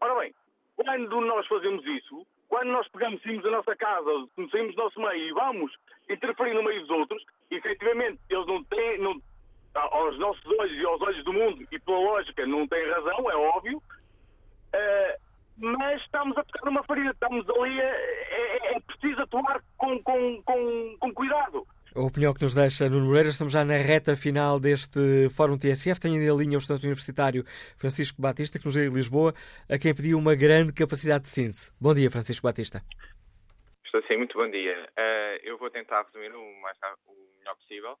Ora 0.00 0.20
bem, 0.20 0.34
quando 0.76 1.20
nós 1.22 1.46
fazemos 1.48 1.84
isso, 1.84 2.24
quando 2.48 2.68
nós 2.68 2.86
pegamos, 2.88 3.20
saímos 3.22 3.42
da 3.42 3.50
nossa 3.50 3.74
casa, 3.74 4.10
saímos 4.52 4.76
do 4.76 4.82
nosso 4.82 5.00
meio 5.00 5.28
e 5.28 5.32
vamos 5.32 5.72
interferir 6.08 6.54
no 6.54 6.62
meio 6.62 6.80
dos 6.82 6.90
outros, 6.90 7.24
efetivamente 7.50 8.20
eles 8.30 8.46
não 8.46 8.62
têm, 8.64 8.98
não, 8.98 9.20
aos 9.74 10.16
nossos 10.18 10.46
olhos 10.46 10.80
e 10.80 10.86
aos 10.86 11.02
olhos 11.02 11.24
do 11.24 11.32
mundo, 11.32 11.66
e 11.72 11.78
pela 11.80 11.98
lógica 11.98 12.46
não 12.46 12.66
têm 12.68 12.88
razão, 12.90 13.28
é 13.28 13.36
óbvio, 13.36 13.78
uh, 13.78 15.23
mas 15.56 16.00
estamos 16.02 16.36
a 16.36 16.44
tocar 16.44 16.64
numa 16.64 16.82
ferida, 16.84 17.10
estamos 17.10 17.48
ali 17.48 17.80
a, 17.80 17.84
é, 17.84 18.76
é 18.76 18.80
preciso 18.80 19.22
atuar 19.22 19.62
com, 19.76 20.02
com, 20.02 20.42
com, 20.42 20.96
com 20.98 21.14
cuidado. 21.14 21.66
A 21.94 22.02
opinião 22.02 22.34
que 22.34 22.42
nos 22.42 22.56
deixa 22.56 22.90
Nuno 22.90 23.06
Moreira, 23.06 23.28
estamos 23.28 23.52
já 23.52 23.64
na 23.64 23.76
reta 23.76 24.16
final 24.16 24.58
deste 24.58 25.28
Fórum 25.30 25.56
TSF. 25.56 26.00
Tenho 26.00 26.16
em 26.16 26.36
linha 26.36 26.58
o 26.58 26.60
Estudante 26.60 26.86
Universitário 26.86 27.44
Francisco 27.78 28.20
Batista, 28.20 28.58
que 28.58 28.64
nos 28.64 28.74
veio 28.74 28.90
de 28.90 28.96
Lisboa, 28.96 29.32
a 29.70 29.78
quem 29.78 29.94
pediu 29.94 30.18
uma 30.18 30.34
grande 30.34 30.72
capacidade 30.72 31.22
de 31.22 31.30
síntese. 31.30 31.72
Bom 31.80 31.94
dia, 31.94 32.10
Francisco 32.10 32.42
Batista. 32.42 32.82
Estou 33.86 34.02
sim, 34.08 34.16
muito 34.16 34.36
bom 34.36 34.50
dia. 34.50 34.90
Uh, 34.98 35.38
eu 35.44 35.56
vou 35.56 35.70
tentar 35.70 36.02
resumir 36.02 36.34
o, 36.34 36.60
mais, 36.60 36.76
o 37.06 37.14
melhor 37.38 37.54
possível. 37.54 37.92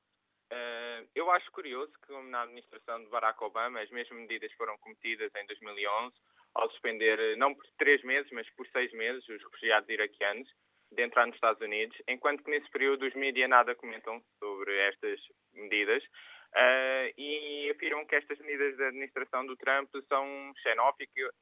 Uh, 0.50 1.06
eu 1.14 1.30
acho 1.30 1.48
curioso 1.52 1.92
que 2.04 2.12
na 2.30 2.42
administração 2.42 2.98
de 2.98 3.08
Barack 3.10 3.44
Obama 3.44 3.80
as 3.80 3.90
mesmas 3.90 4.18
medidas 4.18 4.50
foram 4.54 4.76
cometidas 4.78 5.30
em 5.36 5.46
2011 5.46 6.12
ao 6.54 6.70
suspender, 6.70 7.18
eh, 7.18 7.36
não 7.36 7.54
por 7.54 7.64
três 7.78 8.02
meses, 8.02 8.30
mas 8.32 8.48
por 8.50 8.66
seis 8.68 8.92
meses, 8.92 9.28
os 9.28 9.42
refugiados 9.42 9.88
iraquianos 9.88 10.48
de 10.92 11.02
entrar 11.02 11.26
nos 11.26 11.34
Estados 11.34 11.60
Unidos, 11.60 11.96
enquanto 12.08 12.44
que 12.44 12.50
nesse 12.50 12.70
período 12.70 13.06
os 13.06 13.14
mídias 13.14 13.50
nada 13.50 13.74
comentam 13.74 14.22
sobre 14.38 14.76
estas 14.88 15.20
medidas 15.52 16.02
uh, 16.04 17.12
e 17.18 17.70
afirmam 17.74 18.06
que 18.06 18.14
estas 18.14 18.38
medidas 18.38 18.76
da 18.76 18.88
administração 18.88 19.44
do 19.44 19.56
Trump 19.56 19.90
são 20.08 20.52
xenóficas 20.62 21.34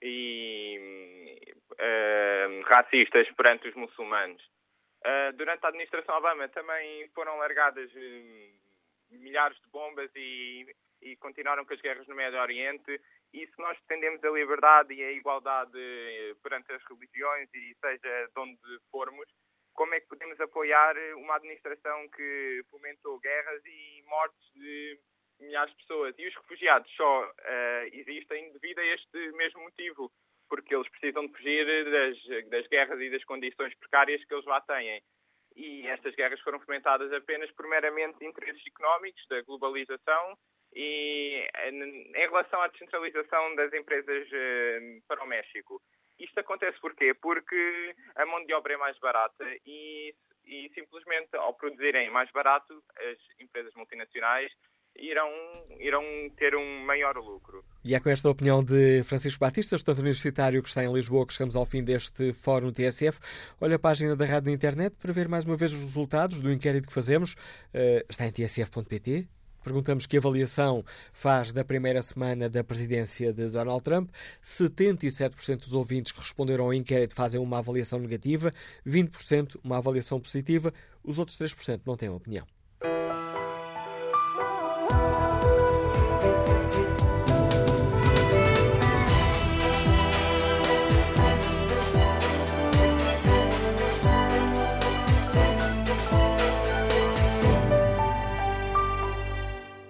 e 0.00 1.40
uh, 1.72 2.62
racistas 2.62 3.28
perante 3.32 3.68
os 3.68 3.74
muçulmanos. 3.74 4.42
Uh, 5.04 5.32
durante 5.36 5.64
a 5.64 5.68
administração 5.68 6.16
Obama 6.16 6.48
também 6.50 7.08
foram 7.08 7.36
largadas 7.38 7.90
milhares 9.10 9.58
de 9.60 9.68
bombas 9.70 10.10
e, 10.14 10.64
e 11.02 11.16
continuaram 11.16 11.64
com 11.64 11.74
as 11.74 11.80
guerras 11.80 12.06
no 12.06 12.14
Médio 12.14 12.40
Oriente 12.40 13.00
e 13.32 13.46
se 13.46 13.58
nós 13.58 13.78
defendemos 13.80 14.22
a 14.22 14.30
liberdade 14.30 14.92
e 14.92 15.02
a 15.02 15.12
igualdade 15.12 15.78
eh, 15.78 16.34
perante 16.42 16.70
as 16.72 16.82
religiões 16.84 17.48
e 17.54 17.74
seja 17.80 18.28
de 18.28 18.40
onde 18.40 18.58
formos, 18.90 19.26
como 19.74 19.94
é 19.94 20.00
que 20.00 20.08
podemos 20.08 20.38
apoiar 20.40 20.94
uma 21.16 21.36
administração 21.36 22.08
que 22.10 22.62
fomentou 22.70 23.18
guerras 23.20 23.62
e 23.64 24.02
mortes 24.06 24.52
de 24.54 25.00
milhares 25.40 25.72
de 25.72 25.78
pessoas? 25.78 26.14
E 26.18 26.28
os 26.28 26.34
refugiados 26.34 26.90
só 26.94 27.24
uh, 27.24 27.84
existem 27.92 28.52
devido 28.52 28.80
a 28.80 28.86
este 28.86 29.32
mesmo 29.32 29.62
motivo, 29.62 30.12
porque 30.48 30.74
eles 30.74 30.88
precisam 30.90 31.26
de 31.26 31.32
fugir 31.32 31.90
das, 31.90 32.50
das 32.50 32.66
guerras 32.68 33.00
e 33.00 33.10
das 33.10 33.24
condições 33.24 33.74
precárias 33.76 34.22
que 34.24 34.34
eles 34.34 34.44
lá 34.44 34.60
têm. 34.60 35.02
E 35.56 35.86
estas 35.86 36.14
guerras 36.14 36.40
foram 36.40 36.60
fomentadas 36.60 37.10
apenas 37.12 37.50
por 37.52 37.66
meramente 37.66 38.24
interesses 38.24 38.62
económicos, 38.66 39.26
da 39.28 39.40
globalização 39.42 40.36
e 40.74 41.46
em 41.54 42.26
relação 42.28 42.60
à 42.62 42.68
descentralização 42.68 43.54
das 43.56 43.72
empresas 43.72 44.28
eh, 44.32 45.00
para 45.06 45.22
o 45.22 45.26
México, 45.26 45.82
isto 46.18 46.38
acontece 46.38 46.80
porquê? 46.80 47.14
Porque 47.14 47.94
a 48.16 48.24
mão 48.24 48.44
de 48.44 48.54
obra 48.54 48.74
é 48.74 48.76
mais 48.76 48.98
barata 48.98 49.44
e, 49.66 50.14
e 50.44 50.70
simplesmente 50.74 51.36
ao 51.36 51.54
produzirem 51.54 52.10
mais 52.10 52.30
barato, 52.30 52.82
as 52.96 53.18
empresas 53.40 53.74
multinacionais 53.74 54.50
irão, 54.96 55.28
irão 55.78 56.04
ter 56.36 56.54
um 56.54 56.84
maior 56.84 57.16
lucro. 57.16 57.64
E 57.84 57.94
é 57.94 58.00
com 58.00 58.10
esta 58.10 58.30
opinião 58.30 58.62
de 58.62 59.02
Francisco 59.04 59.40
Batista, 59.40 59.76
estudante 59.76 60.00
universitário 60.00 60.62
que 60.62 60.68
está 60.68 60.84
em 60.84 60.92
Lisboa, 60.92 61.26
que 61.26 61.32
chegamos 61.32 61.56
ao 61.56 61.66
fim 61.66 61.82
deste 61.82 62.32
Fórum 62.32 62.72
TSF. 62.72 63.18
Olha 63.60 63.76
a 63.76 63.78
página 63.78 64.14
da 64.14 64.24
rádio 64.24 64.50
na 64.50 64.54
internet 64.54 64.96
para 64.96 65.12
ver 65.12 65.28
mais 65.28 65.44
uma 65.44 65.56
vez 65.56 65.72
os 65.72 65.80
resultados 65.80 66.40
do 66.40 66.52
inquérito 66.52 66.86
que 66.86 66.94
fazemos. 66.94 67.34
Uh, 67.74 68.04
está 68.08 68.26
em 68.26 68.32
tsf.pt 68.32 69.28
Perguntamos 69.62 70.06
que 70.06 70.16
avaliação 70.16 70.84
faz 71.12 71.52
da 71.52 71.64
primeira 71.64 72.02
semana 72.02 72.48
da 72.48 72.64
presidência 72.64 73.32
de 73.32 73.48
Donald 73.48 73.82
Trump. 73.82 74.10
77% 74.42 75.60
dos 75.60 75.72
ouvintes 75.72 76.12
que 76.12 76.20
responderam 76.20 76.64
ao 76.64 76.74
inquérito 76.74 77.14
fazem 77.14 77.40
uma 77.40 77.58
avaliação 77.58 77.98
negativa, 77.98 78.50
20% 78.86 79.56
uma 79.62 79.78
avaliação 79.78 80.20
positiva, 80.20 80.72
os 81.02 81.18
outros 81.18 81.36
3% 81.38 81.80
não 81.86 81.96
têm 81.96 82.08
opinião. 82.08 82.46